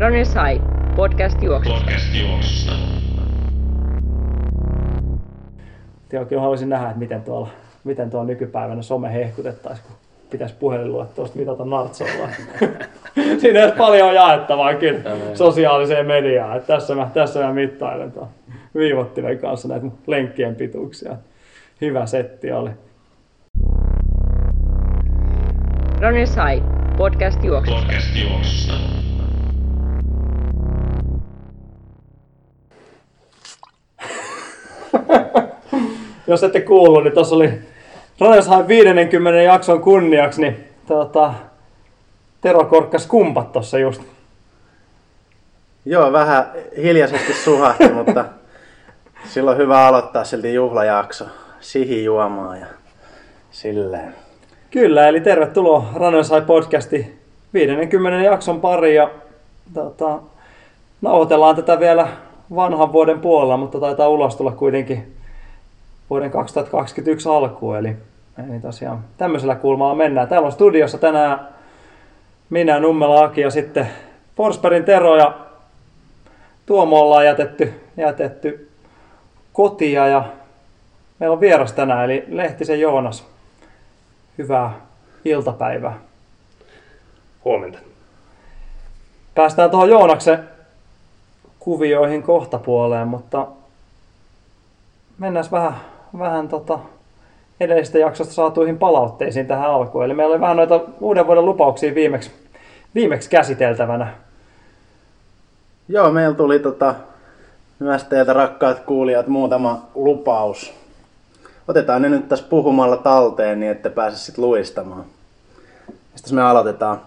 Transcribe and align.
Runners 0.00 0.34
High, 0.34 0.62
podcast 0.96 1.42
juoksusta. 1.42 1.80
Podcast 1.80 2.14
juoksusta. 2.14 2.72
Joo, 6.12 6.24
kyllä 6.24 6.42
haluaisin 6.42 6.68
nähdä, 6.68 6.86
että 6.86 6.98
miten 6.98 7.22
tuolla, 7.22 7.48
miten 7.84 8.10
tuolla 8.10 8.26
nykypäivänä 8.26 8.82
some 8.82 9.12
hehkutettaisiin, 9.12 9.86
kun 9.88 9.96
pitäisi 10.30 10.54
puhelinluettelosta 10.60 11.38
mitata 11.38 11.64
nartsolla. 11.64 12.28
Siinä 13.40 13.62
olisi 13.62 13.76
paljon 13.76 14.14
jaettavaa 14.14 14.74
kyllä 14.74 15.00
sosiaaliseen 15.34 16.06
mediaan. 16.06 16.56
Että 16.56 16.74
tässä, 16.74 16.94
mä, 16.94 17.10
tässä 17.14 17.40
mä 17.40 17.52
mittailen 17.52 18.12
tuon 18.12 18.28
viivottimen 18.74 19.38
kanssa 19.38 19.68
näitä 19.68 19.86
lenkkien 20.06 20.54
pituuksia. 20.54 21.16
Hyvä 21.80 22.06
setti 22.06 22.52
oli. 22.52 22.70
Runners 26.00 26.36
High, 26.36 26.66
podcast 26.96 27.44
juoksusta. 27.44 27.80
Podcast 27.80 28.16
juoksusta. 28.16 28.97
Jos 36.26 36.42
ette 36.42 36.60
kuullut, 36.60 37.04
niin 37.04 37.14
tuossa 37.14 37.36
oli 37.36 37.48
High 38.20 38.68
50 38.68 39.42
jakson 39.42 39.80
kunniaksi, 39.80 40.40
niin 40.40 40.64
tota, 40.86 41.34
Tero 42.40 42.64
korkkas 42.64 43.06
kumpat 43.06 43.52
tuossa 43.52 43.78
just. 43.78 44.02
Joo, 45.84 46.12
vähän 46.12 46.52
hiljaisesti 46.76 47.32
suhahti, 47.32 47.92
mutta 47.92 48.24
silloin 49.24 49.58
hyvä 49.58 49.86
aloittaa 49.86 50.24
silti 50.24 50.54
juhlajakso. 50.54 51.24
Sihi 51.60 52.04
juomaan 52.04 52.60
ja 52.60 52.66
silleen. 53.50 54.14
Kyllä, 54.70 55.08
eli 55.08 55.20
tervetuloa 55.20 55.84
High 55.92 56.46
podcasti 56.46 57.18
50 57.54 58.24
jakson 58.24 58.60
pari 58.60 58.94
ja 58.94 59.10
tota, 59.74 60.18
nauhoitellaan 61.00 61.56
tätä 61.56 61.80
vielä 61.80 62.08
vanhan 62.54 62.92
vuoden 62.92 63.20
puolella, 63.20 63.56
mutta 63.56 63.80
taitaa 63.80 64.08
ulos 64.08 64.36
tulla 64.36 64.52
kuitenkin 64.52 65.14
vuoden 66.10 66.30
2021 66.30 67.28
alkuun, 67.28 67.76
eli, 67.76 67.96
eli 68.48 68.60
tosiaan 68.60 69.04
tämmöisellä 69.16 69.54
kulmalla 69.54 69.94
mennään. 69.94 70.28
Täällä 70.28 70.46
on 70.46 70.52
studiossa 70.52 70.98
tänään 70.98 71.48
minä, 72.50 72.80
Nummela 72.80 73.24
Aki 73.24 73.40
ja 73.40 73.50
sitten 73.50 73.88
Forsbergin 74.36 74.84
Tero 74.84 75.16
ja 75.16 75.38
Tuomo 76.66 77.00
ollaan 77.00 77.24
jätetty, 77.24 77.80
jätetty 77.96 78.70
kotia 79.52 80.06
ja 80.06 80.24
meillä 81.18 81.34
on 81.34 81.40
vieras 81.40 81.72
tänään, 81.72 82.04
eli 82.04 82.24
Lehtisen 82.28 82.80
Joonas. 82.80 83.26
Hyvää 84.38 84.80
iltapäivää. 85.24 85.98
Huomenta. 87.44 87.78
Päästään 89.34 89.70
tuohon 89.70 89.90
Joonaksen 89.90 90.57
kuvioihin 91.58 92.22
kohta 92.22 92.58
puoleen, 92.58 93.08
mutta 93.08 93.46
mennään 95.18 95.46
vähän, 95.52 95.74
vähän 96.18 96.48
tota 96.48 96.78
edellisestä 97.60 97.98
jaksosta 97.98 98.34
saatuihin 98.34 98.78
palautteisiin 98.78 99.46
tähän 99.46 99.70
alkuun. 99.70 100.04
Eli 100.04 100.14
meillä 100.14 100.32
oli 100.32 100.40
vähän 100.40 100.56
noita 100.56 100.80
uuden 101.00 101.26
vuoden 101.26 101.46
lupauksia 101.46 101.94
viimeksi, 101.94 102.30
viimeksi 102.94 103.30
käsiteltävänä. 103.30 104.14
Joo, 105.88 106.10
meillä 106.10 106.36
tuli 106.36 106.58
tota, 106.58 106.94
myös 107.78 108.04
teiltä 108.04 108.32
rakkaat 108.32 108.80
kuulijat 108.80 109.26
muutama 109.26 109.86
lupaus. 109.94 110.74
Otetaan 111.68 112.02
ne 112.02 112.08
nyt 112.08 112.28
tässä 112.28 112.46
puhumalla 112.48 112.96
talteen 112.96 113.60
niin, 113.60 113.72
että 113.72 113.90
pääse 113.90 114.16
sitten 114.16 114.44
luistamaan. 114.44 115.04
Sitten 116.14 116.34
me 116.34 116.42
aloitetaan. 116.42 117.00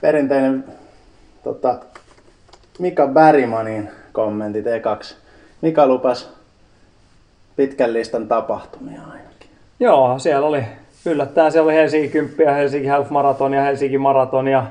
Perinteinen 0.00 0.64
tota, 1.44 1.78
Mika 2.78 3.06
Bergmanin 3.06 3.90
kommentit 4.12 4.66
ekaksi. 4.66 5.16
Mika 5.60 5.86
lupas 5.86 6.32
pitkän 7.56 7.92
listan 7.92 8.28
tapahtumia 8.28 9.00
ainakin. 9.02 9.50
Joo, 9.80 10.18
siellä 10.18 10.46
oli 10.46 10.64
yllättäen 11.06 11.52
siellä 11.52 11.66
oli 11.66 11.74
Helsinki 11.74 12.08
10 12.08 12.46
ja 12.46 12.54
Helsinki 12.54 12.88
Half 12.88 13.10
Marathon 13.10 13.54
ja 13.54 13.62
Helsinki 13.62 13.98
Marathon 13.98 14.48
ja 14.48 14.66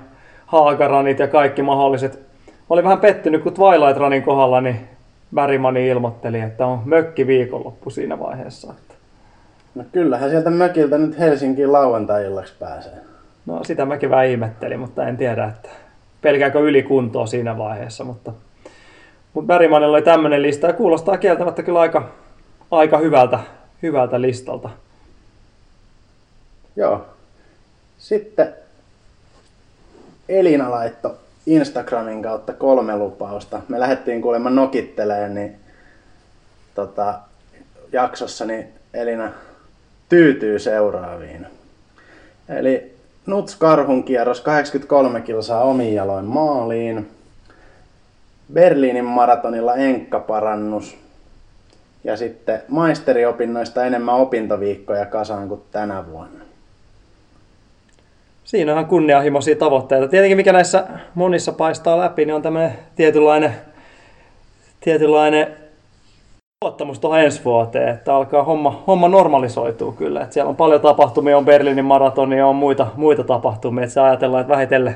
Haagaranit 0.46 1.20
ja 1.20 1.28
kaikki 1.28 1.62
mahdolliset. 1.62 2.20
Mä 2.48 2.54
olin 2.70 2.84
vähän 2.84 3.00
pettynyt, 3.00 3.44
kun 3.44 3.54
Twilight 3.54 3.98
Runin 3.98 4.24
kohdalla 4.24 4.62
niin 4.62 4.80
Bergmani 5.36 5.88
ilmoitteli, 5.88 6.40
että 6.40 6.66
on 6.66 6.82
mökki 6.86 7.28
viikonloppu 7.28 7.90
siinä 7.90 8.20
vaiheessa. 8.20 8.74
No 9.76 9.84
kyllähän 9.92 10.30
sieltä 10.30 10.50
mökiltä 10.50 10.98
nyt 10.98 11.20
Helsinkiin 11.20 11.74
lauantai-illaksi 11.74 12.54
pääsee. 12.60 12.94
No 13.46 13.64
sitä 13.64 13.86
mäkin 13.86 14.10
vähän 14.10 14.28
ihmettelin, 14.28 14.80
mutta 14.80 15.08
en 15.08 15.18
tiedä, 15.18 15.46
että 15.46 15.70
pelkääkö 16.28 16.60
ylikuntoa 16.60 17.26
siinä 17.26 17.58
vaiheessa. 17.58 18.04
Mutta, 18.04 18.34
mutta 19.34 19.48
Bergmanilla 19.48 19.98
oli 19.98 20.02
tämmöinen 20.02 20.42
lista 20.42 20.68
ja 20.68 20.74
kuulostaa 20.74 21.18
kieltämättä 21.18 21.64
kyllä 21.64 21.80
aika, 21.80 22.10
aika 22.72 22.98
hyvältä, 22.98 23.40
hyvältä 23.84 24.22
listalta. 24.22 24.70
Joo. 26.76 27.06
Sitten 27.98 28.54
Elina 30.30 30.72
laitto 30.72 31.16
Instagramin 31.46 32.24
kautta 32.24 32.54
kolme 32.54 32.98
lupausta. 32.98 33.62
Me 33.68 33.80
lähdettiin 33.80 34.22
kuulemma 34.22 34.50
nokitteleen 34.50 35.36
niin, 35.36 35.56
tota, 36.76 37.20
jaksossa, 37.92 38.46
niin 38.46 38.68
Elina 38.94 39.32
tyytyy 40.10 40.60
seuraaviin. 40.60 41.48
Eli 42.50 42.97
Nuts 43.28 43.56
Karhun 43.56 44.04
kierros 44.04 44.42
83 44.42 45.22
kilsaa 45.22 45.64
omin 45.64 45.94
jaloin 45.94 46.26
maaliin. 46.26 47.10
Berliinin 48.54 49.06
maratonilla 49.06 49.76
enkkaparannus. 49.76 50.98
Ja 52.04 52.18
sitten 52.18 52.62
maisteriopinnoista 52.68 53.86
enemmän 53.86 54.16
opintoviikkoja 54.16 55.06
kasaan 55.06 55.48
kuin 55.48 55.62
tänä 55.72 56.06
vuonna. 56.12 56.46
Siinä 58.44 58.76
on 58.76 58.86
kunnianhimoisia 58.86 59.56
tavoitteita. 59.56 60.08
Tietenkin 60.08 60.38
mikä 60.38 60.54
näissä 60.54 60.88
monissa 61.16 61.52
paistaa 61.52 62.00
läpi, 62.00 62.26
niin 62.26 62.36
on 62.36 62.42
tämmöinen 62.42 62.74
tietynlainen, 62.96 63.56
tietynlainen 64.80 65.67
luottamus 66.64 67.00
tuohon 67.00 67.20
ensi 67.20 67.46
vuoteen, 67.46 67.90
että 67.90 68.16
alkaa 68.16 68.44
homma, 68.44 68.84
homma 68.88 69.08
normalisoituu 69.08 69.92
kyllä. 69.92 70.22
Että 70.22 70.34
siellä 70.34 70.50
on 70.50 70.56
paljon 70.56 70.82
tapahtumia, 70.82 71.38
on 71.38 71.46
Berliinin 71.46 71.86
maratoni 71.86 72.38
ja 72.38 72.48
on 72.48 72.56
muita, 72.56 72.88
muita 72.96 73.24
tapahtumia, 73.24 73.84
että 73.84 73.94
se 73.94 74.02
ajatellaan, 74.02 74.42
että 74.42 74.54
vähitellen, 74.54 74.96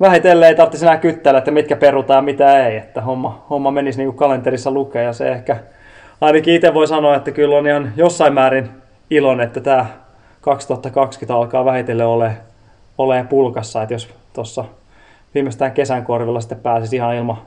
vähitellen 0.00 0.48
ei 0.48 0.54
tarvitsisi 0.54 0.84
enää 0.84 0.96
kyttäillä, 0.96 1.38
että 1.38 1.50
mitkä 1.50 1.76
perutaan 1.76 2.18
ja 2.18 2.22
mitä 2.22 2.66
ei, 2.66 2.76
että 2.76 3.00
homma, 3.00 3.46
homma 3.50 3.70
menisi 3.70 3.98
niin 3.98 4.08
kuin 4.08 4.16
kalenterissa 4.16 4.70
lukee 4.70 5.02
ja 5.02 5.12
se 5.12 5.28
ehkä 5.28 5.56
ainakin 6.20 6.54
itse 6.54 6.74
voi 6.74 6.86
sanoa, 6.86 7.16
että 7.16 7.30
kyllä 7.30 7.56
on 7.56 7.66
ihan 7.66 7.92
jossain 7.96 8.34
määrin 8.34 8.70
ilon, 9.10 9.40
että 9.40 9.60
tämä 9.60 9.86
2020 10.40 11.34
alkaa 11.34 11.64
vähitellen 11.64 12.06
ole, 12.06 12.32
ole 12.98 13.26
pulkassa, 13.28 13.82
että 13.82 13.94
jos 13.94 14.08
tuossa 14.32 14.64
viimeistään 15.34 15.72
kesän 15.72 16.04
korvilla 16.04 16.40
sitten 16.40 16.60
pääsisi 16.60 16.96
ihan 16.96 17.14
ilman, 17.14 17.38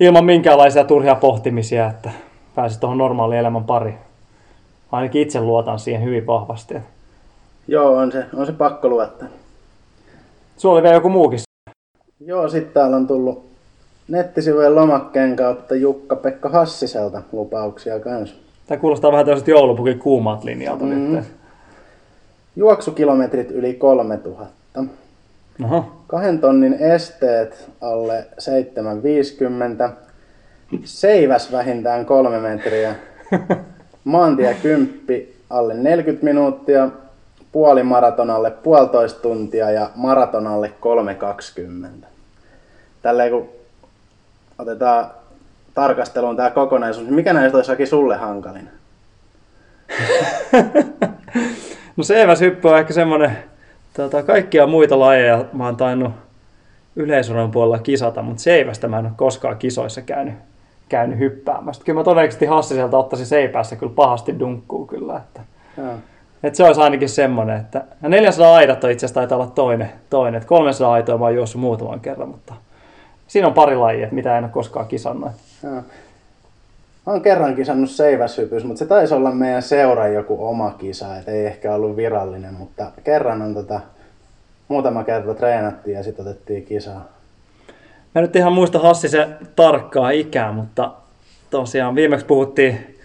ilman 0.00 0.24
minkäänlaisia 0.24 0.84
turhia 0.84 1.14
pohtimisia, 1.14 1.86
että 1.86 2.10
pääsisi 2.58 2.80
tuohon 2.80 2.98
normaaliin 2.98 3.38
elämän 3.38 3.64
pariin. 3.64 3.98
Ainakin 4.92 5.22
itse 5.22 5.40
luotan 5.40 5.78
siihen 5.78 6.04
hyvin 6.04 6.26
vahvasti. 6.26 6.74
Joo, 7.68 7.96
on 7.96 8.12
se, 8.12 8.24
on 8.34 8.46
se 8.46 8.52
pakko 8.52 8.88
luottaa. 8.88 9.28
Sulla 10.56 10.74
oli 10.74 10.82
vielä 10.82 10.94
joku 10.94 11.08
muukin. 11.08 11.38
Joo, 12.20 12.48
sitten 12.48 12.72
täällä 12.72 12.96
on 12.96 13.06
tullut 13.06 13.46
nettisivujen 14.08 14.74
lomakkeen 14.74 15.36
kautta 15.36 15.74
Jukka-Pekka 15.74 16.48
Hassiselta 16.48 17.22
lupauksia 17.32 18.00
kanssa. 18.00 18.36
Tämä 18.66 18.80
kuulostaa 18.80 19.12
vähän 19.12 19.24
tällaiset 19.24 19.48
joulupukin 19.48 19.98
kuumat 19.98 20.44
linjalta 20.44 20.84
mm. 20.84 20.90
nyt. 20.90 21.24
Juoksukilometrit 22.56 23.50
yli 23.50 23.74
3000. 23.74 24.84
Oho. 25.64 25.84
Kahden 26.06 26.38
tonnin 26.38 26.74
esteet 26.74 27.70
alle 27.80 28.26
750. 28.38 29.90
Seiväs 30.84 31.52
vähintään 31.52 32.06
kolme 32.06 32.38
metriä. 32.38 32.94
Maantie 34.04 34.54
10 34.54 35.28
alle 35.50 35.74
40 35.74 36.24
minuuttia. 36.24 36.88
Puoli 37.52 37.82
maraton 37.82 38.30
alle 38.30 38.50
puolitoista 38.50 39.20
tuntia 39.20 39.70
ja 39.70 39.90
maraton 39.94 40.46
alle 40.46 40.72
3.20. 42.02 42.06
Tälleen 43.02 43.30
kun 43.30 43.48
otetaan 44.58 45.10
tarkasteluun 45.74 46.36
tämä 46.36 46.50
kokonaisuus, 46.50 47.06
niin 47.06 47.14
mikä 47.14 47.32
näistä 47.32 47.58
olisi 47.58 47.86
sulle 47.86 48.16
hankalin? 48.16 48.68
No 51.96 52.04
seiväshyppy 52.04 52.68
on 52.68 52.78
ehkä 52.78 52.92
semmoinen, 52.92 53.38
tota, 53.94 54.22
kaikkia 54.22 54.66
muita 54.66 54.98
lajeja 54.98 55.44
mä 55.52 55.64
oon 55.64 55.76
tainnut 55.76 56.12
yleisurheilun 56.96 57.50
puolella 57.50 57.78
kisata, 57.78 58.22
mutta 58.22 58.42
seivästä 58.42 58.88
mä 58.88 58.98
en 58.98 59.04
ole 59.04 59.12
koskaan 59.16 59.58
kisoissa 59.58 60.02
käynyt, 60.02 60.34
käynyt 60.88 61.18
hyppäämässä. 61.18 61.82
Kyllä 61.84 62.00
mä 62.00 62.04
todennäköisesti 62.04 62.46
Hassiselta 62.46 62.98
ottaisin 62.98 63.26
seipäässä 63.26 63.76
kyllä 63.76 63.92
pahasti 63.96 64.38
dunkkuu 64.38 64.86
kyllä. 64.86 65.16
Että. 65.16 65.40
Et 66.42 66.54
se 66.54 66.64
olisi 66.64 66.80
ainakin 66.80 67.08
semmoinen, 67.08 67.60
että 67.60 67.84
ja 68.02 68.08
400 68.08 68.54
aidat 68.54 68.84
on 68.84 68.90
itse 68.90 69.06
asiassa 69.06 69.20
taitaa 69.20 69.38
olla 69.38 69.52
toinen, 69.54 69.92
toinen. 70.10 70.38
että 70.38 70.48
300 70.48 70.92
aitoa 70.92 71.18
mä 71.18 71.24
oon 71.24 71.34
juossut 71.34 71.60
muutaman 71.60 72.00
kerran, 72.00 72.28
mutta 72.28 72.54
siinä 73.28 73.48
on 73.48 73.54
pari 73.54 73.76
lajia, 73.76 74.04
että 74.04 74.14
mitä 74.14 74.38
en 74.38 74.44
ole 74.44 74.52
koskaan 74.52 74.86
kisannut. 74.86 75.32
Joo. 75.62 75.82
Mä 77.06 77.12
oon 77.12 77.22
kerran 77.22 77.54
kisannut 77.54 77.90
seiväshypys, 77.90 78.64
mutta 78.64 78.78
se 78.78 78.86
taisi 78.86 79.14
olla 79.14 79.30
meidän 79.30 79.62
seura 79.62 80.08
joku 80.08 80.46
oma 80.46 80.70
kisa, 80.70 81.16
et 81.16 81.28
ei 81.28 81.46
ehkä 81.46 81.74
ollut 81.74 81.96
virallinen, 81.96 82.54
mutta 82.54 82.90
kerran 83.04 83.42
on 83.42 83.54
tota, 83.54 83.80
muutama 84.68 85.04
kerta 85.04 85.34
treenattiin 85.34 85.96
ja 85.96 86.02
sitten 86.02 86.26
otettiin 86.26 86.64
kisaa. 86.64 87.17
Mä 88.14 88.20
nyt 88.20 88.36
ihan 88.36 88.52
muista 88.52 88.78
Hassi 88.78 89.08
se 89.08 89.28
tarkkaa 89.56 90.10
ikää, 90.10 90.52
mutta 90.52 90.90
tosiaan 91.50 91.94
viimeksi 91.94 92.26
puhuttiin, 92.26 92.96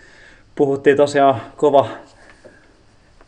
puhuttiin 0.55 0.97
tosiaan 0.97 1.41
kova 1.57 1.87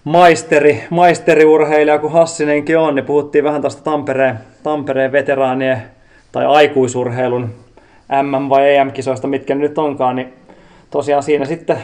maisteri, 0.04 0.84
maisteriurheilija 0.90 2.00
kuin 2.00 2.14
Hassinenkin 2.14 2.78
on, 2.78 2.96
niin 2.96 3.06
puhuttiin 3.06 3.44
vähän 3.44 3.62
tästä 3.62 3.84
Tampereen, 3.84 4.40
Tampereen 4.64 5.12
veteraanien 5.12 5.82
tai 6.32 6.46
aikuisurheilun 6.46 7.54
MM- 8.22 8.50
vai 8.50 8.76
EM-kisoista, 8.76 9.28
mitkä 9.28 9.56
nyt 9.56 9.78
onkaan, 9.78 10.16
niin 10.16 10.34
tosiaan 10.92 11.24
siinä 11.24 11.46
sitten 11.46 11.78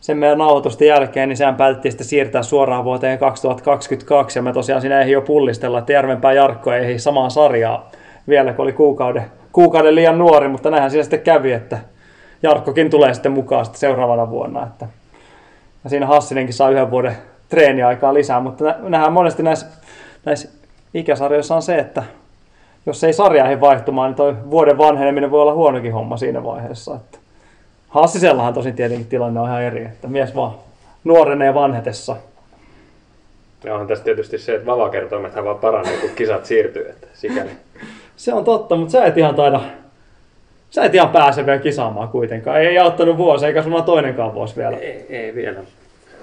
sen 0.00 0.18
meidän 0.18 0.38
nauhoitusten 0.38 0.88
jälkeen, 0.88 1.28
niin 1.28 1.36
sehän 1.36 1.56
päätettiin 1.56 1.92
sitten 1.92 2.06
siirtää 2.06 2.42
suoraan 2.42 2.84
vuoteen 2.84 3.18
2022, 3.18 4.38
ja 4.38 4.42
me 4.42 4.52
tosiaan 4.52 4.80
siinä 4.80 5.02
ei 5.02 5.10
jo 5.10 5.20
pullistella, 5.20 5.78
että 5.78 5.92
Järvenpää 5.92 6.32
Jarkko 6.32 6.72
ei 6.72 6.98
samaan 6.98 7.30
sarjaa 7.30 7.90
vielä, 8.28 8.52
kun 8.52 8.62
oli 8.62 8.72
kuukauden, 8.72 9.24
kuukauden 9.52 9.94
liian 9.94 10.18
nuori, 10.18 10.48
mutta 10.48 10.70
näinhän 10.70 10.90
siinä 10.90 11.02
sitten 11.02 11.20
kävi, 11.20 11.52
että 11.52 11.78
Jarkkokin 12.42 12.90
tulee 12.90 13.14
sitten 13.14 13.32
mukaan 13.32 13.64
sitten 13.64 13.80
seuraavana 13.80 14.30
vuonna, 14.30 14.62
että 14.62 14.86
ja 15.84 15.90
siinä 15.90 16.06
Hassinenkin 16.06 16.54
saa 16.54 16.70
yhden 16.70 16.90
vuoden 16.90 17.16
treeniaikaa 17.48 18.14
lisää, 18.14 18.40
mutta 18.40 18.64
nähdään 18.80 19.12
monesti 19.12 19.42
näissä, 19.42 19.66
näissä 20.24 20.48
ikäsarjoissa 20.94 21.56
on 21.56 21.62
se, 21.62 21.78
että 21.78 22.02
jos 22.86 23.04
ei 23.04 23.12
sarja 23.12 23.48
ei 23.48 23.60
vaihtumaan, 23.60 24.10
niin 24.10 24.16
toi 24.16 24.36
vuoden 24.50 24.78
vanheneminen 24.78 25.30
voi 25.30 25.42
olla 25.42 25.54
huonokin 25.54 25.92
homma 25.92 26.16
siinä 26.16 26.44
vaiheessa. 26.44 26.94
Että 26.94 27.18
Hassisellahan 27.88 28.54
tosin 28.54 28.74
tietenkin 28.74 29.06
tilanne 29.06 29.40
on 29.40 29.48
ihan 29.48 29.62
eri, 29.62 29.84
että 29.84 30.08
mies 30.08 30.34
vaan 30.36 30.54
nuorenee 31.04 31.54
vanhetessa. 31.54 32.16
Ja 33.64 33.74
on 33.74 33.86
tässä 33.86 34.04
tietysti 34.04 34.38
se, 34.38 34.54
että 34.54 34.66
vavakertoimethan 34.66 35.44
vaan 35.44 35.58
paranee, 35.58 35.96
kun 35.96 36.10
kisat 36.10 36.46
siirtyy, 36.46 36.88
että 36.88 37.06
sikäli. 37.14 37.50
Se 38.16 38.34
on 38.34 38.44
totta, 38.44 38.76
mutta 38.76 38.92
sä 38.92 39.04
et 39.04 39.18
ihan 39.18 39.34
taida, 39.34 39.60
sä 40.70 40.84
et 40.84 40.94
ihan 40.94 41.08
pääse 41.08 41.46
vielä 41.46 41.58
kisaamaan 41.58 42.08
kuitenkaan. 42.08 42.60
Ei, 42.60 42.66
ei 42.66 42.78
auttanut 42.78 43.16
vuosi, 43.16 43.46
eikä 43.46 43.62
sulla 43.62 43.82
toinenkaan 43.82 44.34
vuosi 44.34 44.56
vielä. 44.56 44.76
Ei, 44.76 45.06
ei 45.08 45.34
vielä. 45.34 45.60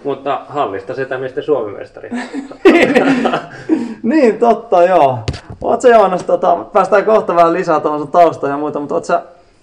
Mutta 0.03 0.41
hallista 0.50 0.94
sitä 0.94 1.18
miesten 1.18 1.44
suomimestari. 1.44 2.09
niin, 4.03 4.39
totta, 4.39 4.83
joo. 4.83 5.19
Oot 5.62 5.81
sä 5.81 5.89
Joonas, 5.89 6.24
tota, 6.24 6.56
päästään 6.74 7.06
kohta 7.06 7.36
vähän 7.36 7.53
lisää 7.53 7.80
tuohon 7.80 8.00
sun 8.00 8.12
taustaan 8.12 8.51
ja 8.51 8.57
muuta, 8.57 8.80
mutta 8.80 8.95
oot 8.95 9.06
sä, 9.06 9.21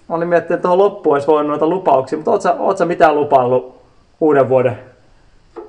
mä 0.08 0.14
olin 0.17 0.29
miettinyt, 0.29 0.58
että 0.58 0.62
tuohon 0.62 0.79
loppuun 0.79 1.17
olisi 1.17 1.26
voinut 1.26 1.49
noita 1.49 1.67
lupauksia, 1.67 2.19
mutta 2.19 2.31
oot 2.31 2.43
sä, 2.43 2.52
oot 2.58 2.79
sä 2.79 2.84
mitään 2.84 3.17
lupaillut 3.17 3.76
uuden 4.20 4.49
vuoden, 4.49 4.79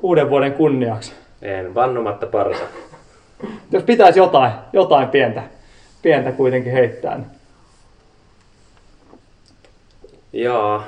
uuden 0.02 0.30
vuoden 0.30 0.54
kunniaksi? 0.54 1.14
En, 1.42 1.76
vannomatta 1.76 2.26
parsa. 2.26 2.64
Jos 3.72 3.84
pitäisi 3.84 4.20
jotain, 4.20 4.52
jotain 4.74 5.08
pientä, 5.08 5.44
pientä 6.08 6.32
kuitenkin 6.32 6.72
heittää, 6.72 7.20
Jaa. 10.34 10.84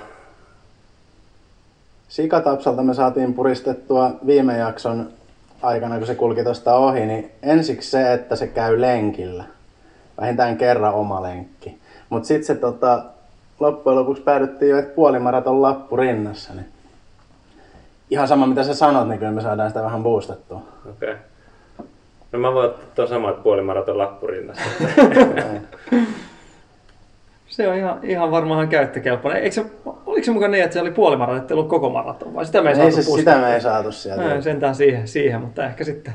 Sikatapsalta 2.07 2.83
me 2.83 2.93
saatiin 2.93 3.33
puristettua 3.33 4.11
viime 4.25 4.57
jakson 4.57 5.09
aikana, 5.61 5.97
kun 5.97 6.07
se 6.07 6.15
kulki 6.15 6.43
tuosta 6.43 6.75
ohi, 6.75 7.05
niin 7.05 7.31
ensiksi 7.43 7.91
se, 7.91 8.13
että 8.13 8.35
se 8.35 8.47
käy 8.47 8.81
lenkillä. 8.81 9.43
Vähintään 10.21 10.57
kerran 10.57 10.93
oma 10.93 11.23
lenkki. 11.23 11.77
Mutta 12.09 12.27
sitten 12.27 12.45
se 12.45 12.55
tota, 12.55 13.03
loppujen 13.59 13.99
lopuksi 13.99 14.23
päädyttiin 14.23 14.69
jo, 14.69 14.77
että 14.77 14.95
puolimaraton 14.95 15.61
lappu 15.61 15.97
rinnassa. 15.97 16.53
Niin 16.53 16.67
ihan 18.09 18.27
sama 18.27 18.47
mitä 18.47 18.63
sä 18.63 18.75
sanot, 18.75 19.07
niin 19.07 19.19
kyllä 19.19 19.31
me 19.31 19.41
saadaan 19.41 19.69
sitä 19.69 19.83
vähän 19.83 20.03
boostattua. 20.03 20.61
Okei. 20.89 21.11
Okay. 21.11 21.28
No 22.31 22.39
mä 22.39 22.53
voin 22.53 22.69
ottaa 22.69 22.85
tuon 22.95 23.07
samat 23.07 23.43
puolimaraton 23.43 23.97
lappurinnassa. 23.97 24.63
se 27.47 27.67
on 27.67 27.75
ihan, 27.75 27.99
ihan 28.03 28.31
varmaan 28.31 28.67
käyttökelpoinen. 28.67 29.43
Eikö 29.43 29.55
se, 29.55 29.65
oliko 30.05 30.25
se 30.25 30.31
mukaan 30.31 30.51
niin, 30.51 30.63
että 30.63 30.73
se 30.73 30.81
oli 30.81 30.91
puolimaraton, 30.91 31.41
että 31.41 31.53
ei 31.53 31.57
ollut 31.57 31.69
koko 31.69 31.89
maraton, 31.89 32.35
vai 32.35 32.45
sitä 32.45 32.61
me 32.61 32.71
ei, 32.71 32.79
Ei 32.79 32.91
saatu 32.91 33.11
se, 33.11 33.17
sitä 33.17 33.37
me 33.37 33.53
ei 33.53 33.61
saatu 33.61 33.91
sieltä. 33.91 34.23
Näin, 34.23 34.43
sentään 34.43 34.75
siihen, 34.75 35.07
siihen, 35.07 35.41
mutta 35.41 35.65
ehkä 35.65 35.83
sitten, 35.83 36.13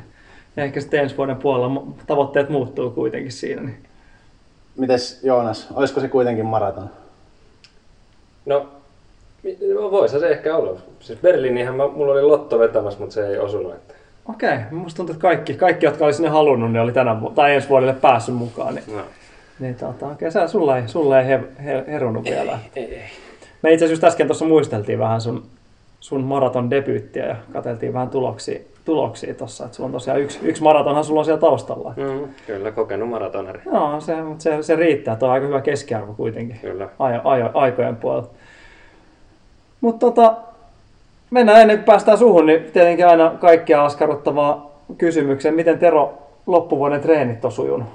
ehkä 0.56 0.80
sitten 0.80 1.00
ensi 1.00 1.16
vuoden 1.16 1.36
puolella 1.36 1.86
tavoitteet 2.06 2.48
muuttuu 2.48 2.90
kuitenkin 2.90 3.32
siinä. 3.32 3.62
Niin. 3.62 3.78
Mites 4.76 5.20
Joonas, 5.24 5.68
olisiko 5.74 6.00
se 6.00 6.08
kuitenkin 6.08 6.46
maraton? 6.46 6.90
No, 8.46 8.68
no 9.74 9.90
voisi 9.90 10.20
se 10.20 10.28
ehkä 10.28 10.56
olla. 10.56 10.80
Siis 11.00 11.18
Berliinihän 11.18 11.74
mä, 11.74 11.88
mulla 11.88 12.12
oli 12.12 12.22
lotto 12.22 12.58
vetämässä, 12.58 13.00
mutta 13.00 13.14
se 13.14 13.28
ei 13.28 13.38
osunut. 13.38 13.74
Että... 13.74 13.94
Okei, 14.28 14.58
musta 14.70 14.96
tuntuu, 14.96 15.12
että 15.12 15.22
kaikki, 15.22 15.54
kaikki, 15.54 15.86
jotka 15.86 16.04
oli 16.04 16.12
sinne 16.12 16.28
halunnut, 16.28 16.72
ne 16.72 16.80
oli 16.80 16.92
tänä 16.92 17.16
tai 17.34 17.54
ensi 17.54 17.68
vuodelle 17.68 17.92
päässyt 17.92 18.34
mukaan. 18.34 18.74
Niin, 18.74 18.96
No. 18.96 19.02
niin 19.60 19.74
tota, 19.74 20.06
okei, 20.06 20.30
sä, 20.32 20.48
sulla 20.48 20.76
ei, 20.78 20.88
sulla 20.88 21.20
ei 21.20 21.26
he, 21.26 21.40
he, 21.64 21.84
herunut 21.86 22.24
vielä. 22.24 22.58
Ei, 22.76 22.94
ei. 22.94 23.02
Me 23.62 23.72
itse 23.72 23.84
asiassa 23.84 24.06
äsken 24.06 24.26
tuossa 24.26 24.44
muisteltiin 24.44 24.98
vähän 24.98 25.20
sun, 25.20 25.42
sun 26.00 26.20
maraton 26.24 26.70
debyyttiä 26.70 27.26
ja 27.26 27.36
katseltiin 27.52 27.92
vähän 27.92 28.08
tuloksia, 28.10 28.58
tuloksia 28.84 29.34
tuossa. 29.34 29.64
Että 29.64 29.76
sulla 29.76 29.86
on 29.86 29.92
tosiaan 29.92 30.20
yksi, 30.20 30.38
yksi 30.42 30.62
maratonhan 30.62 31.04
sulla 31.04 31.20
on 31.20 31.24
siellä 31.24 31.40
taustalla. 31.40 31.94
Mm, 31.96 32.28
kyllä, 32.46 32.70
kokenut 32.70 33.08
maratonari. 33.08 33.60
Joo, 33.66 34.00
se, 34.00 34.22
mutta 34.22 34.42
se, 34.42 34.62
se 34.62 34.76
riittää. 34.76 35.16
Tuo 35.16 35.28
on 35.28 35.34
aika 35.34 35.46
hyvä 35.46 35.60
keskiarvo 35.60 36.14
kuitenkin 36.14 36.58
Kyllä. 36.60 36.88
ajo, 36.98 37.20
ajo, 37.24 37.50
aikojen 37.54 37.96
puolelta. 37.96 38.28
Mutta 39.80 40.06
tota, 40.06 40.36
mennään 41.34 41.60
ennen 41.60 41.76
kuin 41.76 41.84
päästään 41.84 42.18
suhun, 42.18 42.46
niin 42.46 42.72
tietenkin 42.72 43.06
aina 43.06 43.30
kaikkia 43.40 43.84
askarruttavaa 43.84 44.70
kysymykseen. 44.98 45.54
Miten 45.54 45.78
Tero 45.78 46.18
loppuvuoden 46.46 47.00
treenit 47.00 47.44
on 47.44 47.52
sujunut? 47.52 47.88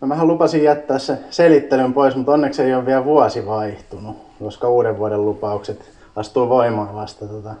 Mä 0.00 0.08
vähän 0.08 0.28
lupasin 0.28 0.64
jättää 0.64 0.98
se 0.98 1.18
selittelyn 1.30 1.92
pois, 1.92 2.16
mutta 2.16 2.32
onneksi 2.32 2.62
ei 2.62 2.74
ole 2.74 2.86
vielä 2.86 3.04
vuosi 3.04 3.46
vaihtunut, 3.46 4.16
koska 4.38 4.68
uuden 4.68 4.98
vuoden 4.98 5.24
lupaukset 5.24 5.90
astuu 6.16 6.48
voimaan 6.48 6.94
vasta 6.94 7.26
tota, 7.26 7.54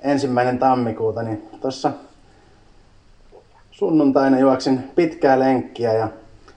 ensimmäinen 0.00 0.58
tammikuuta. 0.58 1.22
Niin 1.22 1.48
tuossa 1.60 1.92
sunnuntaina 3.70 4.38
juoksin 4.38 4.90
pitkää 4.94 5.38
lenkkiä 5.38 5.92
ja 5.92 6.08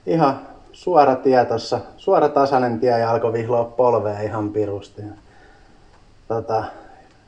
ihan 0.06 0.40
suora 0.72 1.16
tie 1.16 1.44
tossa, 1.44 1.80
suora 1.96 2.28
tasainen 2.28 2.80
tie 2.80 2.98
ja 2.98 3.10
alkoi 3.10 3.32
vihloa 3.32 3.64
polvea 3.64 4.20
ihan 4.20 4.50
pirusti. 4.50 5.02
Tota, 6.28 6.64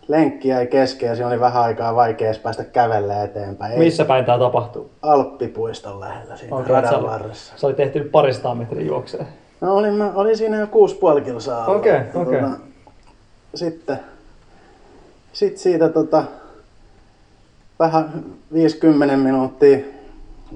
lenkki 0.09 0.49
jäi 0.49 0.67
kesken 0.67 1.09
ja 1.09 1.15
siinä 1.15 1.29
oli 1.29 1.41
vähän 1.41 1.63
aikaa 1.63 1.95
vaikea 1.95 2.27
edes 2.29 2.39
päästä 2.39 2.65
kävellä 2.65 3.23
eteenpäin. 3.23 3.73
Ei- 3.73 3.79
Missä 3.79 4.05
päin 4.05 4.25
tämä 4.25 4.39
tapahtuu? 4.39 4.91
Alppipuiston 5.03 6.01
lähellä 6.01 6.37
siinä 6.37 6.61
että 6.61 6.73
radan 6.73 6.91
sä- 6.95 7.03
varressa. 7.03 7.53
Sä 7.57 7.67
olit 7.67 7.77
tehty 7.77 8.01
paristaan 8.13 8.59
metrin 8.59 8.87
juokseen. 8.87 9.27
No 9.61 9.75
olin, 9.77 9.95
mä, 9.95 10.13
olin 10.15 10.37
siinä 10.37 10.61
jo 10.61 10.67
kuusi 10.67 10.95
puoli 10.95 11.21
kilsaa. 11.21 11.67
Okei, 11.67 11.93
Ja 11.95 12.21
okei. 12.21 12.41
Tota, 12.41 12.57
sitten 13.55 14.01
sit 15.33 15.59
siitä 15.59 15.89
tota, 15.89 16.25
vähän 17.79 18.25
50 18.53 19.17
minuuttia 19.17 19.79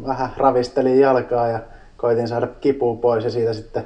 vähän 0.07 0.31
ravistelin 0.37 1.01
jalkaa 1.01 1.49
ja 1.49 1.61
koitin 1.97 2.29
saada 2.29 2.47
kipua 2.47 2.95
pois 2.97 3.25
ja 3.25 3.31
siitä 3.31 3.53
sitten 3.53 3.85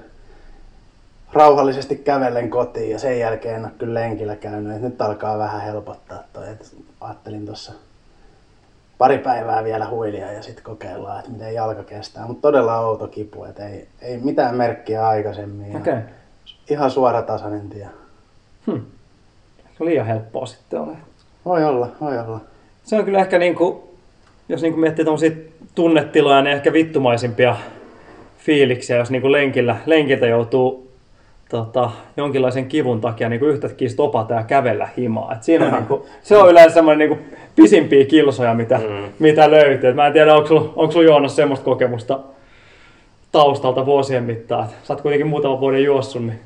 rauhallisesti 1.32 1.96
kävellen 1.96 2.50
kotiin 2.50 2.90
ja 2.90 2.98
sen 2.98 3.18
jälkeen 3.18 3.54
en 3.54 3.64
ole 3.64 3.72
kyllä 3.78 4.00
lenkillä 4.00 4.36
käynyt. 4.36 4.76
Et 4.76 4.82
nyt 4.82 5.02
alkaa 5.02 5.38
vähän 5.38 5.60
helpottaa 5.60 6.18
toi. 6.32 6.48
Et 6.48 6.76
ajattelin 7.00 7.46
tuossa 7.46 7.72
pari 8.98 9.18
päivää 9.18 9.64
vielä 9.64 9.88
huilia 9.88 10.32
ja 10.32 10.42
sitten 10.42 10.64
kokeillaan, 10.64 11.18
että 11.18 11.30
miten 11.30 11.54
jalka 11.54 11.82
kestää. 11.82 12.26
Mutta 12.26 12.42
todella 12.42 12.80
outo 12.80 13.06
kipu, 13.08 13.44
et 13.44 13.60
ei, 13.60 13.88
ei 14.02 14.18
mitään 14.18 14.54
merkkiä 14.54 15.08
aikaisemmin. 15.08 15.76
Okei. 15.76 15.94
Ihan 16.70 16.90
suora 16.90 17.22
tasainen 17.22 17.68
tie. 17.68 17.88
Hmm. 18.66 18.82
Ehkä 19.70 19.84
liian 19.84 20.06
helppoa 20.06 20.46
sitten 20.46 20.80
ole. 20.80 20.96
Voi 21.44 21.64
olla, 21.64 21.88
voi 22.00 22.18
olla. 22.18 22.40
Se 22.84 22.96
on 22.96 23.04
kyllä 23.04 23.18
ehkä 23.18 23.38
niinku, 23.38 23.94
jos 24.48 24.62
niinku 24.62 24.80
miettii 24.80 25.04
tommosia 25.04 25.30
tunnetiloja, 25.74 26.42
niin 26.42 26.56
ehkä 26.56 26.72
vittumaisimpia 26.72 27.56
fiiliksiä, 28.38 28.96
jos 28.96 29.10
niinku 29.10 29.32
lenkillä, 29.32 29.76
lenkiltä 29.86 30.26
joutuu 30.26 30.91
tota, 31.52 31.90
jonkinlaisen 32.16 32.66
kivun 32.66 33.00
takia 33.00 33.28
niinku 33.28 33.46
yhtäkkiä 33.46 33.88
stopata 33.88 34.34
ja 34.34 34.42
kävellä 34.42 34.88
himaa. 34.96 35.32
Et 35.32 35.42
siinä 35.42 35.66
on 35.66 35.72
niinku, 35.72 36.06
se 36.22 36.36
on 36.36 36.50
yleensä 36.50 36.74
semmoinen 36.74 37.08
niinku 37.08 37.24
pisimpiä 37.56 38.04
kilsoja, 38.04 38.54
mitä, 38.54 38.78
Mm. 38.78 39.04
mitä 39.18 39.50
löytyy. 39.50 39.90
Et 39.90 39.96
mä 39.96 40.06
en 40.06 40.12
tiedä, 40.12 40.34
onko 40.34 40.48
sulla, 40.48 40.72
onko 40.76 40.92
sulla 40.92 41.06
Joonas 41.06 41.36
semmoista 41.36 41.64
kokemusta 41.64 42.18
taustalta 43.32 43.86
vuosien 43.86 44.24
mittaan. 44.24 44.64
Et 44.64 44.70
sä 44.82 44.92
oot 44.92 45.00
kuitenkin 45.00 45.26
muutaman 45.26 45.60
vuoden 45.60 45.84
juossut, 45.84 46.22
niin 46.22 46.40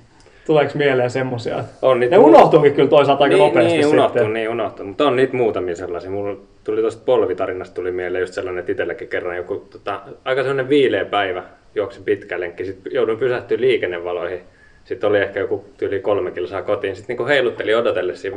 Tuleeko 0.47 0.73
mieleen 0.75 1.11
semmosia? 1.11 1.65
On 1.83 2.01
niitä 2.01 2.17
ne 2.17 2.23
unohtuukin 2.23 2.75
kyllä 2.75 2.89
toisaalta 2.89 3.25
aika 3.25 3.37
niin, 3.37 3.47
nopeasti 3.47 3.73
niin, 3.73 3.83
sitten. 3.83 4.01
unohtuu, 4.01 4.29
niin 4.29 4.49
unohtuu. 4.49 4.87
Mutta 4.87 5.07
on 5.07 5.17
niitä 5.17 5.37
muutamia 5.37 5.77
sellaisia. 5.77 6.11
Mulla 6.11 6.37
tuli 6.65 6.81
tuosta 6.81 7.03
polvitarinasta 7.07 7.75
tuli 7.75 7.91
mieleen 7.91 8.23
just 8.23 8.35
sellainen, 8.35 8.59
että 8.61 8.73
itselläkin 8.73 9.09
kerran 9.09 9.37
joku 9.37 9.57
tota, 9.71 10.01
aika 10.25 10.43
sellainen 10.43 10.69
viileä 10.69 11.05
päivä 11.05 11.43
juoksi 11.75 12.01
pitkä 12.05 12.41
lenkki. 12.41 12.65
Sitten 12.65 12.93
jouduin 12.95 13.19
pysähtyä 13.19 13.61
liikennevaloihin. 13.61 14.41
Sitten 14.87 15.11
oli 15.11 15.19
ehkä 15.19 15.41
joku 15.41 15.65
yli 15.83 16.01
kolme 16.01 16.31
kilsaa 16.31 16.63
kotiin. 16.63 16.97
Sitten 16.97 17.17
niin 17.17 17.29
heilutteli 17.29 17.75
odotellessa, 17.75 18.29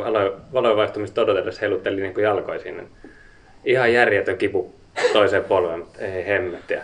valojen 0.53 0.77
vaihtumista 0.77 1.22
odotellessa 1.22 1.62
heilutteli 1.62 2.01
niin 2.01 2.13
jalkoja 2.22 2.60
sinne. 2.60 2.84
Ihan 3.65 3.94
järjetön 3.94 4.38
kipu 4.38 4.75
toiseen 5.13 5.44
polveen, 5.44 5.79
mutta 5.79 6.00
ei 6.00 6.27
hemmettiä. 6.27 6.84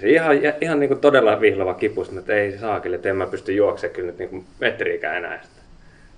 Se 0.00 0.08
ihan, 0.08 0.36
ihan 0.60 0.80
niin 0.80 0.88
kuin 0.88 1.00
todella 1.00 1.40
vihlava 1.40 1.74
kipu, 1.74 2.06
mutta 2.10 2.34
ei 2.34 2.58
saakille, 2.58 2.96
että 2.96 3.08
en 3.08 3.16
mä 3.16 3.26
pysty 3.26 3.52
juoksemaan 3.52 3.94
kyllä 3.94 4.06
nyt 4.06 4.18
niin 4.18 4.28
kuin 4.28 4.44
metriikään 4.60 5.16
enää. 5.16 5.42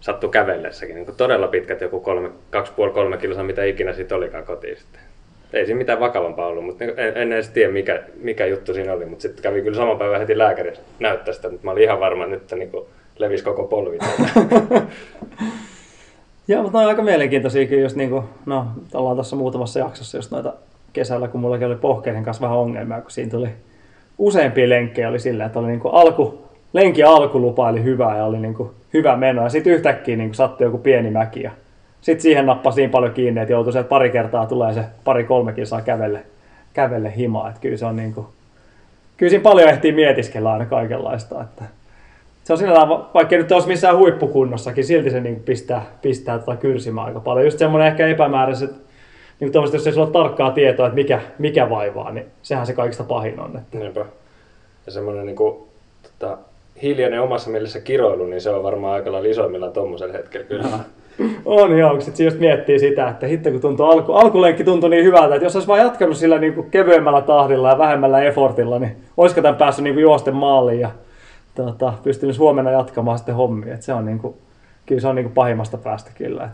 Sattui 0.01 0.31
kävellessäkin, 0.31 0.95
niin 0.95 1.05
kuin 1.07 1.17
todella 1.17 1.49
pitkät, 1.49 1.81
joku 1.81 2.01
kolme, 2.01 2.31
kaksi 2.51 2.73
puoli 2.77 2.93
kolme 2.93 3.17
kilsaa, 3.17 3.45
mitä 3.45 3.65
ikinä 3.65 3.93
siitä 3.93 4.17
olikaan 4.17 4.45
kotiin 4.45 4.77
sitten. 4.77 5.01
Ei 5.53 5.67
siinä 5.67 5.79
mitään 5.79 6.01
vakavampaa 6.01 6.47
ollut, 6.47 6.65
mutta 6.65 6.85
niin 6.85 6.99
en, 6.99 7.17
en 7.17 7.33
edes 7.33 7.49
tiedä 7.49 7.73
mikä, 7.73 8.03
mikä 8.21 8.47
juttu 8.47 8.75
siinä 8.75 8.93
oli, 8.93 9.07
mutta 9.07 9.23
sitten 9.23 9.43
kävi 9.43 9.63
kyllä 9.63 9.77
saman 9.77 9.99
päivän 9.99 10.21
heti 10.21 10.39
lääkäri 10.39 10.73
näyttää 10.99 11.35
sitä, 11.35 11.51
mutta 11.51 11.65
mä 11.65 11.71
olin 11.71 11.83
ihan 11.83 12.01
varma 12.01 12.27
nyt, 12.27 12.43
että 12.43 12.57
niin 12.57 12.71
levisi 13.19 13.45
koko 13.45 13.65
polvi. 13.65 13.99
Joo, 16.49 16.63
mutta 16.63 16.79
on 16.79 16.87
aika 16.87 17.03
mielenkiintoisia 17.03 17.67
kyllä, 17.67 17.83
just 17.83 17.97
niin 17.97 18.11
kuin, 18.11 18.25
no, 18.47 18.67
ollaan 18.95 19.17
tuossa 19.17 19.37
muutamassa 19.37 19.79
jaksossa 19.79 20.19
just 20.19 20.31
noita 20.31 20.53
kesällä, 20.93 21.29
kun 21.29 21.41
mullakin 21.41 21.67
oli 21.67 21.77
pohkeiden 21.77 22.25
kanssa 22.25 22.43
vähän 22.43 22.59
ongelmia, 22.59 23.01
kun 23.01 23.11
siinä 23.11 23.31
tuli 23.31 23.49
useampia 24.19 24.69
lenkkejä 24.69 25.09
oli 25.09 25.19
sillä, 25.19 25.45
että 25.45 25.59
oli 25.59 25.69
niin 25.69 25.81
kuin 25.81 25.95
alku, 25.95 26.49
lenkin 26.73 27.07
alkulupa 27.07 27.69
oli 27.69 27.85
hyvä 27.85 28.17
ja 28.17 28.25
oli 28.25 28.39
niin 28.39 28.55
kuin 28.55 28.71
hyvä 28.95 29.17
meno, 29.17 29.43
ja 29.43 29.49
sitten 29.49 29.73
yhtäkkiä 29.73 30.17
niin 30.17 30.29
kuin 30.29 30.35
sattui 30.35 30.67
joku 30.67 30.79
pieni 30.79 31.11
mäki, 31.11 31.43
ja 31.43 31.51
sitten 32.01 32.23
siihen 32.23 32.47
nappasi 32.47 32.81
niin 32.81 32.91
paljon 32.91 33.15
kiinni, 33.15 33.41
että 33.41 33.53
joutui 33.53 33.73
sieltä 33.73 33.89
pari 33.89 34.11
kertaa 34.11 34.47
tulee 34.47 34.75
se 34.75 34.85
pari-kolme 35.05 35.53
kilsaa 35.53 35.81
kävelle, 35.81 36.23
kävelle 36.73 37.13
himaa, 37.17 37.49
että 37.49 37.61
kyllä 37.61 37.77
se 37.77 37.87
on 37.87 37.97
niin 37.97 38.15
kuin, 38.15 38.27
kyllä 39.17 39.31
siinä 39.31 39.43
paljon 39.43 39.69
ehtii 39.69 39.93
mietiskellä 39.93 40.53
aina 40.53 40.67
kaikenlaista, 40.67 41.43
että 41.43 41.65
se 42.45 42.53
on 42.53 42.59
sinällään, 42.59 42.89
va- 42.89 43.11
vaikka 43.15 43.37
nyt 43.37 43.53
olisi 43.53 43.69
missään 43.69 43.99
huippukunnossakin, 43.99 44.85
silti 44.85 45.11
se 45.11 45.21
niin 45.21 45.43
pistää, 45.45 45.87
pistää 46.03 46.39
tota 46.39 46.57
kyrsimään 46.57 47.07
aika 47.07 47.21
paljon. 47.21 47.47
Just 47.47 47.59
semmoinen 47.59 47.89
ehkä 47.89 48.07
epämääräiset, 48.07 48.71
niin 49.41 49.53
kuin 49.53 49.73
jos 49.73 49.87
ei 49.87 49.93
sulla 49.93 50.07
ole 50.07 50.13
tarkkaa 50.13 50.51
tietoa, 50.51 50.87
että 50.87 50.95
mikä, 50.95 51.21
mikä 51.39 51.71
vaivaa, 51.71 52.13
niin 52.13 52.27
sehän 52.43 52.67
se 52.67 52.73
kaikista 52.73 53.05
pahin 53.05 53.41
on. 53.41 53.57
Että. 53.57 53.79
Niinpä. 53.79 54.05
Ja 54.87 54.93
semmoinen 54.93 55.27
niin 55.27 55.37
kuin, 55.37 55.57
tota, 56.03 56.39
hiljainen 56.83 57.21
omassa 57.21 57.51
mielessä 57.51 57.81
kiroilu, 57.81 58.27
niin 58.27 58.41
se 58.41 58.51
on 58.51 58.63
varmaan 58.63 58.95
aika 58.95 59.13
lailla 59.13 59.29
isoimmillaan 59.29 59.73
tuommoisella 59.73 60.13
hetkellä 60.13 60.47
kyllä. 60.47 60.79
On 61.45 61.79
joo, 61.79 61.91
kun 61.91 62.03
se 62.03 62.25
just 62.25 62.39
miettii 62.39 62.79
sitä, 62.79 63.09
että 63.09 63.27
hitto 63.27 63.51
kun 63.51 63.61
tuntuu 63.61 63.87
alku, 63.87 64.13
alkulenkki 64.13 64.65
tuntui 64.65 64.91
niin 64.91 65.05
hyvältä, 65.05 65.35
että 65.35 65.47
jos 65.47 65.57
olisi 65.57 65.69
vain 65.69 65.83
jatkanut 65.83 66.17
sillä 66.17 66.39
niin 66.39 66.55
kuin 66.55 66.71
kevyemmällä 66.71 67.23
tahdilla 67.23 67.69
ja 67.69 67.79
vähemmällä 67.79 68.23
effortilla, 68.23 68.79
niin 68.79 68.97
olisiko 69.17 69.43
tämän 69.43 69.57
päässyt 69.57 69.83
niin 69.83 69.95
kuin 69.95 70.03
juosten 70.03 70.35
maaliin 70.35 70.81
ja 70.81 70.91
tota, 71.55 71.93
pystynyt 72.03 72.39
huomenna 72.39 72.71
jatkamaan 72.71 73.19
sitten 73.19 73.35
hommia. 73.35 73.75
Et 73.75 73.83
se 73.83 73.95
on 73.95 74.07
niin 74.07 74.19
kuin, 74.19 74.35
kyllä 74.87 75.01
se 75.01 75.09
on 75.09 75.15
niin 75.15 75.25
kuin 75.25 75.35
pahimmasta 75.35 75.79
päästä 75.79 76.11
kyllä. 76.15 76.49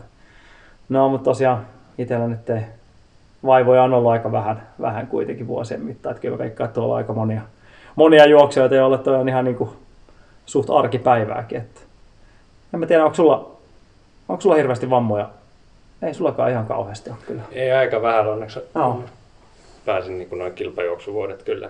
No, 0.89 1.09
mutta 1.09 1.23
tosiaan 1.23 1.65
itsellä 1.97 2.27
nyt 2.27 2.49
ei 2.49 2.61
vaivoja 3.45 3.83
on 3.83 3.93
ollut 3.93 4.11
aika 4.11 4.31
vähän, 4.31 4.61
vähän 4.81 5.07
kuitenkin 5.07 5.47
vuosien 5.47 5.81
mittaan. 5.81 6.11
Että 6.11 6.21
kyllä 6.21 6.37
veikkaan, 6.37 6.65
että 6.65 6.75
tuolla 6.75 6.93
on 6.93 6.97
aika 6.97 7.13
monia, 7.13 7.41
monia 7.95 8.25
juoksijoita, 8.25 8.75
joille 8.75 8.97
toi 8.97 9.15
on 9.15 9.29
ihan 9.29 9.45
niin 9.45 9.55
kuin 9.55 9.69
suht 10.45 10.69
arkipäivääkin. 10.69 11.57
Että. 11.57 11.81
En 12.73 12.79
mä 12.79 12.85
tiedä, 12.85 13.03
onko 13.03 13.15
sulla, 13.15 13.54
onko 14.29 14.41
sulla 14.41 14.55
hirveästi 14.55 14.89
vammoja? 14.89 15.29
Ei 16.01 16.13
sullakaan 16.13 16.51
ihan 16.51 16.65
kauheasti 16.65 17.09
ole 17.09 17.17
kyllä. 17.27 17.41
Ei 17.51 17.71
aika 17.71 18.01
vähän 18.01 18.27
onneksi 18.27 18.59
Joo. 18.75 19.03
pääsin 19.85 20.17
niin 20.17 20.29
noin 20.31 20.53
kilpajuoksuvuodet 20.53 21.43
kyllä. 21.43 21.69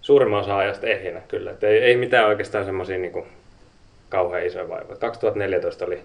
Suurimman 0.00 0.40
osa 0.40 0.56
ajasta 0.56 0.86
ehjänä 0.86 1.20
kyllä. 1.28 1.50
Et 1.50 1.64
ei, 1.64 1.78
ei 1.78 1.96
mitään 1.96 2.28
oikeastaan 2.28 2.64
semmoisia 2.64 2.98
niin 2.98 3.24
kauhean 4.08 4.46
isoja 4.46 4.68
vaivoja. 4.68 4.96
2014 4.96 5.84
oli, 5.84 6.02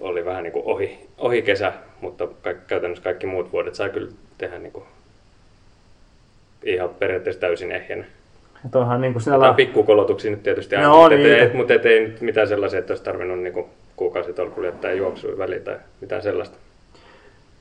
oli 0.00 0.24
vähän 0.24 0.42
niin 0.42 0.52
kuin 0.52 0.66
ohi, 0.66 1.08
ohi 1.18 1.42
kesä, 1.42 1.72
mutta 2.00 2.26
kaikki, 2.42 2.64
käytännössä 2.66 3.04
kaikki 3.04 3.26
muut 3.26 3.52
vuodet 3.52 3.74
sai 3.74 3.90
kyllä 3.90 4.12
tehdä 4.38 4.58
niin 4.58 4.72
kuin 4.72 4.84
ihan 6.62 6.88
periaatteessa 6.88 7.40
täysin 7.40 7.72
ehjänä. 7.72 8.04
Ja 8.64 8.70
toihan 8.70 9.00
niin 9.00 9.12
kuin 9.12 9.20
Jotain 9.20 9.40
sinällä... 9.40 9.54
pikkukolotuksia 9.54 10.30
nyt 10.30 10.42
tietysti 10.42 10.76
aina, 10.76 10.88
No 10.88 10.96
mutta, 10.96 11.16
niin. 11.16 11.38
et, 11.38 11.54
mutta 11.54 11.74
et, 11.74 11.86
ei 11.86 12.00
nyt 12.00 12.20
mitään 12.20 12.48
sellaisia, 12.48 12.78
että 12.78 12.90
olisi 12.90 13.04
tarvinnut 13.04 13.38
niin 13.38 13.64
kuukausitolkulla 13.96 14.72
tai 14.72 14.98
juoksuja 14.98 15.38
väliin 15.38 15.62
tai 15.62 15.76
mitään 16.00 16.22
sellaista. 16.22 16.58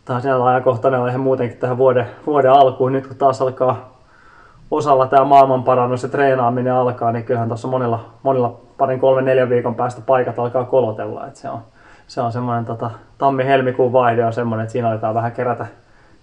Tämä 0.06 0.16
on 0.16 0.22
siellä 0.22 0.46
ajankohtainen 0.46 1.00
aihe 1.02 1.18
muutenkin 1.18 1.58
tähän 1.58 1.78
vuoden, 1.78 2.06
vuoden 2.26 2.52
alkuun. 2.52 2.92
Nyt 2.92 3.08
kun 3.08 3.16
taas 3.16 3.42
alkaa 3.42 4.00
osalla 4.72 5.08
tämä 5.08 5.24
maailmanparannus 5.24 6.04
ja 6.04 6.10
treenaaminen 6.10 6.74
alkaa, 6.74 7.12
niin 7.12 7.26
kyllähän 7.26 7.48
tuossa 7.48 7.68
monilla, 7.68 8.06
monilla 8.24 8.60
parin, 8.78 9.00
kolmen, 9.00 9.26
neljän 9.26 9.50
viikon 9.50 9.76
päästä 9.76 10.02
paikat 10.06 10.40
alkaa 10.40 10.64
kolotella. 10.64 11.28
Et 11.28 11.36
se 11.36 11.50
on, 11.50 11.60
se 12.08 12.22
on 12.22 12.32
semmoinen 12.32 12.66
tota, 12.66 12.92
tammi-helmikuun 13.18 13.94
vaihde 13.94 14.26
on 14.26 14.34
semmoinen, 14.34 14.64
että 14.64 14.72
siinä 14.72 14.90
aletaan 14.90 15.16
vähän 15.16 15.32
kerätä, 15.32 15.66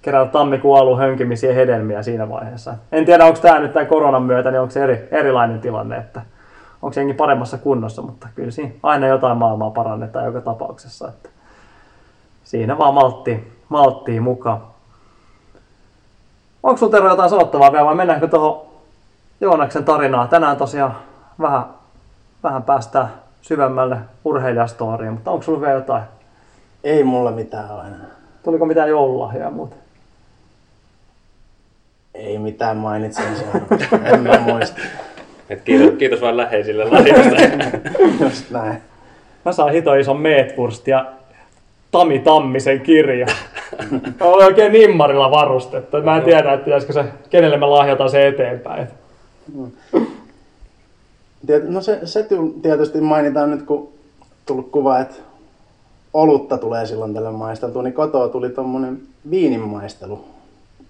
kerätä 0.03 0.33
tammikuun 0.33 0.79
alun 0.79 0.99
hönkimisiä 0.99 1.55
hedelmiä 1.55 2.03
siinä 2.03 2.29
vaiheessa. 2.29 2.75
En 2.93 3.05
tiedä, 3.05 3.25
onko 3.25 3.41
tämä 3.41 3.59
nyt 3.59 3.73
tämän 3.73 3.87
koronan 3.87 4.23
myötä, 4.23 4.51
niin 4.51 4.61
onko 4.61 4.71
se 4.71 4.83
eri, 4.83 5.09
erilainen 5.11 5.61
tilanne, 5.61 5.97
että 5.97 6.23
onko 6.83 6.93
se 6.93 7.01
jengi 7.01 7.15
paremmassa 7.15 7.59
kunnossa, 7.59 8.03
mutta 8.03 8.29
kyllä 8.35 8.51
siinä 8.51 8.73
aina 8.83 9.07
jotain 9.07 9.39
maailmaa 9.39 9.71
parannetaan 9.71 10.25
joka 10.25 10.41
tapauksessa. 10.41 11.09
Että 11.09 11.29
siinä 12.45 12.79
vaan 12.79 12.95
malttiin, 12.95 13.53
malttiin 13.69 14.23
mukaan. 14.23 14.61
Onko 16.63 16.77
sinulla 16.77 16.97
Tero 16.97 17.09
jotain 17.09 17.31
sanottavaa 17.31 17.73
vielä 17.73 17.85
vai 17.85 17.95
mennäänkö 17.95 18.29
tuohon 18.29 18.67
Joonaksen 19.41 19.85
tarinaan? 19.85 20.29
Tänään 20.29 20.57
tosiaan 20.57 20.97
vähän, 21.41 21.65
vähän 22.43 22.63
päästään 22.63 23.09
syvemmälle 23.43 23.99
urheilijastoriin, 24.25 25.13
mutta 25.13 25.31
onko 25.31 25.43
sinulla 25.43 25.63
vielä 25.63 25.75
jotain? 25.75 26.03
Ei 26.85 27.05
mulla 27.05 27.31
mitään 27.31 27.71
ole 27.71 27.87
enää. 27.87 28.07
Tuliko 28.43 28.67
mitään 28.67 28.89
joululahjaa 28.89 29.45
ja 29.45 29.51
muuta? 29.51 29.77
Ei 32.17 32.39
mitään 32.39 32.77
mainitsemisen 32.77 33.47
arvoista. 33.55 33.97
En 34.05 34.21
mä 34.21 34.41
muista. 34.45 34.81
Et 35.51 35.63
kiitos, 35.63 35.95
kiitos 35.99 36.21
vain 36.21 36.37
läheisille 36.37 36.85
lahjoista. 36.85 37.37
Just 38.25 38.51
näin. 38.51 38.79
Mä 39.45 39.53
sain 39.53 39.73
hito 39.73 39.95
ison 39.95 40.21
Meetwurst 40.21 40.89
ja 40.89 41.13
Tami 41.91 42.19
Tammisen 42.19 42.81
kirja. 42.81 43.27
Oli 44.21 44.45
oikein 44.45 44.73
nimmarilla 44.73 45.31
varustettu. 45.31 46.03
Mä 46.03 46.17
en 46.17 46.23
tiedä, 46.23 46.53
että 46.53 46.65
pitäisikö 46.65 46.93
se, 46.93 47.05
kenelle 47.31 47.57
me 47.57 47.67
lahjataan 47.67 48.11
se 48.11 48.27
eteenpäin. 48.27 48.89
No 51.69 51.81
se, 51.81 52.01
se 52.05 52.21
ty- 52.23 52.61
tietysti 52.63 53.01
mainitaan 53.01 53.51
nyt, 53.51 53.63
kun 53.63 53.89
tullut 54.47 54.71
kuva, 54.71 54.99
että 54.99 55.15
olutta 56.13 56.59
tulee 56.59 56.87
silloin 56.87 57.15
tällä 57.15 57.31
maisteltua, 57.31 57.83
niin 57.83 57.93
kotoa 57.93 58.29
tuli 58.29 58.51
tommonen 58.51 59.01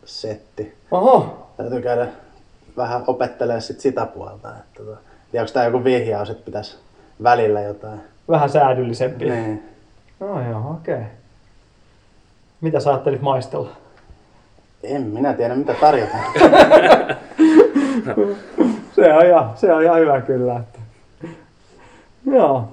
viininmaistelusetti. 0.06 0.76
Oho, 0.90 1.46
Täytyy 1.56 1.82
käydä 1.82 2.06
vähän 2.76 3.04
opettelee 3.06 3.60
sit 3.60 3.80
sitä 3.80 4.06
puolta. 4.06 4.48
Että 4.48 4.82
ja 5.32 5.40
onko 5.40 5.52
tää 5.52 5.64
joku 5.64 5.84
vihjaus, 5.84 6.30
että 6.30 6.44
pitäisi 6.44 6.76
välillä 7.22 7.60
jotain? 7.60 8.00
vähän 8.28 8.50
säädyllisempi. 8.50 9.30
Niin. 9.30 9.62
No 10.20 10.50
joo, 10.50 10.70
okei. 10.70 10.94
Okay. 10.94 11.06
Mitä 12.60 12.80
sä 12.80 12.90
ajattelit 12.90 13.22
maistella? 13.22 13.70
En 14.82 15.02
minä 15.02 15.34
tiedä, 15.34 15.54
mitä 15.54 15.74
tarjotaan. 15.80 16.24
Se 18.94 19.12
on 19.12 19.26
ihan, 19.26 19.50
se 19.54 19.72
on 19.72 19.82
ihan 19.82 20.00
hyvä 20.00 20.20
kyllä. 20.20 20.56
Että. 20.56 20.78
Joo. 22.26 22.68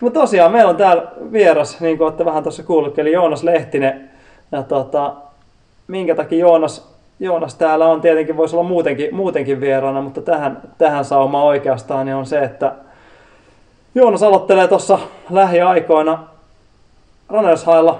Mutta 0.00 0.20
tosiaan 0.20 0.52
meillä 0.52 0.70
on 0.70 0.76
täällä 0.76 1.12
vieras, 1.32 1.80
niin 1.80 1.98
kuin 1.98 2.06
olette 2.06 2.24
vähän 2.24 2.42
tuossa 2.42 2.62
kuullut, 2.62 2.98
eli 2.98 3.12
Joonas 3.12 3.42
Lehtinen. 3.42 4.10
Ja 4.52 4.62
tota, 4.62 5.16
minkä 5.90 6.14
takia 6.14 6.38
Joonas, 6.38 6.94
Joonas 7.20 7.54
täällä 7.54 7.86
on, 7.86 8.00
tietenkin 8.00 8.36
voisi 8.36 8.56
olla 8.56 8.68
muutenkin, 8.68 9.14
muutenkin 9.14 9.60
vieraana, 9.60 10.00
mutta 10.00 10.20
tähän, 10.20 10.62
tähän 10.78 11.04
sauma 11.04 11.42
oikeastaan 11.42 12.06
niin 12.06 12.16
on 12.16 12.26
se, 12.26 12.38
että 12.38 12.72
Joonas 13.94 14.22
aloittelee 14.22 14.68
tuossa 14.68 14.98
lähiaikoina 15.30 16.24
Ranelshailla. 17.28 17.98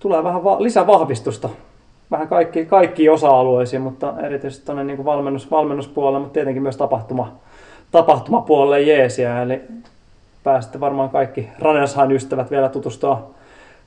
Tulee 0.00 0.24
vähän 0.24 0.44
va- 0.44 0.62
lisävahvistusta 0.62 1.48
vähän 2.10 2.28
kaikki, 2.28 2.66
kaikkiin 2.66 3.12
osa-alueisiin, 3.12 3.82
mutta 3.82 4.14
erityisesti 4.22 4.66
tuonne 4.66 4.84
niin 4.84 5.04
valmennus, 5.04 5.50
valmennuspuolelle, 5.50 6.18
mutta 6.18 6.32
tietenkin 6.32 6.62
myös 6.62 6.76
tapahtuma, 6.76 7.32
tapahtumapuolelle 7.90 8.82
jeesiä. 8.82 9.42
Eli 9.42 9.60
pääsette 10.44 10.80
varmaan 10.80 11.10
kaikki 11.10 11.48
Ranelshain 11.58 12.12
ystävät 12.12 12.50
vielä 12.50 12.68
tutustua 12.68 13.30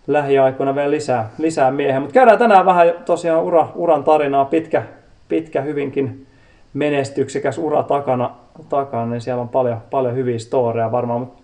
lähiaikoina 0.07 0.75
vielä 0.75 0.91
lisää, 0.91 1.29
lisää 1.37 1.71
miehen. 1.71 2.01
Mutta 2.01 2.13
käydään 2.13 2.37
tänään 2.37 2.65
vähän 2.65 2.93
tosiaan 3.05 3.43
ura, 3.43 3.67
uran 3.75 4.03
tarinaa, 4.03 4.45
pitkä, 4.45 4.83
pitkä 5.29 5.61
hyvinkin 5.61 6.27
menestyksekäs 6.73 7.57
ura 7.57 7.83
takana, 7.83 8.31
takana, 8.69 9.05
niin 9.05 9.21
siellä 9.21 9.41
on 9.41 9.49
paljon, 9.49 9.77
paljon 9.91 10.15
hyviä 10.15 10.39
storeja 10.39 10.91
varmaan. 10.91 11.19
Mutta 11.19 11.43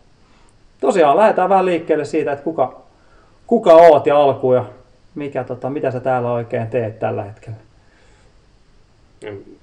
tosiaan 0.81 1.17
lähdetään 1.17 1.49
vähän 1.49 1.65
liikkeelle 1.65 2.05
siitä, 2.05 2.31
että 2.31 2.43
kuka, 2.43 2.81
kuka 3.47 3.73
oot 3.73 4.05
ja 4.05 4.17
alkuun 4.17 4.55
ja 4.55 4.65
mikä, 5.15 5.43
tota, 5.43 5.69
mitä 5.69 5.91
sä 5.91 5.99
täällä 5.99 6.31
oikein 6.31 6.67
teet 6.67 6.99
tällä 6.99 7.23
hetkellä. 7.23 7.57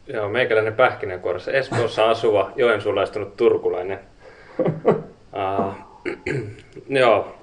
Joo, 0.06 0.28
meikäläinen 0.28 0.72
pähkinänkuoressa. 0.72 1.50
Espoossa 1.50 2.10
asuva, 2.10 2.50
joensuulaistunut 2.56 3.36
turkulainen. 3.36 3.98
uh, 4.58 5.74
joo. 7.00 7.35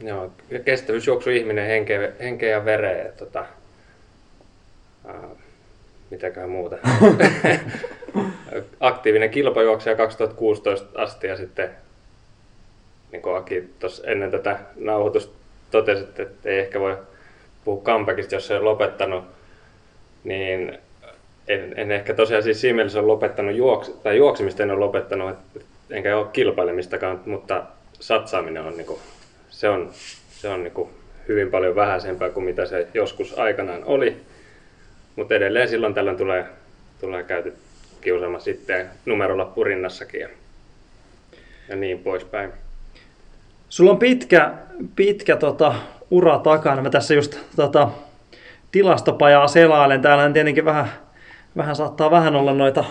Joo, 0.00 0.32
kestävyysjuoksu 0.64 1.30
ihminen 1.30 1.66
henkeä, 1.66 2.12
henkeä 2.20 2.50
ja 2.50 2.64
vereä. 2.64 3.12
Tota, 3.12 3.44
uh, 5.04 5.38
mitäköhän 6.10 6.50
muuta. 6.50 6.76
Aktiivinen 8.80 9.30
kilpajuoksija 9.30 9.96
2016 9.96 11.02
asti 11.02 11.26
ja 11.26 11.36
sitten 11.36 11.70
niin 13.12 13.22
kuin 13.22 13.36
Aki 13.36 13.70
tuossa 13.78 14.06
ennen 14.06 14.30
tätä 14.30 14.58
nauhoitusta 14.76 15.34
totesi, 15.70 16.04
että 16.04 16.48
ei 16.48 16.58
ehkä 16.58 16.80
voi 16.80 16.96
puhua 17.64 17.82
comebackista, 17.82 18.34
jos 18.34 18.46
se 18.46 18.56
on 18.56 18.64
lopettanut, 18.64 19.24
niin 20.24 20.78
en, 21.48 21.74
en 21.76 21.92
ehkä 21.92 22.14
tosiaan 22.14 22.42
siis 22.42 22.60
siinä 22.60 22.76
mielessä 22.76 22.98
ole 22.98 23.06
lopettanut 23.06 23.56
juoks, 23.56 23.88
tai 23.88 24.16
juoksemista 24.16 24.62
en 24.62 24.70
ole 24.70 24.78
lopettanut, 24.78 25.36
enkä 25.90 26.16
ole 26.16 26.26
kilpailemistakaan, 26.32 27.20
mutta 27.26 27.62
satsaaminen 28.00 28.62
on, 28.62 28.76
niin 28.76 28.86
kuin, 28.86 29.00
se 29.56 29.68
on, 29.68 29.90
se 30.30 30.48
on 30.48 30.62
niin 30.62 30.72
kuin 30.72 30.88
hyvin 31.28 31.50
paljon 31.50 31.76
vähäisempää 31.76 32.30
kuin 32.30 32.44
mitä 32.44 32.66
se 32.66 32.88
joskus 32.94 33.38
aikanaan 33.38 33.84
oli. 33.84 34.16
Mutta 35.16 35.34
edelleen 35.34 35.68
silloin 35.68 35.94
tällöin 35.94 36.16
tulee, 36.16 36.46
tulee 37.00 37.22
käyty 37.22 37.54
kiusaamassa 38.00 38.44
sitten 38.44 38.86
numerolla 39.06 39.44
purinnassakin 39.44 40.20
ja, 40.20 40.28
ja 41.68 41.76
niin 41.76 41.98
poispäin. 41.98 42.52
Sulla 43.68 43.90
on 43.90 43.98
pitkä, 43.98 44.52
pitkä 44.96 45.36
tota, 45.36 45.74
ura 46.10 46.38
takana. 46.38 46.82
Mä 46.82 46.90
tässä 46.90 47.14
just 47.14 47.38
tota, 47.56 47.88
tilastopajaa 48.72 49.48
selailen. 49.48 50.02
Täällä 50.02 50.30
tietenkin 50.30 50.64
vähän, 50.64 50.92
vähän 51.56 51.76
saattaa 51.76 52.10
vähän 52.10 52.36
olla 52.36 52.54
noita 52.54 52.84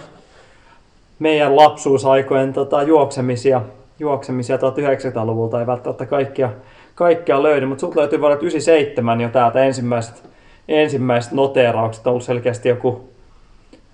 meidän 1.20 1.56
lapsuusaikojen 1.56 2.54
tota, 2.54 2.84
juoksemisia, 2.84 3.62
juoksemisia 4.00 4.58
1900-luvulta. 4.58 5.60
Ei 5.60 5.68
välttämättä 5.68 6.06
kaikkia, 6.06 6.50
kaikkia 6.96 7.44
löydy, 7.44 7.66
mutta 7.66 7.82
sulta 7.82 8.00
löytyy 8.00 8.20
vuodelta 8.20 8.42
97 8.42 9.22
jo 9.22 9.30
täältä 9.30 9.64
ensimmäiset, 9.64 10.30
ensimmäiset 10.68 11.32
noteeraukset. 11.32 12.08
On 12.08 12.12
ollut 12.12 12.24
selkeästi 12.24 12.70
joku 12.70 13.16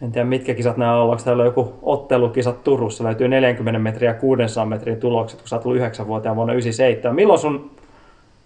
en 0.01 0.11
tiedä 0.11 0.25
mitkä 0.25 0.53
kisat 0.53 0.77
nämä 0.77 1.01
on, 1.01 1.09
onko 1.09 1.23
täällä 1.23 1.45
joku 1.45 1.73
ottelukisat 1.81 2.63
Turussa, 2.63 3.03
löytyy 3.03 3.27
40 3.27 3.79
metriä 3.79 4.09
ja 4.09 4.13
600 4.13 4.65
metrin 4.65 4.99
tulokset, 4.99 5.39
kun 5.39 5.49
sä 5.49 5.55
oot 5.55 5.65
ollut 5.65 5.81
9-vuotiaan 5.81 6.35
vuonna 6.35 6.53
97. 6.53 7.15
Milloin 7.15 7.39
sun 7.39 7.71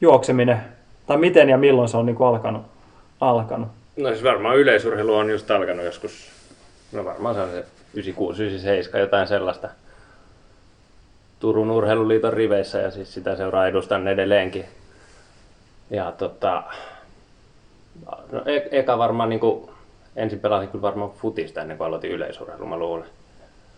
juokseminen, 0.01 0.57
tai 1.07 1.17
miten 1.17 1.49
ja 1.49 1.57
milloin 1.57 1.89
se 1.89 1.97
on 1.97 2.05
niin 2.05 2.15
kuin 2.15 2.27
alkanut? 2.27 2.61
alkanut? 3.21 3.67
No 3.97 4.09
siis 4.09 4.23
varmaan 4.23 4.57
yleisurheilu 4.57 5.15
on 5.15 5.29
just 5.29 5.51
alkanut 5.51 5.85
joskus, 5.85 6.31
no 6.91 7.05
varmaan 7.05 7.35
se 7.35 7.41
on 7.41 7.49
se 7.49 7.65
96-97, 8.95 8.97
jotain 8.97 9.27
sellaista. 9.27 9.69
Turun 11.45 11.71
urheiluliiton 11.71 12.33
riveissä 12.33 12.79
ja 12.79 12.91
siis 12.91 13.13
sitä 13.13 13.35
seuraa 13.35 13.67
edustan 13.67 14.07
edelleenkin. 14.07 14.65
Ja 15.89 16.11
tota, 16.11 16.63
no, 18.31 18.41
e- 18.45 18.69
eka 18.71 18.97
varmaan 18.97 19.29
niin 19.29 19.39
kuin 19.39 19.69
ensin 20.15 20.39
pelasin 20.39 20.69
kyllä 20.69 20.81
varmaan 20.81 21.11
futista 21.11 21.61
ennen 21.61 21.77
kuin 21.77 21.87
aloitin 21.87 22.11
yleisurheilu, 22.11 22.65
mä 22.65 22.77
luulen. 22.77 23.07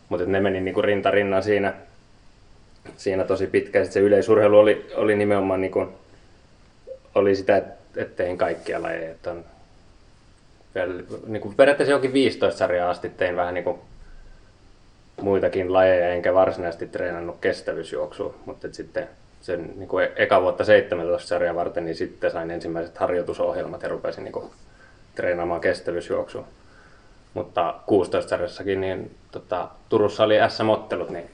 Mutta 0.10 0.26
ne 0.26 0.40
meni 0.40 0.62
niinku 0.62 0.82
rinta 0.82 1.12
rinnan 1.12 1.44
siinä, 1.44 1.74
siinä 2.98 3.24
tosi 3.24 3.48
pitkään. 3.48 3.86
Sitten 3.86 4.02
se 4.02 4.08
yleisurheilu 4.08 4.60
oli, 4.60 4.92
oli 4.96 5.16
nimenomaan 5.16 5.62
niinku, 5.62 5.88
oli 7.16 7.36
sitä, 7.36 7.58
että 7.58 8.02
et 8.02 8.16
tein 8.16 8.38
kaikkia 8.38 8.82
lajeja. 8.82 9.12
Et 9.12 9.28
on, 9.28 9.46
niinku 11.26 11.54
periaatteessa 11.58 11.94
jokin 11.94 12.14
15 12.14 12.58
sarjaa 12.58 12.90
asti 12.90 13.10
tein 13.10 13.36
vähän 13.36 13.54
niinku 13.54 13.80
muitakin 15.22 15.74
lajeja, 15.74 16.10
enkä 16.10 16.34
varsinaisesti 16.34 16.88
treenannut 16.88 17.38
kestävyysjuoksua, 17.42 18.36
mutta 18.46 18.68
sitten 18.72 19.08
sen 19.42 19.74
niin 19.76 19.90
kuin 19.90 20.08
eka 20.16 20.42
vuotta 20.42 20.64
17 20.64 21.28
sarjaa 21.28 21.56
varten, 21.56 21.86
niin 21.86 21.96
sitten 21.96 22.32
sain 22.32 22.52
ensimmäiset 22.52 22.98
harjoitusohjelmat 22.98 23.84
ja 23.84 23.90
rupesin 23.90 24.24
niin 24.24 24.32
kuin 24.32 24.46
treenaamaan 25.16 25.62
kestävyysjuoksua. 25.62 26.48
Mutta 27.34 27.76
16 27.86 28.30
sarjassakin, 28.30 28.82
niin 28.82 29.16
tota, 29.32 29.68
Turussa 29.90 30.24
oli 30.24 30.36
SM-ottelut, 30.50 31.10
niin 31.10 31.30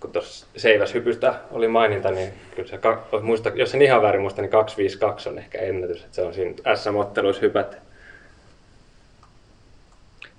kun 0.00 0.12
tuossa 0.12 0.46
seiväshypystä 0.56 1.34
oli 1.52 1.68
maininta, 1.68 2.10
niin 2.10 2.32
kyllä 2.56 2.68
se, 2.68 2.78
muista, 3.22 3.52
jos 3.54 3.74
en 3.74 3.82
ihan 3.82 4.02
väärin 4.02 4.20
muista, 4.20 4.42
niin 4.42 4.50
252 4.50 5.28
on 5.28 5.38
ehkä 5.38 5.58
ennätys, 5.58 6.04
että 6.04 6.14
se 6.14 6.22
on 6.22 6.34
siinä 6.34 6.76
SM-otteluissa 6.76 7.42
hypät. 7.42 7.78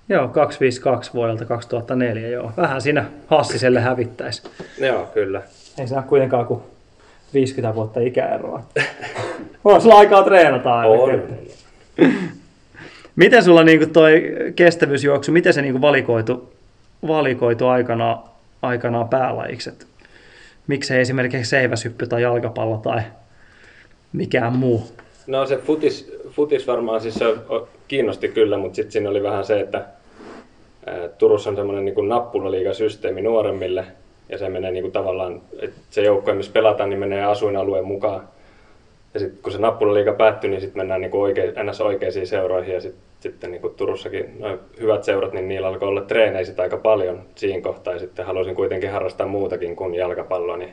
Joo, 0.08 0.28
252 0.28 1.12
vuodelta 1.14 1.44
2004, 1.44 2.28
joo. 2.28 2.52
Vähän 2.56 2.80
siinä 2.80 3.04
Hassiselle 3.26 3.80
hävittäisi. 3.80 4.42
Joo, 4.78 5.06
kyllä. 5.14 5.42
Ei 5.78 5.88
se 5.88 5.94
ole 5.94 6.02
kuitenkaan 6.02 6.46
kuin 6.46 6.60
50 7.34 7.74
vuotta 7.74 8.00
ikäeroa. 8.00 8.62
on 9.64 9.80
sulla 9.80 9.98
aikaa 9.98 10.22
treenata 10.22 10.78
aina. 10.78 11.02
On. 11.02 11.22
Miten 13.16 13.44
sulla 13.44 13.64
niin 13.64 13.90
toi 13.90 14.22
kestävyysjuoksu, 14.56 15.32
miten 15.32 15.52
se 15.52 15.62
niin 15.62 15.80
valikoitu, 15.80 16.52
valikoitu 17.06 17.66
aikanaan, 17.66 18.18
aikanaan 18.62 19.08
päälajiksi? 19.08 19.70
Miksei 20.66 21.00
esimerkiksi 21.00 21.50
seiväsyppy 21.50 22.06
tai 22.06 22.22
jalkapallo 22.22 22.76
tai 22.76 23.00
mikään 24.12 24.52
muu? 24.52 24.88
No 25.26 25.46
se 25.46 25.56
futis, 25.56 26.12
futis 26.30 26.66
varmaan 26.66 27.00
siis 27.00 27.14
se 27.14 27.24
kiinnosti 27.88 28.28
kyllä, 28.28 28.58
mutta 28.58 28.76
sitten 28.76 28.92
siinä 28.92 29.10
oli 29.10 29.22
vähän 29.22 29.44
se, 29.44 29.60
että 29.60 29.84
Turussa 31.18 31.50
on 31.50 31.56
semmoinen 31.56 31.84
niin 31.84 32.08
nappulaliigasysteemi 32.08 33.22
nuoremmille, 33.22 33.84
ja 34.28 34.38
se 34.38 34.48
menee 34.48 34.70
niin 34.70 34.82
kuin 34.82 34.92
tavallaan, 34.92 35.40
että 35.60 35.80
se 35.90 36.02
joukko, 36.02 36.34
missä 36.34 36.52
pelataan, 36.52 36.90
niin 36.90 37.00
menee 37.00 37.24
asuinalueen 37.24 37.84
mukaan. 37.84 38.28
Ja 39.14 39.20
sitten 39.20 39.42
kun 39.42 39.52
se 39.52 39.58
nappulaliiga 39.58 40.12
päättyi, 40.12 40.50
niin 40.50 40.60
sitten 40.60 40.80
mennään 40.80 41.00
niin 41.00 41.10
kuin 41.10 41.22
oikein, 41.22 41.54
ns. 41.70 41.80
oikeisiin 41.80 42.26
seuroihin, 42.26 42.74
ja 42.74 42.80
sitten 42.80 43.06
sitten 43.20 43.50
niin 43.50 43.60
kuin 43.60 43.74
Turussakin 43.74 44.36
no, 44.38 44.58
hyvät 44.80 45.04
seurat, 45.04 45.32
niin 45.32 45.48
niillä 45.48 45.68
alkoi 45.68 45.88
olla 45.88 46.00
treenejä 46.00 46.46
aika 46.58 46.76
paljon 46.76 47.22
siinä 47.34 47.62
kohtaa 47.62 47.92
ja 47.92 47.98
sitten 47.98 48.26
halusin 48.26 48.54
kuitenkin 48.54 48.90
harrastaa 48.90 49.26
muutakin 49.26 49.76
kuin 49.76 49.94
jalkapalloa, 49.94 50.56
niin, 50.56 50.72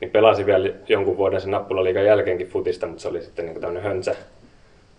niin 0.00 0.10
pelasin 0.10 0.46
vielä 0.46 0.68
jonkun 0.88 1.16
vuoden 1.16 1.40
sen 1.40 1.50
nappulaliigan 1.50 2.04
jälkeenkin 2.04 2.46
futista, 2.46 2.86
mutta 2.86 3.02
se 3.02 3.08
oli 3.08 3.22
sitten 3.22 3.44
niin 3.44 3.54
kuin 3.54 3.60
tämmöinen 3.60 3.82
höntsä, 3.82 4.14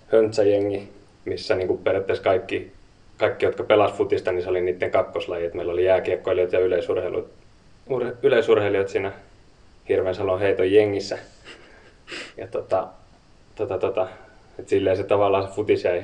höntsäjengi, 0.07 0.89
missä 1.25 1.55
niin 1.55 1.67
kuin 1.67 1.79
periaatteessa 1.79 2.23
kaikki, 2.23 2.71
kaikki, 3.17 3.45
jotka 3.45 3.63
pelas 3.63 3.93
futista, 3.93 4.31
niin 4.31 4.43
se 4.43 4.49
oli 4.49 4.61
niiden 4.61 4.91
kakkoslaji, 4.91 5.51
meillä 5.53 5.73
oli 5.73 5.85
jääkiekkoilijat 5.85 6.51
ja 6.51 6.59
yleisurheilijat, 6.59 7.25
yleisurheilijat 8.23 8.89
siinä 8.89 9.11
Hirveän 9.89 10.15
salon 10.15 10.39
heiton 10.39 10.71
jengissä. 10.71 11.17
Ja 12.37 12.47
tota, 12.47 12.87
tota, 13.55 13.77
tota, 13.77 14.07
et 14.59 14.69
silleen 14.69 14.97
se 14.97 15.03
tavallaan 15.03 15.47
se 15.47 15.53
futis 15.53 15.83
jäi 15.83 16.03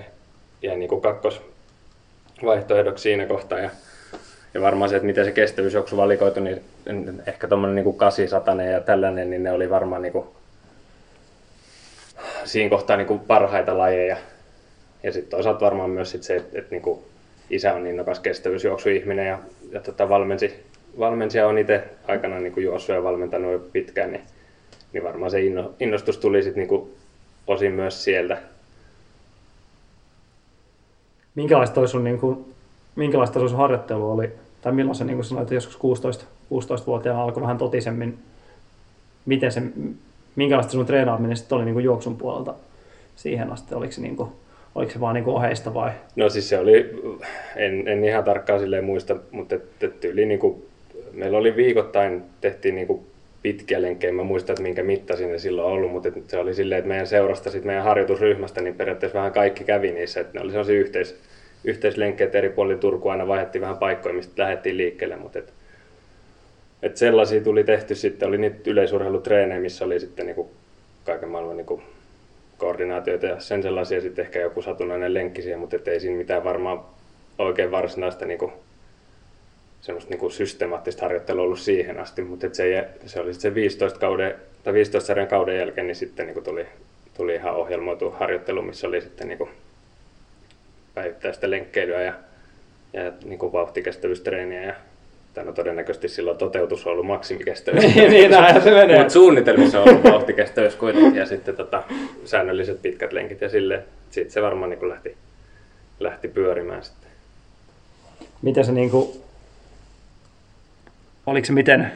jäi 0.63 0.77
niin 0.77 1.01
kakkosvaihtoehdoksi 1.01 3.01
siinä 3.01 3.25
kohtaa. 3.25 3.59
Ja, 3.59 3.69
ja 4.53 4.61
varmaan 4.61 4.89
se, 4.89 4.95
että 4.95 5.05
miten 5.05 5.25
se 5.25 5.31
kestävyysjuoksu 5.31 5.97
valikoitu, 5.97 6.39
niin 6.39 6.61
ehkä 7.25 7.47
tuommoinen 7.47 7.85
niin 7.85 7.97
800 7.97 8.61
ja 8.61 8.81
tällainen, 8.81 9.29
niin 9.29 9.43
ne 9.43 9.51
oli 9.51 9.69
varmaan 9.69 10.01
niin 10.01 10.11
kuin, 10.11 10.25
siinä 12.43 12.69
kohtaa 12.69 12.97
niin 12.97 13.07
kuin 13.07 13.19
parhaita 13.19 13.77
lajeja. 13.77 14.17
Ja 15.03 15.11
sitten 15.11 15.31
toisaalta 15.31 15.65
varmaan 15.65 15.89
myös 15.89 16.11
sit 16.11 16.23
se, 16.23 16.35
että, 16.35 16.59
että 16.59 16.71
niin 16.71 16.81
kuin 16.81 16.99
isä 17.49 17.73
on 17.73 17.87
innokas 17.87 18.19
kestävyysjuoksuihminen 18.19 19.27
ja, 19.27 19.39
ja 19.71 19.79
tota 19.79 20.09
valmensi, 20.09 20.63
valmensia 20.99 21.47
on 21.47 21.57
itse 21.57 21.83
aikanaan 22.07 22.43
niin 22.43 22.53
kuin 22.53 22.63
juossut 22.63 22.95
ja 22.95 23.03
valmentanut 23.03 23.51
jo 23.51 23.59
pitkään, 23.59 24.11
niin, 24.11 24.23
niin 24.93 25.03
varmaan 25.03 25.31
se 25.31 25.41
inno, 25.41 25.73
innostus 25.79 26.17
tuli 26.17 26.43
sitten 26.43 26.67
niin 26.67 26.89
osin 27.47 27.71
myös 27.71 28.03
sieltä. 28.03 28.37
minkälaista 31.35 31.79
oli 31.79 31.87
sun, 31.87 32.03
niin 32.03 32.19
kuin, 32.19 32.45
minkälaista 32.95 33.39
sun 33.39 33.57
harjoittelu 33.57 34.11
oli, 34.11 34.31
tai 34.61 34.71
milloin 34.71 34.95
se 34.95 35.03
niin 35.03 35.17
kuin 35.17 35.25
sanoit, 35.25 35.43
että 35.43 35.53
joskus 35.53 35.77
16, 35.77 36.25
16-vuotiaana 36.53 37.23
alkoi 37.23 37.43
vähän 37.43 37.57
totisemmin, 37.57 38.19
miten 39.25 39.51
se, 39.51 39.61
minkälaista 40.35 40.71
sun 40.71 40.85
treenaaminen 40.85 41.37
sitten 41.37 41.55
oli 41.55 41.65
niin 41.65 41.73
kuin 41.73 41.85
juoksun 41.85 42.17
puolelta 42.17 42.53
siihen 43.15 43.51
asti, 43.51 43.75
oliko 43.75 43.93
se, 43.93 44.01
niin 44.01 44.15
kuin, 44.15 44.29
oliko 44.75 44.91
se 44.91 44.99
vaan 44.99 45.13
niin 45.13 45.23
kuin 45.23 45.35
oheista 45.35 45.73
vai? 45.73 45.91
No 46.15 46.29
siis 46.29 46.49
se 46.49 46.57
oli, 46.57 47.01
en, 47.55 47.87
en 47.87 48.05
ihan 48.05 48.23
tarkkaan 48.23 48.59
silleen 48.59 48.83
muista, 48.83 49.15
mutta 49.31 49.55
et, 49.55 49.63
et 49.81 49.99
tyyli 49.99 50.25
niin 50.25 50.39
kuin, 50.39 50.65
meillä 51.13 51.37
oli 51.37 51.55
viikoittain, 51.55 52.23
tehtiin 52.41 52.75
niin 52.75 52.87
kuin 52.87 53.05
pitkiä 53.41 53.81
lenkkejä, 53.81 54.13
mä 54.13 54.23
muistan, 54.23 54.53
että 54.53 54.63
minkä 54.63 54.83
mitta 54.83 55.15
sinne 55.15 55.37
silloin 55.37 55.73
ollut, 55.73 55.91
mutta 55.91 56.09
se 56.27 56.37
oli 56.37 56.53
silleen, 56.53 56.79
että 56.79 56.87
meidän 56.87 57.07
seurasta, 57.07 57.51
sit 57.51 57.63
meidän 57.63 57.83
harjoitusryhmästä, 57.83 58.61
niin 58.61 58.75
periaatteessa 58.75 59.17
vähän 59.17 59.31
kaikki 59.31 59.63
kävi 59.63 59.91
niissä, 59.91 60.19
että 60.19 60.33
ne 60.33 60.43
oli 60.43 60.51
sellaisia 60.51 60.79
yhteis, 60.79 61.19
yhteislenkkeet 61.63 62.35
eri 62.35 62.49
puolilla 62.49 62.79
Turku 62.79 63.09
aina 63.09 63.27
vaihdettiin 63.27 63.61
vähän 63.61 63.77
paikkoja, 63.77 64.15
mistä 64.15 64.43
lähdettiin 64.43 64.77
liikkeelle, 64.77 65.15
mutta 65.15 65.39
et, 65.39 65.53
et 66.81 66.97
sellaisia 66.97 67.41
tuli 67.41 67.63
tehty 67.63 67.95
sitten, 67.95 68.27
oli 68.27 68.37
niitä 68.37 68.69
yleisurheilutreenejä, 68.69 69.61
missä 69.61 69.85
oli 69.85 69.99
sitten 69.99 70.25
niinku 70.25 70.51
kaiken 71.05 71.29
maailman 71.29 71.57
niinku 71.57 71.81
koordinaatioita 72.57 73.25
ja 73.25 73.39
sen 73.39 73.63
sellaisia 73.63 74.01
sitten 74.01 74.25
ehkä 74.25 74.39
joku 74.39 74.61
satunnainen 74.61 75.13
lenkki 75.13 75.41
siihen, 75.41 75.59
mutta 75.59 75.91
ei 75.91 75.99
siinä 75.99 76.17
mitään 76.17 76.43
varmaan 76.43 76.79
oikein 77.37 77.71
varsinaista 77.71 78.25
niinku, 78.25 78.53
semmoista 79.81 80.09
niinku 80.09 80.29
systemaattista 80.29 81.01
harjoittelua 81.01 81.43
ollut 81.43 81.59
siihen 81.59 81.99
asti, 81.99 82.21
mutta 82.21 82.47
se, 82.51 82.89
se 83.05 83.19
oli 83.19 83.33
sitten 83.33 83.51
se 83.51 83.55
15, 83.55 83.99
kauden, 83.99 84.35
tai 84.63 84.73
15 84.73 85.07
sarjan 85.07 85.27
kauden 85.27 85.57
jälkeen, 85.57 85.87
niin 85.87 85.95
sitten 85.95 86.25
niinku 86.25 86.41
tuli, 86.41 86.65
tuli 87.17 87.35
ihan 87.35 87.55
ohjelmoitu 87.55 88.11
harjoittelu, 88.11 88.61
missä 88.61 88.87
oli 88.87 89.01
sitten 89.01 89.27
niinku 89.27 89.49
päivittäistä 90.93 91.49
lenkkeilyä 91.49 92.01
ja, 92.01 92.13
ja 92.93 93.11
niinku 93.23 93.51
vauhtikestävyystreeniä 93.53 94.63
ja 94.63 94.73
tai 95.33 95.45
no 95.45 95.51
todennäköisesti 95.51 96.07
silloin 96.07 96.37
toteutus 96.37 96.85
on 96.85 96.91
ollut 96.91 97.05
maksimikestävyys. 97.05 97.95
niin, 97.95 98.31
näinhän 98.31 98.61
se 98.61 98.71
menee. 98.71 98.97
Mutta 98.97 99.13
suunnitelmissa 99.13 99.81
on 99.81 99.89
ollut 99.89 100.03
vauhtikestävyys 100.03 100.75
kuitenkin 100.75 101.15
ja 101.15 101.25
sitten 101.25 101.55
tota, 101.55 101.83
säännölliset 102.25 102.81
pitkät 102.81 103.13
lenkit 103.13 103.41
ja 103.41 103.49
silleen, 103.49 103.83
sitten 104.09 104.33
se 104.33 104.41
varmaan 104.41 104.69
niin 104.69 104.89
lähti, 104.89 105.17
lähti 105.99 106.27
pyörimään 106.27 106.83
sitten. 106.83 107.09
Miten 108.41 108.65
se 108.65 108.71
niinku, 108.71 109.21
oliko 111.25 111.45
se 111.45 111.53
miten, 111.53 111.91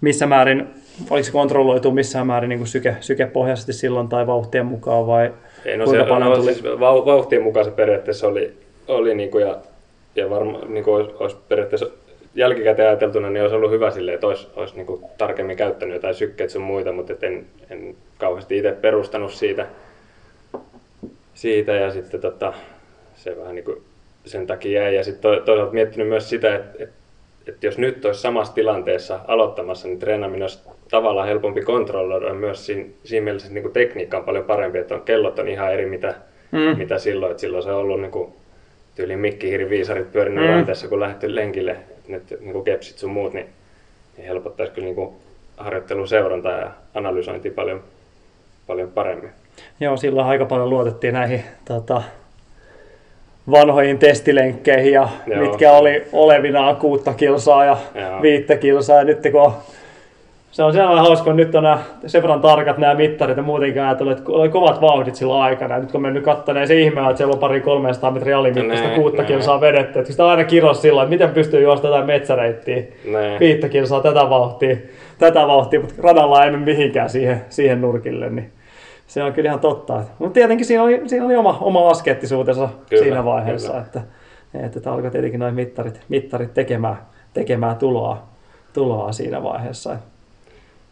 missä 0.00 0.26
määrin, 0.26 0.66
oliko 1.10 1.24
se 1.24 1.32
kontrolloitu 1.32 1.90
missään 1.90 2.26
määrin 2.26 2.48
niin 2.48 2.66
syke, 2.66 2.96
sykepohjaisesti 3.00 3.72
silloin 3.72 4.08
tai 4.08 4.26
vauhtien 4.26 4.66
mukaan 4.66 5.06
vai 5.06 5.32
Ei, 5.64 5.76
no 5.76 5.84
kuinka 5.84 6.04
se, 6.04 6.08
paljon 6.08 6.30
no, 6.30 6.36
tuli? 6.36 6.52
siis 6.52 6.64
vau- 6.64 7.06
vauhtien 7.06 7.42
mukaan 7.42 7.64
se 7.64 7.70
periaatteessa 7.70 8.26
oli, 8.28 8.52
oli 8.88 9.14
niin 9.14 9.30
kuin 9.30 9.46
ja, 9.46 9.56
ja 10.16 10.30
varmaan 10.30 10.74
niin 10.74 10.84
kuin 10.84 10.94
olisi, 10.94 11.16
olisi 11.20 11.36
periaatteessa 11.48 11.86
jälkikäteen 12.38 12.88
ajateltuna, 12.88 13.30
niin 13.30 13.42
olisi 13.42 13.56
ollut 13.56 13.70
hyvä 13.70 13.90
silleen, 13.90 14.14
että 14.14 14.26
olisi, 14.26 14.48
olisi 14.56 14.76
niin 14.76 14.86
kuin 14.86 15.04
tarkemmin 15.18 15.56
käyttänyt 15.56 15.94
jotain 15.94 16.14
sykkeet 16.14 16.50
sun 16.50 16.62
muita, 16.62 16.92
mutta 16.92 17.14
en, 17.22 17.46
en 17.70 17.96
kauheasti 18.18 18.56
itse 18.56 18.72
perustanut 18.72 19.32
siitä, 19.32 19.66
siitä 21.34 21.72
ja 21.72 21.90
sitten 21.90 22.20
tota, 22.20 22.52
se 23.14 23.36
vähän 23.38 23.54
niin 23.54 23.64
kuin 23.64 23.82
sen 24.24 24.46
takia 24.46 24.82
jäi. 24.82 24.94
Ja 24.94 25.04
sitten 25.04 25.22
to, 25.22 25.40
toisaalta 25.40 25.72
miettinyt 25.74 26.08
myös 26.08 26.30
sitä, 26.30 26.54
että, 26.56 26.84
että, 26.84 26.94
että 27.46 27.66
jos 27.66 27.78
nyt 27.78 28.04
olisi 28.04 28.20
samassa 28.20 28.54
tilanteessa 28.54 29.20
aloittamassa, 29.28 29.88
niin 29.88 29.98
treenaaminen 29.98 30.42
olisi 30.42 30.58
tavallaan 30.90 31.28
helpompi 31.28 31.62
kontrolloida 31.62 32.34
myös 32.34 32.66
siinä, 32.66 32.84
siinä 33.04 33.24
mielessä, 33.24 33.46
että 33.46 33.54
niin 33.54 33.62
kuin 33.62 33.72
tekniikka 33.72 34.16
on 34.18 34.24
paljon 34.24 34.44
parempi, 34.44 34.78
että 34.78 34.94
on, 34.94 35.00
kellot 35.00 35.38
on 35.38 35.48
ihan 35.48 35.72
eri 35.74 35.86
mitä, 35.86 36.14
Mm. 36.52 36.78
mitä 36.78 36.98
silloin, 36.98 37.30
että 37.30 37.40
silloin 37.40 37.62
se 37.62 37.70
on 37.70 37.78
ollut 37.78 38.00
niin 38.00 38.10
kuin, 38.10 38.32
tyyliin 38.94 39.18
mikkihiiriviisarit 39.18 40.12
pyörinyt 40.12 40.44
Mm. 40.44 40.50
ranteessa, 40.50 40.88
kun 40.88 41.00
lähdetty 41.00 41.34
lenkille, 41.34 41.76
nyt 42.08 42.36
niin 42.40 42.52
kuin 42.52 42.64
kepsit 42.64 42.98
sun 42.98 43.10
muut, 43.10 43.32
niin, 43.32 43.46
niin 44.16 44.26
helpottaisi 44.26 44.72
kyllä 44.72 44.86
niin 44.86 44.94
kuin 44.94 45.14
harjoittelun 45.56 46.08
seurantaa 46.08 46.58
ja 46.58 46.70
analysointia 46.94 47.52
paljon, 47.54 47.82
paljon 48.66 48.90
paremmin. 48.90 49.30
Joo, 49.80 49.96
silloin 49.96 50.26
aika 50.26 50.44
paljon 50.44 50.70
luotettiin 50.70 51.14
näihin 51.14 51.44
tota, 51.64 52.02
vanhoihin 53.50 53.98
testilenkkeihin, 53.98 54.92
ja 54.92 55.08
Joo. 55.26 55.40
mitkä 55.40 55.72
oli 55.72 56.04
olevinaan 56.12 56.76
kuutta 56.76 57.14
kilsaa 57.14 57.64
ja 57.64 57.76
Joo. 57.94 58.22
viittä 58.22 58.56
kilsaa. 58.56 58.96
Ja 58.96 59.04
nyt 59.04 59.18
kun 59.32 59.52
se 60.50 60.62
on 60.62 60.72
sellainen 60.72 61.04
hauska, 61.04 61.24
kun 61.24 61.36
nyt 61.36 61.54
on 61.54 61.62
nämä, 61.62 61.78
sen 62.06 62.22
verran 62.22 62.40
tarkat 62.40 62.78
nämä 62.78 62.94
mittarit 62.94 63.36
ja 63.36 63.42
muutenkin 63.42 63.82
ajatellut, 63.82 64.18
että 64.18 64.32
oli 64.32 64.48
kovat 64.48 64.80
vauhdit 64.80 65.14
silloin 65.14 65.42
aikana. 65.42 65.74
Ja 65.74 65.80
nyt 65.80 65.92
kun 65.92 66.02
mennyt 66.02 66.24
katsomaan, 66.24 66.60
niin 66.60 66.68
se 66.68 66.80
ihme 66.80 67.00
että 67.00 67.16
siellä 67.16 67.32
on 67.32 67.38
pari 67.38 67.60
300 67.60 68.10
metriä 68.10 68.38
alimittaista 68.38 68.86
Näin, 68.86 69.00
kuutta 69.00 69.22
näin. 69.22 69.26
kilsaa 69.34 69.60
vedetty. 69.60 69.98
Että 69.98 70.10
sitä 70.12 70.26
aina 70.28 70.44
kiros 70.44 70.82
silloin, 70.82 71.04
että 71.04 71.14
miten 71.14 71.34
pystyy 71.34 71.62
juosta 71.62 71.88
tätä 71.90 72.04
metsäreittiä. 72.04 72.82
Viittä 73.40 73.68
kilsaa 73.68 74.00
tätä 74.00 74.30
vauhtia, 74.30 74.76
tätä 75.18 75.46
vauhtia, 75.46 75.80
mutta 75.80 75.94
radalla 76.02 76.44
ei 76.44 76.50
mene 76.50 76.64
mihinkään 76.64 77.10
siihen, 77.10 77.44
siihen 77.48 77.80
nurkille. 77.80 78.30
Niin 78.30 78.52
se 79.06 79.22
on 79.22 79.32
kyllä 79.32 79.48
ihan 79.48 79.60
totta. 79.60 80.00
Mutta 80.18 80.34
tietenkin 80.34 80.66
siinä 80.66 80.82
oli, 80.82 81.02
siinä 81.06 81.26
oli 81.26 81.36
oma, 81.36 81.58
oma 81.60 81.88
askeettisuutensa 81.88 82.68
Kyllä, 82.88 83.02
siinä 83.02 83.24
vaiheessa, 83.24 83.68
kyllä. 83.72 83.84
että, 83.86 84.00
että, 84.54 84.78
että 84.78 84.92
alkoi 84.92 85.10
tietenkin 85.10 85.40
noin 85.40 85.54
mittarit, 85.54 86.00
mittarit 86.08 86.54
tekemään, 86.54 86.96
tekemään 87.34 87.76
tuloa, 87.76 88.22
tuloa 88.72 89.12
siinä 89.12 89.42
vaiheessa. 89.42 89.96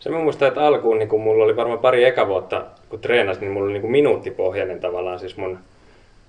Se 0.01 0.11
mä 0.11 0.19
muistan, 0.19 0.49
että 0.49 0.67
alkuun 0.67 0.99
niin 0.99 1.09
kun 1.09 1.21
mulla 1.21 1.45
oli 1.45 1.57
varmaan 1.57 1.79
pari 1.79 2.05
eka 2.05 2.29
vuotta, 2.29 2.65
kun 2.89 3.01
treenasin, 3.01 3.41
niin 3.41 3.53
mulla 3.53 3.71
oli 3.71 3.79
niin 3.79 3.91
minuuttipohjainen 3.91 4.81
tavallaan 4.81 5.19
siis 5.19 5.37
mun, 5.37 5.59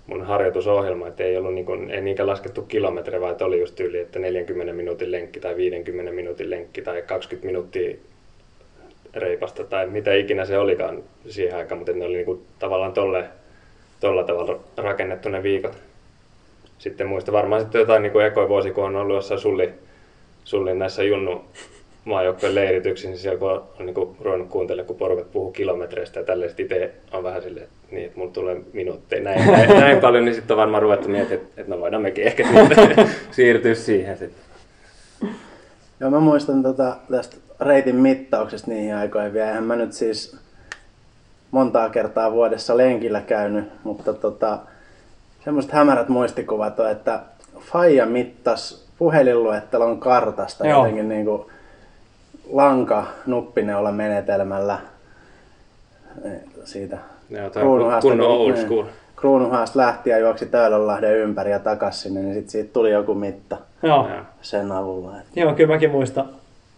mun 0.07 0.23
harjoitusohjelma, 0.25 1.07
että 1.07 1.23
ei 1.23 1.37
ollut 1.37 1.53
niin 1.53 1.65
kuin, 1.65 1.91
ei 1.91 2.01
niinkään 2.01 2.27
laskettu 2.27 2.61
kilometrejä, 2.61 3.21
vaan 3.21 3.31
että 3.31 3.45
oli 3.45 3.59
just 3.59 3.79
yli, 3.79 3.99
että 3.99 4.19
40 4.19 4.73
minuutin 4.73 5.11
lenkki 5.11 5.39
tai 5.39 5.55
50 5.55 6.11
minuutin 6.11 6.49
lenkki 6.49 6.81
tai 6.81 7.01
20 7.01 7.45
minuuttia 7.45 7.97
reipasta 9.15 9.63
tai 9.63 9.87
mitä 9.87 10.13
ikinä 10.13 10.45
se 10.45 10.57
olikaan 10.57 11.03
siihen 11.27 11.57
aikaan, 11.57 11.79
mutta 11.79 11.93
ne 11.93 12.05
oli 12.05 12.13
niin 12.13 12.25
kuin 12.25 12.41
tavallaan 12.59 12.93
tolle, 12.93 13.23
tolla 13.99 14.23
tavalla 14.23 14.59
rakennettu 14.77 15.29
ne 15.29 15.43
viikot. 15.43 15.77
Sitten 16.77 17.07
muista 17.07 17.31
varmaan 17.31 17.61
sitten 17.61 17.79
jotain 17.79 18.03
niin 18.03 18.21
ekoi 18.21 18.49
vuosi, 18.49 18.71
kun 18.71 18.83
on 18.83 18.95
ollut 18.95 19.15
jossain 19.15 19.39
sulli, 19.39 19.73
sullin 20.43 20.79
näissä 20.79 21.03
junnu 21.03 21.45
maajoukkojen 22.07 22.55
leirityksissä, 22.55 23.09
niin 23.09 23.19
siellä 23.19 23.39
kun 23.39 23.51
on 23.51 23.65
niin 23.79 23.93
kuin 23.93 24.17
ruvennut 24.19 24.49
kuuntelemaan, 24.49 24.87
kun 24.87 24.95
porukat 24.95 25.31
puhuu 25.31 25.51
kilometreistä 25.51 26.19
ja 26.19 26.25
tälleen, 26.25 26.49
sit 26.49 26.59
itse 26.59 26.91
on 27.11 27.23
vähän 27.23 27.41
silleen, 27.41 27.63
että 27.63 27.75
niin, 27.91 28.05
että 28.05 28.17
mulla 28.17 28.31
tulee 28.31 28.61
minuutteja 28.73 29.23
näin, 29.23 29.51
näin, 29.51 29.69
näin 29.79 29.99
paljon, 29.99 30.25
niin 30.25 30.35
sitten 30.35 30.53
on 30.55 30.59
varmaan 30.59 30.83
ruvettu 30.83 31.09
miettimään, 31.09 31.43
että, 31.43 31.61
että 31.61 31.75
no 31.75 31.81
voidaan 31.81 32.01
mekin 32.01 32.23
ehkä 32.23 32.47
siirtyä 33.31 33.75
siihen 33.75 34.17
sitten. 34.17 34.43
Joo, 35.99 36.09
mä 36.09 36.19
muistan 36.19 36.63
tota, 36.63 36.95
tästä 37.11 37.35
reitin 37.59 37.95
mittauksesta 37.95 38.71
niihin 38.71 38.95
aikoihin 38.95 39.33
vielä. 39.33 39.47
Eihän 39.47 39.63
mä 39.63 39.75
nyt 39.75 39.93
siis 39.93 40.37
montaa 41.51 41.89
kertaa 41.89 42.31
vuodessa 42.31 42.77
lenkillä 42.77 43.21
käynyt, 43.21 43.65
mutta 43.83 44.13
tota, 44.13 44.59
semmoiset 45.43 45.71
hämärät 45.71 46.09
muistikuvat 46.09 46.79
on, 46.79 46.91
että 46.91 47.19
Faija 47.59 48.05
mittas 48.05 48.87
puhelinluettelon 48.97 49.99
kartasta 49.99 50.67
Joo. 50.67 50.79
jotenkin 50.79 51.09
niinku 51.09 51.51
lanka 52.49 53.05
nuppineulan 53.25 53.95
menetelmällä 53.95 54.77
siitä 56.63 56.97
Kruunuhaasta, 57.53 58.09
kunnon 58.09 58.27
old 58.27 58.55
school. 58.55 58.85
Kruunuhaasta 59.15 59.79
lähti 59.79 60.09
ja 60.09 60.17
juoksi 60.17 60.45
Töölönlahden 60.45 61.17
ympäri 61.17 61.51
ja 61.51 61.59
takas 61.59 62.01
sinne, 62.01 62.21
niin 62.21 62.33
sit 62.33 62.49
siitä 62.49 62.73
tuli 62.73 62.91
joku 62.91 63.13
mitta 63.13 63.57
Joo. 63.83 64.07
Sen 64.41 64.71
avulla. 64.71 65.11
Joo, 65.35 65.53
kyllä 65.53 65.73
mäkin 65.73 65.91
muistan. 65.91 66.29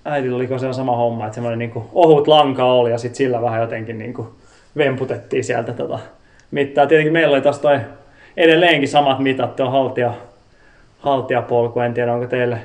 Äidillä 0.05 0.35
oliko 0.35 0.57
se 0.57 0.73
sama 0.73 0.95
homma, 0.95 1.25
että 1.25 1.35
semmoinen 1.35 1.59
niin 1.59 1.83
ohut 1.93 2.27
lanka 2.27 2.65
oli 2.65 2.91
ja 2.91 2.97
sitten 2.97 3.17
sillä 3.17 3.41
vähän 3.41 3.61
jotenkin 3.61 3.97
niin 3.97 4.13
kuin 4.13 4.27
vemputettiin 4.77 5.43
sieltä 5.43 5.73
tota 5.73 5.99
mittaa. 6.51 6.87
Tietenkin 6.87 7.13
meillä 7.13 7.33
oli 7.33 7.41
taas 7.41 7.59
toi 7.59 7.79
edelleenkin 8.37 8.89
samat 8.89 9.19
mitat, 9.19 9.55
tuo 9.55 9.69
haltia, 9.69 10.13
haltiapolku. 10.99 11.79
En 11.79 11.93
tiedä, 11.93 12.13
onko 12.13 12.27
teille 12.27 12.57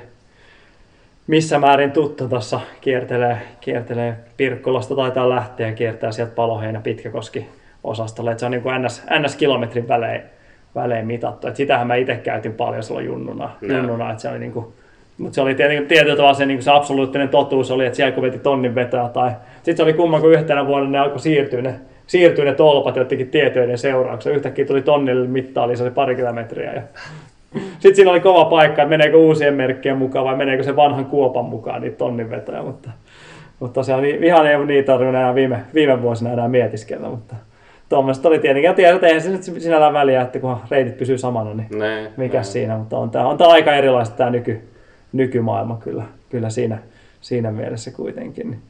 missä 1.27 1.59
määrin 1.59 1.93
tuttu 1.93 2.29
tuossa 2.29 2.61
kiertelee, 2.81 3.39
kiertelee 3.61 4.17
Pirkkolasta 4.37 4.97
taitaa 4.97 5.29
lähteä 5.29 5.67
ja 5.67 5.73
kiertää 5.73 6.13
sieltä 6.13 6.35
Paloheinä 6.35 6.81
Pitkäkoski 6.81 7.47
osastolle. 7.85 8.33
Et 8.33 8.39
se 8.39 8.47
on 8.47 8.53
niin 8.53 8.63
kuin 8.63 8.83
NS, 8.83 9.03
NS-kilometrin 9.11 9.89
välein, 9.89 10.23
välein 10.75 11.07
mitattu. 11.07 11.47
Et 11.47 11.57
sitähän 11.57 11.87
mä 11.87 11.95
itse 11.95 12.17
käytin 12.17 12.53
paljon 12.53 12.83
silloin 12.83 13.07
junnuna. 13.07 13.51
Junnuna 13.63 14.11
että 14.11 14.23
se 14.23 14.29
oli 14.29 14.39
niin 14.39 14.53
kuin, 14.53 14.67
mutta 15.19 15.35
se 15.35 15.41
oli 15.41 15.55
tietenkin 15.55 15.89
tietyllä 15.89 16.17
tavalla 16.17 16.35
se, 16.35 16.47
niin 16.47 16.63
se 16.63 16.71
absoluuttinen 16.71 17.29
totuus 17.29 17.71
oli, 17.71 17.87
että 17.87 17.97
siellä 17.97 18.13
kun 18.13 18.23
veti 18.23 18.39
tonnin 18.39 18.75
vetoa 18.75 19.09
tai... 19.09 19.31
Sitten 19.55 19.77
se 19.77 19.83
oli 19.83 19.93
kumman, 19.93 20.21
kun 20.21 20.33
yhtenä 20.33 20.67
vuonna 20.67 20.91
ne 20.91 20.99
alkoi 20.99 21.21
siirtyä 21.21 21.63
ne, 21.63 21.75
siirtyä 22.07 22.45
ne 22.45 22.55
tolpat 22.55 22.97
jotenkin 22.97 23.29
tietojen 23.29 23.79
seurauksena. 23.79 24.37
Yhtäkkiä 24.37 24.65
tuli 24.65 24.83
tonnille 24.83 25.27
mittaa, 25.27 25.65
eli 25.65 25.77
se 25.77 25.83
oli 25.83 25.91
pari 25.91 26.17
kilometriä. 26.17 26.73
Ja... 26.73 26.83
Sitten 27.81 27.97
siinä 27.97 28.11
oli 28.11 28.21
kova 28.21 28.45
paikka, 28.45 28.83
että 28.83 28.91
meneekö 28.91 29.17
uusien 29.17 29.55
merkkien 29.55 29.97
mukaan 29.97 30.25
vai 30.25 30.37
meneekö 30.37 30.63
se 30.63 30.77
vanhan 30.77 31.07
kuopan 31.07 31.45
mukaan 31.45 31.83
niitä 31.83 31.97
tonnin 31.97 32.31
vetoja. 32.31 32.63
Mutta, 32.63 32.91
mutta 33.61 33.75
tosiaan 33.75 34.05
ihan 34.05 34.47
ei 34.47 34.67
niitä 34.67 34.87
tarvinnut 34.87 35.15
enää 35.15 35.35
viime, 35.35 35.61
viime 35.75 36.03
vuosina 36.03 36.33
enää 36.33 36.49
mietiskellä. 36.49 37.09
Mutta 37.09 37.35
tuommoista 37.89 38.29
oli 38.29 38.39
tietenkin. 38.39 38.69
Ja 38.69 38.75
tiedät, 38.75 39.05
eihän 39.05 39.23
se 39.23 39.31
nyt 39.31 39.43
sinällään 39.43 39.93
väliä, 39.93 40.23
että 40.23 40.39
kunhan 40.39 40.61
reitit 40.71 40.99
pysyy 40.99 41.19
samana, 41.19 41.55
niin 41.55 41.79
Näin, 41.79 42.09
mikä 42.17 42.35
näin. 42.35 42.45
siinä, 42.45 42.79
mutta 42.79 42.99
on 42.99 43.11
tämä, 43.11 43.27
on 43.27 43.39
tämä 43.39 43.51
aika 43.51 43.75
erilaista 43.75 44.17
tämä 44.17 44.31
nyky, 44.31 44.61
nykymaailma 45.13 45.77
kyllä, 45.77 46.05
kyllä 46.31 46.51
siinä, 46.51 46.79
siinä 47.21 47.51
mielessä 47.51 47.91
kuitenkin. 47.91 48.51
Niin. 48.51 48.61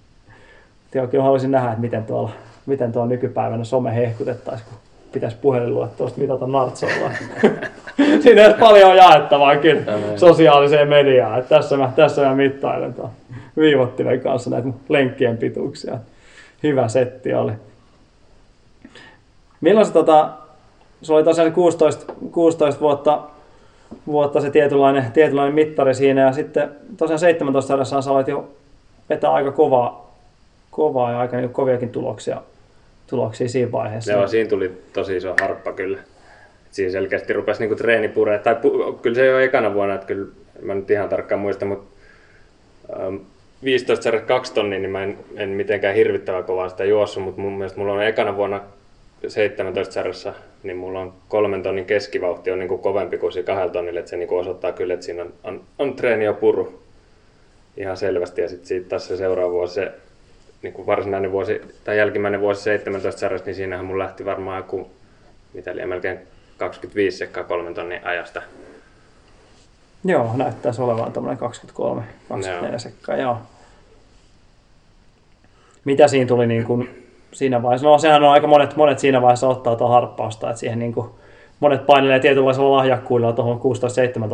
Joo, 0.95 1.07
kyllä 1.07 1.25
haluaisin 1.25 1.51
nähdä, 1.51 1.69
että 1.69 1.81
miten 1.81 2.05
tuolla, 2.05 2.31
miten 2.67 2.93
tuolla 2.93 3.09
nykypäivänä 3.09 3.65
some 3.65 3.95
hehkutettaisiin, 3.95 4.69
kun 4.69 4.79
pitäisi 5.13 5.37
puhelinluettelosta 5.37 6.21
mitata 6.21 6.47
nartsolla. 6.47 7.11
siinä 8.23 8.45
olisi 8.45 8.59
paljon 8.59 8.97
jaettavaa 8.97 9.57
kyllä 9.57 9.83
sosiaaliseen 10.17 10.89
mediaan. 10.89 11.39
Että 11.39 11.57
tässä, 11.57 11.77
mä, 11.77 11.93
tässä 11.97 12.23
mä 12.23 12.35
mittailen 12.35 12.95
tuon 12.95 13.11
viivottimen 13.57 14.21
kanssa 14.21 14.51
näitä 14.51 14.69
lenkkien 14.89 15.37
pituuksia. 15.37 15.99
Hyvä 16.63 16.89
setti 16.89 17.35
oli. 17.35 17.53
Milloin 19.61 19.87
se 19.87 19.93
tota, 19.93 20.31
se 21.03 21.13
oli 21.13 21.25
tosiaan 21.25 21.53
16, 21.53 22.13
16 22.33 22.81
vuotta 22.81 23.23
vuotta 24.07 24.41
se 24.41 24.51
tietynlainen, 24.51 25.13
tietynlainen 25.13 25.55
mittari 25.55 25.95
siinä. 25.95 26.21
Ja 26.21 26.33
sitten 26.33 26.71
tosiaan 26.97 27.19
17 27.19 27.69
sarjassa 27.69 28.03
sä 28.03 28.11
aloit 28.11 28.29
jo 28.29 28.49
vetää 29.09 29.33
aika 29.33 29.53
kovaa, 29.53 30.15
kovaa 30.71 31.13
ja 31.13 31.19
aika 31.19 31.37
niin 31.37 31.51
koviakin 31.51 31.89
tuloksia, 31.89 32.43
tuloksia 33.07 33.49
siinä 33.49 33.73
vaiheessa. 33.73 34.13
Joo, 34.13 34.27
siinä 34.27 34.51
tuli 34.51 34.83
tosi 34.93 35.17
iso 35.17 35.35
harppa 35.41 35.73
kyllä. 35.73 35.99
Siinä 36.75 36.93
selkeästi 36.93 37.33
rupesi 37.33 37.61
niinku 37.61 37.75
treeni 37.75 38.09
puree. 38.09 38.39
Tai 38.39 38.55
pu, 38.55 38.99
kyllä 39.03 39.15
se 39.15 39.27
jo 39.27 39.39
ekana 39.39 39.75
vuonna, 39.75 39.95
että 39.95 40.07
kyllä 40.07 40.27
mä 40.63 40.75
nyt 40.75 40.91
ihan 40.91 41.09
tarkkaan 41.09 41.41
muista, 41.41 41.65
mutta 41.65 41.95
ähm, 43.01 43.17
15 43.65 44.03
sarja 44.03 44.21
2 44.21 44.55
tonnia, 44.55 44.79
niin 44.79 44.91
mä 44.91 45.03
en, 45.03 45.19
en 45.37 45.49
mitenkään 45.49 45.95
hirvittävän 45.95 46.45
kovaa 46.45 46.69
sitä 46.69 46.85
juossut, 46.85 47.23
mutta 47.23 47.41
mun 47.41 47.53
mielestä 47.53 47.79
mulla 47.79 47.93
on 47.93 48.05
ekana 48.05 48.37
vuonna 48.37 48.61
17 49.29 49.95
sarjassa, 49.95 50.35
niin 50.63 50.77
mulla 50.77 51.01
on 51.01 51.13
kolmen 51.29 51.63
tonnin 51.63 51.85
keskivauhti 51.85 52.51
on 52.51 52.59
niin 52.59 52.69
kuin 52.69 52.83
kovempi 52.83 53.19
kuin 53.19 53.33
siinä 53.33 53.47
kahdella 53.47 53.73
tonnilla, 53.73 54.01
että 54.01 54.11
se 54.11 54.17
niin 54.17 54.29
kuin 54.29 54.41
osoittaa 54.41 54.73
kyllä, 54.73 54.95
että 54.95 55.07
siinä 55.07 55.23
on, 55.23 55.33
on, 55.45 55.65
on 55.79 55.97
treeni 55.97 56.25
jo 56.25 56.35
puru 56.35 56.83
ihan 57.77 57.97
selvästi. 57.97 58.41
Ja 58.41 58.49
sitten 58.49 58.67
siitä 58.67 58.89
taas 58.89 59.09
se 59.09 59.17
seuraava 59.17 59.53
vuosi, 59.53 59.75
se 59.75 59.93
niin 60.63 60.73
kuin 60.73 60.87
varsinainen 60.87 61.33
vuosi, 61.33 61.61
tai 61.85 61.99
jälkimmäinen 61.99 62.41
vuosi 62.41 62.63
17 62.63 63.21
sarjassa, 63.21 63.47
niin 63.47 63.55
siinähän 63.55 63.85
mun 63.85 63.99
lähti 63.99 64.25
varmaan 64.25 64.59
joku, 64.59 64.91
mitä 65.53 65.75
liian 65.77 65.89
melkein 65.89 66.34
25 66.59 67.19
sekkaa 67.19 67.45
kolmen 67.45 67.75
tonnin 67.75 68.07
ajasta. 68.07 68.43
Joo, 70.05 70.31
näyttäisi 70.37 70.83
olevan 70.83 71.13
tuommoinen 71.13 71.39
23, 71.39 72.03
24 72.29 72.69
Joo. 72.69 72.79
sekkaa, 72.79 73.17
joo. 73.17 73.39
Mitä 75.85 76.09
siinä 76.09 76.29
tuli 76.29 76.47
niin 76.47 76.65
kuin 76.65 77.07
siinä 77.33 77.63
vaiheessa? 77.63 77.87
No 77.87 77.99
sehän 77.99 78.25
on 78.25 78.31
aika 78.31 78.47
monet, 78.47 78.77
monet 78.77 78.99
siinä 78.99 79.23
vaiheessa 79.23 79.49
ottaa 79.49 79.77
tuon 79.77 79.91
harppausta, 79.91 80.51
että 80.51 80.61
siihen 80.61 80.79
niin 80.79 80.93
kuin 80.93 81.11
monet 81.61 81.87
painelee 81.87 82.21
tietynlaisella 82.21 82.77
lahjakkuudella 82.77 83.33
tuohon 83.33 83.61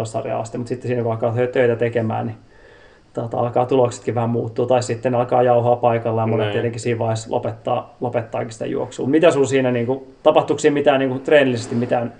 16-17 0.02 0.04
sarjaan 0.04 0.40
asti, 0.40 0.58
mutta 0.58 0.68
sitten 0.68 0.88
siinä 0.88 1.02
kun 1.02 1.12
alkaa 1.12 1.34
töitä 1.52 1.76
tekemään, 1.76 2.26
niin 2.26 2.36
tota, 3.14 3.38
alkaa 3.38 3.66
tuloksetkin 3.66 4.14
vähän 4.14 4.30
muuttua, 4.30 4.66
tai 4.66 4.82
sitten 4.82 5.14
alkaa 5.14 5.42
jauhaa 5.42 5.76
paikallaan, 5.76 6.30
monet 6.30 6.44
Näin. 6.44 6.52
tietenkin 6.52 6.80
siinä 6.80 6.98
vaiheessa 6.98 7.30
lopettaa, 7.30 7.96
lopettaakin 8.00 8.52
sitä 8.52 8.66
juoksua. 8.66 9.06
Mitä 9.06 9.30
sinulla 9.30 9.48
siinä, 9.48 9.70
niin 9.70 9.86
kuin, 9.86 10.14
tapahtuiko 10.22 10.58
siinä 10.60 10.74
mitään 10.74 10.98
niin 10.98 11.08
kuin, 11.10 11.20
treenillisesti 11.20 11.74
mitään 11.74 12.12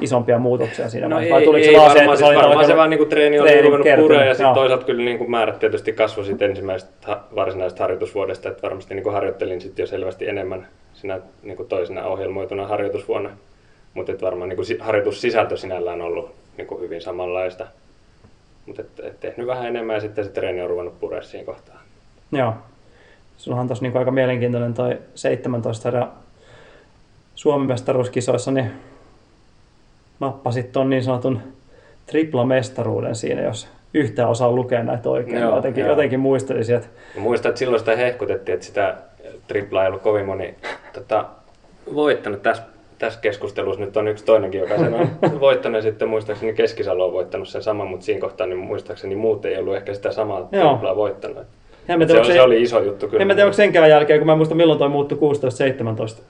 isompia 0.00 0.38
muutoksia 0.38 0.88
siinä 0.88 1.08
No 1.08 1.16
vaiheessa? 1.16 1.36
ei, 1.36 1.40
Vai 1.40 1.44
tuliko 1.44 1.66
ei 1.66 1.72
se 1.74 1.78
vaan 1.80 1.88
varmaan, 1.88 1.98
se, 1.98 2.02
että 2.04 2.16
siis 2.16 2.18
sä 2.20 2.26
olit 2.26 2.36
varmaan 2.36 2.64
se 2.66 2.72
alkanut- 2.72 2.76
vaan 2.78 2.90
niinku 2.90 3.04
treeni 3.06 3.40
oli 3.40 3.62
ruvennut 3.62 3.84
kertynyt, 3.84 4.08
puree 4.08 4.26
ja 4.26 4.34
sitten 4.34 4.54
toisaalta 4.54 4.84
kyllä 4.86 5.04
niinku 5.04 5.26
määrät 5.26 5.58
tietysti 5.58 5.92
kasvoi 5.92 6.24
siitä 6.24 6.44
ensimmäisestä 6.44 7.18
varsinaisesta 7.34 7.82
harjoitusvuodesta, 7.84 8.48
että 8.48 8.62
varmasti 8.62 8.94
niinku 8.94 9.10
harjoittelin 9.10 9.60
sitten 9.60 9.82
jo 9.82 9.86
selvästi 9.86 10.28
enemmän 10.28 10.66
sinä 10.94 11.18
niinku 11.42 11.64
toisena 11.64 12.04
ohjelmoituna 12.06 12.66
harjoitusvuonna, 12.66 13.30
mutta 13.94 14.12
varmaan 14.22 14.48
niinku 14.48 14.64
si- 14.64 14.78
harjoitussisältö 14.80 15.56
sinällään 15.56 16.00
on 16.00 16.06
ollut 16.06 16.30
niinku 16.56 16.78
hyvin 16.80 17.00
samanlaista. 17.02 17.66
Mutta 18.66 18.82
et, 18.82 19.00
et 19.02 19.20
tehnyt 19.20 19.46
vähän 19.46 19.66
enemmän 19.66 19.94
ja 19.94 20.00
sitten 20.00 20.24
se 20.24 20.30
treeni 20.30 20.62
on 20.62 20.70
ruvennut 20.70 21.00
puree 21.00 21.22
siinä 21.22 21.46
kohtaa. 21.46 21.82
Joo. 22.32 22.54
Sullahan 23.36 23.66
tuossa 23.66 23.82
niinku 23.82 23.98
aika 23.98 24.10
mielenkiintoinen 24.10 24.74
toi 24.74 24.98
17 25.14 25.88
erä 25.88 26.06
Suomen 27.34 27.68
mestaruuskisoissa, 27.68 28.50
niin 28.50 28.72
nappasit 30.20 30.72
ton 30.72 30.90
niin 30.90 31.04
sanotun 31.04 31.40
triplamestaruuden 32.06 33.14
siinä, 33.16 33.42
jos 33.42 33.68
yhtään 33.94 34.28
osaa 34.28 34.52
lukea 34.52 34.82
näitä 34.82 35.10
oikein. 35.10 35.40
Joo, 35.40 35.56
jotenkin, 35.56 35.80
joo. 35.80 35.90
jotenkin 35.90 36.20
muistelisin, 36.20 36.76
että 36.76 36.88
Mä 37.14 37.22
muistan, 37.22 37.48
että 37.48 37.58
silloin 37.58 37.80
sitä 37.80 37.96
hehkutettiin, 37.96 38.54
että 38.54 38.66
sitä 38.66 38.96
triplaa 39.48 39.82
ei 39.82 39.88
ollut 39.88 40.02
kovin 40.02 40.26
moni 40.26 40.54
tota, 40.92 41.26
voittanut. 41.94 42.42
Tässä, 42.42 42.62
tässä 43.02 43.20
keskustelussa 43.20 43.80
nyt 43.80 43.96
on 43.96 44.08
yksi 44.08 44.24
toinenkin, 44.24 44.60
joka 44.60 44.78
sen 44.78 44.94
on 44.94 45.40
voittanut. 45.40 45.76
Ja 45.76 45.82
sitten 45.82 46.08
muistaakseni 46.08 46.52
Keskisalo 46.52 47.06
on 47.06 47.12
voittanut 47.12 47.48
sen 47.48 47.62
saman, 47.62 47.86
mutta 47.86 48.06
siinä 48.06 48.20
kohtaa 48.20 48.46
niin 48.46 48.58
muistaakseni 48.58 49.16
muut 49.16 49.44
ei 49.44 49.58
ollut 49.58 49.76
ehkä 49.76 49.94
sitä 49.94 50.12
samaa 50.12 50.48
Joo. 50.52 50.68
triplaa 50.68 50.96
voittanut. 50.96 51.36
mä 51.36 52.06
Se, 52.06 52.18
oli, 52.20 52.32
se 52.32 52.42
oli 52.42 52.62
iso 52.62 52.80
juttu 52.80 53.08
kyllä. 53.08 53.22
en 53.22 53.26
mä 53.26 53.34
tiedä, 53.34 53.46
onko 53.46 53.56
senkään 53.56 53.90
jälkeen, 53.90 54.20
kun 54.20 54.26
mä 54.26 54.32
en 54.32 54.38
muista 54.38 54.54
milloin 54.54 54.78
toi 54.78 54.88
muuttui 54.88 55.18
16-17. 55.18 56.22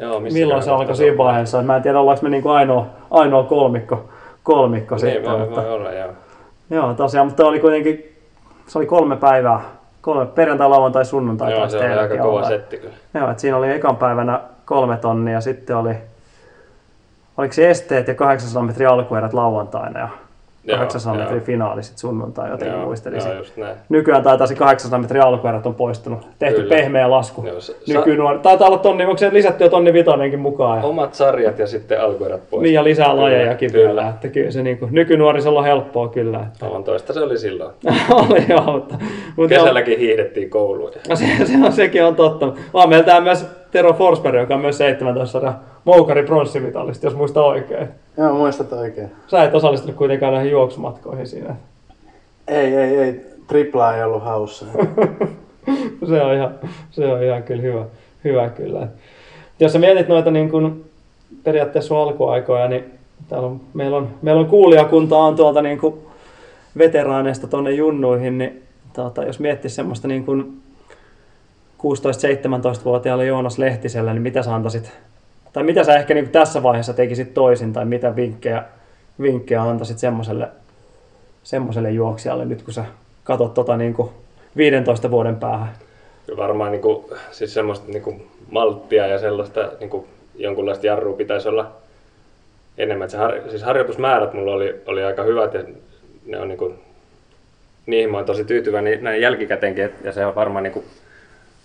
Joo, 0.00 0.20
missä 0.20 0.38
Milloin 0.38 0.62
se 0.62 0.70
alkoi 0.70 0.96
siinä 0.96 1.16
vaiheessa. 1.16 1.62
Mä 1.62 1.76
en 1.76 1.82
tiedä, 1.82 2.00
ollaanko 2.00 2.22
me 2.22 2.28
niinku 2.28 2.48
ainoa, 2.48 2.86
ainoa 3.10 3.42
kolmikko, 3.42 4.04
kolmikko 4.42 4.94
Niin, 4.94 5.00
sitten. 5.00 5.32
voi, 5.32 5.40
mutta... 5.40 5.60
voi 5.62 5.70
olla, 5.70 5.92
joo. 5.92 6.12
Joo, 6.70 6.94
tosiaan, 6.94 7.26
mutta 7.26 7.46
oli 7.46 7.60
kuitenkin, 7.60 8.16
se 8.66 8.78
oli 8.78 8.86
kolme 8.86 9.16
päivää, 9.16 9.60
kolme 10.00 10.26
perjantai, 10.26 10.68
lauantai, 10.68 11.04
sunnuntai. 11.04 11.52
Joo, 11.52 11.68
se 11.68 11.78
oli 11.78 11.86
aika 11.86 12.16
kova 12.16 12.48
setti 12.48 12.78
kyllä. 12.78 12.94
Joo, 13.14 13.30
että 13.30 13.40
siinä 13.40 13.56
oli 13.56 13.70
ekan 13.70 13.96
päivänä 13.96 14.40
kolme 14.64 14.96
tonnia, 14.96 15.40
sitten 15.40 15.76
oli, 15.76 15.94
oliko 17.40 17.52
se 17.54 17.70
esteet 17.70 18.08
ja 18.08 18.14
800 18.14 18.62
metriä 18.62 18.90
alkuerät 18.90 19.32
lauantaina 19.32 20.00
ja 20.00 20.08
Joo, 20.64 20.78
800 20.78 21.14
joo. 21.14 21.24
metriä 21.24 21.40
finaali 21.40 21.82
sitten 21.82 21.98
sunnuntai, 21.98 22.50
jotenkin 22.50 22.76
Joo, 22.76 22.86
muistelisin. 22.86 23.32
joo. 23.56 23.68
Nykyään 23.88 24.22
taitaa 24.22 24.46
se 24.46 24.54
800 24.54 24.98
metriä 24.98 25.22
alkuerät 25.22 25.66
on 25.66 25.74
poistunut, 25.74 26.26
tehty 26.38 26.62
Kyllä. 26.62 26.74
pehmeä 26.76 27.10
lasku. 27.10 27.46
Joo, 27.46 27.60
se- 27.60 27.76
Nykynuori, 27.88 28.38
taitaa 28.38 28.66
olla 28.68 28.78
tonni, 28.78 29.04
onko 29.04 29.16
se 29.18 29.32
lisätty 29.32 29.64
jo 29.64 29.70
tonni 29.70 29.92
vitonenkin 29.92 30.40
mukaan? 30.40 30.78
Ja, 30.78 30.84
Omat 30.84 31.14
sarjat 31.14 31.58
ja 31.58 31.66
sitten 31.66 32.00
alkuerät 32.00 32.40
pois. 32.50 32.62
niin 32.62 32.74
ja 32.74 32.84
lisää 32.84 33.16
lajejakin 33.16 33.72
Kyllä. 33.72 33.86
vielä, 33.86 34.08
että 34.08 34.28
kyllä 34.28 34.50
se 34.50 34.62
niinku, 34.62 34.88
nykynuorisolla 34.90 35.58
on 35.58 35.64
helppoa 35.64 36.08
kyllä. 36.08 36.38
Että. 36.40 36.66
Aivan 36.66 36.84
toista 36.84 37.12
se 37.12 37.20
oli 37.20 37.38
silloin. 37.38 37.74
oli 38.30 38.44
joo, 38.48 38.72
mutta. 38.72 38.94
Kesälläkin 39.48 39.98
hiihdettiin 39.98 40.50
kouluun. 40.50 40.90
No 41.08 41.16
se, 41.16 41.24
se 41.44 41.52
on, 41.64 41.72
sekin 41.72 42.04
on 42.04 42.16
totta. 42.16 42.52
On 42.74 42.88
meillä 42.88 43.04
täällä 43.04 43.20
myös 43.24 43.46
Tero 43.70 43.92
Forsberg, 43.92 44.40
joka 44.40 44.54
on 44.54 44.60
myös 44.60 44.78
17 44.78 45.32
sarja 45.32 45.54
moukari 45.84 46.22
pronssimitalisti, 46.22 47.06
jos 47.06 47.14
muista 47.14 47.42
oikein. 47.44 47.88
Joo, 48.16 48.34
muistat 48.34 48.72
oikein. 48.72 49.10
Sä 49.26 49.44
et 49.44 49.54
osallistunut 49.54 49.96
kuitenkaan 49.96 50.32
näihin 50.32 50.52
juoksumatkoihin 50.52 51.26
siinä. 51.26 51.56
Ei, 52.48 52.76
ei, 52.76 52.98
ei. 52.98 53.20
Tripla 53.48 53.96
ei 53.96 54.04
ollut 54.04 54.22
haussa. 54.22 54.66
Se 56.08 56.22
on 56.22 56.34
ihan, 56.34 56.54
se 56.90 57.06
on 57.06 57.22
ihan 57.22 57.42
kyllä 57.42 57.62
hyvä, 57.62 57.84
hyvä 58.24 58.48
kyllä. 58.48 58.88
Jos 59.60 59.72
sä 59.72 59.78
mietit 59.78 60.08
noita 60.08 60.30
niin 60.30 60.50
kuin 60.50 60.84
periaatteessa 61.44 61.88
sun 61.88 61.98
alkuaikoja, 61.98 62.68
niin 62.68 62.84
täällä 63.28 63.46
on, 63.48 63.60
meillä, 63.74 63.96
on, 63.96 64.08
meillä 64.22 64.40
on 64.40 64.46
kuulijakunta 64.46 65.16
on 65.16 65.36
tuolta 65.36 65.62
niin 65.62 65.78
kuin 65.78 65.94
veteraaneista 66.78 67.46
tuonne 67.46 67.70
junnuihin, 67.70 68.38
niin 68.38 68.62
tota, 68.92 69.24
jos 69.24 69.40
miettii 69.40 69.70
semmoista 69.70 70.08
niin 70.08 70.24
kuin 70.24 70.62
16-17-vuotiaalle 71.80 73.26
Joonas 73.26 73.58
Lehtiselle, 73.58 74.12
niin 74.12 74.22
mitä 74.22 74.42
sä 74.42 74.54
antaisit, 74.54 74.92
tai 75.52 75.62
mitä 75.62 75.84
sä 75.84 75.96
ehkä 75.96 76.14
niin 76.14 76.30
tässä 76.30 76.62
vaiheessa 76.62 76.92
tekisit 76.92 77.34
toisin, 77.34 77.72
tai 77.72 77.84
mitä 77.84 78.16
vinkkejä, 78.16 78.64
vinkkejä 79.20 79.62
antaisit 79.62 79.98
semmoiselle, 79.98 80.48
semmoiselle 81.42 81.90
juoksijalle 81.90 82.44
nyt, 82.44 82.62
kun 82.62 82.74
sä 82.74 82.84
katsot 83.24 83.54
tota 83.54 83.76
niin 83.76 83.94
kuin 83.94 84.10
15 84.56 85.10
vuoden 85.10 85.36
päähän? 85.36 85.72
Kyllä 86.26 86.42
varmaan 86.42 86.72
niin 86.72 86.82
kuin, 86.82 87.04
siis 87.30 87.54
semmoista 87.54 87.92
niin 87.92 88.02
kuin 88.02 88.28
malttia 88.50 89.06
ja 89.06 89.18
sellaista 89.18 89.72
niin 89.80 89.90
kuin 89.90 90.06
jonkunlaista 90.34 90.86
jarrua 90.86 91.16
pitäisi 91.16 91.48
olla 91.48 91.72
enemmän. 92.78 93.04
Et 93.04 93.10
Se 93.10 93.16
har, 93.16 93.40
siis 93.48 93.62
harjoitusmäärät 93.62 94.34
mulla 94.34 94.52
oli, 94.52 94.80
oli 94.86 95.04
aika 95.04 95.22
hyvät 95.22 95.54
ja 95.54 95.64
ne 96.26 96.40
on 96.40 96.48
niin 96.48 96.58
kuin, 96.58 96.78
niihin 97.86 98.10
mä 98.10 98.16
oon 98.16 98.26
tosi 98.26 98.44
tyytyväinen 98.44 99.04
näin 99.04 99.20
jälkikäteenkin 99.20 99.90
ja 100.04 100.12
se 100.12 100.26
on 100.26 100.34
varmaan 100.34 100.62
niin 100.62 100.72
kuin, 100.72 100.84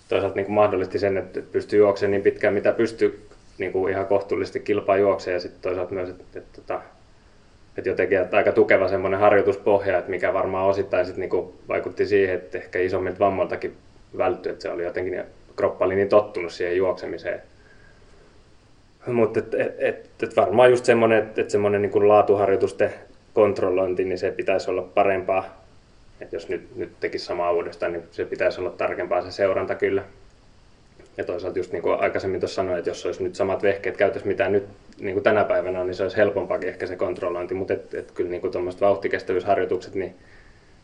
toisaalta 0.08 0.36
niin 0.36 0.46
kuin 0.46 0.54
mahdollisti 0.54 0.98
sen, 0.98 1.16
että 1.16 1.40
pystyy 1.52 1.78
juoksemaan 1.78 2.10
niin 2.10 2.22
pitkään 2.22 2.54
mitä 2.54 2.72
pystyy 2.72 3.26
niin 3.58 3.72
kuin 3.72 3.92
ihan 3.92 4.06
kohtuullisesti 4.06 4.60
kilpaa 4.60 4.96
juokseen 4.96 5.34
ja 5.34 5.40
sitten 5.40 5.62
toisaalta 5.62 5.94
myös, 5.94 6.08
että, 6.08 6.24
että, 6.34 6.60
että, 6.60 6.80
että 7.76 7.88
jotenkin 7.90 8.18
että 8.18 8.36
aika 8.36 8.52
tukeva 8.52 8.88
semmoinen 8.88 9.20
harjoituspohja, 9.20 9.98
että 9.98 10.10
mikä 10.10 10.32
varmaan 10.34 10.68
osittain 10.68 11.06
sit 11.06 11.16
niinku 11.16 11.54
vaikutti 11.68 12.06
siihen, 12.06 12.34
että 12.34 12.58
ehkä 12.58 12.78
isommilta 12.78 13.18
vammoiltakin 13.18 13.76
välttyi, 14.18 14.52
että 14.52 14.62
se 14.62 14.70
oli 14.70 14.84
jotenkin, 14.84 15.24
kroppa 15.56 15.84
oli 15.84 15.94
niin 15.94 16.08
tottunut 16.08 16.52
siihen 16.52 16.76
juoksemiseen. 16.76 17.42
Mutta 19.06 19.38
et, 19.38 19.54
et, 19.54 19.74
et, 19.78 20.22
et 20.22 20.36
varmaan 20.36 20.70
just 20.70 20.84
semmoinen, 20.84 21.18
että 21.18 21.40
et 21.40 21.50
semmoinen 21.50 21.82
niin 21.82 22.08
laatuharjoitusten 22.08 22.94
kontrollointi, 23.34 24.04
niin 24.04 24.18
se 24.18 24.30
pitäisi 24.30 24.70
olla 24.70 24.82
parempaa. 24.82 25.65
Että 26.20 26.36
jos 26.36 26.48
nyt, 26.48 26.76
nyt 26.76 27.00
tekisi 27.00 27.24
samaa 27.24 27.52
uudestaan, 27.52 27.92
niin 27.92 28.02
se 28.10 28.24
pitäisi 28.24 28.60
olla 28.60 28.70
tarkempaa 28.70 29.22
se 29.22 29.32
seuranta 29.32 29.74
kyllä. 29.74 30.04
Ja 31.16 31.24
toisaalta 31.24 31.58
just 31.58 31.72
niin 31.72 31.82
kuin 31.82 32.00
aikaisemmin 32.00 32.40
tuossa 32.40 32.54
sanoin, 32.54 32.78
että 32.78 32.90
jos 32.90 33.06
olisi 33.06 33.22
nyt 33.22 33.34
samat 33.34 33.62
vehkeet 33.62 33.96
käytössä, 33.96 34.28
mitä 34.28 34.48
nyt 34.48 34.64
niin 35.00 35.14
kuin 35.14 35.24
tänä 35.24 35.44
päivänä 35.44 35.80
on, 35.80 35.86
niin 35.86 35.94
se 35.94 36.02
olisi 36.02 36.16
helpompaakin 36.16 36.68
ehkä 36.68 36.86
se 36.86 36.96
kontrollointi. 36.96 37.54
Mutta 37.54 37.74
et, 37.74 37.94
et 37.94 38.10
kyllä 38.10 38.30
niin 38.30 38.50
tuommoiset 38.52 38.80
vauhtikestävyysharjoitukset, 38.80 39.94
niin, 39.94 40.14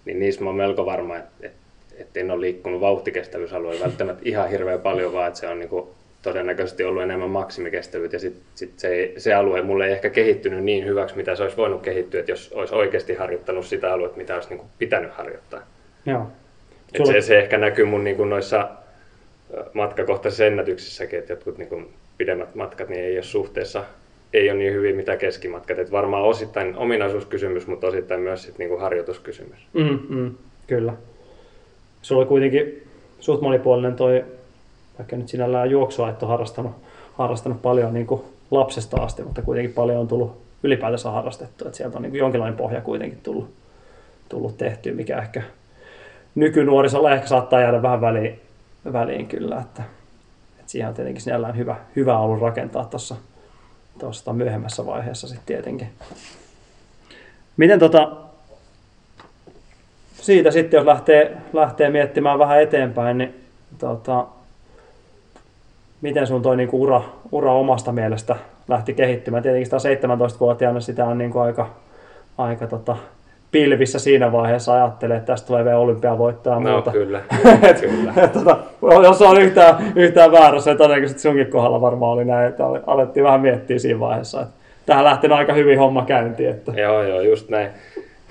niin 0.05 0.19
niissä 0.19 0.45
mä 0.45 0.51
olen 0.51 0.57
melko 0.57 0.87
varma, 0.87 1.17
että 1.17 1.47
et, 1.47 1.53
et 1.99 2.17
en 2.17 2.31
ole 2.31 2.41
liikkunut 2.41 2.81
vauhtikestävyysalueella 2.81 3.85
välttämättä 3.85 4.23
ihan 4.25 4.51
hirveän 4.51 4.81
paljon, 4.81 5.13
vaan 5.13 5.29
että 5.29 5.41
se 5.41 5.49
on 5.49 5.59
niin 5.59 5.69
kuin 5.69 5.87
todennäköisesti 6.23 6.85
ollut 6.85 7.03
enemmän 7.03 7.31
maksimikestävyyttä. 7.31 8.17
Ja 8.17 8.21
sitten 8.21 8.43
sit 8.55 8.79
se, 8.79 9.13
se 9.17 9.35
alue 9.35 9.63
mulle 9.63 9.87
ei 9.87 9.93
ehkä 9.93 10.11
kehittynyt 10.11 10.65
niin 10.65 10.87
hyväksi, 10.87 11.17
mitä 11.17 11.37
se 11.37 11.43
olisi 11.43 11.57
voinut 11.57 11.83
kehittyä, 11.83 12.21
että 12.21 12.33
jos 12.33 12.53
olisi 12.53 12.75
oikeasti 12.75 13.15
harjoittanut 13.15 13.67
sitä 13.67 13.93
aluetta, 13.93 14.17
mitä 14.19 14.35
olisi 14.35 14.49
niin 14.49 14.59
kuin 14.59 14.69
pitänyt 14.79 15.13
harjoittaa. 15.13 15.61
Joo. 16.07 16.27
Et 16.95 17.07
se, 17.07 17.21
se 17.21 17.39
ehkä 17.39 17.59
näkyy 17.59 17.85
mun 17.85 18.05
niin 18.05 18.17
kuin 18.17 18.31
noissa 18.31 18.69
matkakohtaisissa 19.73 20.45
ennätyksissäkin, 20.45 21.19
että 21.19 21.33
jotkut 21.33 21.59
niin 21.59 21.69
kuin 21.69 21.89
pidemmät 22.19 22.55
matkat 22.55 22.89
niin 22.89 23.05
ei 23.05 23.17
ole 23.17 23.23
suhteessa 23.23 23.85
ei 24.33 24.51
ole 24.51 24.59
niin 24.59 24.73
hyvin 24.73 24.97
mitä 24.97 25.17
keskimatkat. 25.17 25.79
Et 25.79 25.93
varmaan 25.93 26.23
osittain 26.23 26.77
ominaisuuskysymys, 26.77 27.67
mutta 27.67 27.87
osittain 27.87 28.21
myös 28.21 28.43
sit 28.43 28.59
niinku 28.59 28.77
harjoituskysymys. 28.77 29.67
Mm, 29.73 29.99
mm, 30.09 30.35
kyllä. 30.67 30.93
Sulla 32.03 32.21
oli 32.21 32.29
kuitenkin 32.29 32.83
suht 33.21 33.43
monipuolinen 33.43 33.95
toi, 33.95 34.25
vaikka 35.03 35.17
nyt 35.17 35.29
sinällään 35.29 35.71
juoksua 35.71 36.09
et 36.09 36.23
ole 36.23 36.31
harrastanut, 36.31 36.73
harrastanut 37.15 37.63
paljon 37.63 37.95
niin 37.95 38.07
kuin 38.07 38.23
lapsesta 38.51 39.03
asti, 39.03 39.23
mutta 39.23 39.43
kuitenkin 39.43 39.75
paljon 39.75 39.99
on 39.99 40.09
tullut 40.09 40.43
ylipäätänsä 40.63 41.11
harrastettu. 41.11 41.67
Että 41.67 41.77
sieltä 41.77 41.97
on 41.97 42.03
niin 42.03 42.15
jonkinlainen 42.15 42.57
pohja 42.57 42.81
kuitenkin 42.81 43.21
tullut, 43.23 43.51
tullut 44.29 44.59
tehtyä, 44.59 44.93
mikä 44.93 45.19
ehkä 45.19 45.43
nykynuorisolla 46.35 47.15
ehkä 47.15 47.27
saattaa 47.27 47.61
jäädä 47.61 47.83
vähän 47.83 48.01
väliin, 48.01 48.41
väliin 48.93 49.27
kyllä. 49.27 49.61
Että, 49.61 49.83
että 50.59 50.73
siihen 50.73 50.89
on 50.89 50.95
tietenkin 50.95 51.23
sinällään 51.23 51.57
hyvä, 51.57 51.77
hyvä 51.97 52.19
ollut 52.19 52.41
rakentaa 52.41 52.85
tuossa 52.85 53.17
tuosta 53.99 54.33
myöhemmässä 54.33 54.87
vaiheessa 54.87 55.29
sitten 55.29 55.47
tietenkin. 55.47 55.89
Miten 57.57 57.79
tota, 57.79 58.13
siitä 60.15 60.51
sitten, 60.51 60.79
jos 60.79 60.87
lähtee, 60.87 61.37
lähtee 61.53 61.91
miettimään 61.91 62.39
vähän 62.39 62.63
eteenpäin, 62.63 63.19
niin 63.19 63.35
tota, 63.79 64.27
miten 66.03 66.27
sun 66.27 66.43
toi 66.43 66.57
niinku 66.57 66.83
ura, 66.83 67.03
ura 67.33 67.53
omasta 67.53 67.93
mielestä 67.93 68.37
lähti 68.69 68.95
kehittymään? 68.95 69.43
Tietenkin 69.43 69.67
sitä 69.67 70.07
17-vuotiaana 70.09 70.81
sitä 70.81 71.05
on 71.05 71.19
niinku 71.19 71.39
aika, 71.39 71.67
aika 72.39 72.67
tota, 72.67 72.97
pilvissä 73.53 73.99
siinä 73.99 74.33
vaiheessa 74.33 74.75
ajattelee, 74.75 75.17
että 75.17 75.27
tästä 75.33 75.47
tulee 75.47 75.65
vielä 75.65 75.79
olympiavoittoa 75.79 76.55
ja 76.55 76.61
No 76.61 76.71
muuta. 76.73 76.91
kyllä, 76.91 77.21
Et- 77.71 77.81
kyllä. 77.81 78.13
et 78.25 78.33
tota, 78.33 78.59
jos 79.03 79.23
on 79.23 79.41
yhtään, 79.43 79.93
yhtään 79.97 80.33
väärässä, 80.33 80.71
niin 80.71 80.79
todennäköisesti 80.79 81.23
sunkin 81.23 81.47
kohdalla 81.51 81.81
varmaan 81.81 82.13
oli 82.13 82.25
näin, 82.25 82.49
että 82.49 82.67
ale- 82.67 82.83
alettiin 82.87 83.25
vähän 83.25 83.41
miettiä 83.41 83.79
siinä 83.79 84.01
vaiheessa. 84.01 84.41
Että 84.41 84.53
tähän 84.87 85.05
lähtenyt 85.05 85.39
aika 85.39 85.53
hyvin 85.53 85.79
homma 85.79 86.05
käyntiin. 86.05 86.51
Että, 86.51 86.73
Joo, 86.77 87.03
joo, 87.03 87.21
just 87.21 87.49
näin. 87.49 87.69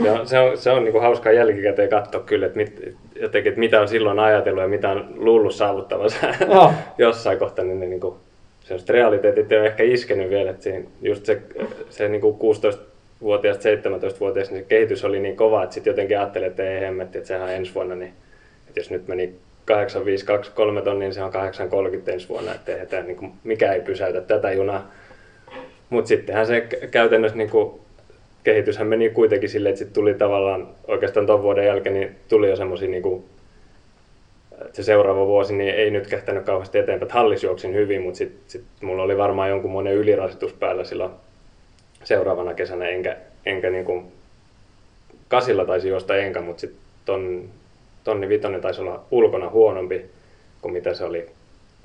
Se 0.03 0.11
on, 0.11 0.27
se 0.27 0.39
on, 0.39 0.57
se 0.57 0.71
on 0.71 0.83
niin 0.83 0.91
kuin 0.91 1.01
hauskaa 1.01 1.31
jälkikäteen 1.31 1.89
katsoa 1.89 2.21
kyllä, 2.21 2.45
että, 2.45 2.57
mit, 2.57 2.95
jotenkin, 3.21 3.49
että 3.49 3.59
mitä 3.59 3.81
on 3.81 3.87
silloin 3.87 4.19
ajatellut 4.19 4.61
ja 4.61 4.67
mitä 4.67 4.89
on 4.89 5.13
luullut 5.15 5.55
saavuttavansa 5.55 6.17
Joo. 6.47 6.73
jossain 6.97 7.39
kohtaa, 7.39 7.65
niin 7.65 7.79
ne 7.79 7.85
niin 7.85 7.99
kuin, 7.99 8.15
sellaiset 8.63 8.89
realiteetit 8.89 9.51
ei 9.51 9.59
ole 9.59 9.67
ehkä 9.67 9.83
iskenyt 9.83 10.29
vielä. 10.29 10.51
Että 10.51 10.63
siinä, 10.63 10.85
just 11.01 11.25
se, 11.25 11.41
se 11.89 12.09
niin 12.09 12.21
kuin 12.21 12.35
16-vuotiaasta 12.35 13.69
17-vuotiaasta, 13.69 14.53
niin 14.53 14.63
se 14.63 14.69
kehitys 14.69 15.05
oli 15.05 15.19
niin 15.19 15.37
kova, 15.37 15.63
että 15.63 15.73
sitten 15.73 15.91
jotenkin 15.91 16.19
ajattelin, 16.19 16.47
että 16.47 16.63
ei 16.63 16.81
hemmetti, 16.81 17.17
että 17.17 17.27
sehän 17.27 17.43
on 17.43 17.51
ensi 17.51 17.75
vuonna, 17.75 17.95
niin 17.95 18.13
että 18.67 18.79
jos 18.79 18.91
nyt 18.91 19.07
meni 19.07 19.35
8523 19.65 20.81
tonnia, 20.81 21.07
niin 21.07 21.13
se 21.13 21.23
on 21.23 21.31
830 21.31 22.11
ensi 22.11 22.29
vuonna, 22.29 22.53
että 22.53 22.71
eihän 22.71 22.87
tämä, 22.87 23.03
niin 23.03 23.17
kuin, 23.17 23.31
mikä 23.43 23.73
ei 23.73 23.81
pysäytä 23.81 24.21
tätä 24.21 24.51
junaa. 24.51 24.91
Mutta 25.89 26.07
sittenhän 26.07 26.47
se 26.47 26.61
käytännössä 26.91 27.37
niin 27.37 27.49
kuin, 27.49 27.79
kehityshän 28.43 28.87
meni 28.87 29.09
kuitenkin 29.09 29.49
silleen, 29.49 29.73
että 29.73 29.79
sitten 29.79 29.93
tuli 29.93 30.13
tavallaan 30.13 30.67
oikeastaan 30.87 31.25
tuon 31.25 31.43
vuoden 31.43 31.65
jälkeen, 31.65 31.93
niin 31.93 32.15
tuli 32.29 32.49
jo 32.49 32.55
semmoisia 32.55 32.89
niin 32.89 33.23
että 34.65 34.75
se 34.75 34.83
seuraava 34.83 35.27
vuosi 35.27 35.55
niin 35.55 35.75
ei 35.75 35.91
nyt 35.91 36.07
kähtänyt 36.07 36.43
kauheasti 36.43 36.77
eteenpäin, 36.77 37.07
että 37.07 37.19
hallis 37.19 37.43
juoksin 37.43 37.73
hyvin, 37.73 38.01
mutta 38.01 38.17
sitten 38.17 38.39
sit 38.47 38.63
mulla 38.81 39.03
oli 39.03 39.17
varmaan 39.17 39.49
jonkunmoinen 39.49 39.93
ylirasitus 39.93 40.53
päällä 40.53 40.83
silloin 40.83 41.11
seuraavana 42.03 42.53
kesänä, 42.53 42.87
enkä, 42.87 43.17
enkä 43.45 43.69
niin 43.69 43.85
kuin, 43.85 44.11
kasilla 45.27 45.65
taisi 45.65 45.89
juosta 45.89 46.17
enkä, 46.17 46.41
mutta 46.41 46.61
sitten 46.61 46.81
ton, 47.05 47.49
tonni 48.03 48.29
vitonen 48.29 48.61
taisi 48.61 48.81
olla 48.81 49.03
ulkona 49.11 49.49
huonompi 49.49 50.05
kuin 50.61 50.73
mitä 50.73 50.93
se 50.93 51.03
oli 51.03 51.29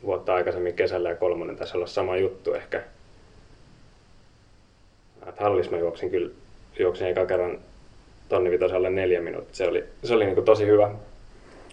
vuotta 0.05 0.35
aikaisemmin 0.35 0.75
kesällä 0.75 1.09
ja 1.09 1.17
kolmonen 1.17 1.57
taisi 1.57 1.77
olla 1.77 1.87
sama 1.87 2.17
juttu 2.17 2.55
ehkä. 2.55 2.83
Et 5.29 5.39
hallis 5.39 5.71
mä 5.71 5.79
juoksin 5.79 6.11
kyllä, 6.11 6.31
juoksin 6.79 7.07
eka 7.07 7.27
kerran 7.27 7.59
tonni 8.29 8.51
vitoselle 8.51 8.91
neljä 8.91 9.21
minuuttia. 9.21 9.55
Se 9.55 9.69
oli, 9.69 9.85
se 10.05 10.15
oli 10.15 10.27
niin 10.27 10.45
tosi 10.45 10.67
hyvä. 10.67 10.91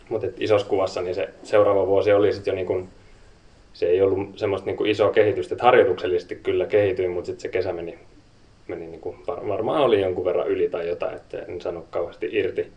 Mutta 0.10 0.28
isossa 0.40 0.68
kuvassa 0.68 1.02
niin 1.02 1.16
se 1.16 1.30
seuraava 1.44 1.88
vuosi 1.88 2.14
oli 2.14 2.34
sitten 2.34 2.52
jo 2.52 2.56
niin 2.56 2.68
kuin, 2.68 2.90
se 3.74 3.86
ei 3.86 4.02
ollut 4.02 4.38
semmoista 4.40 4.66
niin 4.66 4.86
isoa 4.86 5.12
kehitystä, 5.12 5.56
että 5.56 5.66
harjoituksellisesti 5.66 6.36
kyllä 6.36 6.66
kehityin, 6.66 7.12
mutta 7.12 7.26
sitten 7.26 7.42
se 7.42 7.48
kesä 7.48 7.74
meni, 7.74 8.00
meni 8.68 8.88
niin 8.88 9.00
kuin, 9.00 9.18
var, 9.28 9.48
varmaan 9.48 9.82
oli 9.82 10.02
jonkun 10.02 10.26
verran 10.26 10.48
yli 10.48 10.70
tai 10.70 10.88
jotain, 10.88 11.16
että 11.16 11.40
en 11.48 11.62
sano 11.62 11.86
kauheasti 11.90 12.30
irti. 12.32 12.72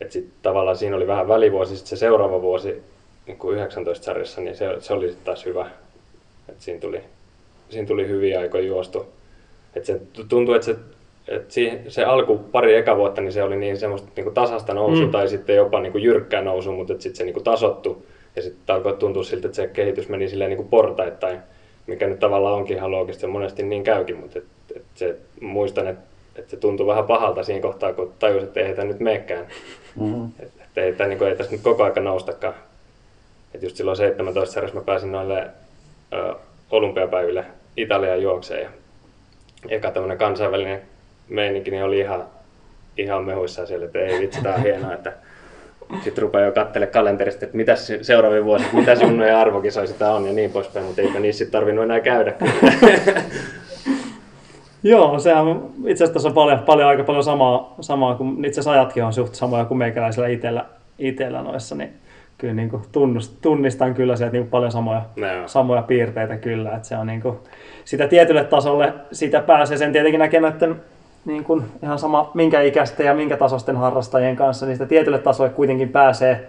Et 0.00 0.12
sit 0.12 0.28
tavallaan 0.42 0.76
siinä 0.76 0.96
oli 0.96 1.06
vähän 1.06 1.28
välivuosi, 1.28 1.76
sitten 1.76 1.88
se 1.88 1.96
seuraava 1.96 2.42
vuosi 2.42 2.82
niin 3.26 3.38
kuin 3.38 3.54
19 3.54 4.04
sarjassa, 4.04 4.40
niin 4.40 4.56
se, 4.56 4.66
se 4.78 4.92
oli 4.92 5.08
sitten 5.08 5.24
taas 5.24 5.46
hyvä. 5.46 5.70
Et 6.48 6.60
siinä, 6.60 6.80
tuli, 6.80 7.00
siinä 7.70 7.86
tuli 7.86 8.08
hyviä 8.08 8.40
aikoja 8.40 8.64
juostu. 8.64 9.06
Et 9.74 9.84
se 9.84 10.00
tuntui, 10.28 10.56
että 10.56 10.66
se, 10.66 10.76
et 11.28 11.50
siihen, 11.50 11.84
se 11.88 12.04
alku 12.04 12.38
pari 12.38 12.74
eka 12.74 12.96
vuotta, 12.96 13.20
niin 13.20 13.32
se 13.32 13.42
oli 13.42 13.56
niin 13.56 13.76
semmoista 13.76 14.08
niin 14.16 14.24
kuin 14.24 14.34
tasasta 14.34 14.74
nousua 14.74 15.06
Mm. 15.06 15.10
tai 15.12 15.28
sitten 15.28 15.56
jopa 15.56 15.80
niin 15.80 15.92
kuin 15.92 16.04
jyrkkää 16.04 16.42
nousua, 16.42 16.72
mutta 16.72 16.92
sitten 16.92 17.16
se 17.16 17.24
niin 17.24 17.34
kuin 17.34 17.44
tasottu. 17.44 18.06
Ja 18.36 18.42
sitten 18.42 18.74
alkoi 18.74 18.96
tuntua 18.96 19.22
siltä, 19.24 19.46
että 19.46 19.56
se 19.56 19.66
kehitys 19.66 20.08
meni 20.08 20.28
silleen 20.28 20.50
niin 20.50 20.56
kuin 20.56 20.68
portaittain, 20.68 21.38
mikä 21.86 22.06
nyt 22.06 22.18
tavallaan 22.18 22.54
onkin 22.54 22.76
ihan 22.76 22.90
loogista, 22.90 23.26
monesti 23.28 23.62
niin 23.62 23.84
käykin, 23.84 24.16
mutta 24.16 24.38
et, 24.38 24.44
et 24.76 24.82
se, 24.94 25.16
muistan, 25.40 25.86
että 25.86 26.02
et 26.36 26.50
se 26.50 26.56
tuntui 26.56 26.86
vähän 26.86 27.04
pahalta 27.06 27.42
siinä 27.42 27.60
kohtaa, 27.62 27.92
kun 27.92 28.12
tajusin, 28.18 28.48
että 28.48 28.60
ei 28.60 28.74
tämä 28.74 28.88
nyt 28.88 29.00
meekään. 29.00 29.46
Mm-hmm. 30.00 30.28
Että 30.38 30.64
et 30.64 30.78
ei, 30.78 30.92
tää, 30.92 31.06
niin 31.08 31.18
kuin, 31.18 31.30
ei 31.30 31.36
tästä 31.36 31.52
nyt 31.52 31.62
koko 31.62 31.84
aika 31.84 32.00
noustakaan. 32.00 32.54
Et 33.54 33.62
just 33.62 33.76
silloin 33.76 33.96
17 33.96 34.54
sarjassa 34.54 34.78
mä 34.78 34.84
pääsin 34.84 35.12
noille 35.12 35.46
ö, 36.12 36.34
olympiapäiville 36.70 37.44
Italiaan 37.76 38.22
juokseen 38.22 38.62
ja 38.62 38.68
eka 39.68 39.90
tämmöinen 39.90 40.18
kansainvälinen 40.18 40.82
meininki 41.28 41.70
niin 41.70 41.84
oli 41.84 41.98
ihan, 41.98 42.24
ihan 42.98 43.24
mehuissaan 43.24 43.68
siellä, 43.68 43.86
että 43.86 43.98
ei 43.98 44.20
vitsi, 44.20 44.42
tää 44.42 44.54
on 44.54 44.62
hienoa, 44.62 44.92
että 44.94 45.12
sitten 46.04 46.22
rupeaa 46.22 46.44
jo 46.44 46.52
katselemaan 46.52 46.92
kalenterista, 46.92 47.44
että 47.44 47.56
mitä 47.56 47.74
seuraavia 48.02 48.44
vuosia, 48.44 48.68
mitä 48.72 48.92
Junno 48.92 49.24
ja 49.26 49.40
arvokisoja 49.40 49.86
sitä 49.86 50.12
on 50.12 50.26
ja 50.26 50.32
niin 50.32 50.50
poispäin, 50.50 50.86
mutta 50.86 51.02
eipä 51.02 51.18
niissä 51.18 51.46
tarvinnut 51.46 51.84
enää 51.84 52.00
käydä. 52.00 52.32
Joo, 54.82 55.18
sehän 55.18 55.46
on- 55.46 55.70
itse 55.86 56.04
asiassa 56.04 56.12
tässä 56.12 56.28
on 56.28 56.34
paljon, 56.34 56.58
paljon, 56.58 56.88
aika 56.88 57.04
paljon 57.04 57.24
samaa, 57.24 57.74
samaa 57.80 58.14
kuin 58.14 58.44
itse 58.44 58.60
asiassa 58.60 58.70
ajatkin 58.80 59.04
on 59.04 59.12
suht 59.12 59.34
samoja 59.34 59.64
kuin 59.64 59.78
meikäläisellä 59.78 60.28
itellä, 60.28 60.64
itellä 60.98 61.42
noissa, 61.42 61.74
niin 61.74 61.92
kyllä 62.38 62.54
niin 62.54 62.70
kuin 62.70 62.82
tunnust, 62.92 63.32
tunnistan 63.42 63.94
kyllä 63.94 64.16
sieltä 64.16 64.32
niin 64.32 64.46
paljon 64.48 64.72
samoja, 64.72 65.02
Joo. 65.16 65.48
samoja 65.48 65.82
piirteitä 65.82 66.36
kyllä, 66.36 66.72
että 66.76 66.88
se 66.88 66.96
on 66.96 67.06
niin 67.06 67.22
kuin, 67.22 67.36
sitä 67.84 68.08
tietylle 68.08 68.44
tasolle, 68.44 68.92
sitä 69.12 69.40
pääsee 69.40 69.76
sen 69.76 69.92
tietenkin 69.92 70.18
näkee 70.18 70.40
näiden 70.40 70.76
niin 71.24 71.44
kuin 71.44 71.64
ihan 71.82 71.98
sama 71.98 72.30
minkä 72.34 72.60
ikäisten 72.60 73.06
ja 73.06 73.14
minkä 73.14 73.36
tasosten 73.36 73.76
harrastajien 73.76 74.36
kanssa, 74.36 74.66
niin 74.66 74.74
sitä 74.74 74.86
tietylle 74.86 75.18
tasolle 75.18 75.50
kuitenkin 75.50 75.88
pääsee, 75.88 76.48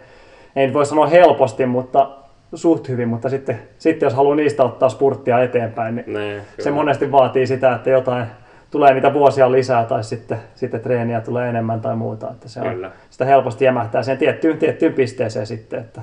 ei 0.56 0.66
nyt 0.66 0.74
voi 0.74 0.86
sanoa 0.86 1.08
helposti, 1.08 1.66
mutta 1.66 2.10
suht 2.54 2.90
hyvin, 2.90 3.08
mutta 3.08 3.30
sitten, 3.30 3.60
sitten 3.78 4.06
jos 4.08 4.14
haluaa 4.14 4.36
niistä 4.36 4.64
ottaa 4.64 4.90
spurttia 4.90 5.40
eteenpäin, 5.44 5.96
niin 5.96 6.14
Nee, 6.14 6.40
se 6.40 6.64
kyllä. 6.64 6.76
monesti 6.76 7.12
vaatii 7.12 7.48
sitä, 7.48 7.76
että 7.76 7.90
jotain 7.90 8.26
tulee 8.72 8.94
niitä 8.94 9.14
vuosia 9.14 9.52
lisää 9.52 9.86
tai 9.86 10.04
sitten, 10.04 10.38
sitten 10.56 10.82
treeniä 10.82 11.22
tulee 11.22 11.50
enemmän 11.50 11.82
tai 11.82 11.96
muuta. 11.96 12.32
Että 12.32 12.50
se 12.50 12.62
on, 12.62 12.68
Kyllä. 12.68 12.92
sitä 13.10 13.26
helposti 13.26 13.66
jämähtää 13.66 14.04
sen 14.04 14.18
tiettyyn, 14.18 14.58
tiettyyn 14.58 14.94
pisteeseen 14.94 15.48
sitten. 15.48 15.80
Että 15.80 16.02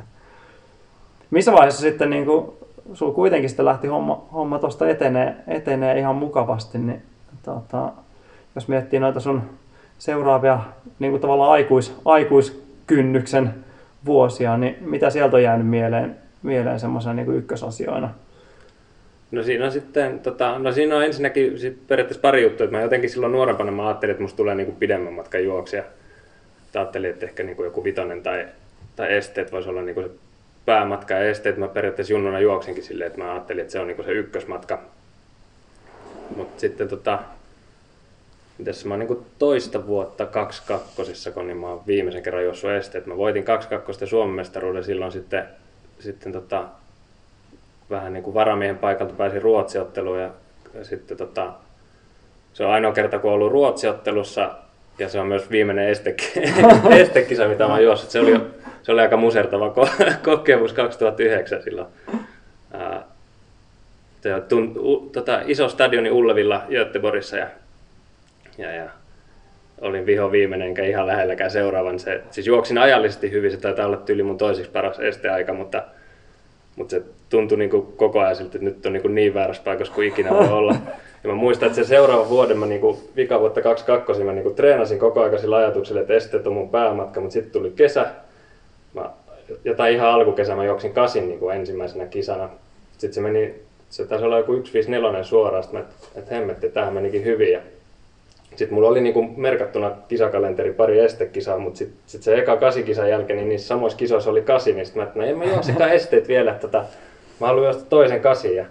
missä 1.31 1.53
vaiheessa 1.53 1.81
sitten 1.81 2.11
niin 2.11 2.27
kuin, 2.27 2.53
sulla 2.93 3.15
kuitenkin 3.15 3.51
sitten 3.51 3.65
lähti 3.67 3.87
homma, 3.89 4.25
homma 4.33 4.59
tuosta 4.59 4.89
etenee, 4.89 5.37
etenee 5.47 5.99
ihan 5.99 6.17
mukavasti, 6.17 6.79
niin 6.79 7.03
tota, 7.43 7.93
jos 8.55 8.69
miettii 8.69 9.01
noita 9.01 9.21
sun 9.21 9.43
seuraavia 9.99 10.61
niin 10.99 11.11
kuin 11.11 11.21
tavallaan 11.21 11.53
aikuis, 11.53 11.95
aikuiskynnyksen 12.05 13.55
vuosia, 14.05 14.57
niin 14.57 14.77
mitä 14.81 15.11
sieltä 15.11 15.37
on 15.37 15.43
jäänyt 15.43 15.67
mieleen, 15.67 16.17
mieleen 16.43 16.81
semmoisena 16.81 17.15
niin 17.15 17.35
ykkösasioina? 17.35 18.11
No 19.31 19.43
siinä 19.43 19.65
on 19.65 19.73
sitten, 19.73 20.21
tota, 20.21 20.59
no 20.59 20.73
siinä 20.73 20.97
on 20.97 21.05
ensinnäkin 21.05 21.59
sit 21.59 21.87
periaatteessa 21.87 22.21
pari 22.21 22.43
juttua, 22.43 22.65
että 22.65 22.77
mä 22.77 22.83
jotenkin 22.83 23.11
silloin 23.11 23.33
nuorempana 23.33 23.73
mä 23.73 23.87
ajattelin, 23.87 24.11
että 24.11 24.23
musta 24.23 24.37
tulee 24.37 24.55
niinku 24.55 24.73
pidemmän 24.73 25.13
matkan 25.13 25.45
juoksija. 25.45 25.83
Ajattelin, 26.75 27.11
että 27.11 27.27
ehkä 27.27 27.43
niinku 27.43 27.65
joku 27.65 27.85
vitonen 27.85 28.23
tai, 28.23 28.47
tai 28.97 29.13
esteet 29.17 29.53
voisi 29.53 29.69
olla 29.69 29.83
niinku 29.83 30.03
se 30.03 30.11
päämatka 30.65 31.15
ja 31.15 31.21
esteet. 31.21 31.57
Mä 31.57 31.69
periaatteessa 31.69 32.13
junnuna 32.13 32.41
juoksinkin 32.41 32.85
silleen, 32.85 33.07
että 33.07 33.21
mä 33.21 33.33
ajattelin, 33.33 33.61
että 33.61 33.73
se 33.73 33.81
on 33.81 33.87
niinku 33.87 34.03
se 34.03 34.13
ykkösmatka. 34.13 34.83
Mutta 36.37 36.61
sitten 36.61 36.89
tota, 36.89 37.19
mitäs 38.59 38.85
mä 38.85 38.95
oon 38.95 38.99
niinku 38.99 39.27
toista 39.39 39.87
vuotta 39.87 40.27
kaksi 40.27 40.63
kakkosissa, 40.67 41.31
kun 41.31 41.47
niin 41.47 41.57
mä 41.57 41.69
oon 41.69 41.83
viimeisen 41.87 42.23
kerran 42.23 42.45
juossut 42.45 42.71
esteet. 42.71 43.07
Mä 43.07 43.17
voitin 43.17 43.45
kaksi 43.45 43.69
kakkosta 43.69 44.07
Suomen 44.07 44.35
mestaruuden 44.35 44.85
silloin 44.85 45.13
sitten, 45.13 45.45
sitten 45.99 46.33
tota, 46.33 46.65
vähän 47.91 48.13
niin 48.13 48.23
kuin 48.23 48.35
varamiehen 48.35 48.79
paikalta 48.79 49.15
pääsin 49.15 49.43
ruotsiotteluun 49.43 50.21
ja, 50.21 50.31
ja 50.75 50.85
sitten 50.85 51.17
tota, 51.17 51.53
se 52.53 52.65
on 52.65 52.73
ainoa 52.73 52.93
kerta, 52.93 53.19
kun 53.19 53.31
on 53.31 53.35
ollut 53.35 53.53
ruotsiottelussa 53.53 54.51
ja 54.99 55.09
se 55.09 55.21
on 55.21 55.27
myös 55.27 55.51
viimeinen 55.51 55.89
este, 55.89 56.17
estekisa, 57.01 57.49
mitä 57.49 57.67
mä 57.67 57.73
oon 57.73 57.85
juossut. 57.85 58.11
Se 58.11 58.21
oli, 58.21 58.41
se 58.83 58.93
oli 58.93 59.01
aika 59.01 59.17
musertava 59.17 59.69
ko- 59.69 60.15
kokemus 60.25 60.73
2009 60.73 61.63
silloin. 61.63 61.87
Ää, 62.73 63.05
se 64.23 64.35
on 64.35 64.43
tun, 64.43 64.73
u, 64.79 65.11
tota, 65.13 65.43
iso 65.47 65.69
stadioni 65.69 66.11
Ullevilla 66.11 66.63
Göteborgissa 66.71 67.37
ja, 67.37 67.47
ja, 68.59 68.73
ja 68.73 68.91
olin 69.81 70.07
viho 70.07 70.33
viimeinen 70.33 70.69
enkä 70.69 70.85
ihan 70.85 71.07
lähelläkään 71.07 71.51
seuraavan. 71.51 71.99
Se, 71.99 72.21
siis 72.31 72.47
juoksin 72.47 72.79
ajallisesti 72.79 73.31
hyvin, 73.31 73.51
se 73.51 73.57
taitaa 73.57 73.87
olla 73.87 73.97
tyyli 73.97 74.23
mun 74.23 74.39
toiseksi 74.39 74.71
paras 74.71 75.01
esteaika, 75.01 75.53
mutta, 75.53 75.83
mutta 76.77 76.91
se 76.91 77.03
tuntui 77.29 77.59
niin 77.59 77.71
kuin 77.71 77.87
koko 77.97 78.21
ajan 78.21 78.37
siltä, 78.37 78.59
että 78.59 78.65
nyt 78.65 78.87
on 78.87 78.93
niin, 78.93 79.03
kuin 79.03 79.15
niin 79.15 79.35
väärässä 79.35 79.63
paikassa 79.63 79.95
kuin 79.95 80.09
ikinä 80.09 80.31
voi 80.31 80.49
olla. 80.49 80.77
Ja 81.25 81.29
mä 81.29 81.35
muistan, 81.35 81.67
että 81.67 81.83
se 81.83 81.89
seuraava 81.89 82.29
vuoden, 82.29 82.59
mä 82.59 82.67
niinku, 82.67 83.11
vika 83.17 83.41
vuotta 83.41 83.63
22, 83.63 84.25
mä 84.25 84.33
niinku 84.33 84.51
treenasin 84.51 84.99
koko 84.99 85.21
ajan 85.21 85.39
sillä 85.39 85.57
ajatuksella, 85.57 86.01
että 86.01 86.15
esteet 86.15 86.47
on 86.47 86.53
mun 86.53 86.71
päämatka, 86.71 87.21
mutta 87.21 87.33
sitten 87.33 87.53
tuli 87.53 87.71
kesä. 87.71 88.07
Mä, 88.95 89.11
jotain 89.65 89.95
ihan 89.95 90.09
alkukesä 90.09 90.57
mä 90.57 90.65
juoksin 90.65 90.93
kasin 90.93 91.29
niinku 91.29 91.51
ensimmäisenä 91.51 92.07
kisana. 92.07 92.49
Sitten 92.93 93.13
se 93.13 93.21
meni, 93.21 93.55
se 93.91 94.07
taisi 94.07 94.25
olla 94.25 94.39
joku 94.39 94.53
154 94.53 95.23
suoraan, 95.23 95.63
sitten 95.63 95.81
mä, 95.81 95.87
että 95.87 96.21
et 96.21 96.31
hemmetti, 96.31 96.69
tähän 96.69 96.95
menikin 96.95 97.25
hyvin. 97.25 97.53
Ja 97.53 97.61
sitten 98.57 98.75
mulla 98.75 98.89
oli 98.89 99.01
niinku 99.01 99.23
merkattuna 99.37 99.91
kisakalenteri 100.09 100.73
pari 100.73 101.01
estekisaa, 101.01 101.59
mutta 101.59 101.79
sitten 101.79 101.99
sit 102.07 102.23
se 102.23 102.39
eka 102.39 102.57
kasikisan 102.57 103.09
jälkeen, 103.09 103.37
niin 103.37 103.49
niissä 103.49 103.69
samoissa 103.69 103.99
kisoissa 103.99 104.31
oli 104.31 104.43
kasi, 104.43 104.73
niin 104.73 104.87
sitten 104.87 105.03
mä, 105.03 105.07
että 105.07 105.19
no 105.19 105.25
en 105.25 105.39
mä 105.39 105.45
juoksikaan 105.45 105.93
esteet 105.99 106.29
vielä, 106.29 106.51
että 106.51 106.69
tota, 106.69 106.85
mä 107.41 107.47
haluan 107.47 107.65
juosta 107.65 107.85
toisen 107.85 108.21
kasin. 108.21 108.57
Ja 108.57 108.67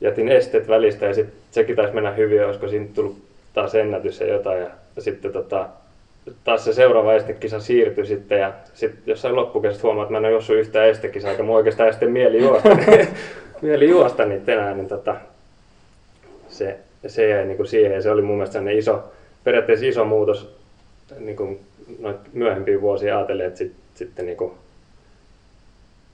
jätin 0.00 0.28
esteet 0.28 0.68
välistä 0.68 1.06
ja 1.06 1.14
sitten 1.14 1.34
sekin 1.50 1.76
taisi 1.76 1.94
mennä 1.94 2.10
hyvin, 2.10 2.46
olisiko 2.46 2.68
siinä 2.68 2.86
tullut 2.94 3.16
taas 3.54 3.74
ennätys 3.74 4.20
ja 4.20 4.26
jotain. 4.26 4.62
Ja 4.62 4.70
sitten 4.98 5.32
tota, 5.32 5.68
taas 6.44 6.64
se 6.64 6.72
seuraava 6.72 7.14
estekisa 7.14 7.60
siirtyi 7.60 8.06
sitten 8.06 8.40
ja 8.40 8.52
sitten 8.74 9.02
jossain 9.06 9.36
loppukesästä 9.36 9.82
huomaa, 9.82 10.02
että 10.02 10.12
mä 10.12 10.18
en 10.18 10.24
ole 10.24 10.32
juossut 10.32 10.56
yhtään 10.56 10.88
estekisaa, 10.88 11.30
eikä 11.30 11.42
mun 11.42 11.56
oikeastaan 11.56 11.88
edes 11.88 12.00
mieli 12.10 12.42
juosta, 12.42 12.68
mieli 13.62 13.88
juosta 13.88 14.24
niitä 14.24 14.52
enää, 14.52 14.74
niin 14.74 14.88
tota, 14.88 15.16
se, 16.48 16.78
se 17.08 17.28
jäi 17.28 17.46
niin 17.46 17.56
kuin 17.56 17.66
siihen. 17.66 17.92
Ja 17.92 18.02
se 18.02 18.10
oli 18.10 18.22
mun 18.22 18.36
mielestä 18.36 18.70
iso, 18.70 19.04
periaatteessa 19.44 19.86
iso 19.86 20.04
muutos 20.04 20.56
niin 21.18 21.36
kuin 21.36 21.60
noit 21.98 22.16
myöhempiä 22.32 22.80
vuosia 22.80 23.18
ajatellen, 23.18 23.46
että 23.46 23.58
sit, 23.58 23.72
sitten 23.94 24.26
niin 24.26 24.36
kuin 24.36 24.52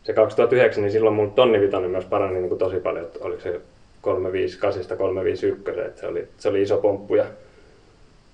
se 0.02 0.12
2009, 0.12 0.82
niin 0.82 0.92
silloin 0.92 1.16
mun 1.16 1.30
tonnivitonen 1.30 1.90
myös 1.90 2.04
parani 2.04 2.34
niin 2.34 2.48
kuin 2.48 2.58
tosi 2.58 2.76
paljon, 2.76 3.04
että 3.04 3.18
oliko 3.22 3.40
se 3.40 3.60
358 4.00 4.98
351, 4.98 5.80
että 5.80 6.00
se 6.00 6.06
oli, 6.06 6.28
se 6.38 6.48
oli 6.48 6.62
iso 6.62 6.76
pomppu 6.76 7.14
ja, 7.14 7.24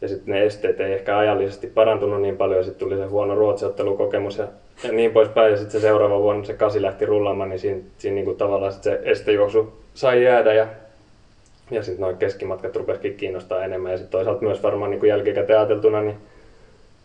ja 0.01 0.09
sitten 0.09 0.35
ne 0.35 0.45
esteet 0.45 0.81
ei 0.81 0.93
ehkä 0.93 1.19
ajallisesti 1.19 1.67
parantunut 1.67 2.23
niin 2.23 2.37
paljon 2.37 2.59
ja 2.59 2.65
sitten 2.65 2.89
tuli 2.89 2.97
se 3.01 3.07
huono 3.07 3.35
ruotsiottelukokemus 3.35 4.39
ja, 4.39 4.49
ja 4.85 4.93
niin 4.93 5.11
poispäin. 5.11 5.51
Ja 5.51 5.57
sitten 5.57 5.81
se 5.81 5.87
seuraava 5.87 6.19
vuonna 6.19 6.45
se 6.45 6.55
kasi 6.55 6.83
lähti 6.83 7.07
rullaamaan, 7.07 7.49
niin 7.49 7.61
siinä, 7.61 7.81
siinä 7.99 8.15
niin 8.15 8.25
kuin 8.25 8.37
tavallaan 8.37 8.73
sit 8.73 8.83
se 8.83 9.01
estejuoksu 9.03 9.73
sai 9.95 10.25
jäädä 10.25 10.55
ja, 10.55 10.67
ja 11.71 11.83
sitten 11.83 12.01
noin 12.01 12.17
keskimatkat 12.17 12.77
rupesikin 12.77 13.15
kiinnostaa 13.15 13.65
enemmän 13.65 13.93
ja 13.93 13.99
sitten 13.99 14.13
toisaalta 14.13 14.43
myös 14.43 14.63
varmaan 14.63 14.91
niin 14.91 15.01
kuin 15.01 15.09
jälkikäteen 15.09 15.59
ajateltuna, 15.59 16.03
niin, 16.03 16.17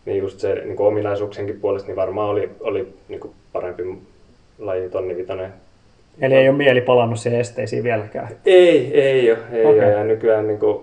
niin 0.04 0.18
just 0.18 0.40
se 0.40 0.54
niin 0.54 0.76
kuin 0.76 0.86
ominaisuuksienkin 0.86 1.60
puolesta 1.60 1.88
niin 1.88 1.96
varmaan 1.96 2.28
oli, 2.28 2.50
oli 2.60 2.94
niin 3.08 3.20
kuin 3.20 3.34
parempi 3.52 3.82
laji 4.58 4.90
tonnivitonen 4.90 5.52
Eli 6.20 6.34
ei 6.34 6.48
ole 6.48 6.56
mieli 6.56 6.80
palannut 6.80 7.18
siihen 7.18 7.40
esteisiin 7.40 7.84
vieläkään. 7.84 8.28
Ei, 8.46 9.00
ei 9.00 9.32
ole. 9.32 9.38
Ei 9.52 9.64
okay. 9.64 9.78
ole. 9.78 9.90
Ja 9.90 10.04
nykyään 10.04 10.46
niin 10.46 10.58
kuin 10.58 10.82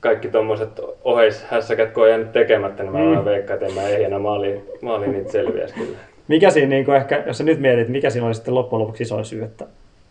kaikki 0.00 0.28
tuommoiset 0.28 0.80
oheishässäkät, 1.04 1.92
kun 1.92 2.02
on 2.02 2.08
jäänyt 2.08 2.32
tekemättä, 2.32 2.82
niin 2.82 2.92
mä 2.92 2.98
mm. 2.98 3.24
veikkaan, 3.24 3.54
että 3.54 3.66
en 3.66 3.74
mä 3.74 3.88
ehjänä 3.88 4.18
maaliin, 4.18 4.62
maaliin 4.82 5.12
niitä 5.12 5.32
selviäisi 5.32 5.74
kyllä. 5.74 5.98
Mikä 6.28 6.50
siinä, 6.50 6.68
niin 6.68 6.84
kuin 6.84 6.96
ehkä, 6.96 7.22
jos 7.26 7.38
sä 7.38 7.44
nyt 7.44 7.60
mietit, 7.60 7.88
mikä 7.88 8.10
siinä 8.10 8.26
oli 8.26 8.34
sitten 8.34 8.54
loppujen 8.54 8.80
lopuksi 8.80 9.02
isoin 9.02 9.24
syy, 9.24 9.42
että 9.42 9.66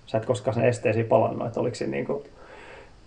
sä 0.05 0.17
et 0.17 0.25
koskaan 0.25 0.55
sen 0.55 0.65
esteisiin 0.65 1.05
palannut, 1.05 1.47
että 1.47 1.59
oliko 1.59 1.75
siinä 1.75 1.91
niin 1.91 2.05
kuin, 2.05 2.23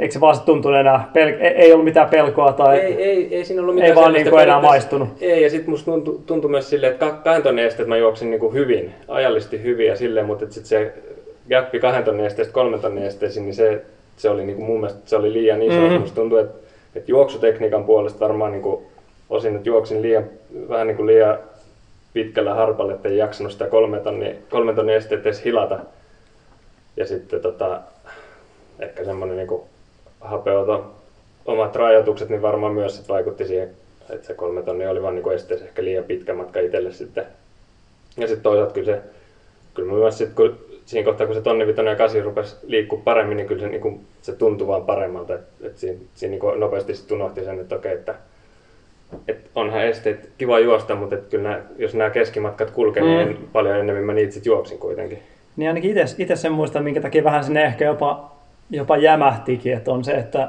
Eikö 0.01 0.13
se 0.13 0.21
vaan 0.21 0.41
tuntunut 0.41 0.81
enää, 0.81 1.11
pel- 1.15 1.43
ei 1.43 1.73
ollut 1.73 1.85
mitään 1.85 2.09
pelkoa 2.09 2.53
tai 2.53 2.79
ei, 2.79 3.03
ei, 3.03 3.35
ei 3.35 3.45
siinä 3.45 3.63
ollut 3.63 3.75
mitään 3.75 3.91
ei 3.91 3.95
vaan 3.97 4.13
niin 4.13 4.31
kuin 4.31 4.43
enää 4.43 4.61
maistunut? 4.61 5.09
Ei, 5.21 5.43
ja 5.43 5.51
sitten 5.51 5.71
musta 5.71 5.91
tuntui, 5.91 6.21
tuntui 6.27 6.51
myös 6.51 6.71
silleen, 6.71 6.93
että 6.93 7.11
kahden 7.25 7.43
tonnin 7.43 7.65
esteet 7.65 7.89
mä 7.89 7.97
juoksin 7.97 8.31
niin 8.31 8.41
kuin 8.41 8.55
hyvin, 8.55 8.95
ajallisesti 9.09 9.63
hyvin 9.63 9.87
ja 9.87 9.97
silleen, 9.97 10.27
mutta 10.27 10.45
sitten 10.45 10.67
se 10.67 10.93
gappi 11.49 11.81
kahden 11.81 12.05
tonnin 12.05 12.27
esteestä 12.27 12.55
kolmen 12.55 12.81
tonnin 12.81 13.05
esteisiin, 13.05 13.45
niin 13.45 13.55
se, 13.55 13.83
se 14.17 14.31
oli 14.31 14.45
niin 14.45 14.57
kuin 14.57 14.67
mun 14.67 14.81
mielestä 14.81 15.01
se 15.05 15.17
oli 15.17 15.33
liian 15.33 15.63
iso. 15.63 15.81
Mm-hmm. 15.81 16.01
Musta 16.01 16.15
tuntuu, 16.15 16.39
että, 16.39 16.59
että 16.95 17.11
juoksutekniikan 17.11 17.85
puolesta 17.85 18.21
varmaan 18.21 18.53
niin 18.53 18.63
kuin, 18.63 18.87
osin, 19.31 19.57
että 19.57 19.69
juoksin 19.69 20.03
liian, 20.03 20.25
vähän 20.69 20.87
niin 20.87 20.97
kuin 20.97 21.07
liian 21.07 21.39
pitkällä 22.13 22.55
harpalla, 22.55 22.93
että 22.93 23.09
ei 23.09 23.17
jaksanut 23.17 23.53
sitä 23.53 23.67
kolme 23.67 24.01
tonnin, 24.01 24.37
kolme 24.51 24.75
tonnin 24.75 24.97
esteet 24.97 25.27
edes 25.27 25.45
hilata. 25.45 25.79
Ja 26.97 27.07
sitten 27.07 27.41
tota, 27.41 27.81
ehkä 28.81 29.05
semmoinen 29.05 29.37
niin 29.37 29.61
hapeoton 30.21 30.91
omat 31.47 31.77
rajoitukset, 31.77 32.29
niin 32.29 32.43
varmaan 32.43 32.73
myös 32.73 32.97
sit 32.97 33.09
vaikutti 33.09 33.47
siihen, 33.47 33.71
että 34.11 34.27
se 34.27 34.35
kolme 34.35 34.63
tonnia 34.63 34.91
oli 34.91 35.03
vaan 35.03 35.15
niin 35.15 35.33
esteessä 35.33 35.67
ehkä 35.67 35.85
liian 35.85 36.05
pitkä 36.05 36.35
matka 36.35 36.61
itselle 36.61 36.93
sitten. 36.93 37.27
Ja 38.17 38.27
sitten 38.27 38.43
toisaalta 38.43 38.75
kyllä 38.75 38.87
se, 38.87 39.01
kyllä 39.75 39.93
myös 39.93 40.19
sit, 40.19 40.33
kun 40.35 40.59
siinä 40.87 41.05
kohtaa, 41.05 41.27
kun 41.27 41.37
se 41.37 41.43
tonni 41.43 41.67
vitonen 41.67 41.91
ja 41.91 41.97
kasi 41.97 42.23
rupesi 42.23 42.57
liikkua 42.67 43.01
paremmin, 43.05 43.37
niin 43.37 43.47
kyllä 43.47 43.61
se, 43.61 43.69
niin 43.69 43.81
kuin, 43.81 44.01
se 44.23 44.33
tuntui 44.33 44.67
vaan 44.67 44.85
paremmalta. 44.85 45.35
Että, 45.35 45.67
että 45.67 45.81
siinä, 45.81 45.99
siinä 46.15 46.31
niin 46.31 46.61
nopeasti 46.61 46.95
sitten 46.95 47.17
unohti 47.17 47.45
sen, 47.45 47.61
että 47.61 47.75
okei, 47.75 47.93
että, 47.93 48.15
että 49.29 49.51
onhan 49.55 49.85
esteet 49.85 50.31
kiva 50.39 50.59
juosta, 50.59 50.95
mutta 50.95 51.15
että 51.15 51.31
kyllä 51.31 51.49
nämä, 51.49 51.63
jos 51.79 51.95
nämä 51.95 52.11
keskimatkat 52.11 52.71
kulkee, 52.71 53.03
niin 53.03 53.29
mm. 53.29 53.35
niin 53.35 53.49
paljon 53.53 53.77
enemmän 53.77 54.05
mä 54.05 54.13
niitä 54.13 54.33
sitten 54.33 54.51
juoksin 54.51 54.79
kuitenkin. 54.79 55.19
Niin 55.57 55.69
ainakin 55.69 55.99
itse 56.19 56.37
sen 56.37 56.53
muistan, 56.53 56.85
minkä 56.85 57.01
takia 57.01 57.25
vähän 57.25 57.45
sinne 57.45 57.65
ehkä 57.65 57.85
jopa, 57.85 58.36
jopa 58.71 58.97
jämähtikin, 58.97 59.73
että 59.73 59.93
on 59.93 60.05
se, 60.05 60.13
että 60.13 60.49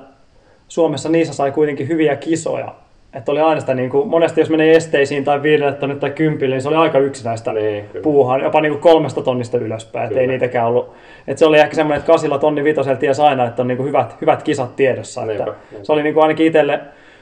Suomessa 0.67 1.09
niissä 1.09 1.33
sai 1.33 1.51
kuitenkin 1.51 1.87
hyviä 1.87 2.15
kisoja. 2.15 2.75
Että 3.13 3.31
oli 3.31 3.39
aina 3.39 3.59
sitä, 3.59 3.73
niin 3.73 3.89
kuin, 3.89 4.07
monesti 4.07 4.41
jos 4.41 4.49
menee 4.49 4.75
esteisiin 4.75 5.23
tai 5.23 5.43
viidelle 5.43 5.73
tonnille 5.73 5.99
tai 5.99 6.09
kympille, 6.09 6.55
niin 6.55 6.61
se 6.61 6.67
oli 6.67 6.75
aika 6.75 6.99
yksinäistä 6.99 7.53
niin, 7.53 7.85
puuhaa, 8.03 8.37
jopa 8.37 8.61
niin 8.61 8.71
kuin 8.71 8.81
kolmesta 8.81 9.21
tonnista 9.21 9.57
ylöspäin, 9.57 10.07
että 10.07 10.19
ei 10.19 10.27
niitäkään 10.27 10.67
ollut. 10.67 10.93
Että 11.27 11.39
se 11.39 11.45
oli 11.45 11.59
ehkä 11.59 11.75
semmoinen, 11.75 11.97
että 11.99 12.11
kasilla 12.11 12.39
tonni 12.39 12.63
vitosella 12.63 12.99
ties 12.99 13.19
aina, 13.19 13.47
että 13.47 13.61
on 13.61 13.67
niin 13.67 13.77
kuin 13.77 13.87
hyvät, 13.87 14.21
hyvät 14.21 14.43
kisat 14.43 14.75
tiedossa. 14.75 15.25
Niinpä, 15.25 15.43
että 15.43 15.55
niinpä. 15.71 15.85
Se 15.85 15.93
oli 15.93 16.03
niin 16.03 16.13
kuin 16.13 16.21
ainakin 16.21 16.45
itselle, 16.45 16.79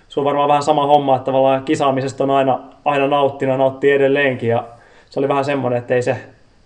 se 0.07 0.19
on 0.19 0.25
varmaan 0.25 0.49
vähän 0.49 0.63
sama 0.63 0.87
homma, 0.87 1.15
että 1.15 1.25
tavallaan 1.25 1.63
kisaamisesta 1.63 2.23
on 2.23 2.31
aina, 2.31 2.59
aina 2.85 3.07
nauttinut, 3.07 3.57
nauttii 3.57 3.91
edelleenkin 3.91 4.49
ja 4.49 4.63
se 5.09 5.19
oli 5.19 5.27
vähän 5.27 5.45
semmoinen, 5.45 5.79
että 5.79 5.95
ei 5.95 6.01
se, 6.01 6.17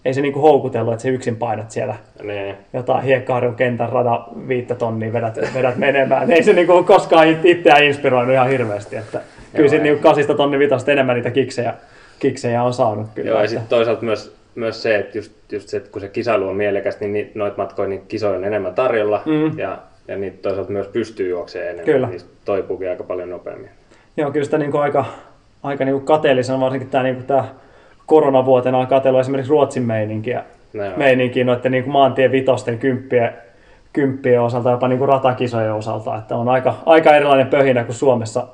ei 0.06 0.14
se 0.14 0.22
niinku 0.22 0.42
houkutellut, 0.42 0.94
että 0.94 1.02
se 1.02 1.10
yksin 1.10 1.36
painat 1.36 1.72
siellä 1.72 1.96
niin. 2.24 2.56
jotain 2.74 3.04
hiekkaharjun 3.04 3.56
kentän 3.56 3.90
rada 3.90 4.28
viittä 4.48 4.76
tonnia 4.76 5.14
vedät, 5.14 5.40
vedät 5.54 5.78
menemään. 5.78 6.32
Ei 6.32 6.44
se 6.44 6.54
niinku 6.54 6.84
koskaan 6.84 7.28
itseään 7.44 7.84
inspiroinut 7.84 8.34
ihan 8.34 8.50
hirveästi. 8.50 8.96
Että 8.96 9.22
kyllä 9.56 9.70
siinä 9.70 9.84
niinku 9.84 10.04
kasista 10.04 10.34
tonni 10.34 10.60
vitasta 10.60 10.92
enemmän 10.92 11.16
niitä 11.16 11.32
kiksejä, 11.32 11.74
kiksejä 12.20 12.64
on 12.64 12.74
saanut. 12.74 13.08
Kyllä, 13.16 13.30
Joo, 13.30 13.42
ja 13.42 13.48
sitten 13.48 13.70
toisaalta 13.70 14.06
myös, 14.06 14.36
myös 14.56 14.84
se, 14.84 14.96
että 14.96 15.18
just, 15.18 15.32
just 15.52 15.70
se, 15.70 15.78
että 15.78 15.92
kun 15.92 16.02
se 16.02 16.08
kisailu 16.08 16.48
on 16.48 16.56
mielekästä, 16.56 17.06
niin 17.06 17.32
noita 17.36 17.58
matkoja, 17.58 17.90
niin 17.90 18.02
kisoja 18.08 18.38
on 18.38 18.46
enemmän 18.46 18.76
tarjolla. 18.76 19.22
Mm. 19.26 19.60
Ja, 19.60 19.78
ja 20.08 20.18
niitä 20.18 20.38
toisaalta 20.42 20.72
myös 20.72 20.88
pystyy 20.88 21.30
juoksemaan 21.30 21.70
enemmän. 21.70 21.86
Kyllä. 21.86 22.08
Niistä 22.08 22.30
toipuukin 22.46 22.90
aika 22.90 23.04
paljon 23.04 23.30
nopeammin. 23.30 23.70
Joo, 24.18 24.32
kyllä 24.32 24.46
sitä 24.46 24.58
niinku 24.58 24.78
aika, 24.78 25.06
aika 25.64 25.86
niinku 25.86 26.00
kateellisena, 26.00 26.60
varsinkin 26.60 26.90
tämä 26.90 27.04
niinku 27.04 27.24
tää 27.24 27.46
koronavuotena 28.10 28.78
on 28.78 28.88
katsellut 28.88 29.22
esimerkiksi 29.22 29.50
Ruotsin 29.50 29.84
meininkiä, 29.84 30.44
no 30.74 30.84
meininkiä 30.98 31.46
noiden 31.46 31.72
niin 31.72 31.84
kuin 31.84 31.94
maantien 31.94 32.32
vitosten 32.32 32.80
kymppien, 32.80 33.34
kymppien 33.94 34.42
osalta, 34.42 34.72
jopa 34.72 34.88
niin 34.88 35.00
kuin 35.00 35.10
ratakisojen 35.10 35.74
osalta, 35.74 36.18
että 36.18 36.36
on 36.36 36.50
aika, 36.50 36.76
aika 36.86 37.16
erilainen 37.16 37.48
pöhinä 37.48 37.84
kuin 37.84 37.96
Suomessa, 37.96 38.48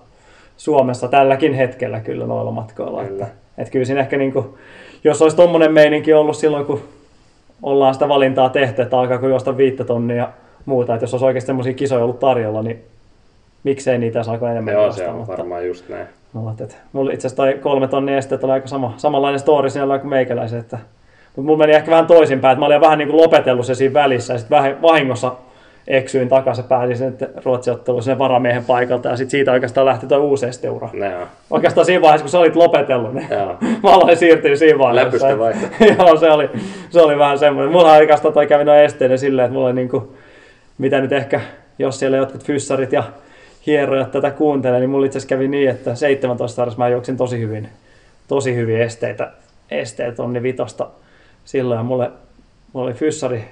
Suomessa 0.58 1.08
tälläkin 1.08 1.54
hetkellä 1.54 2.00
kyllä 2.00 2.26
noilla 2.26 2.52
matkoilla. 2.52 3.04
Kyllä. 3.04 3.26
Että, 3.26 3.28
että 3.58 3.72
kyllä 3.72 3.86
siinä 3.86 4.02
ehkä, 4.02 4.18
niin 4.18 4.34
kuin, 4.34 4.46
jos 5.04 5.22
olisi 5.22 5.38
tuommoinen 5.38 5.74
meininki 5.74 6.14
ollut 6.14 6.38
silloin, 6.38 6.66
kun 6.66 6.82
ollaan 7.64 7.94
sitä 7.94 8.10
valintaa 8.10 8.50
tehty, 8.50 8.82
että 8.82 9.00
alkaako 9.00 9.28
juosta 9.28 9.58
viittä 9.58 9.84
tonnia 9.84 10.16
ja 10.16 10.30
muuta, 10.66 10.94
että 10.94 11.04
jos 11.04 11.14
olisi 11.14 11.26
oikeasti 11.26 11.48
sellaisia 11.48 11.74
kisoja 11.74 12.04
ollut 12.04 12.20
tarjolla, 12.20 12.62
niin 12.62 12.84
miksei 13.64 13.98
niitä 13.98 14.24
saako 14.24 14.48
enemmän 14.48 14.74
Joo, 14.74 14.92
se 14.92 15.08
on 15.08 15.28
varmaan 15.28 15.68
just 15.68 15.90
näin. 15.90 16.08
Mulla, 16.36 16.52
että, 16.52 16.76
mulla 16.94 17.12
itse 17.12 17.28
asiassa 17.28 17.44
toi 17.44 17.54
kolme 17.54 17.88
tonnia 17.88 18.18
esteet 18.18 18.44
oli 18.44 18.52
aika 18.52 18.68
sama, 18.68 18.94
samanlainen 18.98 19.40
story 19.40 19.70
siellä 19.70 20.00
kuin 20.00 20.10
meikäläisen, 20.10 20.60
että 20.60 20.78
mutta 21.36 21.46
mulla 21.46 21.58
meni 21.58 21.74
ehkä 21.74 21.92
vähän 21.92 22.08
toisinpäin, 22.08 22.52
että 22.52 22.60
mä 22.60 22.66
olin 22.66 22.82
vähän 22.82 22.98
niin 22.98 23.08
kuin 23.08 23.22
lopetellut 23.22 23.66
se 23.66 23.76
siinä 23.76 23.94
välissä 23.94 24.34
ja 24.34 24.38
sitten 24.38 24.82
vahingossa 24.82 25.32
eksyin 25.88 26.30
takaisin 26.30 26.66
pääsin 26.66 26.98
sen 26.98 27.18
ruotsiottelu 27.46 28.02
sen 28.02 28.20
varamiehen 28.20 28.66
paikalta 28.66 29.10
ja 29.10 29.18
sitten 29.18 29.32
siitä 29.32 29.52
oikeastaan 29.52 29.86
lähti 29.86 30.08
tuo 30.08 30.18
uusi 30.18 30.46
esteura. 30.46 30.90
No. 30.94 31.28
Oikeastaan 31.50 31.86
siinä 31.86 32.02
vaiheessa, 32.02 32.24
kun 32.24 32.30
sä 32.30 32.40
olit 32.40 32.56
lopetellut, 32.56 33.14
niin 33.14 33.28
Joo. 33.32 33.58
mä 33.84 33.90
aloin 33.90 34.18
siirtyä 34.18 34.56
siinä 34.56 34.80
vaiheessa. 34.80 35.28
Läpystä. 35.28 35.86
Joo, 36.00 36.18
se 36.18 36.32
oli, 36.32 36.50
se 36.90 37.02
oli 37.02 37.18
vähän 37.18 37.40
semmoinen. 37.40 37.72
Mulla 37.72 37.94
oikeastaan 37.94 38.34
toi 38.34 38.48
kävi 38.48 38.64
noin 38.64 38.80
esteinen 38.80 39.20
silleen, 39.20 39.46
että 39.46 39.54
mulla 39.54 39.68
oli 39.68 39.76
niin 39.76 39.90
kuin, 39.90 40.08
mitä 40.78 41.02
nyt 41.02 41.12
ehkä, 41.12 41.42
jos 41.80 42.00
siellä 42.00 42.18
jotkut 42.18 42.44
fyssarit 42.44 42.92
ja 42.92 43.04
hierojat 43.68 44.12
tätä 44.12 44.32
kuuntelee, 44.32 44.80
niin 44.80 44.90
mulla 44.90 45.06
itse 45.06 45.18
asiassa 45.18 45.36
kävi 45.36 45.48
niin, 45.48 45.70
että 45.70 45.96
17 45.96 46.56
sarjassa 46.56 46.78
mä 46.78 46.90
juoksin 46.90 47.18
tosi 47.18 47.40
hyvin, 47.40 47.70
tosi 48.28 48.56
hyvin 48.56 48.82
esteitä, 48.82 49.32
esteet 49.72 50.20
onni 50.20 50.44
vitosta 50.44 50.88
silloin. 51.46 51.86
Mulle, 51.86 52.12
mulla 52.74 52.86
oli 52.86 52.94
fyssari 52.94 53.46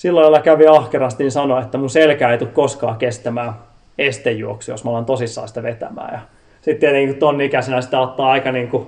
silloin 0.00 0.24
jolla 0.24 0.40
kävi 0.40 0.66
ahkerasti, 0.66 1.24
niin 1.24 1.32
sanoi, 1.32 1.62
että 1.62 1.78
mun 1.78 1.90
selkä 1.90 2.30
ei 2.30 2.38
tule 2.38 2.50
koskaan 2.50 2.96
kestämään 2.96 3.52
estejuoksu, 3.98 4.70
jos 4.70 4.84
mä 4.84 4.90
alan 4.90 5.04
tosissaan 5.04 5.48
sitä 5.48 5.62
vetämään. 5.62 6.12
Ja 6.12 6.20
sitten 6.62 6.80
tietenkin 6.80 7.16
ton 7.16 7.40
ikäisenä 7.40 7.80
sitä 7.80 8.00
ottaa 8.00 8.30
aika 8.30 8.52
niin 8.52 8.68
kuin, 8.68 8.86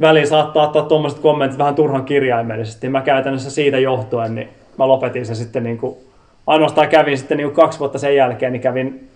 väliin 0.00 0.26
saattaa 0.26 0.66
ottaa 0.66 0.82
tuommoiset 0.82 1.18
kommentit 1.18 1.58
vähän 1.58 1.74
turhan 1.74 2.04
kirjaimellisesti. 2.04 2.88
Mä 2.88 3.02
käytännössä 3.02 3.50
siitä 3.50 3.78
johtuen, 3.78 4.34
niin 4.34 4.48
mä 4.78 4.88
lopetin 4.88 5.26
sen 5.26 5.36
sitten 5.36 5.62
niin 5.62 5.78
kuin, 5.78 5.96
ainoastaan 6.46 6.88
kävin 6.88 7.18
sitten 7.18 7.36
niin 7.36 7.48
kuin 7.48 7.56
kaksi 7.56 7.78
vuotta 7.78 7.98
sen 7.98 8.16
jälkeen, 8.16 8.52
niin 8.52 8.60
kävin 8.62 9.08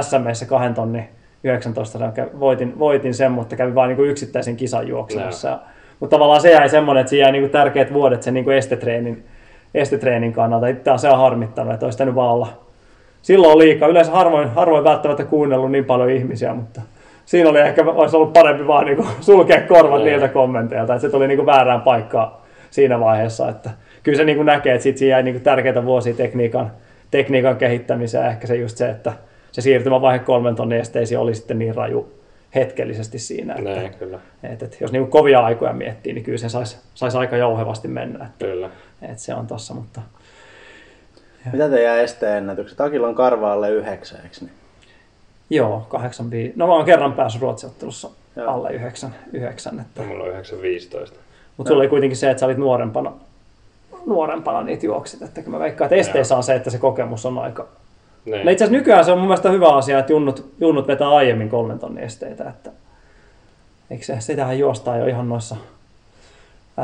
SMEissä 0.00 0.46
kahden 0.46 0.74
tonnin 0.74 1.04
19, 1.44 1.98
voitin, 2.40 2.78
voitin 2.78 3.14
sen, 3.14 3.32
mutta 3.32 3.56
kävin 3.56 3.74
vain 3.74 3.96
niin 3.96 4.10
yksittäisen 4.10 4.56
kisan 4.56 4.88
juoksemassa. 4.88 5.50
No. 5.50 5.58
Mutta 6.00 6.14
tavallaan 6.14 6.40
se 6.40 6.52
jäi 6.52 6.68
semmoinen, 6.68 7.00
että 7.00 7.10
siinä 7.10 7.24
jäi 7.24 7.32
niin 7.32 7.50
tärkeät 7.50 7.92
vuodet 7.92 8.22
sen 8.22 8.34
niin 8.34 8.52
estetreenin, 8.52 9.24
estetreenin 9.74 10.32
kannalta. 10.32 10.66
Itse 10.66 10.90
se 10.96 11.08
on 11.08 11.18
harmittanut, 11.18 11.74
että 11.74 11.86
olisi 11.86 12.14
vaan 12.14 12.34
olla 12.34 12.48
silloin 13.22 13.52
on 13.52 13.58
liikaa. 13.58 13.88
Yleensä 13.88 14.12
harvoin, 14.12 14.48
harvoin 14.48 14.84
välttämättä 14.84 15.24
kuunnellut 15.24 15.72
niin 15.72 15.84
paljon 15.84 16.10
ihmisiä, 16.10 16.54
mutta 16.54 16.80
siinä 17.24 17.50
oli 17.50 17.60
ehkä 17.60 17.84
olisi 17.86 18.16
ollut 18.16 18.32
parempi 18.32 18.66
vaan 18.66 18.86
niin 18.86 18.96
kuin 18.96 19.08
sulkea 19.20 19.60
korvat 19.60 20.04
niiltä 20.04 20.28
kommenteilta, 20.28 20.94
että 20.94 21.06
se 21.06 21.10
tuli 21.10 21.28
niin 21.28 21.38
kuin 21.38 21.46
väärään 21.46 21.80
paikkaan 21.80 22.32
siinä 22.70 23.00
vaiheessa, 23.00 23.48
että 23.48 23.70
kyllä 24.02 24.16
se 24.16 24.24
niin 24.24 24.36
kuin 24.36 24.46
näkee, 24.46 24.74
että 24.74 24.82
siitä 24.82 25.04
jäi 25.04 25.22
niin 25.22 25.34
kuin 25.34 25.42
tärkeitä 25.42 25.84
vuosia 25.84 26.14
tekniikan, 26.14 26.70
tekniikan 27.10 27.56
kehittämiseen, 27.56 28.26
ehkä 28.26 28.46
se 28.46 28.56
just 28.56 28.76
se, 28.76 28.90
että 28.90 29.12
se 29.52 29.60
siirtymävaihe 29.60 30.18
kolmen 30.18 30.56
tonnin 30.56 30.80
esteisiin 30.80 31.18
oli 31.18 31.34
sitten 31.34 31.58
niin 31.58 31.74
raju 31.74 32.12
hetkellisesti 32.54 33.18
siinä. 33.18 33.54
Että, 33.54 33.70
Näin, 33.70 33.94
kyllä. 33.94 34.18
Että, 34.42 34.64
että 34.64 34.76
jos 34.80 34.92
niin 34.92 35.10
kovia 35.10 35.40
aikoja 35.40 35.72
miettii, 35.72 36.12
niin 36.12 36.24
kyllä 36.24 36.38
se 36.38 36.48
saisi 36.48 36.78
sais 36.94 37.14
aika 37.14 37.36
jouhevasti 37.36 37.88
mennä. 37.88 38.24
Että, 38.24 38.44
kyllä. 38.44 38.70
Että 39.02 39.22
se 39.22 39.34
on 39.34 39.46
tossa, 39.46 39.74
mutta... 39.74 40.00
Mitä 41.52 41.68
teidän 41.68 41.98
esteennätykset? 41.98 42.80
Akilla 42.80 43.08
on 43.08 43.14
karva 43.14 43.52
alle 43.52 43.70
yhdeksän, 43.70 44.20
eikö 44.20 44.36
niin? 44.40 44.52
Joo, 45.50 45.86
85. 45.88 46.52
No 46.56 46.66
mä 46.66 46.72
oon 46.72 46.84
kerran 46.84 47.12
päässyt 47.12 47.42
ruotsiottelussa 47.42 48.10
Joo. 48.36 48.50
alle 48.50 48.70
9. 48.72 49.14
9 49.32 49.80
että. 49.80 50.02
Mulla 50.02 50.24
on 50.24 50.30
9.15. 50.30 51.14
Mutta 51.56 51.68
sulla 51.68 51.80
oli 51.80 51.88
kuitenkin 51.88 52.16
se, 52.16 52.30
että 52.30 52.40
sä 52.40 52.46
olit 52.46 52.58
nuorempana, 52.58 53.12
nuorempana 54.06 54.62
niitä 54.62 54.86
juoksit. 54.86 55.22
Että 55.22 55.42
mä 55.46 55.58
veikkaan, 55.58 55.86
että 55.86 55.96
esteissä 55.96 56.36
on 56.36 56.42
se, 56.42 56.54
että 56.54 56.70
se 56.70 56.78
kokemus 56.78 57.26
on 57.26 57.38
aika... 57.38 57.68
Näin. 58.26 58.44
No 58.44 58.50
itse 58.50 58.64
asiassa 58.64 58.78
nykyään 58.78 59.04
se 59.04 59.12
on 59.12 59.18
mun 59.18 59.26
mielestä 59.28 59.50
hyvä 59.50 59.68
asia, 59.76 59.98
että 59.98 60.12
junnut, 60.12 60.52
junnut 60.60 60.86
vetää 60.88 61.08
aiemmin 61.10 61.48
kolmen 61.48 61.78
tonnin 61.78 62.04
esteitä. 62.04 62.44
Että... 62.48 62.70
Eikö 63.90 64.04
se, 64.04 64.16
sitähän 64.18 64.58
juostaan 64.58 64.98
jo 64.98 65.06
ihan 65.06 65.28
noissa 65.28 65.56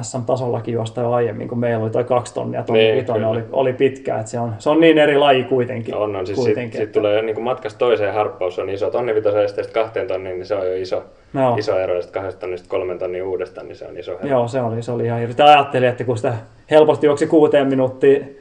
SM-tasollakin 0.02 0.74
juosta 0.74 1.00
jo 1.00 1.12
aiemmin, 1.12 1.48
kun 1.48 1.58
meillä 1.58 1.82
oli 1.82 1.90
toi 1.90 2.04
kaksi 2.04 2.34
tonnia, 2.34 2.62
tonni 2.62 2.82
Niin, 2.82 2.96
vitonen 2.96 3.24
oli, 3.28 3.42
oli 3.52 3.72
pitkä, 3.72 4.18
että 4.18 4.30
se 4.30 4.40
on, 4.40 4.54
se 4.58 4.70
on 4.70 4.80
niin 4.80 4.98
eri 4.98 5.16
laji 5.18 5.44
kuitenkin. 5.44 5.94
On, 5.94 6.16
on. 6.16 6.26
Siis 6.26 6.38
kuitenkin 6.38 6.72
sit, 6.72 6.72
sit 6.72 6.82
että- 6.82 6.92
tulee 6.92 7.22
niin 7.22 7.34
kuin 7.34 7.44
matkasta 7.44 7.78
toiseen 7.78 8.14
harppaus 8.14 8.58
on 8.58 8.70
iso. 8.70 8.90
Tonni 8.90 9.14
vitosen 9.14 9.44
esteestä 9.44 9.72
kahteen 9.72 10.06
tonniin, 10.06 10.36
niin 10.36 10.46
se 10.46 10.54
on 10.54 10.66
jo 10.66 10.74
iso, 10.76 11.02
Joo. 11.34 11.56
iso 11.56 11.78
ero. 11.78 11.94
Ja 11.94 12.02
kahdesta 12.12 12.40
tonnista 12.40 12.68
kolmen 12.68 12.98
tonnin 12.98 13.22
uudestaan, 13.22 13.68
niin 13.68 13.76
se 13.76 13.86
on 13.86 13.98
iso 13.98 14.12
ero. 14.18 14.28
Joo, 14.28 14.48
se 14.48 14.60
oli, 14.60 14.82
se 14.82 14.92
oli 14.92 15.04
ihan 15.04 15.20
hirveä. 15.20 15.46
Ajattelin, 15.46 15.88
että 15.88 16.04
kun 16.04 16.16
sitä 16.16 16.34
helposti 16.70 17.06
juoksi 17.06 17.26
kuuteen 17.26 17.66
minuuttiin 17.66 18.38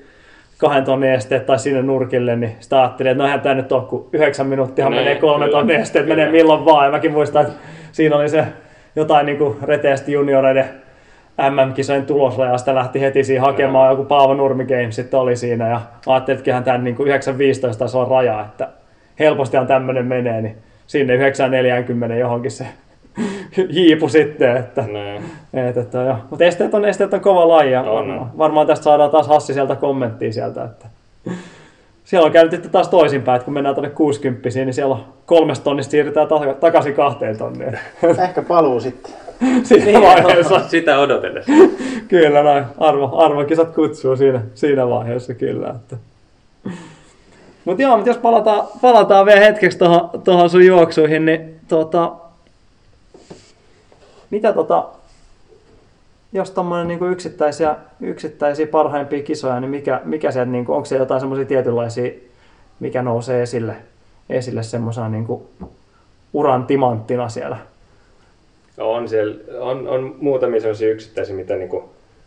kahden 0.64 0.84
tonnin 0.84 1.12
esteet 1.12 1.46
tai 1.46 1.60
sinne 1.60 1.82
nurkille, 1.82 2.36
niin 2.36 2.56
sitä 2.60 2.82
ajattelin, 2.82 3.12
että 3.12 3.24
no 3.24 3.26
eihän 3.26 3.42
tämä 3.42 3.56
nyt 3.56 3.72
ole, 3.72 3.84
kun 3.84 4.10
yhdeksän 4.14 4.48
minuuttia 4.48 4.90
Niin, 4.90 5.02
menee 5.02 5.16
kolme 5.16 5.46
kyllä, 5.46 5.58
tonnin 5.58 5.80
esteet, 5.80 6.08
menee 6.08 6.32
milloin 6.32 6.66
vaan. 6.66 6.86
Ja 6.86 6.92
mäkin 6.92 7.12
muistan, 7.12 7.42
että 7.42 7.54
siinä 7.92 8.16
oli 8.16 8.30
se 8.30 8.46
jotain 8.96 9.26
niin 9.26 9.38
kuin 9.38 9.58
reteästi 9.62 10.12
junioreiden 10.12 10.66
MM-kisojen 11.38 12.06
tulosraja, 12.06 12.58
sitä 12.58 12.76
lähti 12.76 13.02
heti 13.02 13.24
siihen 13.24 13.42
hakemaan, 13.42 13.92
joku 13.92 14.06
Paavo 14.06 14.34
Nurmi 14.34 14.66
Games 14.66 14.96
sitten 14.96 15.20
oli 15.20 15.36
siinä, 15.36 15.70
ja 15.70 15.82
ajattelin, 16.08 16.38
että 16.38 16.46
kyllähän 16.46 16.64
tämän 16.64 16.84
niin 16.84 16.98
9.15 16.98 17.78
taisi 17.78 17.98
olla 17.98 18.10
raja, 18.10 18.42
että 18.42 18.68
helpostihan 19.20 19.68
tämmöinen 19.68 20.06
menee, 20.06 20.42
niin 20.42 20.58
sinne 20.88 21.18
9.40 21.18 22.14
johonkin 22.14 22.52
se 22.52 22.68
hiipu 23.74 24.10
sitten, 24.10 24.58
että 24.58 24.86
Näin. 24.94 25.24
et, 25.54 25.78
että, 25.78 25.98
joo. 25.98 26.16
Mutta 26.30 26.46
esteet 26.46 26.74
on, 26.74 26.86
esteet 26.86 27.14
on 27.14 27.22
kova 27.22 27.48
laji 27.48 27.72
ja 27.72 27.82
On, 27.82 27.88
varmaan, 27.96 28.20
on. 28.20 28.28
varmaan 28.38 28.68
tästä 28.68 28.84
saadaan 28.84 29.10
taas 29.10 29.28
Hassi 29.28 29.54
sieltä 29.54 29.76
kommenttia 29.76 30.34
sieltä. 30.34 30.64
Että. 30.64 30.86
Siellä 32.04 32.26
on 32.26 32.32
käynyt 32.32 32.52
sitten 32.52 32.72
taas 32.72 32.88
toisinpäin, 32.88 33.36
että 33.36 33.46
kun 33.46 33.54
mennään 33.54 33.76
tuonne 33.76 33.90
60 33.90 34.50
niin 34.50 34.74
siellä 34.74 34.96
on 34.96 35.06
kolmesta 35.26 35.64
tonnista 35.64 35.92
siirrytään 35.92 36.28
ta- 36.28 36.54
takaisin 36.60 36.94
kahteen 36.94 37.38
tonniin. 37.38 37.80
Ehkä 38.24 38.42
paluu 38.42 38.80
sitten. 38.80 39.14
siinä 39.64 40.02
vaiheessa. 40.02 40.60
Sitä 40.68 41.00
odotellessa. 41.00 41.52
Kyllä 42.08 42.44
näin. 42.44 42.66
Arvo, 42.78 43.18
arvokisat 43.18 43.76
kutsuu 43.76 44.16
siinä, 44.16 44.42
siinä 44.54 44.90
vaiheessa 44.90 45.34
kyllä. 45.34 45.70
Että. 45.70 45.98
Mutta 47.66 47.82
joo, 47.82 47.96
mutta 47.96 48.10
jos 48.10 48.18
palataan, 48.18 48.68
palataan 48.82 49.26
vielä 49.26 49.40
hetkeksi 49.40 49.78
tuohon, 49.78 50.10
tuohon 50.24 50.50
sun 50.50 50.66
juoksuihin, 50.66 51.26
niin 51.26 51.56
tota, 51.68 52.12
mitä 54.34 54.54
tota, 54.54 54.86
jos 56.32 56.52
tommonen 56.52 56.88
niinku 56.88 57.06
yksittäisiä, 57.06 57.76
yksittäisiä 58.02 58.68
parhaimpia 58.68 59.24
kisoja, 59.24 59.60
niin 59.60 59.72
mikä, 59.72 60.02
mikä 60.06 60.32
sieltä, 60.32 60.52
niinku, 60.52 60.74
onko 60.74 60.86
se 60.86 60.98
jotain 60.98 61.20
semmoisia 61.20 61.46
tietynlaisia, 61.46 62.12
mikä 62.80 63.02
nousee 63.02 63.42
esille, 63.42 63.76
esille 64.30 64.64
semmoisena 64.64 65.10
niinku 65.10 65.50
uran 66.34 66.66
timanttina 66.66 67.30
siellä? 67.30 67.58
On, 68.78 69.10
siellä, 69.10 69.36
on, 69.60 69.88
on 69.88 70.16
muutamia 70.20 70.62
sellaisia 70.62 70.92
yksittäisiä, 70.92 71.36
mitä 71.36 71.56
niin 71.56 71.70
kuin 71.70 71.84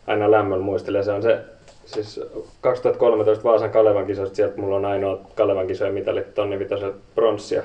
aina 0.07 0.31
lämmöllä 0.31 0.63
muistelee. 0.63 1.03
Se 1.03 1.11
on 1.11 1.21
se, 1.21 1.39
siis 1.85 2.21
2013 2.61 3.43
Vaasan 3.43 3.71
Kalevan 3.71 4.07
kisoista, 4.07 4.35
sieltä 4.35 4.61
mulla 4.61 4.75
on 4.75 4.85
ainoa 4.85 5.19
Kalevan 5.35 5.67
kisojen 5.67 5.93
mitalit 5.93 6.33
tonni 6.33 6.59
vitosen 6.59 6.93
pronssia. 7.15 7.63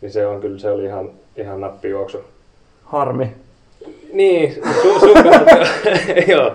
Niin 0.00 0.12
se 0.12 0.26
on 0.26 0.40
kyllä, 0.40 0.58
se 0.58 0.70
oli 0.70 0.84
ihan, 0.84 1.10
ihan 1.36 1.60
nappijuoksu. 1.60 2.24
Harmi. 2.84 3.43
Niin, 4.12 4.54
su, 4.82 5.00
sun 5.00 5.14
kannalta, 5.14 5.56
joo. 6.32 6.52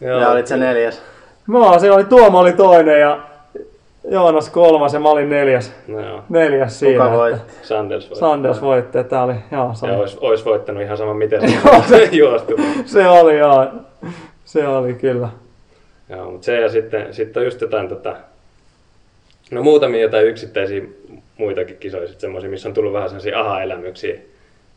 joo. 0.00 0.20
Ja 0.20 0.28
olit 0.30 0.46
se 0.46 0.56
neljäs. 0.56 1.02
Mä 1.46 1.78
se 1.78 1.90
oli 1.90 2.04
Tuomo 2.04 2.38
oli 2.38 2.52
toinen 2.52 3.00
ja 3.00 3.18
Joonas 4.10 4.50
kolmas 4.50 4.94
ja 4.94 5.00
mä 5.00 5.08
olin 5.10 5.28
neljäs, 5.30 5.72
No, 5.86 6.00
joo. 6.08 6.22
neljäs 6.28 6.78
siinä. 6.78 6.94
Kuka 6.94 7.06
että 7.06 7.18
voitti? 7.18 7.52
Sanders 7.62 8.04
voitti. 8.04 8.18
Sanders 8.20 8.62
voitti, 8.62 8.98
että 8.98 9.10
tää 9.10 9.22
oli, 9.22 9.34
joo, 9.52 9.70
se 9.74 9.86
Ja 9.86 9.92
oli, 9.92 10.00
olisi, 10.00 10.18
olisi 10.20 10.44
voittanut 10.44 10.82
ihan 10.82 10.96
sama 10.96 11.14
miten 11.14 11.40
se 11.88 12.04
juostu. 12.12 12.52
se 12.84 13.08
oli, 13.08 13.38
joo, 13.38 13.66
se 14.44 14.68
oli 14.68 14.94
kyllä. 14.94 15.28
Joo, 16.08 16.30
mutta 16.30 16.44
se 16.44 16.60
ja 16.60 16.68
sitten, 16.68 17.14
sitten 17.14 17.40
on 17.40 17.44
just 17.44 17.60
jotain, 17.60 17.88
tota, 17.88 18.16
no 19.50 19.62
muutamia 19.62 20.00
jotain 20.02 20.26
yksittäisiä 20.26 20.82
muitakin 21.38 21.76
kisoja, 21.76 22.06
sitten 22.06 22.20
semmoisia, 22.20 22.50
missä 22.50 22.68
on 22.68 22.74
tullut 22.74 22.92
vähän 22.92 23.08
sellaisia 23.08 23.40
aha-elämyksiä 23.40 24.14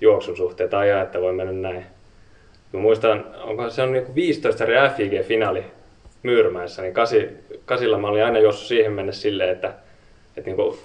juoksun 0.02 0.38
suhteen, 0.38 0.70
tai 0.70 0.92
ajaa, 0.92 1.02
että 1.02 1.22
voi 1.22 1.34
mennä 1.34 1.70
näin. 1.70 1.86
Mä 2.74 2.80
muistan, 2.80 3.26
onko 3.44 3.70
se 3.70 3.82
on 3.82 3.92
niinku 3.92 4.16
15 4.16 4.64
eri 4.64 4.76
FIG-finaali 4.98 5.64
Myyrmäessä, 6.24 6.82
niin 6.82 6.94
kasi, 6.94 7.30
kasilla 7.66 7.98
mä 7.98 8.08
olin 8.08 8.26
aina 8.26 8.40
juossut 8.40 8.68
siihen 8.68 8.92
mennessä 8.92 9.22
silleen, 9.22 9.50
että, 9.50 9.74
että 10.38 10.50
niinku, 10.50 10.80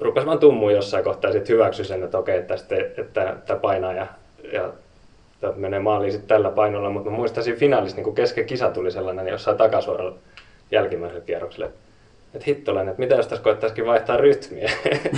rupesi 0.00 0.26
vaan 0.26 0.38
tummua 0.38 0.72
jossain 0.72 1.04
kohtaa 1.04 1.28
ja 1.28 1.32
sitten 1.32 1.54
hyväksy 1.54 1.84
sen, 1.84 2.02
että 2.02 2.18
okei, 2.18 2.38
että 2.38 2.54
tästä, 2.54 2.76
että 3.36 3.56
painaa 3.62 3.92
ja, 3.92 4.06
ja 4.52 4.72
tämä 5.40 5.52
menee 5.56 5.80
maaliin 5.80 6.12
sitten 6.12 6.28
tällä 6.28 6.50
painolla, 6.50 6.90
mutta 6.90 7.10
mä 7.10 7.16
muistan 7.16 7.44
siinä 7.44 7.58
finaalissa, 7.58 7.96
niin 7.96 8.04
kun 8.04 8.14
kesken 8.14 8.46
kisa 8.46 8.70
tuli 8.70 8.90
sellainen 8.90 9.24
niin 9.24 9.32
jossain 9.32 9.56
takasuoralla 9.56 10.14
jälkimmäisellä 10.70 11.24
kierroksella, 11.24 11.66
että, 11.66 11.78
että 12.34 12.44
hittolainen, 12.46 12.90
että 12.90 13.00
mitä 13.02 13.14
jos 13.14 13.26
tässä 13.26 13.44
koettaisikin 13.44 13.86
vaihtaa 13.86 14.16
rytmiä. 14.16 14.70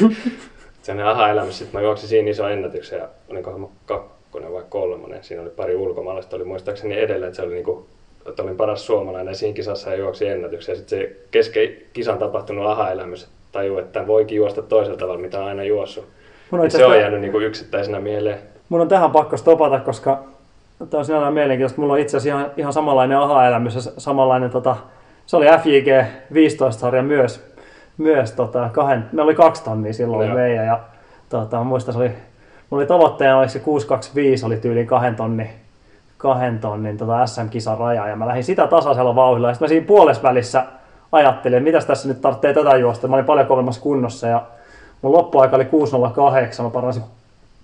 Sellainen 0.88 1.12
aha-elämys, 1.12 1.58
sitten 1.58 1.80
mä 1.80 1.86
juoksin 1.86 2.08
siinä 2.08 2.30
iso 2.30 2.48
ennätyksen 2.48 2.98
ja 2.98 3.08
olinkohan 3.30 3.60
mä 3.60 3.66
kakkonen 3.86 4.52
vai 4.52 4.62
kolmonen, 4.68 5.24
siinä 5.24 5.42
oli 5.42 5.50
pari 5.50 5.76
ulkomaalaista, 5.76 6.36
oli 6.36 6.44
muistaakseni 6.44 7.00
edellä, 7.00 7.26
että 7.26 7.36
se 7.36 7.42
oli 7.42 7.54
niinku 7.54 7.86
että 8.28 8.42
olin 8.42 8.56
paras 8.56 8.86
suomalainen 8.86 9.34
siinä 9.34 9.54
kisassa 9.54 9.90
ja 9.90 9.96
juoksi 9.96 10.28
ennätyksen. 10.28 10.72
Ja 10.72 10.76
sitten 10.76 10.98
se 10.98 11.16
kesken 11.30 11.68
kisan 11.92 12.18
tapahtunut 12.18 12.66
aha-elämys, 12.66 13.28
tajuu, 13.52 13.78
että 13.78 14.06
voikin 14.06 14.36
juosta 14.36 14.62
toisella 14.62 14.98
tavalla, 14.98 15.20
mitä 15.20 15.40
on 15.40 15.46
aina 15.46 15.64
juossut. 15.64 16.04
Mun 16.50 16.60
on, 16.60 16.66
Ja 16.66 16.70
se 16.70 16.86
on 16.86 17.00
jäänyt 17.00 17.20
niinku 17.20 17.40
yksittäisenä 17.40 18.00
mieleen. 18.00 18.38
mun 18.68 18.80
on 18.80 18.88
tähän 18.88 19.10
pakko 19.10 19.36
stopata, 19.36 19.80
koska 19.80 20.18
tämä 20.90 20.98
on 20.98 21.04
sinällään 21.04 21.34
mielenkiintoista. 21.34 21.80
Mulla 21.80 21.92
on 21.92 22.00
itse 22.00 22.16
asiassa 22.16 22.38
ihan, 22.38 22.52
ihan 22.56 22.72
samanlainen 22.72 23.18
aha-elämys 23.18 23.74
ja 23.74 23.80
samanlainen, 23.98 24.50
tota, 24.50 24.76
se 25.26 25.36
oli 25.36 25.46
FJG 25.46 26.06
15-sarja 26.32 27.02
myös, 27.02 27.48
myös 27.98 28.32
tota, 28.32 28.68
kahden, 28.72 29.08
me 29.12 29.22
oli 29.22 29.34
kaksi 29.34 29.64
tonnia 29.64 29.92
silloin 29.92 30.30
oli 30.30 30.36
meidän 30.36 30.66
ja 30.66 30.80
tota, 31.28 31.64
muistan, 31.64 31.94
se 31.94 32.00
oli, 32.00 32.08
mulla 32.70 32.80
oli 32.80 32.86
tavoitteena, 32.86 33.38
oliko 33.38 33.52
se 33.52 33.58
625 33.58 34.46
oli 34.46 34.56
tyyliin 34.56 34.86
kahden 34.86 35.16
tonnin, 35.16 35.48
kahden 36.18 36.58
tonnin 36.58 36.98
tota 36.98 37.26
SM-kisan 37.26 37.78
raja 37.78 38.08
ja 38.08 38.16
mä 38.16 38.26
lähdin 38.26 38.44
sitä 38.44 38.66
tasaisella 38.66 39.16
vauhdilla. 39.16 39.48
Ja 39.48 39.54
sitten 39.54 39.66
mä 39.66 39.68
siinä 39.68 39.86
puolessa 39.86 40.22
välissä 40.22 40.64
ajattelin, 41.12 41.58
että 41.58 41.64
mitäs 41.64 41.86
tässä 41.86 42.08
nyt 42.08 42.20
tarvitsee 42.20 42.54
tätä 42.54 42.76
juosta. 42.76 43.08
Mä 43.08 43.16
olin 43.16 43.26
paljon 43.26 43.46
kovemmassa 43.46 43.80
kunnossa 43.80 44.26
ja 44.26 44.42
mun 45.02 45.12
loppuaika 45.12 45.56
oli 45.56 45.64
6.08, 45.64 46.62
mä 46.62 46.70
paransin 46.70 47.02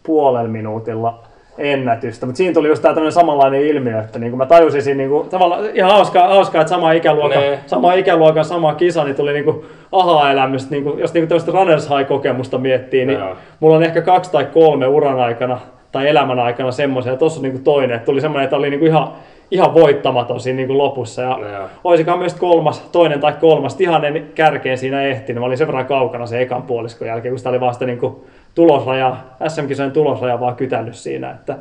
puolella 0.02 0.48
minuutilla 0.48 1.22
ennätystä. 1.58 2.26
Mutta 2.26 2.36
siinä 2.36 2.54
tuli 2.54 2.68
just 2.68 2.82
tämä 2.82 3.10
samanlainen 3.10 3.66
ilmiö, 3.66 4.00
että 4.00 4.18
niin 4.18 4.30
kuin 4.30 4.38
mä 4.38 4.46
tajusin 4.46 4.82
siinä 4.82 4.98
niin 4.98 5.10
kuin, 5.10 5.28
tavallaan 5.28 5.64
ihan 5.74 5.90
hauskaa, 5.90 6.28
hauskaa 6.28 6.60
että 6.60 6.68
sama 6.68 6.92
ikäluokka, 6.92 7.38
Nee. 7.38 7.58
sama 7.66 7.92
ikäluokan 7.92 8.44
sama 8.44 8.74
kisa, 8.74 9.04
niin 9.04 9.16
tuli 9.16 9.32
niin 9.32 9.44
kuin 9.44 9.64
aha-elämystä, 9.92 10.70
niin 10.70 10.84
kuin, 10.84 10.98
jos 10.98 11.14
niin 11.14 11.22
kuin 11.22 11.28
tällaista 11.28 11.52
runners 11.52 11.88
high-kokemusta 11.88 12.58
miettii, 12.58 13.06
niin 13.06 13.18
Joo. 13.18 13.36
mulla 13.60 13.76
on 13.76 13.82
ehkä 13.82 14.02
kaksi 14.02 14.32
tai 14.32 14.44
kolme 14.44 14.86
uran 14.86 15.20
aikana 15.20 15.58
tai 15.92 16.08
elämän 16.08 16.38
aikana 16.38 16.72
semmoisia, 16.72 17.12
ja 17.12 17.18
tuossa 17.18 17.38
on 17.38 17.42
niin 17.42 17.52
kuin 17.52 17.64
toinen, 17.64 17.96
että 17.96 18.06
tuli 18.06 18.20
semmoinen, 18.20 18.44
että 18.44 18.56
oli 18.56 18.70
niin 18.70 18.80
kuin 18.80 18.88
ihan, 18.88 19.08
ihan 19.50 19.74
voittamaton 19.74 20.40
siinä 20.40 20.56
niin 20.56 20.66
kuin 20.66 20.78
lopussa. 20.78 21.22
Ja 21.22 21.28
Joo. 21.28 21.68
olisikohan 21.84 22.18
myös 22.18 22.34
kolmas, 22.34 22.80
toinen 22.80 23.20
tai 23.20 23.32
kolmas, 23.40 23.80
ihan 23.80 24.04
en 24.04 24.26
kärkeen 24.34 24.78
siinä 24.78 25.02
ehtinyt. 25.02 25.40
Mä 25.40 25.46
olin 25.46 25.58
sen 25.58 25.66
verran 25.66 25.86
kaukana 25.86 26.26
sen 26.26 26.40
ekan 26.40 26.62
puoliskon 26.62 27.08
jälkeen, 27.08 27.32
kun 27.32 27.38
sitä 27.38 27.50
oli 27.50 27.60
vasta 27.60 27.86
niin 27.86 27.98
kuin 27.98 28.16
tulosraja, 28.54 29.16
SM-kisojen 29.48 29.92
tulosraja 29.92 30.40
vaan 30.40 30.56
kytällyt 30.56 30.94
siinä. 30.94 31.30
Että, 31.30 31.56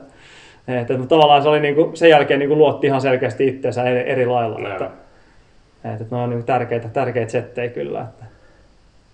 että, 0.68 0.98
mutta 0.98 1.16
tavallaan 1.16 1.44
se 1.44 1.50
oli 1.50 1.60
niin 1.60 1.76
kuin, 1.76 1.98
sen 1.98 2.10
jälkeen 2.10 2.40
niin 2.40 2.50
kuin 2.50 2.58
luotti 2.58 2.88
ihan 2.88 3.02
selkeästi 3.02 3.48
itseensä 3.48 3.84
eri, 3.84 4.10
eri 4.10 4.26
lailla. 4.26 4.60
Joo. 4.60 4.72
Että, 4.72 4.86
että, 4.86 6.04
että 6.04 6.16
ne 6.16 6.22
on 6.22 6.30
niin 6.30 6.44
tärkeitä, 6.44 6.88
tärkeitä 6.88 7.32
settejä 7.32 7.70
kyllä. 7.70 8.02
Että. 8.02 8.26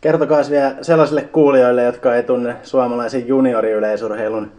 Kertokaa 0.01 0.41
vielä 0.49 0.75
sellaisille 0.81 1.21
kuulijoille, 1.21 1.83
jotka 1.83 2.15
ei 2.15 2.23
tunne 2.23 2.55
suomalaisen 2.63 3.27
junioriyleisurheilun 3.27 4.51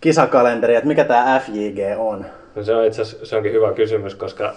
kisakalenteri, 0.00 0.74
että 0.74 0.88
mikä 0.88 1.04
tämä 1.04 1.40
FJG 1.40 1.78
on. 1.98 2.26
No 2.54 2.62
se 2.62 2.74
on 2.74 2.84
itse 2.84 3.02
asiassa 3.02 3.26
se 3.26 3.36
onkin 3.36 3.52
hyvä 3.52 3.72
kysymys, 3.72 4.14
koska 4.14 4.54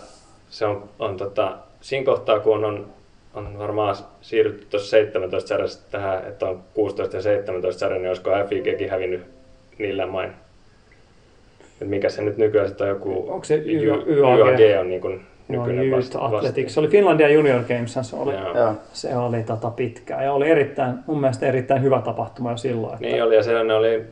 se 0.49 0.66
on, 0.66 0.84
on 0.99 1.18
tota, 1.18 1.58
siinä 1.82 2.06
kohtaa, 2.06 2.39
kun 2.39 2.66
on, 2.66 2.86
on 3.34 3.57
varmaan 3.57 3.95
siirrytty 4.21 4.65
tuossa 4.69 4.89
17 4.89 5.47
sarjasta 5.47 5.84
tähän, 5.91 6.27
että 6.27 6.45
on 6.47 6.63
16 6.73 7.17
ja 7.17 7.21
17 7.21 7.79
sarja, 7.79 7.97
niin 7.97 8.07
olisiko 8.07 8.32
FIGkin 8.49 8.89
hävinnyt 8.89 9.21
niillä 9.77 10.05
main. 10.07 10.32
Et 11.82 11.88
mikä 11.88 12.09
se 12.09 12.21
nyt 12.21 12.38
nykyään 12.38 12.67
sitten 12.67 12.86
on 12.86 12.89
joku... 12.89 13.25
Onko 13.32 13.43
se 13.43 13.55
Y- 13.55 13.84
Y- 13.84 14.03
YAG? 14.07 14.39
YAG 14.39 14.79
on 14.79 14.89
niin 14.89 15.01
kuin 15.01 15.21
Joo, 15.49 15.65
nykyinen 15.65 15.88
Youth 15.89 15.97
vasta, 15.97 16.25
Athletics. 16.38 16.73
Se 16.73 16.79
oli 16.79 16.88
Finlandia 16.88 17.29
Junior 17.29 17.61
Games, 17.63 17.93
se 18.01 18.15
oli, 18.15 18.34
Joo. 18.34 18.57
Joo. 18.57 18.73
se 18.93 19.15
oli 19.15 19.43
tota 19.43 19.69
pitkään 19.69 20.23
ja 20.23 20.34
oli 20.34 20.49
erittäin, 20.49 20.95
mun 21.07 21.21
mielestä 21.21 21.45
erittäin 21.47 21.82
hyvä 21.84 22.01
tapahtuma 22.01 22.51
jo 22.51 22.57
silloin. 22.57 22.93
Että, 22.93 23.05
Niin 23.05 23.23
oli, 23.23 23.36
ja 23.36 23.43
siellä 23.43 23.63
ne 23.63 23.73
oli, 23.73 24.03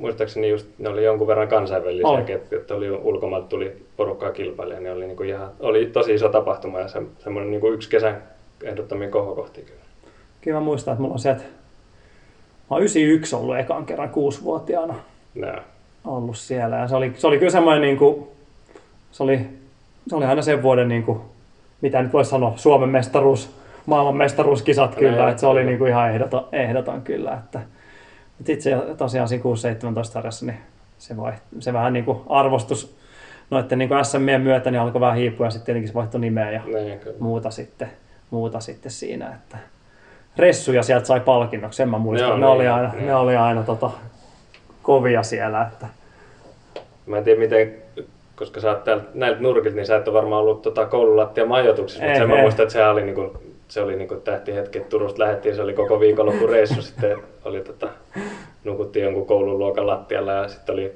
muistaakseni 0.00 0.48
just, 0.50 0.66
ne 0.78 0.88
oli 0.88 1.04
jonkun 1.04 1.26
verran 1.26 1.48
kansainvälisiä, 1.48 2.06
Oli. 2.06 2.32
että, 2.32 2.56
että 2.56 2.74
oli 2.74 2.90
ulkomailta 2.90 3.48
tuli 3.48 3.86
porukkaa 3.96 4.30
kilpailija, 4.32 4.80
niin 4.80 4.92
oli, 4.92 5.06
niin 5.06 5.16
kuin 5.16 5.28
ihan, 5.28 5.50
oli 5.60 5.86
tosi 5.86 6.14
iso 6.14 6.28
tapahtuma 6.28 6.80
ja 6.80 6.88
se, 6.88 7.02
semmoinen 7.18 7.50
niin 7.50 7.60
kuin 7.60 7.74
yksi 7.74 7.90
kesän 7.90 8.22
ehdottomia 8.62 9.10
kohokohtia 9.10 9.64
kyllä. 9.64 9.80
Kyllä 10.40 10.56
mä 10.60 10.64
muistan, 10.64 10.92
että 10.92 11.02
mulla 11.02 11.12
on 11.14 11.18
sieltä, 11.18 11.40
mä 11.42 11.46
oon 12.70 12.80
91 12.82 13.36
ollut 13.36 13.58
ekan 13.58 13.86
kerran 13.86 14.10
kuusivuotiaana 14.10 14.94
Nää. 15.34 15.62
ollut 16.04 16.36
siellä. 16.36 16.76
Ja 16.76 16.88
se 16.88 16.96
oli, 16.96 17.12
se 17.16 17.26
oli 17.26 17.38
kyllä 17.38 17.50
semmoinen, 17.52 17.82
niin 17.82 17.96
kuin, 17.96 18.26
se, 19.12 19.22
oli, 19.22 19.40
se 20.08 20.16
oli 20.16 20.24
aina 20.24 20.42
sen 20.42 20.62
vuoden, 20.62 20.88
niin 20.88 21.02
kuin, 21.02 21.20
mitä 21.80 22.02
nyt 22.02 22.12
voisi 22.12 22.30
sanoa, 22.30 22.52
Suomen 22.56 22.88
mestaruus, 22.88 23.50
maailman 23.86 24.16
mestaruuskisat 24.16 24.94
kyllä, 24.94 25.16
Joo, 25.16 25.28
että 25.28 25.40
se 25.40 25.46
oli 25.46 25.58
kyllä. 25.60 25.70
niin 25.70 25.78
kuin 25.78 25.88
ihan 25.90 26.10
ehdoton, 26.10 26.48
ehdoton 26.52 27.02
kyllä. 27.02 27.34
Että, 27.34 27.60
mutta 28.38 28.52
itse 28.52 28.76
tosiaan 28.98 29.28
siinä 29.28 29.44
6-17 30.00 30.04
sarjassa, 30.04 30.46
niin 30.46 30.58
se, 30.98 31.16
vai, 31.16 31.32
se 31.58 31.72
vähän 31.72 31.92
niin 31.92 32.04
kuin 32.04 32.18
arvostus 32.28 32.96
noiden 33.50 33.78
niin 33.78 33.90
SMien 34.02 34.40
myötä 34.40 34.70
niin 34.70 34.80
alkoi 34.80 35.00
vähän 35.00 35.16
hiipua 35.16 35.46
ja 35.46 35.50
sitten 35.50 35.66
tietenkin 35.66 35.88
se 35.88 35.94
vaihtoi 35.94 36.20
nimeä 36.20 36.50
ja 36.50 36.62
Niin, 36.64 36.98
kyllä. 36.98 37.16
muuta 37.20 37.50
sitten, 37.50 37.90
muuta 38.30 38.60
sitten 38.60 38.92
siinä, 38.92 39.34
että 39.34 39.58
ressuja 40.36 40.82
sieltä 40.82 41.06
sai 41.06 41.20
palkinnoksi, 41.20 41.76
sen 41.76 41.88
mä 41.88 41.98
muistan. 41.98 42.28
Joo, 42.28 42.36
ne, 42.36 42.46
niin, 42.46 42.52
oli 42.52 42.68
aina, 42.68 42.92
niin. 42.92 43.06
ne 43.06 43.14
oli 43.14 43.36
aina 43.36 43.62
tota, 43.62 43.90
kovia 44.82 45.22
siellä, 45.22 45.62
että 45.62 45.86
Mä 47.06 47.18
en 47.18 47.24
tiedä 47.24 47.40
miten, 47.40 47.74
koska 48.36 48.60
sä 48.60 48.70
oot 48.70 49.14
näiltä 49.14 49.40
nurkilta, 49.40 49.76
niin 49.76 49.86
sä 49.86 49.96
et 49.96 50.08
ole 50.08 50.16
varmaan 50.16 50.42
ollut 50.42 50.62
tota 50.62 50.86
koululattia 50.86 51.46
majoituksessa, 51.46 52.04
Ei, 52.04 52.08
mutta 52.08 52.20
sen 52.20 52.28
mä 52.36 52.42
muistan, 52.42 52.62
että 52.62 52.72
se 52.72 52.86
oli, 52.86 53.02
niinku, 53.02 53.38
se 53.68 53.80
oli 53.80 53.96
niinku 53.96 54.14
tähtihetki, 54.14 54.78
että 54.78 54.90
Turusta 54.90 55.22
lähdettiin, 55.22 55.54
se 55.54 55.62
oli 55.62 55.74
koko 55.74 56.00
viikonloppu 56.00 56.46
reissu, 56.46 56.82
sitten 56.82 57.18
oli 57.44 57.60
tota, 57.60 57.88
nukuttiin 58.64 59.04
jonkun 59.04 59.26
koulun 59.26 59.58
luokan 59.58 59.86
lattialla 59.86 60.32
ja 60.32 60.48
sitten 60.48 60.72
oli, 60.72 60.94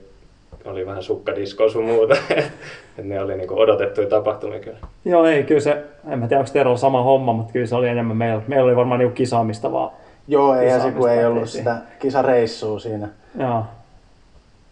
oli 0.65 0.87
vähän 0.87 1.03
sukkadiskoa 1.03 1.69
sun 1.69 1.85
muuta, 1.85 2.17
ne 3.03 3.21
oli 3.21 3.37
niinku 3.37 3.61
odotettuja 3.61 4.09
tapahtumia 4.09 4.61
kyllä. 4.61 4.79
Joo, 5.05 5.27
ei, 5.27 5.45
kyllä 5.45 5.61
se, 5.61 5.85
en 6.09 6.19
mä 6.19 6.29
tiedä 6.29 6.41
onko 6.41 6.53
Terolla 6.53 6.77
sama 6.77 7.03
homma, 7.03 7.33
mutta 7.33 7.53
kyllä 7.53 7.67
se 7.67 7.75
oli 7.75 7.89
enemmän 7.89 8.17
meillä. 8.17 8.43
Meillä 8.49 8.65
oli 8.65 8.77
varmaan 8.77 8.99
niinku 8.99 9.15
kisaamista 9.15 9.73
vaan. 9.73 9.91
Joo, 10.29 10.55
eihän 10.55 10.81
se 10.81 10.93
kun 10.93 11.11
ei 11.11 11.25
ollut 11.25 11.43
tehtiin. 11.43 11.59
sitä 11.59 11.77
kisareissua 11.99 12.79
siinä, 12.79 13.09
Joo, 13.39 13.65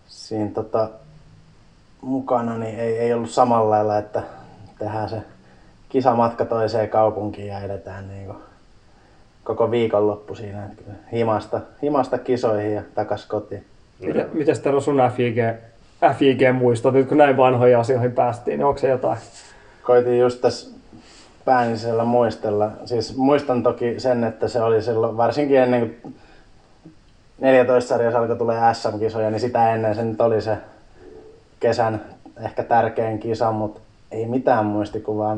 siinä 0.06 0.50
tota, 0.54 0.88
mukana, 2.00 2.58
niin 2.58 2.78
ei, 2.78 2.98
ei 2.98 3.12
ollut 3.12 3.30
samalla 3.30 3.70
lailla, 3.70 3.98
että 3.98 4.22
tehdään 4.78 5.08
se 5.08 5.16
kisamatka 5.88 6.44
toiseen 6.44 6.88
kaupunkiin 6.88 7.48
ja 7.48 7.60
edetään 7.60 8.08
niin 8.08 8.26
kuin 8.26 8.38
koko 9.44 9.70
viikonloppu 9.70 10.34
siinä. 10.34 10.68
Himasta, 11.12 11.60
himasta 11.82 12.18
kisoihin 12.18 12.74
ja 12.74 12.82
takas 12.94 13.26
kotiin. 13.26 13.64
Miten, 14.00 14.28
mites 14.32 14.60
Tero 14.60 14.80
sun 14.80 15.02
FIG, 15.16 15.36
FIG 16.14 16.40
muistot, 16.52 16.94
nyt 16.94 17.08
kun 17.08 17.18
näin 17.18 17.36
vanhoihin 17.36 17.78
asioihin 17.78 18.12
päästiin, 18.12 18.58
niin 18.58 18.66
onko 18.66 18.78
se 18.78 18.88
jotain? 18.88 19.18
Koitin 19.82 20.18
just 20.18 20.40
tässä 20.40 20.78
päänisellä 21.44 22.04
muistella. 22.04 22.70
Siis 22.84 23.16
muistan 23.16 23.62
toki 23.62 24.00
sen, 24.00 24.24
että 24.24 24.48
se 24.48 24.62
oli 24.62 24.82
silloin, 24.82 25.16
varsinkin 25.16 25.58
ennen 25.58 25.80
kuin 25.80 26.14
14 27.40 27.88
sarjassa 27.88 28.18
alkoi 28.18 28.36
tulee 28.36 28.74
SM-kisoja, 28.74 29.30
niin 29.30 29.40
sitä 29.40 29.74
ennen 29.74 29.94
se 29.94 30.04
nyt 30.04 30.20
oli 30.20 30.40
se 30.40 30.56
kesän 31.60 32.00
ehkä 32.40 32.62
tärkein 32.62 33.18
kisa, 33.18 33.52
mutta 33.52 33.80
ei 34.10 34.26
mitään 34.26 34.64
muistikuvaa, 34.64 35.36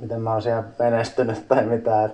miten 0.00 0.20
mä 0.20 0.32
oon 0.32 0.42
siellä 0.42 0.64
menestynyt 0.78 1.48
tai 1.48 1.64
mitään. 1.64 2.12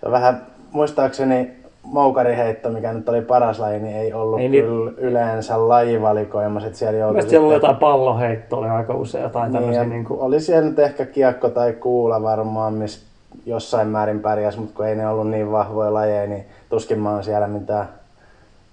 Se 0.00 0.06
on 0.06 0.12
vähän, 0.12 0.46
muistaakseni 0.72 1.63
moukariheitto, 1.84 2.70
mikä 2.70 2.92
nyt 2.92 3.08
oli 3.08 3.20
paras 3.22 3.58
laji, 3.58 3.80
niin 3.80 3.96
ei 3.96 4.12
ollut 4.12 4.40
Ei 4.40 4.48
niin- 4.48 4.64
kyllä 4.64 4.92
yleensä 4.96 5.68
lajivalikoima. 5.68 6.60
Sit 6.60 6.74
siellä 6.74 6.98
joutui 6.98 7.22
siellä 7.22 7.46
oli 7.46 7.54
sitten- 7.54 7.68
jotain 7.68 7.80
palloheittoa, 7.80 8.58
oli 8.58 8.68
aika 8.68 8.94
usein 8.94 9.22
jotain 9.22 9.44
niin, 9.52 9.58
tämmöisiä. 9.60 9.84
Niin 9.84 10.04
kuin, 10.04 10.20
Oli 10.20 10.40
siellä 10.40 10.68
nyt 10.68 10.78
ehkä 10.78 11.06
kiekko 11.06 11.48
tai 11.48 11.72
kuula 11.72 12.22
varmaan, 12.22 12.74
missä 12.74 13.06
jossain 13.46 13.88
määrin 13.88 14.20
pärjäs, 14.20 14.58
mutta 14.58 14.76
kun 14.76 14.86
ei 14.86 14.94
ne 14.96 15.08
ollut 15.08 15.30
niin 15.30 15.52
vahvoja 15.52 15.94
lajeja, 15.94 16.26
niin 16.26 16.44
tuskin 16.68 16.98
mä 17.00 17.10
oon 17.12 17.24
siellä 17.24 17.46
mitään 17.46 17.88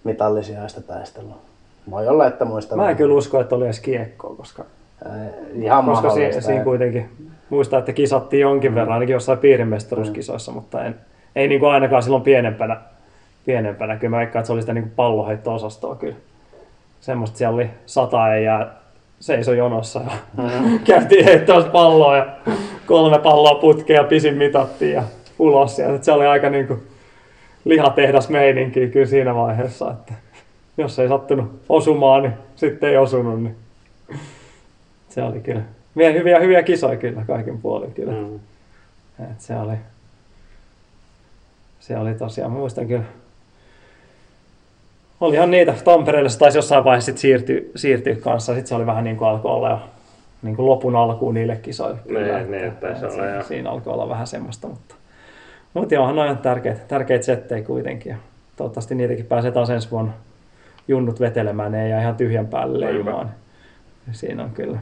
mitallisiaista 0.03 0.81
taistelua. 0.81 1.35
Voi 1.91 2.07
olla, 2.07 2.27
että 2.27 2.45
muistan. 2.45 2.77
mä 2.77 2.89
en 2.89 2.95
kyllä 2.97 3.15
usko, 3.15 3.39
että 3.39 3.55
oli 3.55 3.65
edes 3.65 3.79
kiekkoa, 3.79 4.35
koska, 4.37 4.63
Äh, 5.05 5.11
Ihan 5.53 5.85
koska 5.85 6.09
si, 6.09 6.15
mahdollista. 6.19 6.41
siinä 6.41 6.63
kuitenkin 6.63 7.09
muistaa, 7.49 7.79
että 7.79 7.93
kisattiin 7.93 8.41
jonkin 8.41 8.75
verran, 8.75 8.93
ainakin 8.93 9.13
jossain 9.13 9.37
piirimestaruuskisoissa, 9.39 10.51
mutta 10.51 10.83
en, 10.85 10.95
ei 11.35 11.47
niin 11.47 11.59
kuin 11.59 11.71
ainakaan 11.71 12.03
silloin 12.03 12.23
pienempänä. 12.23 12.77
Pienempänä. 13.45 13.95
Kyllä 13.95 14.11
mä 14.11 14.17
veikkaan, 14.17 14.41
että 14.41 14.47
se 14.47 14.53
oli 14.53 14.61
sitä 14.61 14.73
niin 14.73 14.91
palloheitto-osastoa 14.95 15.95
kyllä. 15.95 16.15
Semmoista 17.01 17.37
siellä 17.37 17.55
oli 17.55 17.69
sata 17.85 18.35
ei 18.35 18.43
jää 18.43 18.81
seiso 19.19 19.53
jonossa 19.53 19.99
ja 19.99 20.11
Mm-hmm. 20.37 20.79
käytiin 20.87 21.25
heittämässä 21.25 21.69
palloa 21.69 22.17
ja 22.17 22.25
kolme 22.85 23.19
palloa 23.19 23.55
putkeen 23.55 23.97
ja 23.97 24.03
pisin 24.03 24.37
mitattiin 24.37 24.93
ja 24.93 25.03
ulos. 25.39 25.79
Ja 25.79 26.03
se 26.03 26.11
oli 26.11 26.25
aika 26.25 26.49
niin 26.49 26.67
kuin 26.67 26.83
lihatehdas 27.65 28.29
meininki 28.29 28.87
kyllä 28.87 29.05
siinä 29.05 29.35
vaiheessa, 29.35 29.91
että 29.91 30.13
jos 30.77 30.99
ei 30.99 31.07
sattunut 31.07 31.61
osumaan, 31.69 32.23
niin 32.23 32.33
sitten 32.55 32.89
ei 32.89 32.97
osunut. 32.97 33.43
Niin 33.43 33.55
se 35.09 35.23
oli 35.23 35.39
kyllä 35.39 35.61
vielä 35.97 36.13
hyviä, 36.13 36.39
hyviä 36.39 36.63
kisoja 36.63 36.97
kyllä 36.97 37.23
kaikin 37.27 37.61
puolin 37.61 37.93
kyllä. 37.93 38.13
Mm. 38.13 38.35
Et 39.31 39.41
se 39.41 39.55
oli, 39.55 39.75
se 41.79 41.97
oli 41.97 42.13
tosiaan, 42.13 42.51
muistan 42.51 42.87
kyllä, 42.87 43.03
olihan 45.21 45.51
niitä, 45.51 45.73
Tampereelle 45.83 46.29
se 46.29 46.39
taisi 46.39 46.57
jossain 46.57 46.83
vaiheessa 46.83 47.11
sit 47.11 47.17
siirtyä, 47.17 47.61
siirtyä 47.75 48.15
kanssa, 48.15 48.53
sitten 48.53 48.67
se 48.67 48.75
oli 48.75 48.85
vähän 48.85 49.03
niin 49.03 49.17
kuin 49.17 49.27
alkoi 49.27 49.51
olla 49.51 49.69
jo 49.69 49.79
niin 50.41 50.55
kuin 50.55 50.65
lopun 50.65 50.95
alkuun 50.95 51.33
niille 51.33 51.55
kisoille. 51.55 51.99
Niin, 52.05 52.51
niin, 52.51 52.71
taisi 52.71 53.05
olla, 53.05 53.13
siinä, 53.13 53.29
joo. 53.29 53.43
siinä 53.43 53.69
alkoi 53.69 53.93
olla 53.93 54.09
vähän 54.09 54.27
semmoista, 54.27 54.67
mutta, 54.67 54.95
mutta 55.73 55.93
joo, 55.93 56.11
noin 56.11 56.31
on 56.31 56.37
tärkeitä, 56.37 56.79
tärkeitä 56.87 57.25
settejä 57.25 57.63
kuitenkin. 57.63 58.09
Ja 58.09 58.17
toivottavasti 58.55 58.95
niitäkin 58.95 59.25
pääsee 59.25 59.51
taas 59.51 59.69
ensi 59.69 59.91
vuonna 59.91 60.13
junnut 60.87 61.19
vetelemään, 61.19 61.71
ne 61.71 61.85
ei 61.85 62.01
ihan 62.01 62.15
tyhjän 62.15 62.47
päälle 62.47 62.79
leijumaan. 62.79 63.31
Siinä 64.11 64.43
on 64.43 64.51
kyllä. 64.51 64.79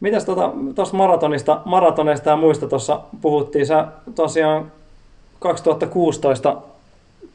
Mitäs 0.00 0.24
tuosta 0.24 0.52
tota, 0.74 0.96
maratonista, 0.96 1.60
maratoneista 1.64 2.30
ja 2.30 2.36
muista 2.36 2.68
tuossa 2.68 3.00
puhuttiin, 3.20 3.66
sä 3.66 3.86
tosiaan 4.14 4.72
2016 5.48 6.56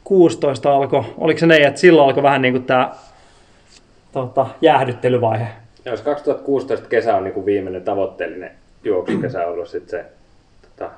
16 0.04 0.74
alkoi, 0.74 1.04
oliko 1.18 1.40
se 1.40 1.46
niin, 1.46 1.66
että 1.66 1.80
silloin 1.80 2.08
alkoi 2.08 2.22
vähän 2.22 2.42
niin 2.42 2.54
kuin 2.54 2.64
tämä 2.64 2.94
tota, 4.12 4.46
jäähdyttelyvaihe? 4.60 5.46
Jos 5.84 6.00
2016 6.00 6.88
kesä 6.88 7.16
on 7.16 7.24
niin 7.24 7.34
kuin 7.34 7.46
viimeinen 7.46 7.82
tavoitteellinen 7.82 8.50
juoksukesä 8.84 9.46
ollut 9.46 9.68
sit 9.68 9.88
se, 9.88 10.04
tota, 10.62 10.90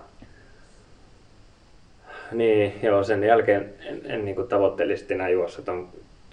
Niin, 2.32 2.74
joo, 2.82 3.04
sen 3.04 3.24
jälkeen 3.24 3.72
en, 3.80 4.00
en 4.04 4.24
niin 4.24 4.48
tavoitteellisesti 4.48 5.14
enää 5.14 5.28
juossut. 5.28 5.68
On 5.68 5.88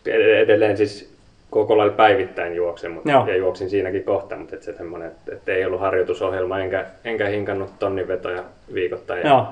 edelleen 0.06 0.78
siis 0.78 1.14
koko 1.50 1.78
lailla 1.78 1.94
päivittäin 1.94 2.56
juoksen, 2.56 2.92
mutta, 2.92 3.12
Joo. 3.12 3.28
ja 3.28 3.38
juoksin 3.38 3.70
siinäkin 3.70 4.04
kohta, 4.04 4.36
mutta 4.36 4.56
et 4.56 4.64
se 4.64 4.74
semmoinen, 4.74 5.08
että, 5.08 5.36
että 5.36 5.52
ei 5.52 5.66
ollut 5.66 5.82
harjoitusohjelma, 5.82 6.60
enkä, 6.60 6.86
enkä 7.04 7.28
hinkannut 7.28 7.80
tonninvetoja 7.80 8.44
viikoittain. 8.74 9.22
Ja 9.22 9.28
Joo. 9.28 9.48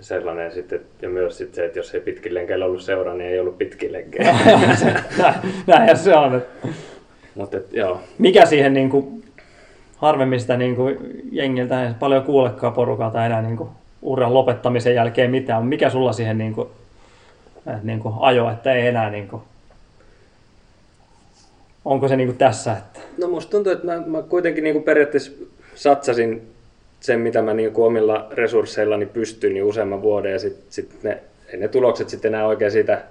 Sellainen 0.00 0.52
sitten, 0.52 0.80
ja 1.02 1.08
myös 1.08 1.38
sitten 1.38 1.54
se, 1.54 1.64
että 1.64 1.78
jos 1.78 1.94
ei 1.94 2.00
pitkin 2.00 2.34
lenkeillä 2.34 2.64
ollut 2.64 2.82
seuraa, 2.82 3.14
niin 3.14 3.30
ei 3.30 3.40
ollut 3.40 3.58
pitkin 3.58 3.92
lenkeillä. 3.92 4.32
Näin- 5.18 5.38
Näinhän 5.66 5.96
se 5.98 6.16
on. 6.16 6.42
mutta 7.34 7.56
et, 7.56 7.72
joo, 7.72 8.00
Mikä 8.18 8.46
siihen 8.46 8.74
niin 8.74 8.90
kuin, 8.90 9.24
harvemmin 9.96 10.40
sitä 10.40 10.56
niin 10.56 10.76
kuin, 10.76 10.98
jengiltä 11.32 11.84
ei 11.88 11.94
paljon 12.00 12.22
kuulekaan 12.22 12.72
porukalta 12.72 13.26
enää 13.26 13.42
niin 13.42 13.56
kuin, 13.56 13.70
uran 14.02 14.34
lopettamisen 14.34 14.94
jälkeen 14.94 15.30
mitään, 15.30 15.66
mikä 15.66 15.90
sulla 15.90 16.12
siihen 16.12 16.38
niin 16.38 16.54
kuin, 16.54 16.68
että, 17.58 17.80
niin 17.82 18.00
kuin, 18.00 18.14
ajo, 18.20 18.50
että 18.50 18.72
ei 18.72 18.86
enää 18.86 19.10
niin 19.10 19.28
kuin, 19.28 19.42
onko 21.84 22.08
se 22.08 22.16
niin 22.16 22.28
kuin 22.28 22.38
tässä, 22.38 22.72
että 22.72 23.00
No 23.18 23.28
musta 23.28 23.50
tuntuu, 23.50 23.72
että 23.72 23.86
mä, 23.86 24.02
mä 24.06 24.22
kuitenkin 24.22 24.64
niin 24.64 24.74
kuin 24.74 24.82
periaatteessa 24.82 25.32
satsasin 25.74 26.42
sen, 27.00 27.20
mitä 27.20 27.42
mä 27.42 27.54
niin 27.54 27.72
omilla 27.74 28.28
resursseillani 28.30 29.06
pystyn 29.06 29.54
niin 29.54 29.64
useamman 29.64 30.02
vuoden 30.02 30.32
ja 30.32 30.38
sitten 30.38 30.64
sit 30.70 31.02
ne, 31.02 31.18
ne 31.56 31.68
tulokset 31.68 32.08
sitten 32.08 32.34
enää 32.34 32.46
oikein 32.46 32.70
siitä 32.70 33.02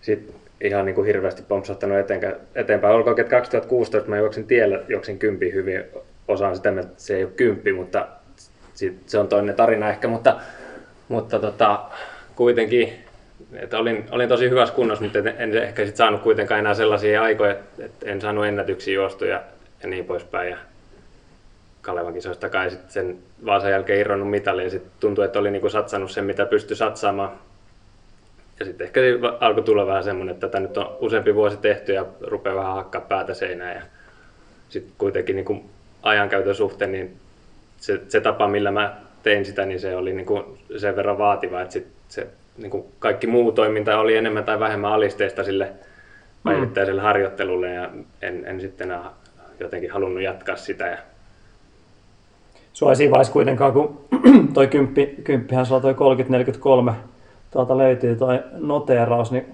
sit 0.00 0.34
ihan 0.60 0.84
niin 0.84 0.94
kuin 0.94 1.06
hirveästi 1.06 1.42
pompsahtanut 1.48 1.98
eteenkä, 1.98 2.36
eteenpäin. 2.54 2.94
Olkoon, 2.94 3.20
että 3.20 3.30
2016 3.30 4.10
mä 4.10 4.18
juoksin 4.18 4.46
tiellä, 4.46 4.80
juoksin 4.88 5.18
kympi 5.18 5.52
hyvin, 5.52 5.84
osaan 6.28 6.56
sitä, 6.56 6.68
että 6.68 6.86
se 6.96 7.16
ei 7.16 7.24
ole 7.24 7.32
kymppi, 7.36 7.72
mutta 7.72 8.08
sit 8.74 8.96
se 9.06 9.18
on 9.18 9.28
toinen 9.28 9.54
tarina 9.54 9.90
ehkä, 9.90 10.08
mutta, 10.08 10.40
mutta 11.08 11.38
tota, 11.38 11.84
kuitenkin 12.36 12.92
että 13.52 13.78
olin, 13.78 14.04
olin 14.10 14.28
tosi 14.28 14.50
hyvässä 14.50 14.74
kunnossa, 14.74 15.04
mutta 15.04 15.18
en, 15.18 15.34
en 15.38 15.56
ehkä 15.56 15.86
sit 15.86 15.96
saanut 15.96 16.22
kuitenkaan 16.22 16.60
enää 16.60 16.74
sellaisia 16.74 17.22
aikoja, 17.22 17.56
että, 17.78 18.10
en 18.10 18.20
saanut 18.20 18.46
ennätyksiä 18.46 18.94
juostu 18.94 19.24
ja, 19.24 19.42
ja 19.82 19.88
niin 19.88 20.04
poispäin. 20.04 20.50
Ja 20.50 20.56
Kalevan 21.84 22.14
kisoista 22.14 22.48
kai 22.48 22.70
sitten 22.70 22.90
sen 22.90 23.18
Vaasan 23.44 23.70
jälkeen 23.70 24.00
irronnut 24.00 24.30
mitali 24.30 24.64
ja 24.64 24.70
sitten 24.70 24.92
tuntui, 25.00 25.24
että 25.24 25.38
oli 25.38 25.50
niinku 25.50 25.68
satsannut 25.68 26.10
sen, 26.10 26.24
mitä 26.24 26.46
pystyi 26.46 26.76
satsaamaan. 26.76 27.32
Ja 28.60 28.66
sitten 28.66 28.84
ehkä 28.84 29.00
alkoi 29.40 29.62
tulla 29.62 29.86
vähän 29.86 30.04
semmoinen, 30.04 30.34
että 30.34 30.48
tätä 30.48 30.60
nyt 30.60 30.76
on 30.76 30.96
useampi 31.00 31.34
vuosi 31.34 31.56
tehty 31.56 31.92
ja 31.92 32.06
rupeaa 32.20 32.56
vähän 32.56 32.74
hakkaa 32.74 33.00
päätä 33.00 33.34
seinään. 33.34 33.76
Ja 33.76 33.82
sitten 34.68 34.94
kuitenkin 34.98 35.36
niinku 35.36 35.64
ajankäytön 36.02 36.54
suhteen, 36.54 36.92
niin 36.92 37.16
se, 37.76 38.00
se 38.08 38.20
tapa, 38.20 38.48
millä 38.48 38.70
mä 38.70 38.96
tein 39.22 39.44
sitä, 39.44 39.66
niin 39.66 39.80
se 39.80 39.96
oli 39.96 40.12
niinku 40.12 40.58
sen 40.76 40.96
verran 40.96 41.18
vaativa, 41.18 41.60
että 41.60 41.72
sit 41.72 41.86
se 42.08 42.26
niinku 42.58 42.92
kaikki 42.98 43.26
muu 43.26 43.52
toiminta 43.52 43.98
oli 43.98 44.16
enemmän 44.16 44.44
tai 44.44 44.60
vähemmän 44.60 44.92
alisteista 44.92 45.44
sille 45.44 45.72
päivittäiselle 46.44 47.02
harjoittelulle 47.02 47.72
ja 47.72 47.90
en, 48.22 48.44
en 48.46 48.60
sitten 48.60 48.90
enää 48.90 49.10
jotenkin 49.60 49.90
halunnut 49.90 50.22
jatkaa 50.22 50.56
sitä. 50.56 50.86
Ja 50.86 50.98
Sua 52.74 52.94
siinä 52.94 53.10
vaiheessa 53.10 53.32
kuitenkaan, 53.32 53.72
kun 53.72 54.00
toi 54.54 54.66
kymppi, 54.66 55.14
kymppihän 55.24 55.66
sulla 55.66 55.80
toi 55.80 55.94
30-43 56.90 56.92
tuolta 57.50 57.78
löytyy 57.78 58.16
toi 58.16 58.40
noteeraus, 58.52 59.32
niin 59.32 59.46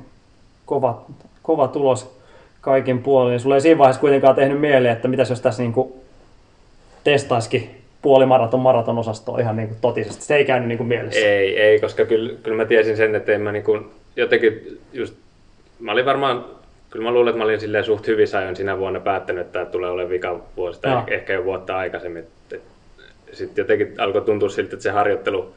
kova, 0.67 1.05
kova 1.43 1.69
tulos 1.69 2.19
kaikin 2.61 2.99
puolin. 2.99 3.41
Sulla 3.41 3.55
ei 3.55 3.61
siinä 3.61 3.79
vaiheessa 3.79 4.01
kuitenkaan 4.01 4.35
tehnyt 4.35 4.61
mieleen, 4.61 4.93
että 4.93 5.09
mitäs 5.09 5.31
jos 5.31 5.41
tässä 5.41 5.63
niinku 5.63 5.97
testaisikin 7.05 7.71
puolimaraton 8.03 8.61
maraton 8.61 8.99
osastoa 8.99 9.39
ihan 9.39 9.57
niinku 9.57 9.75
totisesti. 9.81 10.25
Se 10.25 10.37
ei 10.37 10.45
käynyt 10.45 10.69
niinku 10.69 10.85
mielessä. 10.85 11.21
Ei, 11.21 11.61
ei, 11.61 11.81
koska 11.81 12.05
kyllä, 12.05 12.33
kyllä 12.43 12.57
mä 12.57 12.65
tiesin 12.65 12.97
sen, 12.97 13.15
että 13.15 13.33
en 13.33 13.41
mä 13.41 13.53
niinku, 13.53 13.79
jotenkin 14.17 14.79
just, 14.93 15.15
mä 15.81 15.93
olin 15.93 16.05
varmaan, 16.05 16.45
kyllä 16.91 17.05
mä 17.05 17.13
luulen, 17.13 17.29
että 17.29 17.39
mä 17.39 17.45
olin 17.45 17.61
silleen 17.61 17.85
suht 17.85 18.07
hyvissä 18.07 18.39
ajoin 18.39 18.57
sinä 18.57 18.79
vuonna 18.79 19.01
päättänyt, 19.01 19.47
että 19.47 19.65
tulee 19.65 19.91
olemaan 19.91 20.11
vika 20.11 20.41
vuosi 20.57 20.81
tai 20.81 20.99
ehkä, 20.99 21.15
ehkä 21.15 21.33
jo 21.33 21.45
vuotta 21.45 21.77
aikaisemmin. 21.77 22.27
Sitten 23.33 23.63
jotenkin 23.63 23.95
alkoi 23.99 24.23
tuntua 24.23 24.49
siltä, 24.49 24.75
että 24.75 24.83
se 24.83 24.91
harjoittelu, 24.91 25.55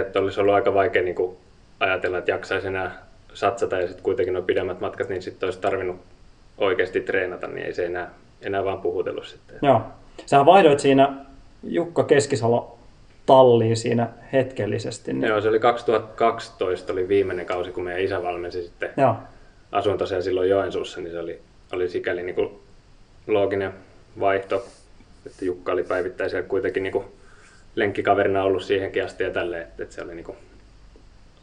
että 0.00 0.20
olisi 0.20 0.40
ollut 0.40 0.54
aika 0.54 0.74
vaikea 0.74 1.02
niinku 1.02 1.38
ajatella, 1.80 2.18
että 2.18 2.30
jaksaisi 2.30 2.66
enää 2.66 3.06
satsata 3.34 3.76
ja 3.76 3.86
sitten 3.86 4.04
kuitenkin 4.04 4.34
nuo 4.34 4.42
pidemmät 4.42 4.80
matkat, 4.80 5.08
niin 5.08 5.22
sitten 5.22 5.46
olisi 5.46 5.60
tarvinnut 5.60 6.00
oikeasti 6.58 7.00
treenata, 7.00 7.46
niin 7.46 7.66
ei 7.66 7.74
se 7.74 7.86
enää, 7.86 8.10
enää 8.42 8.64
vaan 8.64 8.80
puhutellut 8.80 9.26
sitten. 9.26 9.58
Joo. 9.62 9.82
Sähän 10.26 10.46
vaihdoit 10.46 10.80
siinä 10.80 11.14
Jukka 11.62 12.04
Keskisalo 12.04 12.78
talliin 13.26 13.76
siinä 13.76 14.08
hetkellisesti. 14.32 15.12
Niin... 15.12 15.28
Joo, 15.28 15.40
se 15.40 15.48
oli 15.48 15.60
2012 15.60 16.92
oli 16.92 17.08
viimeinen 17.08 17.46
kausi, 17.46 17.70
kun 17.70 17.84
meidän 17.84 18.02
isä 18.02 18.22
valmensi 18.22 18.62
sitten 18.62 18.90
Joo. 18.96 19.16
asuin 19.72 19.98
tosiaan 19.98 20.22
silloin 20.22 20.50
Joensuussa, 20.50 21.00
niin 21.00 21.12
se 21.12 21.18
oli, 21.18 21.40
oli 21.72 21.88
sikäli 21.88 22.22
niin 22.22 22.34
kuin 22.34 22.50
looginen 23.26 23.72
vaihto, 24.20 24.66
että 25.26 25.44
Jukka 25.44 25.72
oli 25.72 25.84
päivittäin 25.84 26.30
siellä 26.30 26.48
kuitenkin 26.48 26.82
niin 26.82 26.92
kuin 26.92 27.04
lenkkikaverina 27.74 28.44
ollut 28.44 28.62
siihenkin 28.62 29.04
asti 29.04 29.24
ja 29.24 29.30
tälleen, 29.30 29.62
että, 29.62 29.82
että 29.82 29.94
se 29.94 30.02
oli, 30.02 30.14
niin 30.14 30.24
kuin, 30.24 30.36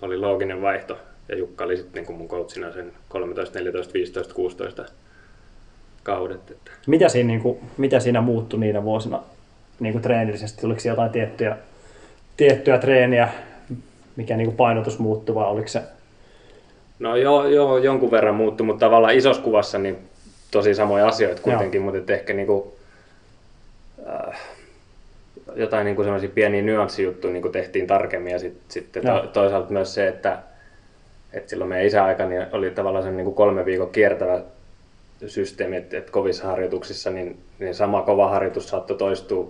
oli 0.01 0.17
looginen 0.17 0.61
vaihto. 0.61 0.97
Ja 1.29 1.37
Jukka 1.37 1.63
oli 1.63 1.77
sitten 1.77 1.93
niin 1.93 2.05
kuin 2.05 2.17
mun 2.17 2.27
coachina 2.27 2.71
sen 2.71 2.91
13, 3.09 3.59
14, 3.59 3.93
15, 3.93 4.33
16 4.33 4.85
kaudet. 6.03 6.51
Että. 6.51 6.71
Mitä 6.87 7.09
siinä, 7.09 7.27
niin 7.27 7.41
kuin, 7.41 7.59
mitä 7.77 7.99
siinä 7.99 8.21
muuttui 8.21 8.59
niinä 8.59 8.83
vuosina 8.83 9.23
niin 9.79 9.91
kuin 9.91 10.01
treenillisesti? 10.01 10.61
Siellä 10.61 10.77
jotain 10.85 11.11
tiettyjä, 11.11 11.57
tiettyä 12.37 12.77
treeniä, 12.77 13.29
mikä 14.15 14.37
niin 14.37 14.47
kuin 14.47 14.57
painotus 14.57 14.99
muuttui 14.99 15.35
vai 15.35 15.45
oliko 15.45 15.67
se? 15.67 15.81
No 16.99 17.15
joo, 17.15 17.47
joo, 17.47 17.77
jonkun 17.77 18.11
verran 18.11 18.35
muuttui, 18.35 18.65
mutta 18.65 18.85
tavallaan 18.85 19.15
isossa 19.15 19.43
kuvassa 19.43 19.77
niin 19.77 19.97
tosi 20.51 20.75
samoja 20.75 21.07
asioita 21.07 21.41
kuitenkin, 21.41 21.81
mutta 21.81 21.97
et 21.97 22.09
ehkä 22.09 22.33
niin 22.33 22.47
kuin, 22.47 22.63
äh, 24.09 24.39
jotain 25.55 25.85
niin 25.85 25.95
kuin 25.95 26.05
sellaisia 26.05 26.29
pieniä 26.29 26.61
nyanssijuttuja 26.61 27.33
niin 27.33 27.41
kuin 27.41 27.51
tehtiin 27.51 27.87
tarkemmin 27.87 28.31
ja 28.31 28.39
sit, 28.39 28.57
sitten 28.67 29.03
Joo. 29.05 29.19
to, 29.19 29.27
toisaalta 29.27 29.73
myös 29.73 29.93
se, 29.93 30.07
että, 30.07 30.39
että 31.33 31.49
silloin 31.49 31.69
meidän 31.69 31.87
isäaika 31.87 32.25
niin 32.25 32.45
oli 32.51 32.71
tavallaan 32.71 33.03
sen 33.03 33.17
niin 33.17 33.25
kuin 33.25 33.35
kolme 33.35 33.65
viikon 33.65 33.89
kiertävä 33.89 34.41
systeemi, 35.27 35.75
että, 35.75 35.97
että 35.97 36.11
kovissa 36.11 36.47
harjoituksissa 36.47 37.09
niin, 37.09 37.37
niin 37.59 37.75
sama 37.75 38.01
kova 38.01 38.29
harjoitus 38.29 38.69
saattoi 38.69 38.97
toistua, 38.97 39.49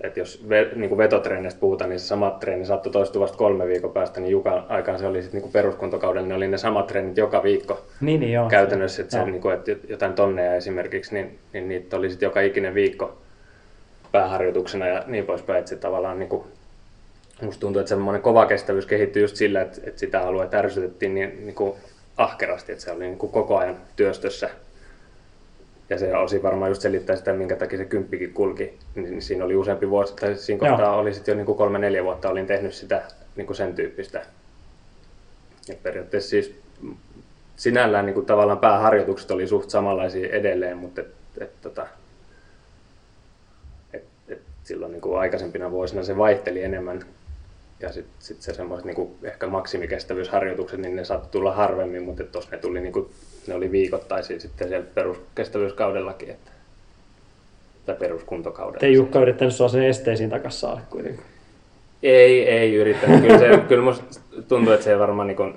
että 0.00 0.20
jos 0.20 0.48
ve, 0.48 0.70
niin 0.74 0.88
kuin 0.88 0.98
vetotreenistä 0.98 1.60
puhutaan, 1.60 1.90
niin 1.90 2.00
se 2.00 2.06
sama 2.06 2.30
treeni 2.30 2.64
saattoi 2.64 2.92
toistua 2.92 3.22
vasta 3.22 3.38
kolme 3.38 3.66
viikon 3.66 3.92
päästä, 3.92 4.20
niin 4.20 4.30
Jukan 4.30 4.64
aikaan 4.68 4.98
se 4.98 5.06
oli 5.06 5.22
sitten 5.22 5.38
niin 5.38 5.42
kuin 5.42 5.52
peruskuntokaudella, 5.52 6.28
niin 6.28 6.36
oli 6.36 6.48
ne 6.48 6.58
samat 6.58 6.86
treenit 6.86 7.16
joka 7.16 7.42
viikko 7.42 7.84
Niin, 8.00 8.20
niin 8.20 8.32
joo. 8.32 8.48
käytännössä, 8.48 9.02
että, 9.02 9.18
se, 9.18 9.24
niin 9.24 9.40
kuin, 9.40 9.54
että 9.54 9.72
jotain 9.88 10.12
tonneja 10.12 10.54
esimerkiksi, 10.54 11.14
niin, 11.14 11.38
niin 11.52 11.68
niitä 11.68 11.96
oli 11.96 12.10
sitten 12.10 12.26
joka 12.26 12.40
ikinen 12.40 12.74
viikko 12.74 13.16
pääharjoituksena 14.16 14.86
ja 14.86 15.04
niin 15.06 15.26
poispäin, 15.26 15.58
että 15.58 15.68
se 15.68 15.76
tavallaan 15.76 16.18
niin 16.18 16.28
kuin, 16.28 16.44
musta 17.42 17.60
tuntuu, 17.60 17.80
että 17.80 17.88
semmoinen 17.88 18.22
kova 18.22 18.46
kestävyys 18.46 18.86
kehittyi 18.86 19.22
just 19.22 19.36
sillä, 19.36 19.60
että, 19.60 19.80
että 19.84 20.00
sitä 20.00 20.20
aluetta 20.20 20.56
ärsytettiin 20.56 21.14
niin, 21.14 21.46
niin 21.46 21.54
kuin 21.54 21.74
ahkerasti, 22.16 22.72
että 22.72 22.84
se 22.84 22.90
oli 22.90 23.04
niin 23.04 23.18
kuin 23.18 23.32
koko 23.32 23.56
ajan 23.56 23.76
työstössä. 23.96 24.50
Ja 25.90 25.98
se 25.98 26.16
osi 26.16 26.42
varmaan 26.42 26.70
just 26.70 26.82
selittää 26.82 27.16
sitä, 27.16 27.32
minkä 27.32 27.56
takia 27.56 27.78
se 27.78 27.84
kymppikin 27.84 28.32
kulki. 28.32 28.78
Niin, 28.94 29.10
niin 29.10 29.22
siinä 29.22 29.44
oli 29.44 29.56
useampi 29.56 29.90
vuosi, 29.90 30.16
tai 30.16 30.36
siinä 30.36 30.66
Joo. 30.66 30.76
kohtaa 30.76 30.96
oli 30.96 31.14
sitten 31.14 31.32
jo 31.32 31.36
niin 31.36 31.46
kuin 31.46 31.58
kolme-neljä 31.58 32.04
vuotta 32.04 32.28
olin 32.28 32.46
tehnyt 32.46 32.74
sitä 32.74 33.02
niin 33.36 33.46
kuin 33.46 33.56
sen 33.56 33.74
tyyppistä. 33.74 34.22
Ja 35.68 35.74
periaatteessa 35.82 36.30
siis 36.30 36.60
sinällään 37.56 38.06
niin 38.06 38.14
kuin 38.14 38.26
tavallaan 38.26 38.58
pääharjoitukset 38.58 39.30
oli 39.30 39.46
suht 39.46 39.70
samanlaisia 39.70 40.28
edelleen, 40.28 40.76
mutta 40.76 41.00
et, 41.00 41.08
et, 41.40 41.50
tota, 41.62 41.86
silloin 44.66 44.92
niin 44.92 45.00
kuin 45.00 45.18
aikaisempina 45.18 45.70
vuosina 45.70 46.02
se 46.02 46.16
vaihteli 46.16 46.62
enemmän. 46.62 47.02
Ja 47.80 47.92
sitten 47.92 48.14
sit 48.18 48.42
se 48.42 48.54
semmoiset 48.54 48.84
niin 48.84 48.94
kuin 48.94 49.10
ehkä 49.22 49.46
maksimikestävyysharjoitukset, 49.46 50.80
niin 50.80 50.96
ne 50.96 51.04
saattoi 51.04 51.30
tulla 51.30 51.52
harvemmin, 51.52 52.02
mutta 52.02 52.24
tuossa 52.24 52.50
ne 52.50 52.58
tuli 52.58 52.80
niin 52.80 52.92
kuin, 52.92 53.10
ne 53.46 53.54
oli 53.54 53.70
viikoittaisia 53.70 54.40
sitten 54.40 54.68
siellä 54.68 54.86
peruskestävyyskaudellakin, 54.94 56.30
että, 56.30 56.50
tai 57.86 57.94
peruskuntokaudella. 57.94 58.80
Te 58.80 58.86
ei 58.86 58.94
Jukka 58.94 59.20
yrittänyt 59.20 59.54
sua 59.54 59.68
sen 59.68 59.82
esteisiin 59.82 60.30
takaisin 60.30 60.60
saada 60.60 60.80
kuitenkaan. 60.90 61.28
Ei, 62.02 62.48
ei 62.48 62.74
yrittänyt. 62.74 63.20
Kyllä, 63.20 63.38
se, 63.38 63.48
kyllä 63.68 63.84
musta 63.84 64.20
tuntuu, 64.48 64.72
että 64.72 64.84
se 64.84 64.98
varmaan 64.98 65.28
niin 65.28 65.54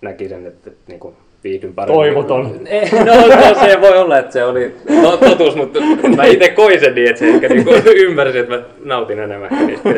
näki 0.00 0.28
sen, 0.28 0.46
että, 0.46 0.70
että 0.70 0.92
niin 0.92 1.14
viihdyn 1.44 1.74
paremmin. 1.74 1.96
Toivoton. 1.96 2.60
Ei, 2.66 2.90
no, 2.90 3.14
no, 3.14 3.54
se 3.66 3.80
voi 3.80 3.98
olla, 3.98 4.18
että 4.18 4.32
se 4.32 4.44
oli 4.44 4.74
to- 5.02 5.16
totuus, 5.16 5.56
mutta 5.56 5.80
mä 6.16 6.24
itse 6.24 6.48
koin 6.48 6.80
sen 6.80 6.94
niin, 6.94 7.08
että 7.08 7.18
se 7.18 7.28
ehkä 7.28 7.48
niin 7.48 7.66
ymmärsi, 8.06 8.38
että 8.38 8.56
mä 8.56 8.62
nautin 8.84 9.18
enemmän 9.18 9.66
niistä. 9.66 9.88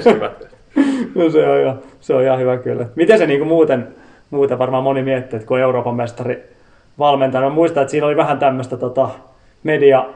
No 1.15 1.31
se 1.31 1.49
on, 1.49 1.61
ihan, 1.61 1.79
se 2.01 2.15
on 2.15 2.23
ihan 2.23 2.39
hyvä 2.39 2.57
kyllä. 2.57 2.87
Miten 2.95 3.19
se 3.19 3.27
niinku 3.27 3.45
muuten, 3.45 3.89
muuten 4.31 4.59
varmaan 4.59 4.85
moni 4.85 5.03
miettii, 5.03 5.37
että 5.37 5.47
kun 5.47 5.61
Euroopan 5.61 5.95
mestari 5.95 6.43
valmentajana, 6.99 7.49
mä 7.49 7.55
muistan, 7.55 7.81
että 7.81 7.91
siinä 7.91 8.07
oli 8.07 8.17
vähän 8.17 8.39
tämmöistä 8.39 8.77
tota, 8.77 9.09
media, 9.63 10.07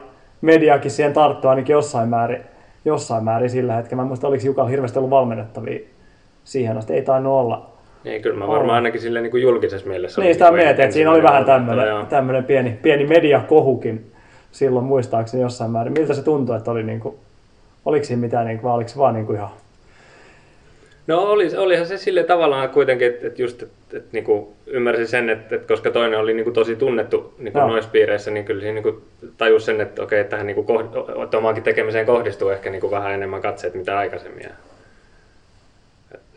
mediakin 0.41 0.91
siihen 0.91 1.13
tarttua 1.13 1.49
ainakin 1.49 1.73
jossain 1.73 2.09
määrin, 2.09 2.41
jossain 2.85 3.23
määrin 3.23 3.49
sillä 3.49 3.73
hetkellä. 3.73 3.95
Mä 3.95 4.01
en 4.01 4.07
muista, 4.07 4.27
oliko 4.27 4.45
Jukalla 4.45 4.69
hirveästi 4.69 4.99
ollut 4.99 5.11
valmennettavia 5.11 5.79
siihen 6.43 6.77
asti. 6.77 6.93
Ei 6.93 7.01
tainnut 7.01 7.33
olla. 7.33 7.76
Niin, 8.07 8.21
kyllä 8.21 8.37
mä 8.37 8.47
varmaan 8.47 8.75
ainakin 8.75 9.01
sille 9.01 9.21
niin 9.21 9.31
kuin 9.31 9.43
julkisessa 9.43 9.87
mielessä. 9.87 10.21
Niin, 10.21 10.33
sitä 10.33 10.45
niin 10.45 10.53
kuin 10.53 10.63
mietin, 10.63 10.83
että 10.83 10.93
siinä 10.93 11.11
oli 11.11 11.23
vähän 11.23 11.45
tämmöinen, 12.09 12.43
pieni, 12.43 12.79
pieni 12.81 13.05
mediakohukin 13.05 14.11
silloin 14.51 14.85
muistaakseni 14.85 15.43
jossain 15.43 15.71
määrin. 15.71 15.93
Miltä 15.93 16.13
se 16.13 16.23
tuntui, 16.23 16.57
että 16.57 16.71
oli 16.71 16.83
niin 16.83 16.99
kuin, 16.99 17.15
oliko 17.85 18.05
siinä 18.05 18.21
mitään, 18.21 18.47
niin 18.47 18.59
kuin, 18.59 18.69
vai 18.69 18.75
oliko 18.75 18.89
se 18.89 18.97
vaan 18.97 19.13
niin 19.13 19.25
kuin 19.25 19.37
ihan... 19.37 19.49
No 21.07 21.21
oli, 21.21 21.57
olihan 21.57 21.85
se 21.85 21.97
sille 21.97 22.23
tavallaan 22.23 22.69
kuitenkin, 22.69 23.07
että, 23.07 23.27
että 23.27 23.41
just, 23.41 23.63
että, 23.63 23.97
että 23.97 24.09
niin 24.11 24.23
kuin 24.23 24.47
ymmärsin 24.67 25.07
sen, 25.07 25.29
että, 25.29 25.55
että 25.55 25.67
koska 25.67 25.91
toinen 25.91 26.19
oli 26.19 26.33
niin 26.33 26.43
kuin 26.43 26.53
tosi 26.53 26.75
tunnettu 26.75 27.33
niin 27.37 27.53
kuin 27.53 27.61
Joo. 27.61 27.69
noissa 27.69 27.91
piireissä, 27.91 28.31
niin 28.31 28.45
kyllä 28.45 28.61
siinä 28.61 28.73
niin 28.73 28.83
kuin 28.83 29.01
tajus 29.37 29.65
sen, 29.65 29.81
että 29.81 30.03
okei, 30.03 30.23
tähän 30.23 30.47
niin 30.47 30.65
kuin 30.65 30.67
kohd- 30.67 31.35
omaankin 31.37 31.63
tekemiseen 31.63 32.05
kohdistuu 32.05 32.49
ehkä 32.49 32.69
niin 32.69 32.81
kuin 32.81 32.91
vähän 32.91 33.13
enemmän 33.13 33.41
katseet 33.41 33.73
mitä 33.73 33.97
aikaisemmin. 33.97 34.45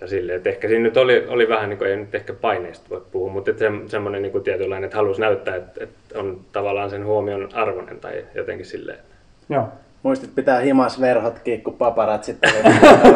Ja, 0.01 0.07
silleen, 0.07 0.36
että 0.36 0.48
ehkä 0.48 0.68
siinä 0.68 0.82
nyt 0.82 0.96
oli, 0.96 1.26
oli 1.28 1.48
vähän, 1.48 1.68
niin 1.68 1.78
kuin, 1.78 1.90
ei 1.90 1.96
nyt 1.96 2.14
ehkä 2.14 2.32
paineista 2.32 2.90
voi 2.90 3.03
puhua, 3.12 3.32
mutta 3.32 3.51
että 3.51 3.64
se, 3.64 3.70
semmoinen 3.86 4.22
niin 4.22 4.32
kuin 4.32 4.44
tietynlainen, 4.44 4.84
että 4.84 4.96
halusi 4.96 5.20
näyttää, 5.20 5.57
että, 5.57 5.84
että 5.84 6.18
on 6.18 6.40
tavallaan 6.53 6.90
sen 6.90 7.05
huomion 7.05 7.48
arvoinen 7.55 8.01
tai 8.01 8.24
jotenkin 8.34 8.66
silleen. 8.66 8.98
Että, 8.98 9.14
Joo. 9.55 9.68
Muistit 10.03 10.34
pitää 10.34 10.61
himas 10.61 11.01
verhot 11.01 11.38
kiikku 11.38 11.70
paparatsit 11.70 12.36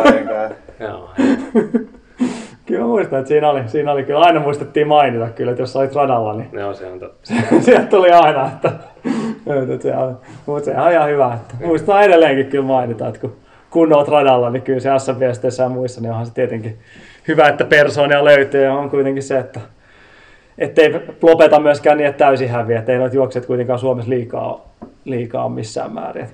oli 0.05 0.25
joo. 0.89 1.11
Kyllä 2.67 2.85
muistan, 2.85 3.19
että 3.19 3.29
siinä 3.29 3.51
oli, 3.51 3.61
siinä 3.67 3.93
oli 3.93 4.05
kyllä, 4.05 4.21
aina 4.21 4.41
muistettiin 4.41 4.89
mainita 4.89 5.29
kyllä, 5.29 5.51
että 5.51 5.63
jos 5.63 5.73
sä 5.73 5.79
olit 5.79 5.95
radalla, 5.95 6.35
niin 6.35 6.49
Joo, 6.53 6.75
se 6.75 6.87
on 6.87 7.01
totta. 7.01 7.33
sieltä 7.61 7.87
tuli 7.87 8.11
aina, 8.11 8.47
että, 8.47 8.73
että 9.73 9.83
se 9.83 9.97
on, 9.97 10.19
mutta 10.47 10.65
se 10.65 10.77
on 10.77 10.93
ihan 10.93 11.09
hyvä, 11.09 11.35
että 11.35 11.67
muistaa 11.67 12.03
edelleenkin 12.03 12.47
kyllä 12.47 12.65
mainita, 12.65 13.09
että 13.09 13.21
kun, 13.21 13.37
kun 13.75 13.93
oot 13.97 14.09
radalla, 14.09 14.51
niin 14.51 14.63
kyllä 14.63 14.81
se 14.81 14.91
S-viesteissä 14.99 15.63
ja 15.63 15.69
muissa, 15.69 16.01
niin 16.01 16.11
onhan 16.11 16.27
se 16.27 16.35
tietenkin 16.35 16.79
hyvä, 17.29 17.49
että 17.49 17.65
persoonia 17.65 18.25
löytyy 18.25 18.63
ja 18.63 18.75
on 18.75 18.91
kuitenkin 18.91 19.23
se, 19.23 19.39
että 19.39 19.61
ettei 20.59 20.95
lopeta 21.23 21.61
myöskään 21.61 21.99
niin, 21.99 22.07
että 22.07 22.25
täysin 22.25 22.49
häviä, 22.49 22.79
ettei 22.79 22.99
noita 22.99 23.17
juokset 23.17 23.47
kuitenkaan 23.47 23.79
Suomessa 23.79 24.11
liikaa, 24.11 24.69
liikaa 25.05 25.49
missään 25.49 25.93
määrin. 25.93 26.27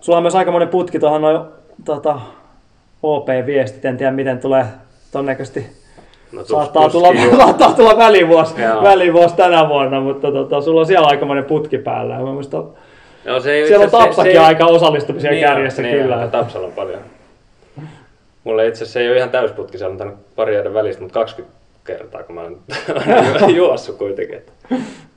Sulla 0.00 0.16
on 0.16 0.22
myös 0.22 0.34
aikamoinen 0.34 0.68
putki 0.68 0.98
tuohon 0.98 1.22
noin 1.22 1.40
tota, 1.84 2.20
OP-viestit, 3.02 3.84
en 3.84 3.96
tiedä 3.96 4.12
miten 4.12 4.38
tulee 4.38 4.66
todennäköisesti 5.12 5.66
No, 6.32 6.44
Saattaa 6.44 6.82
tus- 6.82 6.92
tulla, 6.92 7.08
tuskin 7.08 7.24
joo. 7.24 7.36
saattaa 7.44 7.72
tulla 7.72 7.96
välivuosi, 7.96 8.54
välivuosi 8.82 9.36
tänä 9.36 9.68
vuonna, 9.68 10.00
mutta 10.00 10.32
tota, 10.32 10.60
sulla 10.60 10.80
on 10.80 10.86
siellä 10.86 11.08
aikamoinen 11.08 11.44
putki 11.44 11.78
päällä. 11.78 12.14
Ja 12.14 12.20
mä 12.20 12.32
muistan, 12.32 12.64
Joo, 13.24 13.40
se 13.40 13.52
ei, 13.52 13.66
siellä 13.68 13.84
on 13.84 13.90
Tapsakin 13.90 14.32
se 14.32 14.38
ei- 14.38 14.44
aika 14.46 14.66
osallistumisia 14.66 15.30
niin 15.30 15.46
kärjessä 15.46 15.82
on, 15.82 15.88
kyllä. 15.88 16.16
Niin, 16.16 16.30
Tapsalla 16.30 16.66
on 16.66 16.72
paljon. 16.72 17.00
Mulle 18.44 18.66
itse 18.66 18.78
asiassa 18.84 18.92
se 18.92 19.00
ei 19.00 19.08
ole 19.08 19.16
ihan 19.16 19.30
täysputki, 19.30 19.78
se 19.78 19.86
on 19.86 19.96
tainnut 19.96 20.18
pari 20.36 20.54
jäädä 20.54 20.74
välistä, 20.74 21.02
mutta 21.02 21.20
20 21.20 21.58
kertaa, 21.84 22.22
kun 22.22 22.34
mä 22.34 22.40
olen 22.40 22.56
juossut 23.56 23.96
kuitenkin. 23.98 24.36
Että 24.36 24.52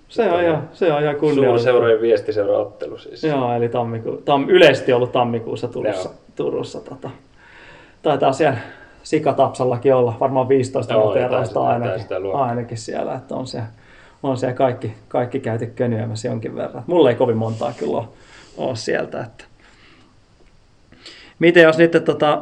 se, 0.10 0.32
on 0.32 0.44
ihan, 0.44 0.70
se 0.74 0.92
on 0.94 1.04
ihan 1.04 1.16
kunniallista. 1.16 1.48
Suurseurojen 1.72 2.02
viestiseuraottelu 2.02 2.98
siis. 2.98 3.24
Joo, 3.24 3.54
eli 3.56 3.70
tammikuu, 3.70 4.22
tam, 4.26 4.50
yleisesti 4.50 4.94
ollut 4.94 5.12
tammikuussa 5.12 5.68
Turussa. 5.68 6.10
Joo. 6.10 6.16
Turussa 6.36 6.80
tota. 6.82 7.10
Taitaa 8.02 8.34
siellä 8.34 8.58
Sikatapsallakin 9.04 9.96
olla 9.96 10.14
varmaan 10.20 10.50
15 10.50 10.94
Joo, 10.94 11.06
noteerausta 11.06 11.60
jotain- 11.60 11.82
jotain 11.84 12.24
ainakin, 12.24 12.36
ainakin 12.36 12.78
siellä, 12.78 13.16
että 13.16 13.36
on 13.36 13.48
siellä, 13.48 13.68
on 14.26 14.38
siellä 14.38 14.56
kaikki, 14.56 14.94
kaikki 15.08 15.40
käyty 15.40 15.66
könyämässä 15.66 16.28
jonkin 16.28 16.56
verran. 16.56 16.84
Mulla 16.88 17.10
ei 17.10 17.16
kovin 17.16 17.38
montaa 17.38 17.74
kyllä 17.78 17.98
ole, 17.98 18.08
ole 18.58 18.76
sieltä. 18.76 19.22
Että. 19.22 19.46
Miten 21.40 21.64
jos 21.64 21.78
nyt, 21.78 21.92
tota, 22.06 22.42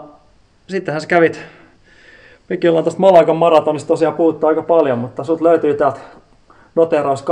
sittenhän 0.67 1.01
sä 1.01 1.07
kävit, 1.07 1.41
mekin 2.49 2.69
ollaan 2.69 2.85
tästä 2.85 2.99
Malagan 2.99 3.35
maratonista 3.35 3.87
tosiaan 3.87 4.15
puhuttu 4.15 4.47
aika 4.47 4.61
paljon, 4.61 4.99
mutta 4.99 5.23
sut 5.23 5.41
löytyy 5.41 5.73
täältä 5.73 5.99
noteraus 6.75 7.25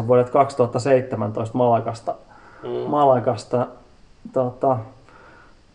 240.08 0.00 0.06
vuodet 0.06 0.30
2017 0.30 1.58
Malagasta. 1.58 2.14
Mm. 2.62 2.68
Malagasta. 2.68 3.66
Tota, 4.32 4.78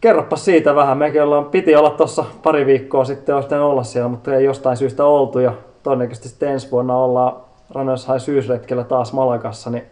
kerropa 0.01 0.35
siitä 0.35 0.75
vähän. 0.75 0.97
Mekin 0.97 1.23
ollaan, 1.23 1.45
piti 1.45 1.75
olla 1.75 1.89
tuossa 1.89 2.25
pari 2.43 2.65
viikkoa 2.65 3.05
sitten, 3.05 3.35
olisi 3.35 3.55
olla 3.55 3.83
siellä, 3.83 4.09
mutta 4.09 4.35
ei 4.35 4.45
jostain 4.45 4.77
syystä 4.77 5.05
oltu. 5.05 5.39
Ja 5.39 5.53
todennäköisesti 5.83 6.29
sitten 6.29 6.49
ensi 6.49 6.71
vuonna 6.71 6.95
ollaan 6.95 7.35
High 7.75 8.19
syysretkellä 8.19 8.83
taas 8.83 9.13
Malagassa. 9.13 9.69
Niin 9.69 9.83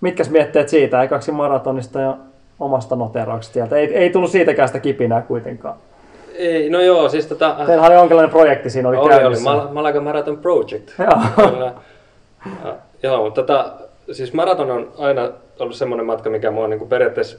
mitkäs 0.00 0.30
mietteet 0.30 0.68
siitä, 0.68 1.02
ekaksi 1.02 1.32
maratonista 1.32 2.00
ja 2.00 2.16
omasta 2.60 2.96
noterauksesta 2.96 3.52
sieltä? 3.52 3.76
Ei, 3.76 3.94
ei 3.94 4.10
tullut 4.10 4.30
siitäkään 4.30 4.68
sitä 4.68 4.80
kipinää 4.80 5.22
kuitenkaan. 5.22 5.74
Ei, 6.34 6.70
no 6.70 6.80
joo, 6.80 7.08
siis 7.08 7.26
tota... 7.26 7.56
Teillä 7.66 7.86
oli 7.86 7.94
jonkinlainen 7.94 8.30
projekti 8.30 8.70
siinä 8.70 8.88
oli, 8.88 8.96
Oli, 8.96 9.14
oli, 9.14 9.20
käynnissä. 9.20 9.50
Mal- 9.50 9.68
Malaga 9.72 10.00
Marathon 10.00 10.38
Project. 10.38 10.90
Joo. 10.98 11.48
Kyllä. 11.50 11.72
Ja, 12.64 12.76
joo, 13.02 13.24
mutta 13.24 13.42
tota, 13.42 13.72
siis 14.12 14.32
maraton 14.32 14.70
on 14.70 14.92
aina 14.98 15.30
ollut 15.58 15.76
semmoinen 15.76 16.06
matka, 16.06 16.30
mikä 16.30 16.50
mua 16.50 16.64
on 16.64 16.70
niin 16.70 16.78
kuin 16.78 16.88
periaatteessa 16.88 17.36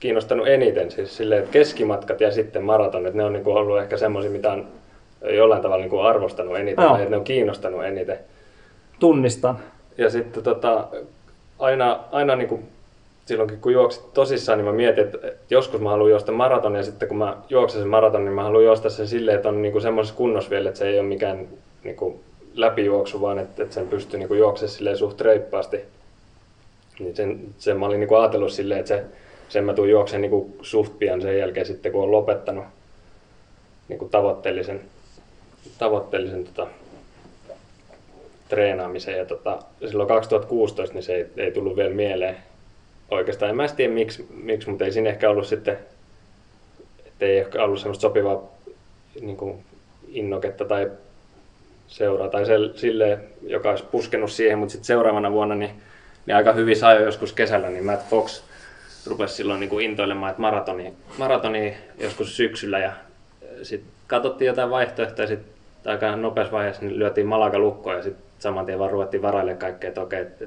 kiinnostanut 0.00 0.48
eniten. 0.48 0.90
Siis 0.90 1.16
silleen, 1.16 1.40
että 1.40 1.52
keskimatkat 1.52 2.20
ja 2.20 2.30
sitten 2.30 2.64
maraton, 2.64 3.06
että 3.06 3.16
ne 3.16 3.24
on 3.24 3.32
niin 3.32 3.44
kuin 3.44 3.56
ollut 3.56 3.78
ehkä 3.78 3.96
semmoisia, 3.96 4.30
mitä 4.30 4.52
on 4.52 4.66
jollain 5.30 5.62
tavalla 5.62 5.82
niin 5.82 5.90
kuin 5.90 6.02
arvostanut 6.02 6.56
eniten, 6.56 6.82
Joo. 6.82 6.92
tai 6.92 7.00
että 7.00 7.10
ne 7.10 7.16
on 7.16 7.24
kiinnostanut 7.24 7.84
eniten. 7.84 8.18
Tunnistan. 9.00 9.58
Ja 9.98 10.10
sitten 10.10 10.42
tota, 10.42 10.88
aina, 11.58 12.00
aina 12.12 12.36
niin 12.36 12.48
kuin 12.48 12.68
silloinkin 13.26 13.60
kun 13.60 13.72
juoksit 13.72 14.14
tosissaan, 14.14 14.58
niin 14.58 14.66
mä 14.66 14.72
mietin, 14.72 15.04
että 15.04 15.18
joskus 15.50 15.80
mä 15.80 15.90
haluan 15.90 16.10
juosta 16.10 16.32
maraton 16.32 16.74
ja 16.74 16.82
sitten 16.82 17.08
kun 17.08 17.18
mä 17.18 17.36
juoksen 17.48 17.80
sen 17.80 17.88
maraton, 17.88 18.24
niin 18.24 18.34
mä 18.34 18.42
haluan 18.42 18.64
juosta 18.64 18.90
sen 18.90 19.08
silleen, 19.08 19.36
että 19.36 19.48
on 19.48 19.62
niin 19.62 19.72
kuin 19.72 19.82
semmoisessa 19.82 20.16
kunnossa 20.16 20.50
vielä, 20.50 20.68
että 20.68 20.78
se 20.78 20.88
ei 20.88 20.98
ole 20.98 21.08
mikään 21.08 21.48
niin 21.84 21.96
kuin 21.96 22.20
läpijuoksu, 22.54 23.20
vaan 23.20 23.38
että, 23.38 23.62
että 23.62 23.74
sen 23.74 23.88
pystyy 23.88 24.18
niin 24.18 24.38
juoksemaan 24.38 24.70
silleen 24.70 24.96
suht 24.96 25.20
reippaasti. 25.20 25.80
Niin 26.98 27.16
sen, 27.16 27.40
sen 27.58 27.78
mä 27.78 27.86
olin 27.86 28.00
niin 28.00 28.08
kuin 28.08 28.20
ajatellut 28.20 28.52
silleen, 28.52 28.80
että 28.80 28.96
se, 28.96 29.04
sen 29.48 29.64
mä 29.64 29.74
tuun 29.74 29.90
juoksen 29.90 30.20
niin 30.20 30.30
kuin 30.30 30.56
suht 30.62 30.98
pian 30.98 31.22
sen 31.22 31.38
jälkeen 31.38 31.66
sitten, 31.66 31.92
kun 31.92 32.02
on 32.02 32.12
lopettanut 32.12 32.64
niin 33.88 33.98
kuin 33.98 34.10
tavoitteellisen, 34.10 34.80
tavoitteellisen 35.78 36.44
tota, 36.44 36.66
treenaamiseen. 38.48 39.18
Ja 39.18 39.24
tota, 39.24 39.58
silloin 39.88 40.08
2016 40.08 40.94
niin 40.94 41.02
se 41.02 41.14
ei, 41.14 41.26
ei 41.36 41.52
tullut 41.52 41.76
vielä 41.76 41.94
mieleen 41.94 42.36
oikeastaan. 43.10 43.50
En 43.50 43.56
mä 43.56 43.68
tiedä 43.68 43.92
miksi, 43.92 44.26
miksi 44.30 44.70
mutta 44.70 44.84
ei 44.84 44.92
siinä 44.92 45.10
ehkä 45.10 45.30
ollut 45.30 45.46
sitten, 45.46 45.78
ei 47.20 47.38
ehkä 47.38 47.64
ollut 47.64 47.80
semmoista 47.80 48.02
sopivaa 48.02 48.42
niin 49.20 49.36
kuin 49.36 49.64
innoketta 50.08 50.64
tai 50.64 50.90
seuraa 51.86 52.28
tai 52.28 52.46
se, 52.46 52.54
sille, 52.74 53.18
joka 53.42 53.70
olisi 53.70 53.84
puskenut 53.84 54.30
siihen, 54.30 54.58
mutta 54.58 54.72
sitten 54.72 54.86
seuraavana 54.86 55.32
vuonna 55.32 55.54
niin, 55.54 55.70
niin 56.26 56.36
aika 56.36 56.52
hyvin 56.52 56.76
sai 56.76 57.02
joskus 57.02 57.32
kesällä, 57.32 57.70
niin 57.70 57.86
Matt 57.86 58.08
Fox 58.10 58.42
rupesi 59.06 59.34
silloin 59.34 59.60
niin 59.60 59.70
kuin 59.70 59.84
intoilemaan, 59.84 60.30
että 60.30 60.42
maratoni, 60.42 60.92
maratoni 61.18 61.76
joskus 61.98 62.36
syksyllä 62.36 62.78
ja 62.78 62.92
sitten 63.62 63.90
katsottiin 64.06 64.46
jotain 64.46 64.70
vaihtoehtoja, 64.70 65.28
sitten 65.28 65.51
aika 65.86 66.16
nopeassa 66.16 66.52
vaiheessa 66.52 66.82
niin 66.82 66.98
lyötiin 66.98 67.26
Malaga 67.26 67.58
lukkoon 67.58 67.96
ja 67.96 68.02
sitten 68.02 68.24
saman 68.38 68.66
tien 68.66 68.78
vaan 68.78 68.90
ruvettiin 68.90 69.22
varailemaan 69.22 69.58
kaikkea, 69.58 69.88
että 69.88 70.00
okei, 70.00 70.20
että 70.20 70.44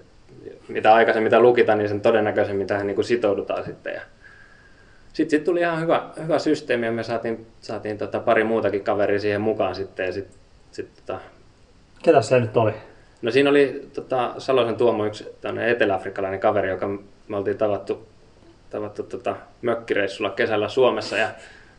mitä 0.67 0.93
aikaisemmin 0.93 1.25
mitä 1.25 1.39
lukitaan, 1.39 1.77
niin 1.77 1.89
sen 1.89 2.01
todennäköisemmin 2.01 2.67
tähän 2.67 2.87
niin 2.87 2.95
kuin 2.95 3.05
sitoudutaan 3.05 3.63
sitten. 3.63 3.93
Ja 3.93 4.01
sitten 5.13 5.39
sit 5.39 5.43
tuli 5.43 5.59
ihan 5.59 5.81
hyvä, 5.81 6.09
hyvä 6.23 6.39
systeemi 6.39 6.85
ja 6.85 6.91
me 6.91 7.03
saatiin, 7.03 7.47
saatiin 7.61 7.97
tota 7.97 8.19
pari 8.19 8.43
muutakin 8.43 8.83
kaveria 8.83 9.19
siihen 9.19 9.41
mukaan 9.41 9.75
sitten. 9.75 10.05
Ja 10.05 10.11
sit, 10.11 10.27
sit 10.71 10.89
tota, 10.95 11.19
Ketä 12.03 12.21
se 12.21 12.39
nyt 12.39 12.57
oli? 12.57 12.73
no 13.21 13.31
siinä 13.31 13.49
oli 13.49 13.89
tota, 13.93 14.33
Salosen 14.37 14.75
Tuomo 14.75 15.05
yksi 15.05 15.35
eteläafrikkalainen 15.67 16.39
kaveri, 16.39 16.69
joka 16.69 16.87
me 17.27 17.37
oltiin 17.37 17.57
tavattu, 17.57 18.07
tavattu 18.69 19.03
tota, 19.03 19.35
mökkireissulla 19.61 20.29
kesällä 20.29 20.69
Suomessa 20.69 21.17
ja 21.17 21.27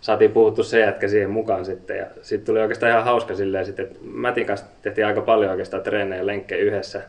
saatiin 0.06 0.32
puhuttu 0.32 0.62
se 0.62 0.80
jätkä 0.80 1.08
siihen 1.08 1.30
mukaan 1.30 1.64
sitten. 1.64 1.96
Ja 1.96 2.06
sitten 2.22 2.46
tuli 2.46 2.60
oikeastaan 2.60 2.92
ihan 2.92 3.04
hauska 3.04 3.34
silleen, 3.34 3.66
sitten, 3.66 3.86
että 3.86 3.98
Mätin 4.02 4.46
kanssa 4.46 4.66
tehtiin 4.82 5.06
aika 5.06 5.20
paljon 5.20 5.50
oikeastaan 5.50 5.82
treenejä 5.82 6.20
ja 6.20 6.26
lenkkejä 6.26 6.64
yhdessä. 6.64 7.02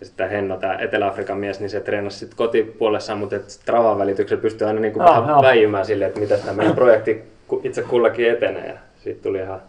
Ja 0.00 0.06
sitten 0.06 0.30
Henno, 0.30 0.56
tämä 0.56 0.78
Etelä-Afrikan 0.78 1.38
mies, 1.38 1.60
niin 1.60 1.70
se 1.70 1.80
treenasi 1.80 2.18
sitten 2.18 2.36
kotipuolessaan, 2.36 3.18
mutta 3.18 3.36
Travan 3.64 3.98
välityksellä 3.98 4.42
pystyi 4.42 4.66
aina 4.66 4.80
niinku 4.80 4.98
vähän 4.98 5.28
joo. 5.28 5.42
väijymään 5.42 5.86
silleen, 5.86 6.08
että 6.08 6.20
miten 6.20 6.40
tämä 6.40 6.52
meidän 6.52 6.74
projekti 6.74 7.22
itse 7.62 7.82
kullakin 7.82 8.30
etenee. 8.30 8.66
Ja 8.68 8.78
siitä 8.96 9.22
tuli 9.22 9.38
ihan, 9.38 9.62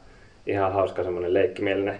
ihan 0.45 0.73
hauska 0.73 1.03
semmoinen 1.03 1.33
leikkimielinen, 1.33 1.99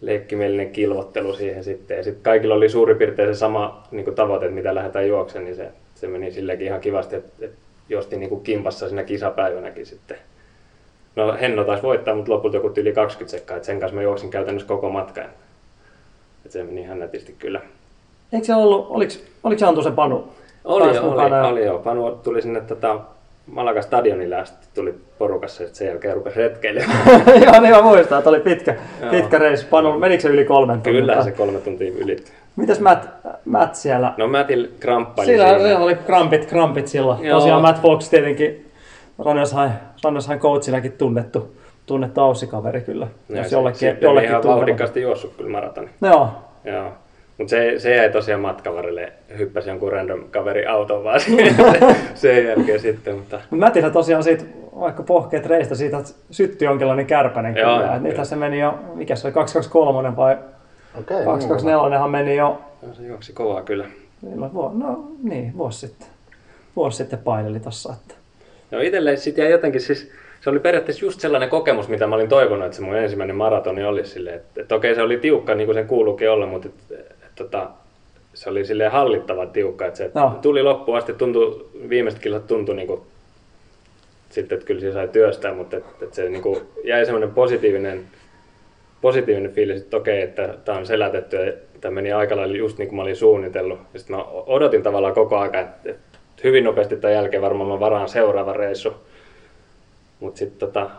leikkimielinen 0.00 0.70
kilvottelu 0.70 1.34
siihen 1.34 1.64
sitten. 1.64 1.96
Ja 1.96 2.02
sitten 2.02 2.22
kaikilla 2.22 2.54
oli 2.54 2.68
suurin 2.68 2.96
piirtein 2.96 3.34
se 3.34 3.38
sama 3.38 3.88
niin 3.90 4.04
kuin 4.04 4.14
tavoite, 4.14 4.46
että 4.46 4.54
mitä 4.54 4.74
lähdetään 4.74 5.08
juoksemaan, 5.08 5.44
niin 5.44 5.56
se, 5.56 5.68
se 5.94 6.08
meni 6.08 6.30
silleenkin 6.30 6.66
ihan 6.66 6.80
kivasti, 6.80 7.16
että, 7.16 7.44
että 7.44 7.63
juostiin 7.88 8.20
niin 8.20 8.30
kuin 8.30 8.40
kimpassa 8.40 8.88
siinä 8.88 9.04
kisapäivänäkin 9.04 9.86
sitten. 9.86 10.16
No 11.16 11.36
Henno 11.40 11.64
taisi 11.64 11.82
voittaa, 11.82 12.14
mutta 12.14 12.32
lopulta 12.32 12.56
joku 12.56 12.72
yli 12.76 12.92
20 12.92 13.30
sekkaa, 13.36 13.56
että 13.56 13.66
sen 13.66 13.80
kanssa 13.80 13.94
mä 13.96 14.02
juoksin 14.02 14.30
käytännössä 14.30 14.68
koko 14.68 14.90
matkan. 14.90 15.24
Et 16.46 16.50
se 16.52 16.62
meni 16.62 16.80
ihan 16.80 16.98
nätisti 16.98 17.34
kyllä. 17.38 17.60
Eikö 18.32 18.46
se 18.46 18.54
ollut, 18.54 18.86
oliko, 18.90 19.12
oliko 19.44 19.58
se 19.58 19.66
Antu 19.66 19.82
se 19.82 19.90
Panu? 19.90 20.28
Oli, 20.64 20.84
Taas 20.84 21.04
oli, 21.04 21.30
ja- 21.34 21.44
oli 21.46 21.64
joo. 21.64 21.78
Panu 21.78 22.10
tuli 22.10 22.42
sinne 22.42 22.60
tota, 22.60 23.00
Malaga 23.46 23.82
stadionille 23.82 24.36
asti 24.36 24.66
tuli 24.74 24.94
porukassa 25.18 25.62
ja 25.62 25.68
sen 25.72 25.88
jälkeen 25.88 26.14
rupesi 26.14 26.38
retkeilemään. 26.38 27.08
Joo, 27.44 27.60
niin 27.62 27.74
mä 27.76 27.82
muistan, 27.82 28.18
että 28.18 28.30
oli 28.30 28.40
pitkä, 28.40 28.74
pitkä 29.10 29.38
reissu. 29.38 29.66
Panu, 29.70 29.98
menikö 29.98 30.22
se 30.22 30.28
yli 30.28 30.44
kolmen 30.44 30.82
tunnin? 30.82 31.02
Kyllä 31.02 31.24
se 31.24 31.30
kolme 31.32 31.58
tuntia 31.60 31.92
ylittyi. 31.92 32.34
Mitäs 32.56 32.80
Matt, 32.80 33.04
Matt 33.44 33.74
siellä? 33.74 34.12
No 34.16 34.28
Mätil 34.28 34.68
kramppaili 34.80 35.30
Siinä, 35.32 35.58
siinä. 35.58 35.78
oli 35.78 35.94
krampit, 35.94 36.46
krampit 36.46 36.88
silloin. 36.88 37.24
Joo. 37.24 37.38
Tosiaan 37.38 37.62
Matt 37.62 37.82
Fox 37.82 38.08
tietenkin 38.08 38.70
Rannershain, 39.24 39.70
Rannershain 40.04 40.38
coachinakin 40.40 40.92
tunnettu, 40.92 41.56
tunnettu 41.86 42.20
aussikaveri 42.20 42.80
kyllä. 42.80 43.06
Ja 43.28 43.36
jos 43.36 43.50
se- 43.50 43.56
jollekin, 43.56 43.88
oli 43.88 43.98
jollekin 44.00 44.28
ihan 44.30 44.42
tuntema. 44.42 44.56
vauhdikkaasti 44.56 45.02
juossut 45.02 45.34
kyllä 45.36 45.50
maratoni. 45.50 45.88
Joo, 46.02 46.28
Joo. 46.64 46.92
Mutta 47.38 47.50
se, 47.50 47.74
se 47.78 47.96
jäi 47.96 48.10
tosiaan 48.10 48.40
matkavarille, 48.40 49.12
hyppäsi 49.38 49.68
jonkun 49.68 49.92
random 49.92 50.24
kaveri 50.30 50.66
auton 50.66 51.04
vaan 51.04 51.20
siihen 51.20 51.54
sen 52.14 52.44
jälkeen 52.46 52.80
sitten, 52.80 53.14
mutta 53.14 53.40
Mätillä 53.50 53.90
tosiaan 53.90 54.22
siitä, 54.22 54.44
vaikka 54.80 55.02
pohkeet 55.02 55.46
reistä, 55.46 55.74
siitä 55.74 55.98
syttyi 56.30 56.66
jonkinlainen 56.66 57.06
kärpänen 57.06 57.56
Joo, 57.56 57.76
kyllä. 57.78 58.00
kyllä. 58.10 58.24
se 58.24 58.36
meni 58.36 58.60
jo, 58.60 58.74
mikä 58.94 59.16
se 59.16 59.26
oli, 59.26 59.32
223 59.34 60.16
vai 60.16 60.36
Okei, 61.00 61.16
niin 61.16 61.24
224 61.24 62.08
meni 62.08 62.36
jo, 62.36 62.60
no, 62.82 62.94
se 62.94 63.02
juoksi 63.02 63.32
kovaa 63.32 63.62
kyllä. 63.62 63.84
milloin, 64.22 64.52
vuo- 64.52 64.70
no 64.74 65.04
niin, 65.22 65.56
vuosi 65.58 65.78
sitten. 65.78 66.08
Vuosi 66.76 66.96
sitten 66.96 67.18
paineli 67.18 67.60
tossa, 67.60 67.92
että 67.92 68.14
No 68.70 68.80
itselleen 68.80 69.18
sitten 69.18 69.42
jäi 69.42 69.52
jotenkin 69.52 69.80
siis, 69.80 70.10
se 70.40 70.50
oli 70.50 70.58
periaatteessa 70.60 71.04
just 71.04 71.20
sellainen 71.20 71.48
kokemus, 71.48 71.88
mitä 71.88 72.06
mä 72.06 72.14
olin 72.14 72.28
toivonut, 72.28 72.64
että 72.64 72.76
se 72.76 72.82
mun 72.82 72.96
ensimmäinen 72.96 73.36
maratoni 73.36 73.84
olisi 73.84 74.10
silleen, 74.10 74.36
että, 74.36 74.60
että 74.60 74.74
okei 74.74 74.94
se 74.94 75.02
oli 75.02 75.18
tiukka 75.18 75.54
niin 75.54 75.66
kuin 75.66 75.74
sen 75.74 75.86
kuuluukin 75.86 76.30
olla, 76.30 76.46
mutta 76.46 76.68
että, 76.68 76.94
että, 77.12 77.30
tota, 77.36 77.70
se 78.34 78.50
oli 78.50 78.64
silleen 78.64 78.92
hallittava 78.92 79.46
tiukka, 79.46 79.86
että 79.86 79.98
se 79.98 80.10
Joo. 80.14 80.30
tuli 80.42 80.62
loppuun 80.62 80.98
asti, 80.98 81.12
tuntui, 81.12 81.66
viimeiset 81.88 82.20
kilot 82.20 82.46
tuntui 82.46 82.76
niin 82.76 82.86
kuin, 82.86 83.00
sitten, 84.30 84.56
että 84.56 84.66
kyllä 84.66 84.80
siinä 84.80 84.94
sai 84.94 85.08
työstää, 85.08 85.54
mutta 85.54 85.76
että, 85.76 85.90
että 86.02 86.16
se 86.16 86.28
niin 86.28 86.42
kuin, 86.42 86.60
jäi 86.84 87.04
semmoinen 87.04 87.30
positiivinen, 87.30 88.04
positiivinen 89.04 89.52
fiilis, 89.52 89.82
että 89.82 89.96
okei, 89.96 90.22
että 90.22 90.54
tämä 90.64 90.78
on 90.78 90.86
selätetty 90.86 91.36
ja 91.36 91.52
tämä 91.80 91.94
meni 91.94 92.12
aika 92.12 92.36
lailla 92.36 92.56
just 92.56 92.78
niin 92.78 92.88
kuin 92.88 92.96
mä 92.96 93.02
olin 93.02 93.16
suunnitellut. 93.16 93.78
Ja 93.92 93.98
sitten 93.98 94.16
mä 94.16 94.24
odotin 94.24 94.82
tavallaan 94.82 95.14
koko 95.14 95.38
ajan, 95.38 95.54
että, 95.54 95.94
hyvin 96.44 96.64
nopeasti 96.64 96.96
tämän 96.96 97.14
jälkeen 97.14 97.42
varmaan 97.42 97.70
mä 97.70 97.80
varaan 97.80 98.08
seuraava 98.08 98.52
reissu. 98.52 98.92
Mutta 100.20 100.38
sitten 100.38 100.58
tota, 100.58 100.90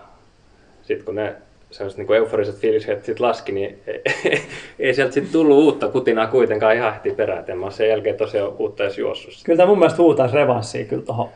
sit 0.81 1.03
kun 1.03 1.15
ne 1.15 1.35
sellaiset 1.71 1.97
niin 1.97 2.13
euforiset 2.13 2.55
fiilikset 2.55 3.05
sit 3.05 3.19
laski, 3.19 3.51
niin 3.51 3.79
ei, 3.87 4.01
ei 4.79 4.93
sieltä 4.93 5.13
sitten 5.13 5.33
tullut 5.33 5.57
uutta 5.57 5.87
kutinaa 5.87 6.27
kuitenkaan 6.27 6.75
ihan 6.75 6.93
heti 6.93 7.11
perään. 7.11 7.45
En 7.47 7.57
mä 7.57 7.71
sen 7.71 7.89
jälkeen 7.89 8.17
tosiaan 8.17 8.53
uutta 8.59 8.83
edes 8.83 8.97
juossut. 8.97 9.33
kyllä 9.45 9.57
tämä 9.57 9.67
mun 9.67 9.79
mielestä 9.79 10.01
huutaisi 10.01 10.35
revanssia 10.35 10.85
kyllä 10.85 11.03
tuohon 11.03 11.29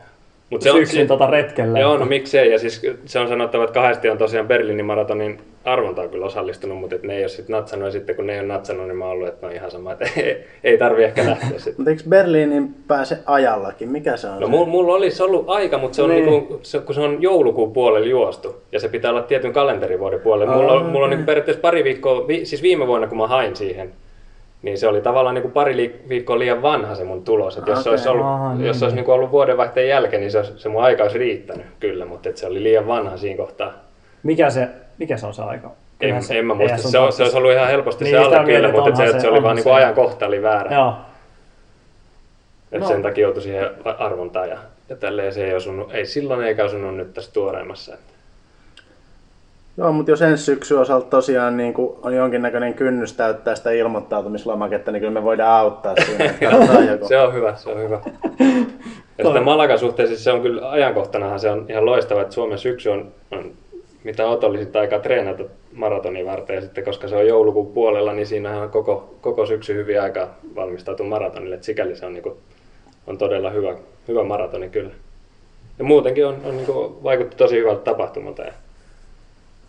Mut 0.50 0.62
syksyn 0.62 1.06
tota 1.06 1.26
retkelle. 1.26 1.80
Joo, 1.80 1.96
no 1.96 2.04
miksei. 2.04 2.52
Ja 2.52 2.58
siis 2.58 2.82
se 3.04 3.18
on 3.18 3.28
sanottava, 3.28 3.64
että 3.64 3.74
kahdesti 3.74 4.10
on 4.10 4.18
tosiaan 4.18 4.48
Berliinin 4.48 4.84
maratonin 4.84 5.40
arvontaan 5.64 6.08
kyllä 6.08 6.26
osallistunut, 6.26 6.78
mutta 6.78 6.96
et 6.96 7.02
ne 7.02 7.16
ei 7.16 7.22
ole 7.22 7.28
sitten 7.28 7.56
natsannut. 7.56 7.86
Ja 7.86 7.92
sitten 7.92 8.16
kun 8.16 8.26
ne 8.26 8.32
ei 8.32 8.38
ole 8.40 8.48
natsannut, 8.48 8.86
niin 8.86 8.96
mä 8.96 9.04
oon 9.04 9.12
ollut, 9.12 9.28
että 9.28 9.46
no 9.46 9.52
ihan 9.52 9.70
sama, 9.70 9.92
että 9.92 10.08
ei, 10.16 10.44
ei 10.64 10.78
tarvi 10.78 11.04
ehkä 11.04 11.26
lähteä 11.26 11.58
sitten. 11.58 11.74
Mutta 11.76 11.90
eikö 11.90 12.02
Berliinin 12.08 12.74
pääse 12.88 13.18
ajallakin? 13.26 13.88
Mikä 13.88 14.16
se 14.16 14.28
on? 14.28 14.40
No 14.40 14.46
se? 14.46 14.50
mulla, 14.50 14.66
mulla 14.66 14.94
olisi 14.94 15.22
ollut 15.22 15.44
aika, 15.48 15.78
mutta 15.78 15.96
se 15.96 16.02
on 16.02 16.08
Niin. 16.10 16.24
niin. 16.24 16.30
niinku, 16.32 16.58
se, 16.62 16.78
kun 16.78 16.94
se 16.94 17.00
on 17.00 17.22
joulukuun 17.22 17.72
puolella 17.72 18.06
juostu 18.06 18.56
ja 18.72 18.80
se 18.80 18.88
pitää 18.88 19.10
olla 19.10 19.22
tietyn 19.22 19.52
kalenterivuoden 19.52 20.20
puolella. 20.20 20.54
Mulla, 20.56 20.72
on, 20.72 20.86
mulla 20.86 21.04
on 21.04 21.10
niinku 21.10 21.26
periaatteessa 21.26 21.60
pari 21.60 21.84
viikkoa, 21.84 22.28
vi, 22.28 22.44
siis 22.44 22.62
viime 22.62 22.86
vuonna 22.86 23.06
kun 23.06 23.18
mä 23.18 23.26
hain 23.26 23.56
siihen, 23.56 23.92
niin 24.62 24.78
se 24.78 24.88
oli 24.88 25.00
tavallaan 25.00 25.34
niinku 25.34 25.50
pari 25.50 25.76
li, 25.76 26.00
viikkoa 26.08 26.38
liian 26.38 26.62
vanha 26.62 26.94
se 26.94 27.04
mun 27.04 27.24
tulos. 27.24 27.56
Et 27.58 27.66
jos 27.66 27.78
se 27.78 27.80
Okei. 27.80 27.92
olisi 27.92 28.08
ollut, 28.08 28.26
Aa, 28.26 28.54
niin. 28.54 28.66
jos 28.66 28.78
se 28.78 28.84
olisi 28.84 28.96
niinku 28.96 29.12
ollut 29.12 29.30
vuodenvaihteen 29.30 29.88
jälkeen, 29.88 30.20
niin 30.20 30.30
se, 30.30 30.38
olisi, 30.38 30.52
se 30.56 30.68
mun 30.68 30.82
aika 30.82 31.02
olisi 31.02 31.18
riittänyt 31.18 31.66
kyllä, 31.80 32.04
mutta 32.04 32.28
et 32.28 32.36
se 32.36 32.46
oli 32.46 32.62
liian 32.62 32.86
vanha 32.86 33.16
siinä 33.16 33.36
kohtaa. 33.36 33.72
Mikä 34.22 34.50
se, 34.50 34.68
mikä 35.00 35.16
se 35.16 35.26
on 35.26 35.34
se 35.34 35.42
aika? 35.42 35.66
En, 35.66 35.72
Kyllähän 36.00 36.22
en 36.30 36.46
mä 36.46 36.54
muista, 36.54 36.76
eihän 36.76 36.90
se, 36.90 36.98
on 36.98 37.12
se 37.12 37.22
olisi 37.22 37.36
ollut 37.36 37.52
ihan 37.52 37.68
helposti 37.68 38.04
Niin, 38.04 38.16
se 38.16 38.18
alle 38.18 38.44
kyllä, 38.44 38.72
mutta 38.72 38.96
se, 38.96 39.12
se, 39.12 39.20
se- 39.20 39.28
oli 39.28 39.42
vaan 39.42 39.56
niinku 39.56 39.70
se. 39.70 39.74
ajankohta 39.74 40.26
oli 40.26 40.42
väärä. 40.42 40.74
Joo, 40.76 40.94
Et 42.72 42.80
No. 42.80 42.88
sen 42.88 43.02
takia 43.02 43.22
joutui 43.22 43.42
siihen 43.42 43.70
arvontaan 43.98 44.48
ja, 44.48 44.58
ja 44.88 44.96
tälleen 44.96 45.34
se 45.34 45.44
ei 45.46 45.54
osunut, 45.54 45.94
ei 45.94 46.06
silloin 46.06 46.44
eikä 46.44 46.64
osunut 46.64 46.96
nyt 46.96 47.14
tässä 47.14 47.32
tuoreimmassa. 47.32 47.94
Että. 47.94 48.12
Joo, 49.76 49.92
mutta 49.92 50.10
jos 50.10 50.22
ensi 50.22 50.44
syksy 50.44 50.74
osalta 50.74 51.06
tosiaan 51.10 51.56
niin 51.56 51.74
kun 51.74 51.98
on 52.02 52.14
jonkinnäköinen 52.14 52.74
kynnys 52.74 53.12
täyttää 53.12 53.54
sitä 53.54 53.70
ilmoittautumislomaketta, 53.70 54.92
niin 54.92 55.00
kyllä 55.00 55.12
me 55.12 55.22
voidaan 55.24 55.60
auttaa 55.60 55.94
siinä. 56.06 56.34
Se 57.08 57.18
on 57.18 57.34
hyvä, 57.34 57.54
se 57.56 57.70
on 57.70 57.78
hyvä. 57.78 58.00
Ja 59.18 59.24
sitten 59.24 59.44
Malagan 59.44 59.78
suhteessa 59.78 60.14
siis 60.14 60.24
se 60.24 60.32
on 60.32 60.42
kyllä 60.42 60.70
ajankohtanahan 60.70 61.40
se 61.40 61.50
on 61.50 61.66
ihan 61.68 61.86
loistava, 61.86 62.20
että 62.22 62.34
Suomen 62.34 62.58
syksy 62.58 62.88
on, 62.88 63.12
on 63.30 63.50
mitä 64.04 64.28
otollisit 64.28 64.76
aikaa 64.76 64.98
treenata 64.98 65.44
maratonin 65.72 66.26
varten 66.26 66.54
ja 66.56 66.60
sitten 66.60 66.84
koska 66.84 67.08
se 67.08 67.16
on 67.16 67.26
joulukuun 67.26 67.72
puolella, 67.72 68.12
niin 68.12 68.26
siinähän 68.26 68.62
on 68.62 68.70
koko, 68.70 69.14
koko 69.20 69.46
syksy 69.46 69.74
hyvin 69.74 70.02
aikaa 70.02 70.38
valmistautua 70.54 71.06
maratonille, 71.06 71.54
että 71.54 71.66
sikäli 71.66 71.96
se 71.96 72.06
on, 72.06 72.12
niin 72.12 72.22
kuin, 72.22 72.34
on 73.06 73.18
todella 73.18 73.50
hyvä, 73.50 73.76
hyvä 74.08 74.24
maratoni 74.24 74.68
kyllä. 74.68 74.90
Ja 75.78 75.84
muutenkin 75.84 76.26
on, 76.26 76.36
on 76.44 76.56
niin 76.56 76.66
kuin, 76.66 77.02
vaikutti 77.02 77.36
tosi 77.36 77.56
hyvältä 77.56 77.82
tapahtumalta 77.82 78.42
ja 78.42 78.52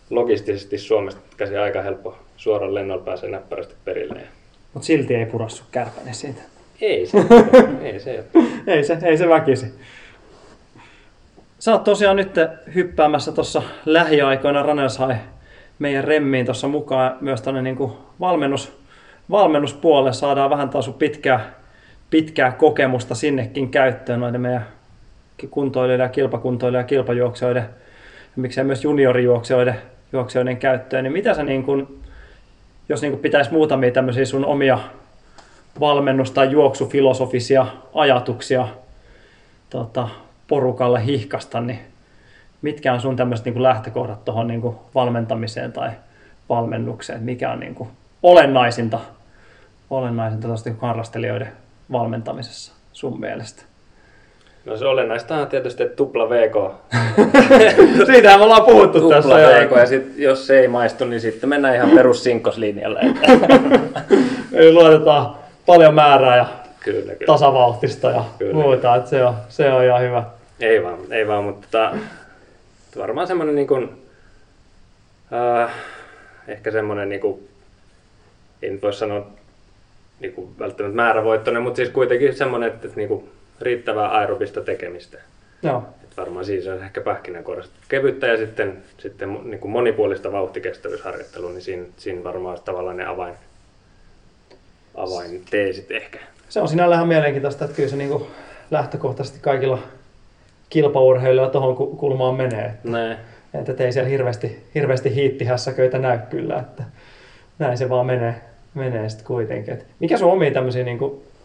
logistisesti 0.09 0.77
Suomesta 0.77 1.21
käsi 1.37 1.57
aika 1.57 1.81
helppo 1.81 2.15
suoraan 2.37 2.73
lennolla 2.73 3.03
pääsee 3.03 3.29
näppärästi 3.29 3.75
perille. 3.85 4.19
Ja 4.19 4.27
mutta 4.73 4.85
silti 4.85 5.15
ei 5.15 5.25
purassu 5.25 5.63
kärpäne 5.71 6.13
siitä. 6.13 6.41
ei 6.81 7.07
se, 7.07 7.17
ei 7.81 7.99
se 7.99 8.25
ei 8.67 8.83
se, 8.83 8.97
ei 9.03 9.17
se 9.17 9.29
väkisi. 9.29 9.65
Sä 11.61 11.71
oot 11.71 11.83
tosiaan 11.83 12.15
nyt 12.15 12.35
hyppäämässä 12.75 13.31
tuossa 13.31 13.61
lähiaikoina 13.85 14.63
Ranelshai 14.63 15.15
meidän 15.79 16.03
remmiin 16.03 16.45
tuossa 16.45 16.67
mukaan 16.67 17.17
myös 17.21 17.41
tänne 17.41 17.61
niin 17.61 17.77
valmennus, 18.19 18.77
valmennuspuolelle. 19.31 20.13
Saadaan 20.13 20.49
vähän 20.49 20.69
taas 20.69 20.89
pitkää, 20.89 21.53
pitkää 22.09 22.51
kokemusta 22.51 23.15
sinnekin 23.15 23.69
käyttöön 23.69 24.19
noiden 24.19 24.41
meidän 24.41 24.67
kuntoilijoiden 25.49 26.05
ja 26.05 26.09
kilpakuntoilijoiden 26.09 26.83
ja 26.83 26.87
kilpajuoksijoiden 26.87 27.63
ja 28.35 28.41
miksei 28.41 28.63
myös 28.63 28.83
juniorijuoksijoiden 28.83 29.75
juoksijoiden 30.13 30.57
käyttöön, 30.57 31.03
niin 31.03 31.13
mitä 31.13 31.33
sä 31.33 31.43
niin 31.43 31.63
kuin, 31.63 32.01
jos 32.89 33.01
niin 33.01 33.19
pitäisi 33.19 33.51
muutamia 33.51 33.91
tämmöisiä 33.91 34.25
sun 34.25 34.45
omia 34.45 34.79
valmennus- 35.79 36.31
tai 36.31 36.51
juoksufilosofisia 36.51 37.65
ajatuksia 37.93 38.67
tota, 39.69 40.09
porukalle 40.51 41.05
hihkasta, 41.05 41.61
niin 41.61 41.79
mitkä 42.61 42.93
on 42.93 43.01
sun 43.01 43.15
tämmöiset 43.15 43.45
niin 43.45 43.63
lähtökohdat 43.63 44.25
tuohon 44.25 44.47
niin 44.47 44.75
valmentamiseen 44.95 45.71
tai 45.71 45.89
valmennukseen? 46.49 47.23
Mikä 47.23 47.51
on 47.51 47.59
niin 47.59 47.75
kuin 47.75 47.89
olennaisinta, 48.23 48.99
olennaisinta 49.89 50.47
tuosta 50.47 50.69
niin 50.69 50.79
harrastelijoiden 50.81 51.51
valmentamisessa 51.91 52.73
sun 52.93 53.19
mielestä? 53.19 53.63
No 54.65 54.77
se 54.77 54.85
olennaista 54.85 55.35
on 55.35 55.47
tietysti, 55.47 55.83
että 55.83 55.95
tupla 55.95 56.29
VK, 56.29 56.55
Siitähän 58.11 58.39
me 58.39 58.43
ollaan 58.43 58.65
puhuttu 58.65 58.99
tupla 58.99 59.15
tässä. 59.15 59.39
jo. 59.39 59.49
VK 59.49 59.71
ja 59.71 59.85
sit, 59.85 60.13
jos 60.17 60.47
se 60.47 60.59
ei 60.59 60.67
maistu, 60.67 61.05
niin 61.05 61.21
sitten 61.21 61.49
mennään 61.49 61.75
ihan 61.75 61.89
perussinkoslinjalle. 61.89 62.99
Eli 64.53 64.73
luotetaan 64.73 65.35
paljon 65.65 65.93
määrää 65.93 66.37
ja 66.37 66.45
kyllä, 66.79 67.01
kyllä. 67.01 67.25
tasavauhtista 67.25 68.09
ja 68.09 68.23
Kyllä. 68.37 68.53
muuta, 68.53 68.95
että 68.95 69.09
se 69.09 69.25
on, 69.25 69.33
se 69.49 69.73
on 69.73 69.83
ihan 69.83 70.01
hyvä. 70.01 70.23
Ei 70.61 70.83
vaan, 70.83 70.99
ei 71.11 71.27
vaan, 71.27 71.43
mutta 71.43 71.67
tota, 71.71 71.97
varmaan 72.97 73.27
semmoinen 73.27 73.55
niin 73.55 73.67
kuin, 73.67 73.89
äh, 75.33 75.73
ehkä 76.47 76.71
semmoinen 76.71 77.09
niin 77.09 77.21
kuin, 77.21 77.49
ei 78.61 78.69
nyt 78.69 78.81
voi 78.81 78.93
sanoa 78.93 79.27
niin 80.19 80.33
kuin 80.33 80.59
välttämättä 80.59 80.95
määrävoittoinen, 80.95 81.63
mutta 81.63 81.77
siis 81.77 81.89
kuitenkin 81.89 82.35
semmoinen, 82.35 82.69
että, 82.69 82.87
että 82.87 82.97
niin 82.97 83.07
kuin, 83.07 83.29
riittävää 83.61 84.17
aerobista 84.17 84.61
tekemistä. 84.61 85.17
Joo. 85.63 85.83
Et 86.03 86.17
varmaan 86.17 86.45
siinä 86.45 86.73
on 86.73 86.83
ehkä 86.83 87.01
pähkinänkuoresta 87.01 87.73
kevyttä 87.89 88.27
ja 88.27 88.37
sitten, 88.37 88.83
sitten 88.97 89.39
niin 89.43 89.59
kuin 89.59 89.71
monipuolista 89.71 90.31
vauhtikestävyysharjoittelua, 90.31 91.51
niin 91.51 91.61
siinä, 91.61 91.85
siinä 91.97 92.23
varmaan 92.23 92.51
olisi 92.51 92.65
tavallaan 92.65 92.97
ne 92.97 93.05
avain, 93.05 93.35
avain 94.95 95.45
teesit 95.49 95.91
ehkä. 95.91 96.19
Se 96.49 96.61
on 96.61 96.67
sinällään 96.67 96.97
ihan 96.97 97.07
mielenkiintoista, 97.07 97.65
että 97.65 97.75
kyllä 97.75 97.89
se 97.89 97.95
niin 97.95 98.25
lähtökohtaisesti 98.71 99.39
kaikilla 99.39 99.79
kilpaurheilijoilla 100.71 101.51
tuohon 101.51 101.75
ku- 101.75 101.95
kulmaan 101.95 102.35
menee. 102.35 102.73
Näin. 102.83 103.17
Että 103.53 103.71
et 103.71 103.81
ei 103.81 103.91
siellä 103.91 104.09
hirveästi, 104.09 104.63
hirveästi 104.75 105.15
hiittihässäköitä 105.15 105.97
näy 105.97 106.19
kyllä, 106.29 106.59
että 106.59 106.83
näin 107.59 107.77
se 107.77 107.89
vaan 107.89 108.05
menee, 108.05 108.35
menee 108.73 109.09
sitten 109.09 109.27
kuitenkin. 109.27 109.73
Et 109.73 109.85
mikä 109.99 110.17
sun 110.17 110.31
omia 110.31 110.51
tämmöisiä 110.51 110.83
niin 110.83 110.99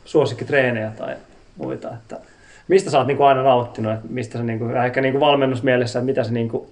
suosikkitreenejä 0.04 0.92
tai 0.98 1.16
muita, 1.56 1.88
että 1.94 2.20
mistä 2.68 2.90
sä 2.90 2.98
oot 2.98 3.06
niin 3.06 3.22
aina 3.22 3.42
nauttinut, 3.42 3.92
että 3.92 4.06
mistä 4.10 4.38
sä 4.38 4.44
niin 4.44 4.58
kuin, 4.58 4.76
ehkä 4.76 5.00
niin 5.00 5.20
valmennusmielessä, 5.20 5.98
että 5.98 6.06
mitä 6.06 6.24
sä, 6.24 6.32
niin 6.32 6.48
kuin, 6.48 6.68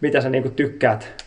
mitä 0.00 0.20
sä 0.20 0.30
niin 0.30 0.52
tykkäät 0.52 1.24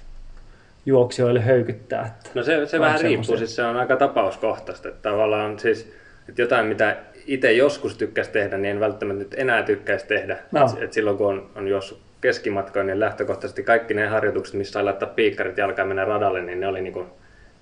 juoksijoille 0.85 1.41
höykyttää. 1.41 2.05
Että 2.05 2.29
No 2.35 2.43
se, 2.43 2.65
se 2.65 2.79
vähän 2.79 3.01
riippuu, 3.01 3.37
siis 3.37 3.55
se 3.55 3.63
on 3.63 3.77
aika 3.77 3.95
tapauskohtaista, 3.95 4.87
että 4.89 5.09
tavallaan 5.09 5.59
siis, 5.59 5.93
että 6.29 6.41
jotain 6.41 6.65
mitä 6.65 6.95
itse 7.27 7.51
joskus 7.51 7.97
tykkäisi 7.97 8.31
tehdä, 8.31 8.57
niin 8.57 8.71
en 8.71 8.79
välttämättä 8.79 9.23
nyt 9.23 9.33
enää 9.37 9.63
tykkäisi 9.63 10.07
tehdä. 10.07 10.37
No. 10.51 10.65
Et, 10.65 10.83
et 10.83 10.93
silloin 10.93 11.17
kun 11.17 11.27
on, 11.27 11.49
on 11.55 11.67
juossut 11.67 12.01
keskimatkoja, 12.21 12.85
niin 12.85 12.99
lähtökohtaisesti 12.99 13.63
kaikki 13.63 13.93
ne 13.93 14.07
harjoitukset, 14.07 14.55
missä 14.55 14.71
sai 14.71 14.83
laittaa 14.83 15.09
piikkarit 15.09 15.57
jalkaan 15.57 15.87
mennä 15.87 16.05
radalle, 16.05 16.41
niin 16.41 16.59
ne 16.59 16.67
oli 16.67 16.81
niinku 16.81 17.05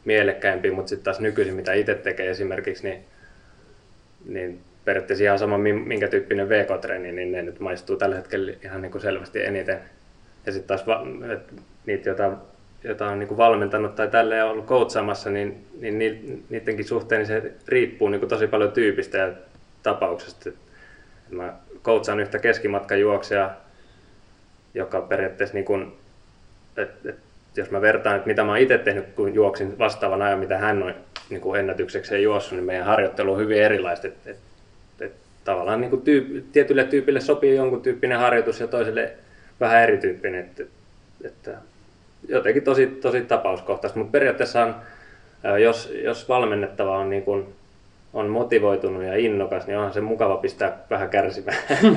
mielekkäimpiä, 0.05 0.72
mutta 0.72 0.89
sitten 0.89 1.03
taas 1.03 1.20
nykyisin, 1.20 1.53
mitä 1.53 1.74
itse 1.74 1.95
tekee 1.95 2.30
esimerkiksi, 2.30 2.84
niin, 2.84 3.05
niin 4.26 4.59
periaatteessa 4.86 5.24
ihan 5.24 5.39
sama 5.39 5.57
min- 5.57 5.88
minkä 5.88 6.07
tyyppinen 6.07 6.49
VK-treeni, 6.49 7.12
niin 7.12 7.32
ne 7.32 7.41
nyt 7.41 7.59
maistuu 7.59 7.95
tällä 7.95 8.16
hetkellä 8.16 8.53
ihan 8.64 8.82
niin 8.82 8.91
kuin 8.91 9.01
selvästi 9.01 9.43
eniten. 9.43 9.80
Ja 10.45 10.51
sitten 10.51 10.68
taas 10.68 10.86
et 11.34 11.53
niitä, 11.86 12.09
joita, 12.09 12.32
joita 12.84 13.07
on 13.07 13.20
niin 13.20 13.28
kuin 13.28 13.38
valmentanut 13.38 13.95
tai 13.95 14.07
tälle 14.07 14.43
ollut 14.43 14.66
coachaamassa, 14.66 15.30
niin, 15.30 15.66
niin 15.80 15.99
ni- 15.99 16.43
niidenkin 16.49 16.86
suhteen 16.86 17.20
niin 17.20 17.28
se 17.28 17.51
riippuu 17.68 18.09
niin 18.09 18.20
kuin 18.20 18.30
tosi 18.30 18.47
paljon 18.47 18.72
tyypistä 18.72 19.18
ja 19.18 19.32
tapauksesta. 19.84 20.50
Mä 21.30 21.54
coachaan 21.84 22.20
yhtä 22.20 22.40
keskimatkan 22.40 23.00
juoksijaa, 23.00 23.56
joka 24.74 25.02
periaatteessa 25.02 25.54
niin 25.54 25.66
kuin, 25.66 25.94
et, 26.78 27.06
et, 27.06 27.16
jos 27.56 27.72
mä 27.72 27.82
vertaan, 27.82 28.16
että 28.16 28.28
mitä 28.28 28.44
mä 28.44 28.58
itse 28.58 28.78
tehnyt, 28.78 29.06
kun 29.16 29.34
juoksin 29.34 29.80
vastaavan 29.80 30.22
ajan, 30.22 30.40
mitä 30.40 30.58
hän 30.58 30.84
on 30.84 30.96
niin 31.30 31.42
kuin 31.42 31.60
ennätyksekseen 31.60 32.24
juossut, 32.24 32.52
niin 32.52 32.66
meidän 32.66 32.86
harjoittelu 32.86 33.34
on 33.34 33.40
hyvin 33.40 33.64
erilaista. 33.64 34.08
Et, 34.08 34.28
et, 34.28 34.38
et, 35.00 35.12
tavallaan 35.44 35.82
niin 35.82 35.90
kuin 35.90 36.02
tyyp, 36.02 36.46
tietylle 36.52 36.84
tyypille 36.84 37.20
sopii 37.20 37.56
jonkun 37.56 37.82
tyyppinen 37.82 38.20
harjoitus 38.20 38.60
ja 38.60 38.68
toiselle 38.68 39.14
vähän 39.60 39.84
erityyppinen. 39.84 40.40
Et, 40.40 40.60
et, 40.60 40.70
että 41.24 41.58
jotenkin 42.28 42.64
tosi, 42.64 42.88
tosi 42.88 43.22
tapauskohtaista, 43.22 44.00
mutta 44.00 44.12
periaatteessa 44.12 44.74
jos, 45.62 45.94
jos 46.04 46.30
valmennettava 46.30 46.98
on, 46.98 47.10
niin 47.10 47.24
kuin, 47.24 47.56
on 48.14 48.30
motivoitunut 48.30 49.03
ja 49.03 49.18
innokas, 49.18 49.68
niin 49.68 49.78
onhan 49.78 49.93
se 49.93 50.01
mukava 50.01 50.38
pistää 50.38 50.78
vähän 50.89 51.09
kärsimään. 51.09 51.57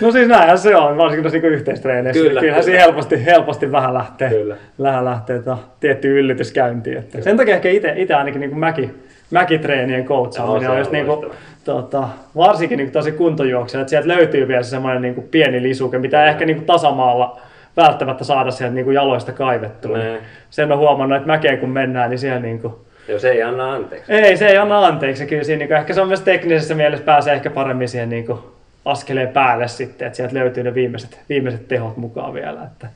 No 0.00 0.12
siis 0.12 0.28
näinhän 0.28 0.58
se 0.58 0.76
on, 0.76 0.96
varsinkin 0.96 1.32
niin 1.32 1.44
yhteistreeneissä. 1.44 2.22
Kyllä, 2.22 2.28
Kyllä, 2.28 2.40
Kyllähän 2.40 2.64
kyllä. 2.64 2.76
siinä 2.76 2.84
helposti, 2.84 3.24
helposti 3.24 3.72
vähän 3.72 3.94
lähtee, 3.94 4.28
Kyllä. 4.30 4.56
vähän 4.82 5.04
lähtee 5.04 5.38
tota, 5.38 5.58
tietty 5.80 6.18
yllätys 6.18 6.52
käyntiin. 6.52 6.98
Että 6.98 7.20
sen 7.20 7.36
takia 7.36 7.54
ehkä 7.54 7.68
itse 7.70 8.14
ainakin 8.14 8.40
niin 8.40 8.50
kuin 8.50 8.60
mäki, 8.60 8.90
mäkitreenien 9.30 10.04
coachaaminen 10.04 10.62
Joo, 10.62 10.72
on 10.72 10.76
se 10.76 10.78
just 10.78 10.90
on 10.90 10.92
niin 10.92 11.06
kuin, 11.06 11.32
tota, 11.64 12.08
varsinkin 12.36 12.76
niin 12.76 12.86
kuin 12.86 12.92
tosi 12.92 13.12
kuntojuoksija, 13.12 13.80
että 13.80 13.90
sieltä 13.90 14.08
löytyy 14.08 14.48
vielä 14.48 14.62
se 14.62 14.70
semmoinen 14.70 15.02
niin 15.02 15.14
kuin 15.14 15.28
pieni 15.28 15.62
lisuke, 15.62 15.98
mitä 15.98 16.24
ei 16.24 16.30
ehkä 16.30 16.44
niin 16.44 16.56
kuin 16.56 16.66
tasamaalla 16.66 17.40
välttämättä 17.76 18.24
saada 18.24 18.50
sieltä 18.50 18.74
niin 18.74 18.84
kuin 18.84 18.94
jaloista 18.94 19.32
kaivettua. 19.32 19.98
Nee. 19.98 20.20
Sen 20.50 20.72
on 20.72 20.78
huomannut, 20.78 21.16
että 21.16 21.26
mäkeen 21.26 21.58
kun 21.58 21.70
mennään, 21.70 22.10
niin 22.10 22.18
siellä 22.18 22.40
niin 22.40 22.60
kuin, 22.60 22.74
Jos 23.10 23.24
ei 23.24 23.42
anna 23.42 23.72
anteeksi. 23.72 24.12
ei, 24.12 24.36
se 24.36 24.46
ei 24.46 24.56
anna 24.56 24.86
anteeksi. 24.86 25.26
Kyllä 25.26 25.44
siinä 25.44 25.64
niin 25.64 25.76
ehkä 25.76 25.94
se 25.94 26.00
on 26.00 26.08
myös 26.08 26.20
teknisessä 26.20 26.74
mielessä 26.74 27.04
pääsee 27.04 27.34
ehkä 27.34 27.50
paremmin 27.50 27.88
siihen 27.88 28.08
niin 28.08 28.26
kuin 28.26 28.38
askeleen 28.84 29.28
päälle 29.28 29.68
sitten, 29.68 30.06
että 30.06 30.16
sieltä 30.16 30.34
löytyy 30.34 30.62
ne 30.62 30.74
viimeiset, 30.74 31.20
viimeiset 31.28 31.68
tehot 31.68 31.96
mukaan 31.96 32.34
vielä. 32.34 32.62
Että, 32.62 32.88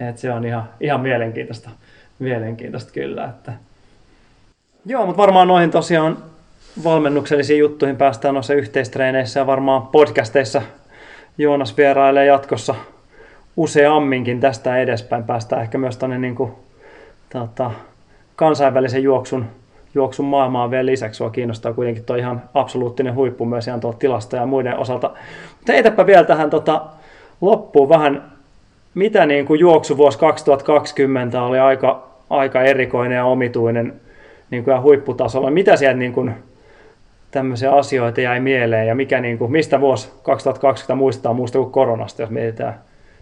että 0.00 0.20
se 0.20 0.32
on 0.32 0.44
ihan, 0.44 0.68
ihan 0.80 1.00
mielenkiintoista, 1.00 1.70
mielenkiintoista 2.18 2.92
kyllä. 2.92 3.24
Että. 3.24 3.52
Joo, 4.86 5.06
mutta 5.06 5.22
varmaan 5.22 5.48
noihin 5.48 5.70
tosiaan 5.70 6.18
valmennuksellisiin 6.84 7.58
juttuihin 7.58 7.96
päästään 7.96 8.34
noissa 8.34 8.54
yhteistreeneissä 8.54 9.40
ja 9.40 9.46
varmaan 9.46 9.86
podcasteissa 9.86 10.62
Joonas 11.38 11.76
vierailee 11.76 12.26
jatkossa 12.26 12.74
useamminkin 13.56 14.40
tästä 14.40 14.76
edespäin. 14.76 15.24
Päästään 15.24 15.62
ehkä 15.62 15.78
myös 15.78 15.96
tuonne 15.96 16.18
niin 16.18 16.34
kuin, 16.34 16.52
tota, 17.32 17.70
kansainvälisen 18.36 19.02
juoksun, 19.02 19.46
juoksun 19.94 20.26
maailmaan 20.26 20.70
vielä 20.70 20.86
lisäksi. 20.86 21.18
Sua 21.18 21.30
kiinnostaa 21.30 21.72
kuitenkin 21.72 22.04
tuo 22.04 22.16
ihan 22.16 22.42
absoluuttinen 22.54 23.14
huippu 23.14 23.44
myös 23.44 23.66
ihan 23.66 23.80
tuolta 23.80 23.98
tilasta 23.98 24.36
ja 24.36 24.46
muiden 24.46 24.78
osalta. 24.78 25.10
Mutta 25.56 25.72
heitäpä 25.72 26.06
vielä 26.06 26.24
tähän 26.24 26.50
tota, 26.50 26.82
loppuun 27.40 27.88
vähän, 27.88 28.32
mitä 28.94 29.26
niin 29.26 29.46
kuin 29.46 29.60
juoksuvuosi 29.60 30.18
2020 30.18 31.42
oli 31.42 31.58
aika, 31.58 32.08
aika 32.30 32.62
erikoinen 32.62 33.16
ja 33.16 33.24
omituinen 33.24 34.00
niin 34.50 34.64
kuin 34.64 34.72
ja 34.72 34.80
huipputasolla. 34.80 35.50
Mitä 35.50 35.76
siellä 35.76 35.96
niin 35.96 36.12
kuin, 36.12 36.34
tämmöisiä 37.32 37.72
asioita 37.72 38.20
jäi 38.20 38.40
mieleen 38.40 38.86
ja 38.86 38.94
mikä, 38.94 39.20
niin 39.20 39.38
kuin, 39.38 39.52
mistä 39.52 39.80
vuosi 39.80 40.12
2020 40.22 40.94
muistetaan 40.94 41.36
muusta 41.36 41.58
kuin 41.58 41.72
koronasta, 41.72 42.22
jos 42.22 42.30
mietitään 42.30 42.80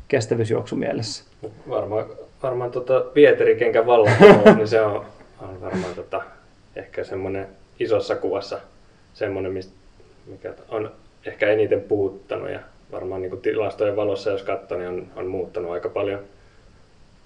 kestävyysjuoksu 0.08 0.76
mielessä? 0.76 1.24
Varmaan, 1.68 2.04
varmaan 2.42 2.70
tota 2.70 3.00
Pieteri-kenkän 3.00 3.86
vallankumous, 3.86 4.56
niin 4.56 4.68
se 4.68 4.80
on, 4.80 5.04
on 5.42 5.60
varmaan 5.60 5.94
tota, 5.94 6.22
ehkä 6.76 7.04
semmoinen 7.04 7.48
isossa 7.80 8.16
kuvassa 8.16 8.60
semmoinen, 9.14 9.52
mikä 10.26 10.54
on 10.68 10.90
ehkä 11.26 11.48
eniten 11.48 11.80
puhuttanut 11.80 12.50
ja 12.50 12.60
varmaan 12.92 13.22
niin 13.22 13.30
kuin 13.30 13.42
tilastojen 13.42 13.96
valossa, 13.96 14.30
jos 14.30 14.42
katsoo, 14.42 14.78
niin 14.78 14.88
on, 14.88 15.06
on 15.16 15.26
muuttanut 15.26 15.72
aika 15.72 15.88
paljon 15.88 16.20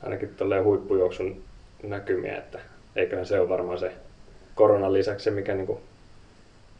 ainakin 0.03 0.35
tolleen 0.37 0.65
huippujuoksun 0.65 1.43
näkymiä, 1.83 2.37
että 2.37 2.59
eiköhän 2.97 3.27
se 3.27 3.41
ole 3.41 3.49
varmaan 3.49 3.79
se 3.79 3.93
koronan 4.55 4.93
lisäksi 4.93 5.25
se, 5.25 5.31
mikä 5.31 5.55
niin 5.55 5.67
kuin 5.67 5.79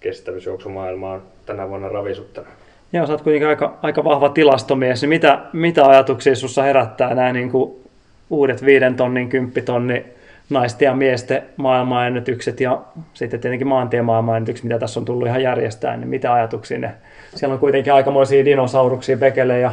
kestävyysjuoksumaailma 0.01 1.13
on 1.13 1.23
tänä 1.47 1.69
vuonna 1.69 1.89
ravisuttanut. 1.89 2.51
Joo, 2.93 3.07
sä 3.07 3.13
oot 3.13 3.23
kuitenkin 3.23 3.49
aika, 3.49 3.79
aika 3.83 4.05
vahva 4.05 4.29
tilastomies. 4.29 5.07
Mitä, 5.07 5.39
mitä 5.53 5.87
ajatuksia 5.87 6.35
sussa 6.35 6.63
herättää 6.63 7.15
nämä 7.15 7.33
niin 7.33 7.51
kuin 7.51 7.85
uudet 8.31 8.65
viiden 8.65 8.95
tonnin, 8.95 9.29
kymppitonni 9.29 10.05
naisten 10.51 10.87
ja 10.87 10.95
miesten 10.95 11.43
maailmanennätykset 11.57 12.61
ja 12.61 12.83
sitten 13.15 13.41
tietenkin 13.41 13.69
maantien 13.69 14.05
maailmanennätykset, 14.05 14.65
mitä 14.65 14.79
tässä 14.79 15.01
on 15.01 15.07
tullut 15.07 15.29
ihan 15.29 15.43
järjestää, 15.43 15.97
niin 15.97 16.09
mitä 16.09 16.33
ajatuksia 16.33 16.79
ne? 16.79 16.91
Siellä 17.35 17.53
on 17.53 17.61
kuitenkin 17.61 17.93
aikamoisia 17.93 18.45
dinosauruksia, 18.45 19.17
Bekele 19.17 19.59
ja 19.59 19.73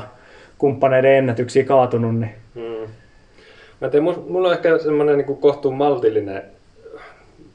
kumppaneiden 0.58 1.18
ennätyksiä 1.18 1.64
kaatunut, 1.64 2.16
niin 2.16 2.32
Mm. 2.56 2.88
Mä 3.82 3.90
tein, 3.90 4.04
mulla 4.04 4.48
on 4.48 4.54
ehkä 4.54 4.78
semmoinen 4.78 5.18
niin 5.18 5.38
kohtuun 5.38 5.76
maltillinen 5.76 6.44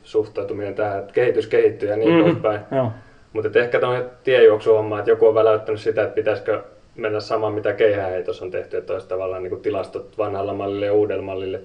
suhtautuminen 0.02 0.74
tähän, 0.74 0.98
että 0.98 1.12
kehitys 1.12 1.46
kehittyy 1.46 1.88
ja 1.88 1.96
niin 1.96 2.14
mm. 2.14 2.22
poispäin. 2.22 2.60
joo. 2.72 2.92
Mutta 3.32 3.58
ehkä 3.58 3.80
tuo 3.80 4.02
tiejuoksuhomma, 4.24 4.98
että 4.98 5.10
joku 5.10 5.26
on 5.26 5.34
väläyttänyt 5.34 5.80
sitä, 5.80 6.02
että 6.02 6.14
pitäisikö 6.14 6.62
mennä 6.96 7.20
samaan, 7.20 7.52
mitä 7.52 7.72
keihääheitos 7.72 8.42
on 8.42 8.50
tehty, 8.50 8.76
että 8.76 8.92
olisi 8.92 9.08
tavallaan 9.08 9.42
niin 9.42 9.50
kuin 9.50 9.62
tilastot 9.62 10.18
vanhalla 10.18 10.54
mallille 10.54 10.86
ja 10.86 10.92
uudella 10.92 11.22
mallille. 11.22 11.60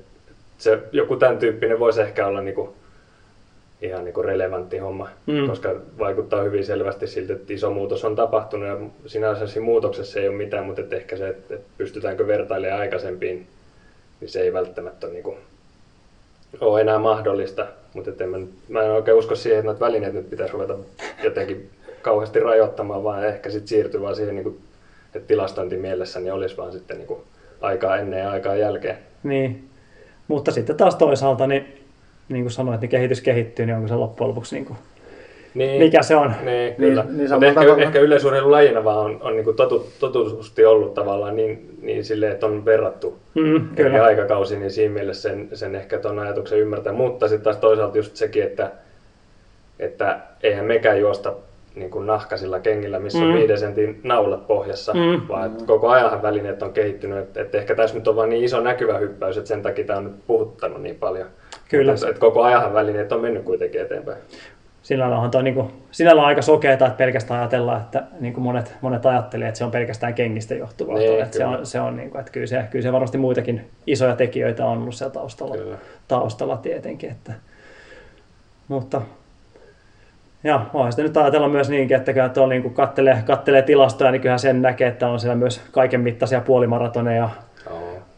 Se, 0.62 0.80
joku 0.92 1.16
tämän 1.16 1.38
tyyppinen 1.38 1.80
voisi 1.80 2.02
ehkä 2.02 2.28
olla 2.28 2.42
niin 2.42 2.56
kuin, 2.56 2.70
ihan 3.82 4.04
niin 4.06 4.14
kuin 4.14 4.26
relevantti 4.26 4.78
homma, 4.78 5.10
Mm. 5.28 5.48
koska 5.48 5.76
vaikuttaa 6.00 6.44
hyvin 6.44 6.66
selvästi 6.66 7.08
siltä, 7.08 7.34
että 7.34 7.54
iso 7.54 7.72
muutos 7.72 8.06
on 8.06 8.16
tapahtunut 8.16 8.68
ja 8.68 8.78
sinänsä 9.06 9.48
siinä 9.48 9.66
muutoksessa 9.66 10.20
ei 10.20 10.28
ole 10.28 10.36
mitään, 10.38 10.66
mutta 10.66 10.82
että 10.82 10.96
ehkä 10.96 11.18
se, 11.18 11.30
että 11.30 11.56
pystytäänkö 11.78 12.28
vertailemaan 12.28 12.82
aikaisempiin, 12.82 13.48
niin 14.20 14.30
se 14.30 14.42
ei 14.42 14.54
välttämättä 14.54 15.08
ole, 15.08 15.14
niin 15.14 15.24
kuin, 15.24 15.38
ole 16.62 16.82
enää 16.82 17.00
mahdollista. 17.00 17.68
Mutta 17.94 18.12
mä, 18.28 18.38
mä 18.70 18.84
en 18.84 18.92
oikein 18.92 19.18
usko 19.18 19.36
siihen, 19.36 19.60
että 19.60 19.66
noita 19.68 19.86
välineet 19.86 20.14
nyt 20.14 20.30
pitäisi 20.30 20.54
ruveta 20.54 20.76
jotenkin 21.24 21.70
kauheasti 22.02 22.40
rajoittamaan, 22.40 23.04
vaan 23.04 23.26
ehkä 23.28 23.50
sitten 23.50 23.68
siirtyy 23.68 24.02
vaan 24.02 24.16
siihen, 24.16 24.36
niin 24.36 24.44
kuin, 24.44 24.60
että 25.16 25.28
tilastointi 25.28 25.78
mielessä 25.78 26.20
niin 26.20 26.34
olisi 26.34 26.58
vaan 26.58 26.72
sitten 26.72 26.98
niin 26.98 27.08
kuin 27.08 27.22
aikaa 27.62 27.98
ennen 27.98 28.20
ja 28.20 28.32
aikaa 28.32 28.56
jälkeen. 28.56 28.98
Niin. 29.24 29.71
Mutta 30.32 30.52
sitten 30.52 30.76
taas 30.78 30.96
toisaalta, 30.96 31.48
niin, 31.48 31.66
niin 32.30 32.44
kuin 32.44 32.52
sanoit, 32.52 32.82
niin 32.82 32.90
kehitys 32.90 33.22
kehittyy, 33.22 33.66
niin 33.66 33.76
onko 33.76 33.88
se 33.88 33.96
loppujen 33.96 34.30
lopuksi, 34.30 34.56
niin 34.56 34.66
kuin, 34.66 34.78
Niin. 35.54 35.82
mikä 35.82 36.04
se 36.04 36.16
on? 36.16 36.34
Niin, 36.46 36.76
kyllä. 36.76 37.04
niin 37.04 37.18
Niin, 37.18 37.44
ehkä, 37.44 37.62
tavalla- 37.62 37.84
ehkä 37.84 38.00
yleisurheilulajina 38.00 38.84
vaan 38.84 38.98
on, 38.98 39.18
on 39.22 39.36
niin 39.36 39.56
totu, 39.56 39.88
totutusti 40.00 40.66
ollut 40.66 40.94
tavallaan 40.94 41.36
niin, 41.36 41.70
niin 41.82 42.06
silleen, 42.06 42.32
että 42.32 42.46
on 42.46 42.66
verrattu 42.66 43.18
Mm, 43.36 43.68
kyllä. 43.76 44.04
aikakausiin, 44.04 44.60
niin 44.60 44.72
siinä 44.72 44.94
mielessä 44.94 45.30
sen, 45.30 45.50
sen 45.54 45.76
ehkä 45.76 45.98
tuon 45.98 46.20
ajatuksen 46.20 46.60
ymmärtää. 46.60 46.94
Mutta 46.94 47.28
sitten 47.28 47.44
taas 47.44 47.58
toisaalta 47.58 47.98
just 47.98 48.16
sekin, 48.16 48.44
että, 48.44 48.72
että 49.80 50.20
eihän 50.44 50.66
mekään 50.66 51.00
juosta 51.00 51.34
niin 51.76 51.92
kuin 51.92 52.08
nahkasilla 52.08 52.60
kengillä, 52.60 53.00
missä 53.00 53.20
mm. 53.20 53.28
On 53.28 53.34
viiden 53.34 53.58
sentin 53.60 54.02
naulat 54.04 54.48
pohjassa, 54.48 54.94
Mm. 54.94 55.22
vaan 55.28 55.52
että 55.52 55.66
koko 55.66 55.90
ajan 55.90 56.22
välineet 56.22 56.64
on 56.64 56.74
kehittynyt. 56.74 57.18
Että, 57.18 57.42
että 57.42 57.58
ehkä 57.58 57.76
tässä 57.76 57.96
nyt 57.96 58.08
on 58.08 58.16
vaan 58.16 58.30
niin 58.30 58.44
iso 58.44 58.60
näkyvä 58.60 58.98
hyppäys, 58.98 59.38
että 59.38 59.48
sen 59.48 59.62
takia 59.62 59.86
tämä 59.86 60.00
on 60.00 60.04
nyt 60.06 60.28
puhuttanut 60.28 60.82
niin 60.82 60.96
paljon. 60.96 61.28
Kyllä. 61.70 61.92
Mutta, 61.92 62.08
että 62.08 62.20
koko 62.20 62.44
ajan 62.44 62.74
välineet 62.74 63.12
on 63.12 63.22
mennyt 63.22 63.44
kuitenkin 63.44 63.82
eteenpäin. 63.82 64.18
Sinällään 64.84 65.22
on 65.22 65.32
toi 65.32 65.44
niinku, 65.44 65.72
sinällään 65.92 66.28
aika 66.28 66.42
sokeeta, 66.42 66.86
että 66.86 66.98
pelkästään 66.98 67.40
ajatellaan, 67.40 67.82
että 67.82 68.04
niin 68.20 68.34
kuin 68.34 68.44
monet, 68.44 68.74
monet 68.82 69.06
ajattelee, 69.06 69.48
että 69.48 69.58
se 69.58 69.64
on 69.64 69.72
pelkästään 69.72 70.14
kengistä 70.14 70.56
johtuvaa. 70.56 70.98
Niin, 70.98 71.12
Niin, 71.12 71.24
että 71.24 71.38
se 71.38 71.46
on, 71.46 71.66
se 71.66 71.80
on 71.82 71.98
niin 71.98 72.10
kuin, 72.10 72.20
että 72.20 72.32
kyllä 72.32 72.48
se, 72.48 72.64
kyllä 72.72 72.84
se 72.84 72.92
varmasti 72.92 73.18
muitakin 73.18 73.70
isoja 73.88 74.16
tekijöitä 74.16 74.66
on 74.66 74.78
ollut 74.78 74.96
siellä 74.96 75.14
taustalla, 75.14 75.58
Kyllä. 75.58 75.78
taustalla 76.08 76.58
tietenkin. 76.58 77.12
Että, 77.12 77.34
mutta 78.68 79.02
ja 80.44 80.66
voihan 80.74 80.92
sitä 80.92 81.04
nyt 81.04 81.18
ajatella 81.18 81.48
myös 81.50 81.70
niinkin, 81.70 81.98
että 81.98 82.14
kyllä 82.14 82.30
tuolla 82.30 82.50
niin 82.50 82.74
kattelee, 82.74 83.24
kattelee 83.26 83.62
tilastoja, 83.62 84.12
niin 84.12 84.22
kyllähän 84.22 84.40
sen 84.40 84.62
näkee, 84.62 84.88
että 84.88 85.08
on 85.08 85.20
siellä 85.20 85.36
myös 85.36 85.62
kaiken 85.72 86.02
mittaisia 86.02 86.42
puolimaratoneja 86.42 87.30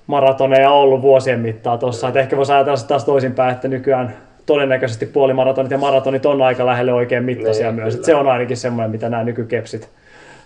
maratoneja 0.07 0.71
ollut 0.71 1.01
vuosien 1.01 1.39
mittaan 1.39 1.79
tuossa. 1.79 2.07
Että 2.07 2.19
ehkä 2.19 2.37
voisi 2.37 2.51
ajatella 2.51 2.77
taas 2.87 3.05
toisinpäin, 3.05 3.51
että 3.53 3.67
nykyään 3.67 4.13
todennäköisesti 4.45 5.05
puolimaratonit 5.05 5.71
ja 5.71 5.77
maratonit 5.77 6.25
on 6.25 6.41
aika 6.41 6.65
lähelle 6.65 6.93
oikein 6.93 7.23
mittaisia 7.23 7.65
Niin, 7.67 7.75
myös. 7.75 7.93
Et 7.93 7.99
kyllä. 7.99 8.05
se 8.05 8.15
on 8.15 8.27
ainakin 8.27 8.57
semmoinen, 8.57 8.91
mitä 8.91 9.09
nämä 9.09 9.23
nykykepsit 9.23 9.89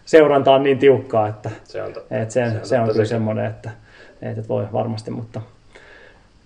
seuranta 0.05 0.53
on 0.53 0.63
niin 0.63 0.77
tiukkaa, 0.79 1.27
että 1.27 1.49
Se 1.63 1.83
on 1.83 1.93
totta. 1.93 2.15
et 2.17 2.31
se, 2.31 2.45
se, 2.51 2.57
on, 2.59 2.65
se 2.65 2.79
on 2.79 2.89
kyllä 2.89 3.05
semmoinen, 3.05 3.45
että, 3.45 3.69
että 4.21 4.47
voi 4.49 4.67
varmasti, 4.73 5.11
mutta 5.11 5.41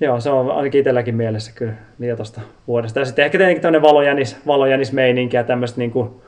joo, 0.01 0.19
se 0.19 0.29
on 0.29 0.51
ainakin 0.51 0.79
itselläkin 0.79 1.15
mielessä 1.15 1.51
kyllä 1.55 1.73
vielä 1.99 2.15
tuosta 2.15 2.41
vuodesta. 2.67 2.99
Ja 2.99 3.05
sitten 3.05 3.25
ehkä 3.25 3.37
tietenkin 3.37 3.61
tämmöinen 3.61 3.81
valojänis, 3.81 4.37
valojänismeininki 4.47 5.37
ja 5.37 5.43
tämmöiset 5.43 5.77
niin 5.77 5.91
kuin 5.91 6.21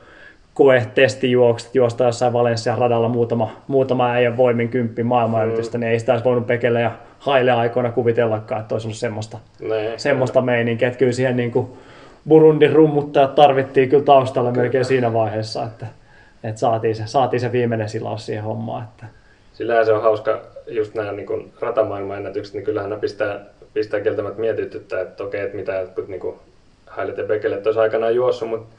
koe-testijuokset, 0.54 1.74
juosta 1.74 2.04
jossain 2.04 2.32
Valenssian 2.32 2.78
radalla 2.78 3.08
muutama, 3.08 3.50
muutama 3.68 4.10
äijän 4.10 4.36
voimin 4.36 4.68
kymppi 4.68 5.02
maailmanyritystä, 5.02 5.78
niin 5.78 5.90
ei 5.90 5.98
sitä 5.98 6.12
olisi 6.12 6.24
voinut 6.24 6.46
Pekelle 6.46 6.80
ja 6.80 6.90
Haile 7.18 7.52
aikoina 7.52 7.92
kuvitellakaan, 7.92 8.60
että 8.60 8.74
olisi 8.74 8.86
ollut 8.86 8.98
semmoista, 8.98 9.38
Nee, 9.60 9.98
semmoista 9.98 10.40
meininkiä, 10.40 10.88
että 10.88 10.98
kyllä 10.98 11.12
siihen 11.12 11.36
niin 11.36 11.50
kuin 11.50 11.66
Burundin 12.28 12.72
rummuttajat 12.72 13.34
tarvittiin 13.34 13.88
kyllä 13.88 14.04
taustalle 14.04 14.52
melkein 14.52 14.84
siinä 14.84 15.12
vaiheessa, 15.12 15.64
että, 15.64 15.86
että 16.44 16.60
saatiin, 16.60 16.96
se, 16.96 17.02
saatiin 17.06 17.40
se 17.40 17.52
viimeinen 17.52 17.88
silaus 17.88 18.26
siihen 18.26 18.44
hommaan. 18.44 18.84
Että. 18.84 19.06
Sillähän 19.52 19.86
se 19.86 19.92
on 19.92 20.02
hauska, 20.02 20.40
just 20.66 20.94
nämä 20.94 21.12
niin 21.12 21.52
ratamaailman 21.60 22.16
ennätykset, 22.16 22.54
niin 22.54 22.64
kyllähän 22.64 22.90
ne 22.90 22.96
pistää, 22.96 23.40
pistää 23.74 24.00
kieltämättä 24.00 24.40
mietityttää, 24.40 25.00
että 25.00 25.24
okei, 25.24 25.40
että 25.40 25.56
mitä 25.56 25.72
jotkut 25.72 26.08
niin 26.08 26.34
Hailet 26.86 27.18
ja 27.18 27.24
Bekelet 27.24 27.66
olisi 27.66 27.80
aikanaan 27.80 28.14
juossut, 28.14 28.48
mutta 28.48 28.74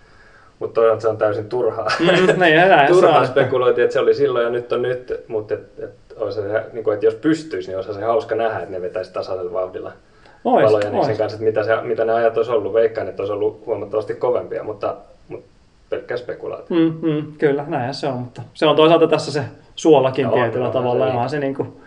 mutta 0.60 0.74
toisaalta 0.82 1.02
se 1.02 1.08
on 1.08 1.18
täysin 1.18 1.50
turhaa. 1.50 1.88
Mm, 2.00 2.06
niin, 2.42 2.62
turhaa 2.88 3.18
on, 3.18 3.24
että- 3.26 3.42
spekuloitiin, 3.42 3.84
että 3.84 3.94
se 3.94 4.00
oli 4.00 4.14
silloin 4.14 4.44
ja 4.44 4.50
nyt 4.50 4.72
on 4.72 4.82
nyt, 4.82 5.24
mutta 5.28 5.54
et, 5.54 5.62
et, 5.84 5.92
olisi 6.18 6.42
se, 6.42 6.64
niin 6.74 6.84
kuin, 6.84 6.94
että 6.94 7.06
jos 7.06 7.16
pystyisi, 7.16 7.68
niin 7.68 7.76
olisi 7.78 7.94
se 7.94 8.02
hauska 8.02 8.36
nähdä, 8.36 8.60
että 8.60 8.72
ne 8.72 8.82
vetäisi 8.82 9.14
tasaisella 9.14 9.54
vauhdilla 9.54 9.92
Ois, 10.44 10.66
valoja 10.66 10.90
niin 10.90 10.98
ois. 10.98 11.08
sen 11.08 11.18
kanssa, 11.18 11.36
että 11.36 11.46
mitä, 11.46 11.64
se, 11.64 11.82
mitä 11.82 12.06
ne 12.06 12.14
ajat 12.14 12.38
olisi 12.38 12.52
ollut. 12.52 12.74
Veikkaan, 12.74 13.08
että 13.08 13.22
olisi 13.22 13.34
ollut 13.34 13.66
huomattavasti 13.66 14.14
kovempia, 14.14 14.64
mutta, 14.64 14.96
mutta 15.28 15.48
pelkkä 15.90 16.18
spekulaatio. 16.18 16.78
Mm, 16.78 16.94
mm, 17.02 17.24
kyllä, 17.38 17.66
näinhän 17.68 17.94
se 17.94 18.08
on, 18.08 18.14
mutta 18.14 18.42
se 18.54 18.66
on 18.66 18.76
toisaalta 18.76 19.08
tässä 19.08 19.32
se 19.32 19.44
suolakin 19.76 20.24
Joo, 20.24 20.34
tietyllä 20.34 20.68
onhan 20.68 20.84
tavalla. 20.84 21.08
se 21.08 21.14
niin. 21.14 21.30
se 21.30 21.40
niinku 21.40 21.82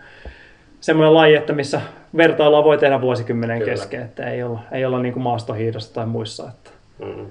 semmoinen 0.80 1.14
laji, 1.14 1.34
että 1.36 1.52
missä 1.52 1.80
vertailua 2.16 2.64
voi 2.64 2.78
tehdä 2.78 3.00
vuosikymmenen 3.00 3.58
Kyllä. 3.58 3.70
kesken, 3.72 4.02
että 4.02 4.30
ei 4.30 4.42
olla, 4.42 4.60
ei 4.72 4.84
olla 4.84 4.98
niinku 5.02 5.20
maastohiidossa 5.20 5.94
tai 5.94 6.06
muissa, 6.06 6.48
että 6.48 6.70
Mm. 6.98 7.26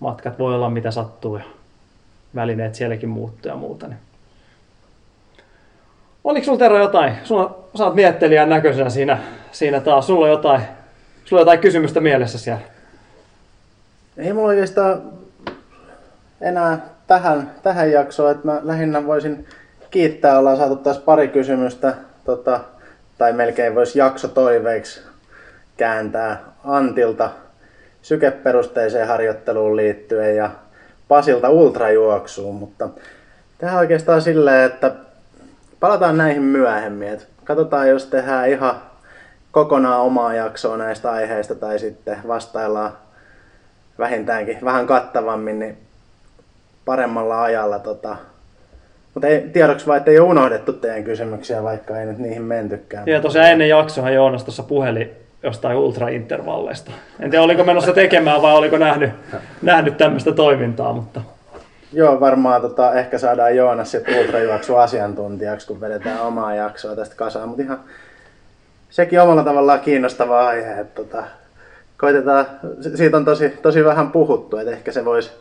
matkat 0.00 0.38
voi 0.38 0.54
olla 0.54 0.70
mitä 0.70 0.90
sattuu 0.90 1.36
ja 1.36 1.44
välineet 2.34 2.74
sielläkin 2.74 3.08
muuttuu 3.08 3.50
ja 3.52 3.56
muuta. 3.56 3.88
Niin. 3.88 3.98
Oliko 6.24 6.44
sulla 6.44 6.58
Tero 6.58 6.78
jotain? 6.78 7.12
Sulla, 7.24 7.58
sä 7.78 7.84
oot 7.84 7.94
miettelijän 7.94 8.48
näköisenä 8.48 8.90
siinä, 8.90 9.18
siinä 9.52 9.80
taas. 9.80 10.06
Sulla 10.06 10.24
on 10.24 10.30
jotain, 10.30 10.62
sulla 11.24 11.40
on 11.40 11.42
jotain 11.42 11.58
kysymystä 11.58 12.00
mielessä 12.00 12.38
siellä. 12.38 12.60
Ei 14.16 14.32
mulla 14.32 14.48
oikeastaan 14.48 15.02
enää 16.40 16.78
tähän, 17.06 17.50
tähän 17.62 17.92
jaksoon, 17.92 18.30
että 18.30 18.46
mä 18.46 18.60
lähinnä 18.62 19.06
voisin 19.06 19.46
kiittää, 19.90 20.38
ollaan 20.38 20.56
saatu 20.56 20.76
taas 20.76 20.98
pari 20.98 21.28
kysymystä, 21.28 21.94
tota, 22.24 22.60
tai 23.18 23.32
melkein 23.32 23.74
voisi 23.74 23.98
jakso 23.98 24.28
toiveiksi 24.28 25.00
kääntää 25.76 26.40
Antilta 26.64 27.30
sykeperusteiseen 28.02 29.08
harjoitteluun 29.08 29.76
liittyen 29.76 30.36
ja 30.36 30.50
Pasilta 31.08 31.50
ultrajuoksuun, 31.50 32.54
mutta 32.54 32.88
tehdään 33.58 33.78
oikeastaan 33.78 34.22
silleen, 34.22 34.66
että 34.72 34.92
palataan 35.80 36.16
näihin 36.16 36.42
myöhemmin. 36.42 37.08
Et 37.08 37.28
katsotaan, 37.44 37.88
jos 37.88 38.06
tehdään 38.06 38.48
ihan 38.48 38.82
kokonaan 39.50 40.00
omaa 40.00 40.34
jaksoa 40.34 40.76
näistä 40.76 41.10
aiheista 41.10 41.54
tai 41.54 41.78
sitten 41.78 42.18
vastaillaan 42.28 42.92
vähintäänkin 43.98 44.58
vähän 44.64 44.86
kattavammin, 44.86 45.58
niin 45.58 45.78
paremmalla 46.84 47.42
ajalla. 47.42 47.78
Tota. 47.78 48.16
Mutta 49.14 49.28
ei, 49.28 49.40
tiedoksi 49.40 49.86
vaan, 49.86 49.98
että 49.98 50.10
ei 50.10 50.18
ole 50.18 50.28
unohdettu 50.28 50.72
teidän 50.72 51.04
kysymyksiä, 51.04 51.62
vaikka 51.62 52.00
ei 52.00 52.06
nyt 52.06 52.18
niihin 52.18 52.42
mentykään. 52.42 53.06
Ja 53.06 53.20
tosiaan 53.20 53.50
ennen 53.50 53.68
jaksoa 53.68 54.10
Joonas 54.10 54.44
tuossa 54.44 54.62
puheli 54.62 55.12
jostain 55.42 55.76
ultraintervalleista. 55.76 56.90
En 57.20 57.30
tiedä, 57.30 57.44
oliko 57.44 57.64
menossa 57.64 57.92
tekemään 57.92 58.42
vai 58.42 58.54
oliko 58.54 58.78
nähnyt, 58.78 59.10
nähnyt 59.62 59.96
tämmöistä 59.96 60.32
toimintaa, 60.32 60.92
mutta 60.92 61.20
Joo, 61.92 62.20
varmaan 62.20 62.60
tota, 62.60 62.94
ehkä 62.94 63.18
saadaan 63.18 63.56
Joonas 63.56 63.90
sitten 63.90 64.20
ultrajuoksu 64.20 64.76
asiantuntijaksi, 64.76 65.66
kun 65.66 65.80
vedetään 65.80 66.20
omaa 66.20 66.54
jaksoa 66.54 66.96
tästä 66.96 67.16
kasaan. 67.16 67.48
Mutta 67.48 67.62
ihan 67.62 67.80
sekin 68.90 69.20
omalla 69.20 69.42
tavallaan 69.42 69.80
kiinnostava 69.80 70.46
aihe. 70.46 70.80
Että, 70.80 71.02
tota, 71.02 71.24
koitetaan, 71.98 72.46
si- 72.80 72.96
siitä 72.96 73.16
on 73.16 73.24
tosi, 73.24 73.48
tosi 73.48 73.84
vähän 73.84 74.10
puhuttu, 74.10 74.56
että 74.56 74.72
ehkä 74.72 74.92
se 74.92 75.04
voisi 75.04 75.32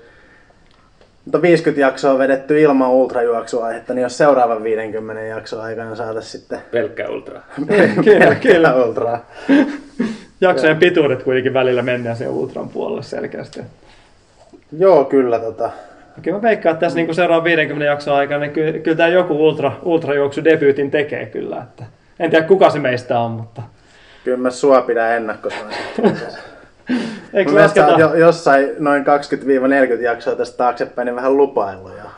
mutta 1.26 1.42
50 1.42 1.82
jaksoa 1.82 2.18
vedetty 2.18 2.62
ilman 2.62 2.90
ultrajuoksuaihetta, 2.90 3.94
niin 3.94 4.04
jos 4.04 4.18
seuraavan 4.18 4.64
50 4.64 5.22
jakson 5.22 5.62
aikana 5.62 5.96
saataisiin 5.96 6.42
sitten 6.42 6.60
Pelkkä 6.72 7.10
ultra. 7.10 7.42
kyllä, 8.06 8.36
kyllä. 8.36 8.76
ultraa. 8.76 9.26
Jaksojen 10.42 10.78
pituudet 10.78 11.24
kuitenkin 11.24 11.54
välillä 11.54 11.82
mennään 11.82 12.16
sen 12.16 12.30
ultran 12.30 12.70
puolelle 12.70 13.04
selkeästi. 13.04 13.62
Joo, 14.78 15.06
kyllä. 15.06 15.40
Tota, 15.40 15.72
Kyllä 16.22 16.38
mä 16.38 16.42
veikkaan, 16.42 16.74
että 16.74 16.86
tässä 16.86 17.00
niin 17.00 17.16
seuraavan 17.16 17.44
50 17.44 17.86
jakson 17.86 18.16
aikana, 18.16 18.40
niin 18.40 18.52
kyllä, 18.52 18.80
kyllä 18.80 18.98
tämä 18.98 19.10
joku 19.10 19.48
ultra, 19.48 19.72
ultrajuoksu 19.84 20.44
debyytin 20.44 20.92
tekee 20.92 21.26
kyllä. 21.26 21.58
Että 21.58 21.84
en 22.20 22.30
tiedä 22.30 22.48
kuka 22.48 22.70
se 22.70 22.80
meistä 22.80 23.20
on, 23.20 23.32
mutta 23.32 23.62
kyllä 24.24 24.38
mä 24.38 24.50
sua 24.50 24.82
pidän 24.82 25.12
ennakkosuosittuna. 25.12 26.12
eikö 27.34 27.56
lasketa, 27.56 28.00
jo, 28.00 28.14
jossain 28.14 28.70
noin 28.80 29.04
20-40 29.98 30.02
jaksoa 30.02 30.36
tästä 30.36 30.58
taaksepäin, 30.58 31.06
niin 31.06 31.16
vähän 31.16 31.38
lupaillut 31.38 31.92
jo. 31.92 32.10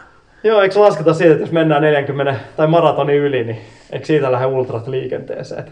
joo, 0.43 0.61
eikö 0.61 0.79
lasketa 0.79 1.13
siitä, 1.13 1.31
että 1.31 1.43
jos 1.43 1.51
mennään 1.51 1.81
40 1.81 2.35
tai 2.57 2.67
maratonin 2.67 3.15
yli, 3.15 3.43
niin 3.43 3.57
eikö 3.91 4.05
siitä 4.05 4.31
lähde 4.31 4.45
ultrat 4.45 4.87
liikenteeseen? 4.87 5.65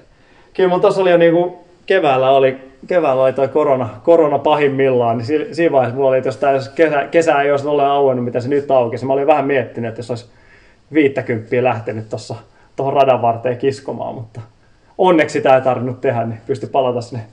Kyllä 0.54 0.70
mun 0.70 0.82
tuossa 0.82 1.02
oli 1.02 1.12
jo 1.12 1.18
niinku 1.18 1.64
keväällä 1.86 2.30
oli, 2.30 2.58
keväällä 2.88 3.24
oli 3.24 3.34
toi 3.34 3.48
korona, 3.48 3.90
korona 4.04 4.40
pahimmillaan, 4.40 5.18
niin 5.18 5.26
si- 5.26 5.48
siinä 5.52 5.72
vaiheessa 5.72 5.96
mulla 5.96 6.10
oli, 6.10 6.18
että 6.18 6.28
jos 6.28 6.38
tää 6.38 6.52
jos 6.52 6.70
kesä, 6.70 7.08
kesä 7.12 7.42
ei 7.42 7.52
olisi 7.52 7.68
olleen 7.68 7.90
auennut, 7.90 8.26
mitä 8.26 8.40
se 8.40 8.50
nyt 8.50 8.72
aukesi, 8.72 9.06
mä 9.06 9.14
olin 9.14 9.28
vähän 9.28 9.46
miettinyt, 9.46 9.90
että 9.90 10.00
jos 10.00 10.10
olisi 10.10 10.26
50 10.94 11.64
lähtenyt 11.64 12.10
tuossa 12.10 12.36
tuohon 12.76 12.94
radan 12.94 13.22
varteen 13.22 13.58
kiskomaan, 13.58 14.16
mutta 14.16 14.42
onneksi 14.98 15.34
sitä 15.34 15.56
ei 15.56 15.62
tarvinnut 15.62 16.02
tehdä, 16.02 16.26
niin 16.26 16.40
pystyi 16.48 16.70
palata 16.70 17.02
sinne 17.02 17.24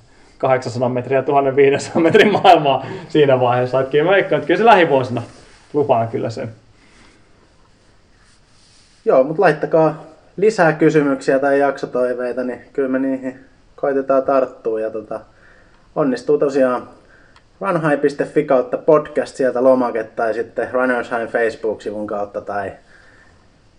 800 0.40 0.88
metriä 0.88 1.18
ja 1.18 1.22
1500 1.22 2.02
metrin 2.02 2.32
maailmaa 2.32 2.86
siinä 3.08 3.40
vaiheessa. 3.40 3.80
Että 3.80 3.90
kyllä 3.90 4.04
mä 4.04 4.10
veikkaan, 4.10 4.38
että 4.38 4.46
kyllä 4.46 4.58
se 4.58 4.64
lähivuosina 4.64 5.22
lupaan 5.72 6.08
kyllä 6.08 6.30
sen. 6.30 6.52
Joo, 9.04 9.24
mutta 9.24 9.42
laittakaa 9.42 10.04
lisää 10.36 10.72
kysymyksiä 10.72 11.38
tai 11.38 11.58
jaksotoiveita, 11.58 12.44
niin 12.44 12.60
kyllä 12.72 12.88
me 12.88 12.98
niihin 12.98 13.40
koitetaan 13.76 14.22
tarttua. 14.22 14.80
Ja 14.80 14.90
tota, 14.90 15.20
onnistuu 15.96 16.38
tosiaan 16.38 16.88
runhigh.fi 17.60 18.44
kautta 18.44 18.78
podcast 18.78 19.36
sieltä 19.36 19.64
lomake 19.64 20.04
tai 20.04 20.34
sitten 20.34 20.70
Runners 20.72 21.10
High 21.10 21.32
Facebook-sivun 21.32 22.06
kautta 22.06 22.40
tai 22.40 22.72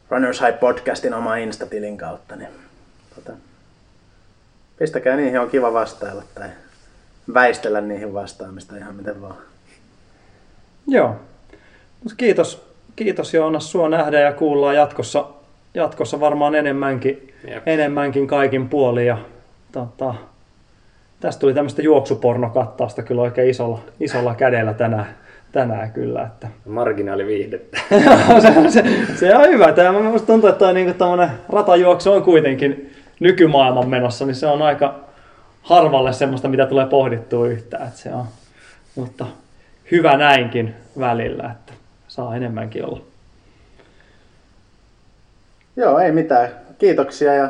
Runners 0.09 0.41
High 0.41 0.59
podcastin 0.59 1.13
oma 1.13 1.35
Insta-tilin 1.35 1.97
kautta. 1.97 2.35
Niin, 2.35 2.49
tota, 3.15 3.33
pistäkää 4.81 5.15
niihin, 5.15 5.39
on 5.39 5.49
kiva 5.49 5.73
vastailla 5.73 6.23
tai 6.35 6.47
väistellä 7.33 7.81
niihin 7.81 8.13
vastaamista 8.13 8.77
ihan 8.77 8.95
miten 8.95 9.21
vaan. 9.21 9.35
Joo. 10.87 11.15
Mut 12.03 12.13
kiitos, 12.17 12.65
kiitos 12.95 13.33
Joonas, 13.33 13.71
sua 13.71 13.89
nähdään 13.89 14.23
ja 14.23 14.33
kuullaan 14.33 14.75
jatkossa, 14.75 15.25
jatkossa 15.73 16.19
varmaan 16.19 16.55
enemmänkin, 16.55 17.33
Jep. 17.47 17.67
enemmänkin 17.67 18.27
kaikin 18.27 18.69
puolin. 18.69 19.05
Ja, 19.05 19.17
tota, 19.71 20.15
tästä 21.19 21.39
tuli 21.39 21.53
tämmöistä 21.53 21.81
juoksupornokattausta 21.81 23.03
kyllä 23.03 23.21
oikein 23.21 23.49
isolla, 23.49 23.79
isolla 23.99 24.35
kädellä 24.35 24.73
tänään, 24.73 25.15
tänään 25.51 25.91
kyllä. 25.91 26.23
Että. 26.23 26.47
Marginaaliviihdettä. 26.65 27.77
se, 28.41 28.69
se, 28.69 28.83
se, 29.15 29.35
on 29.35 29.49
hyvä. 29.49 29.71
Tämä 29.71 29.99
minusta 29.99 30.27
tuntuu, 30.27 30.49
että 30.49 30.59
toi 30.59 30.73
niinku 30.73 31.05
ratajuoksu 31.49 32.11
on 32.11 32.23
kuitenkin 32.23 32.91
nykymaailman 33.22 33.89
menossa, 33.89 34.26
niin 34.26 34.35
se 34.35 34.48
on 34.48 34.61
aika 34.61 34.99
harvalle 35.61 36.14
semmoista, 36.14 36.48
mitä 36.48 36.65
tulee 36.65 36.85
pohdittua 36.85 37.48
yhtään. 37.48 37.88
Että 37.88 37.99
se 37.99 38.14
on, 38.14 38.26
mutta 38.95 39.26
hyvä 39.91 40.18
näinkin 40.18 40.76
välillä, 40.99 41.52
että 41.52 41.73
saa 42.07 42.35
enemmänkin 42.35 42.85
olla. 42.85 43.02
Joo, 45.76 45.99
ei 45.99 46.11
mitään. 46.11 46.49
Kiitoksia 46.77 47.34
ja 47.34 47.49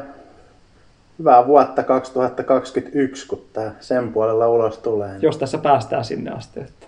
hyvää 1.20 1.48
vuotta 1.48 1.84
2021, 1.84 3.28
kun 3.28 3.46
tämä 3.54 3.72
sen 3.80 4.14
puolella 4.14 4.48
ulos 4.48 4.78
tulee. 4.78 5.16
Jos 5.22 5.38
tässä 5.38 5.58
päästään 5.58 6.06
sinne 6.06 6.32
asti. 6.32 6.60
Että. 6.60 6.88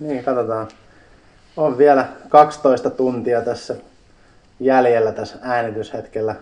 Niin, 0.00 0.24
katsotaan. 0.24 0.68
On 1.56 1.78
vielä 1.78 2.04
12 2.28 2.90
tuntia 2.90 3.40
tässä 3.40 3.76
jäljellä 4.60 5.12
tässä 5.12 5.38
äänityshetkellä 5.42 6.34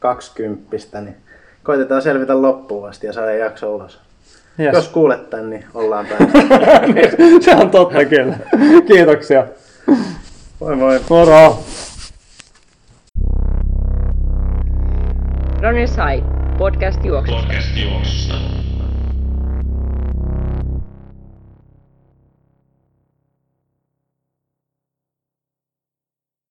20, 0.00 1.00
niin 1.00 1.16
koitetaan 1.62 2.02
selvitä 2.02 2.42
loppuun 2.42 2.88
asti 2.88 3.06
ja 3.06 3.12
saada 3.12 3.32
jakso 3.32 3.74
ulos. 3.74 4.00
Yes. 4.60 4.74
Jos 4.74 4.88
kuulet 4.88 5.30
tän, 5.30 5.50
niin 5.50 5.64
ollaan 5.74 6.06
päästä. 6.06 6.38
Se 7.44 7.54
on 7.56 7.70
totta 7.70 8.04
kyllä. 8.04 8.38
Kiitoksia. 8.86 9.46
Moi 10.60 10.76
moi. 10.76 11.00
Moro! 11.10 11.64
Runners 15.62 15.90
High, 15.96 16.26
podcast 16.58 17.04
juoksusta. 17.04 17.42
Podcast 17.42 17.76
juoksusta. 17.76 18.34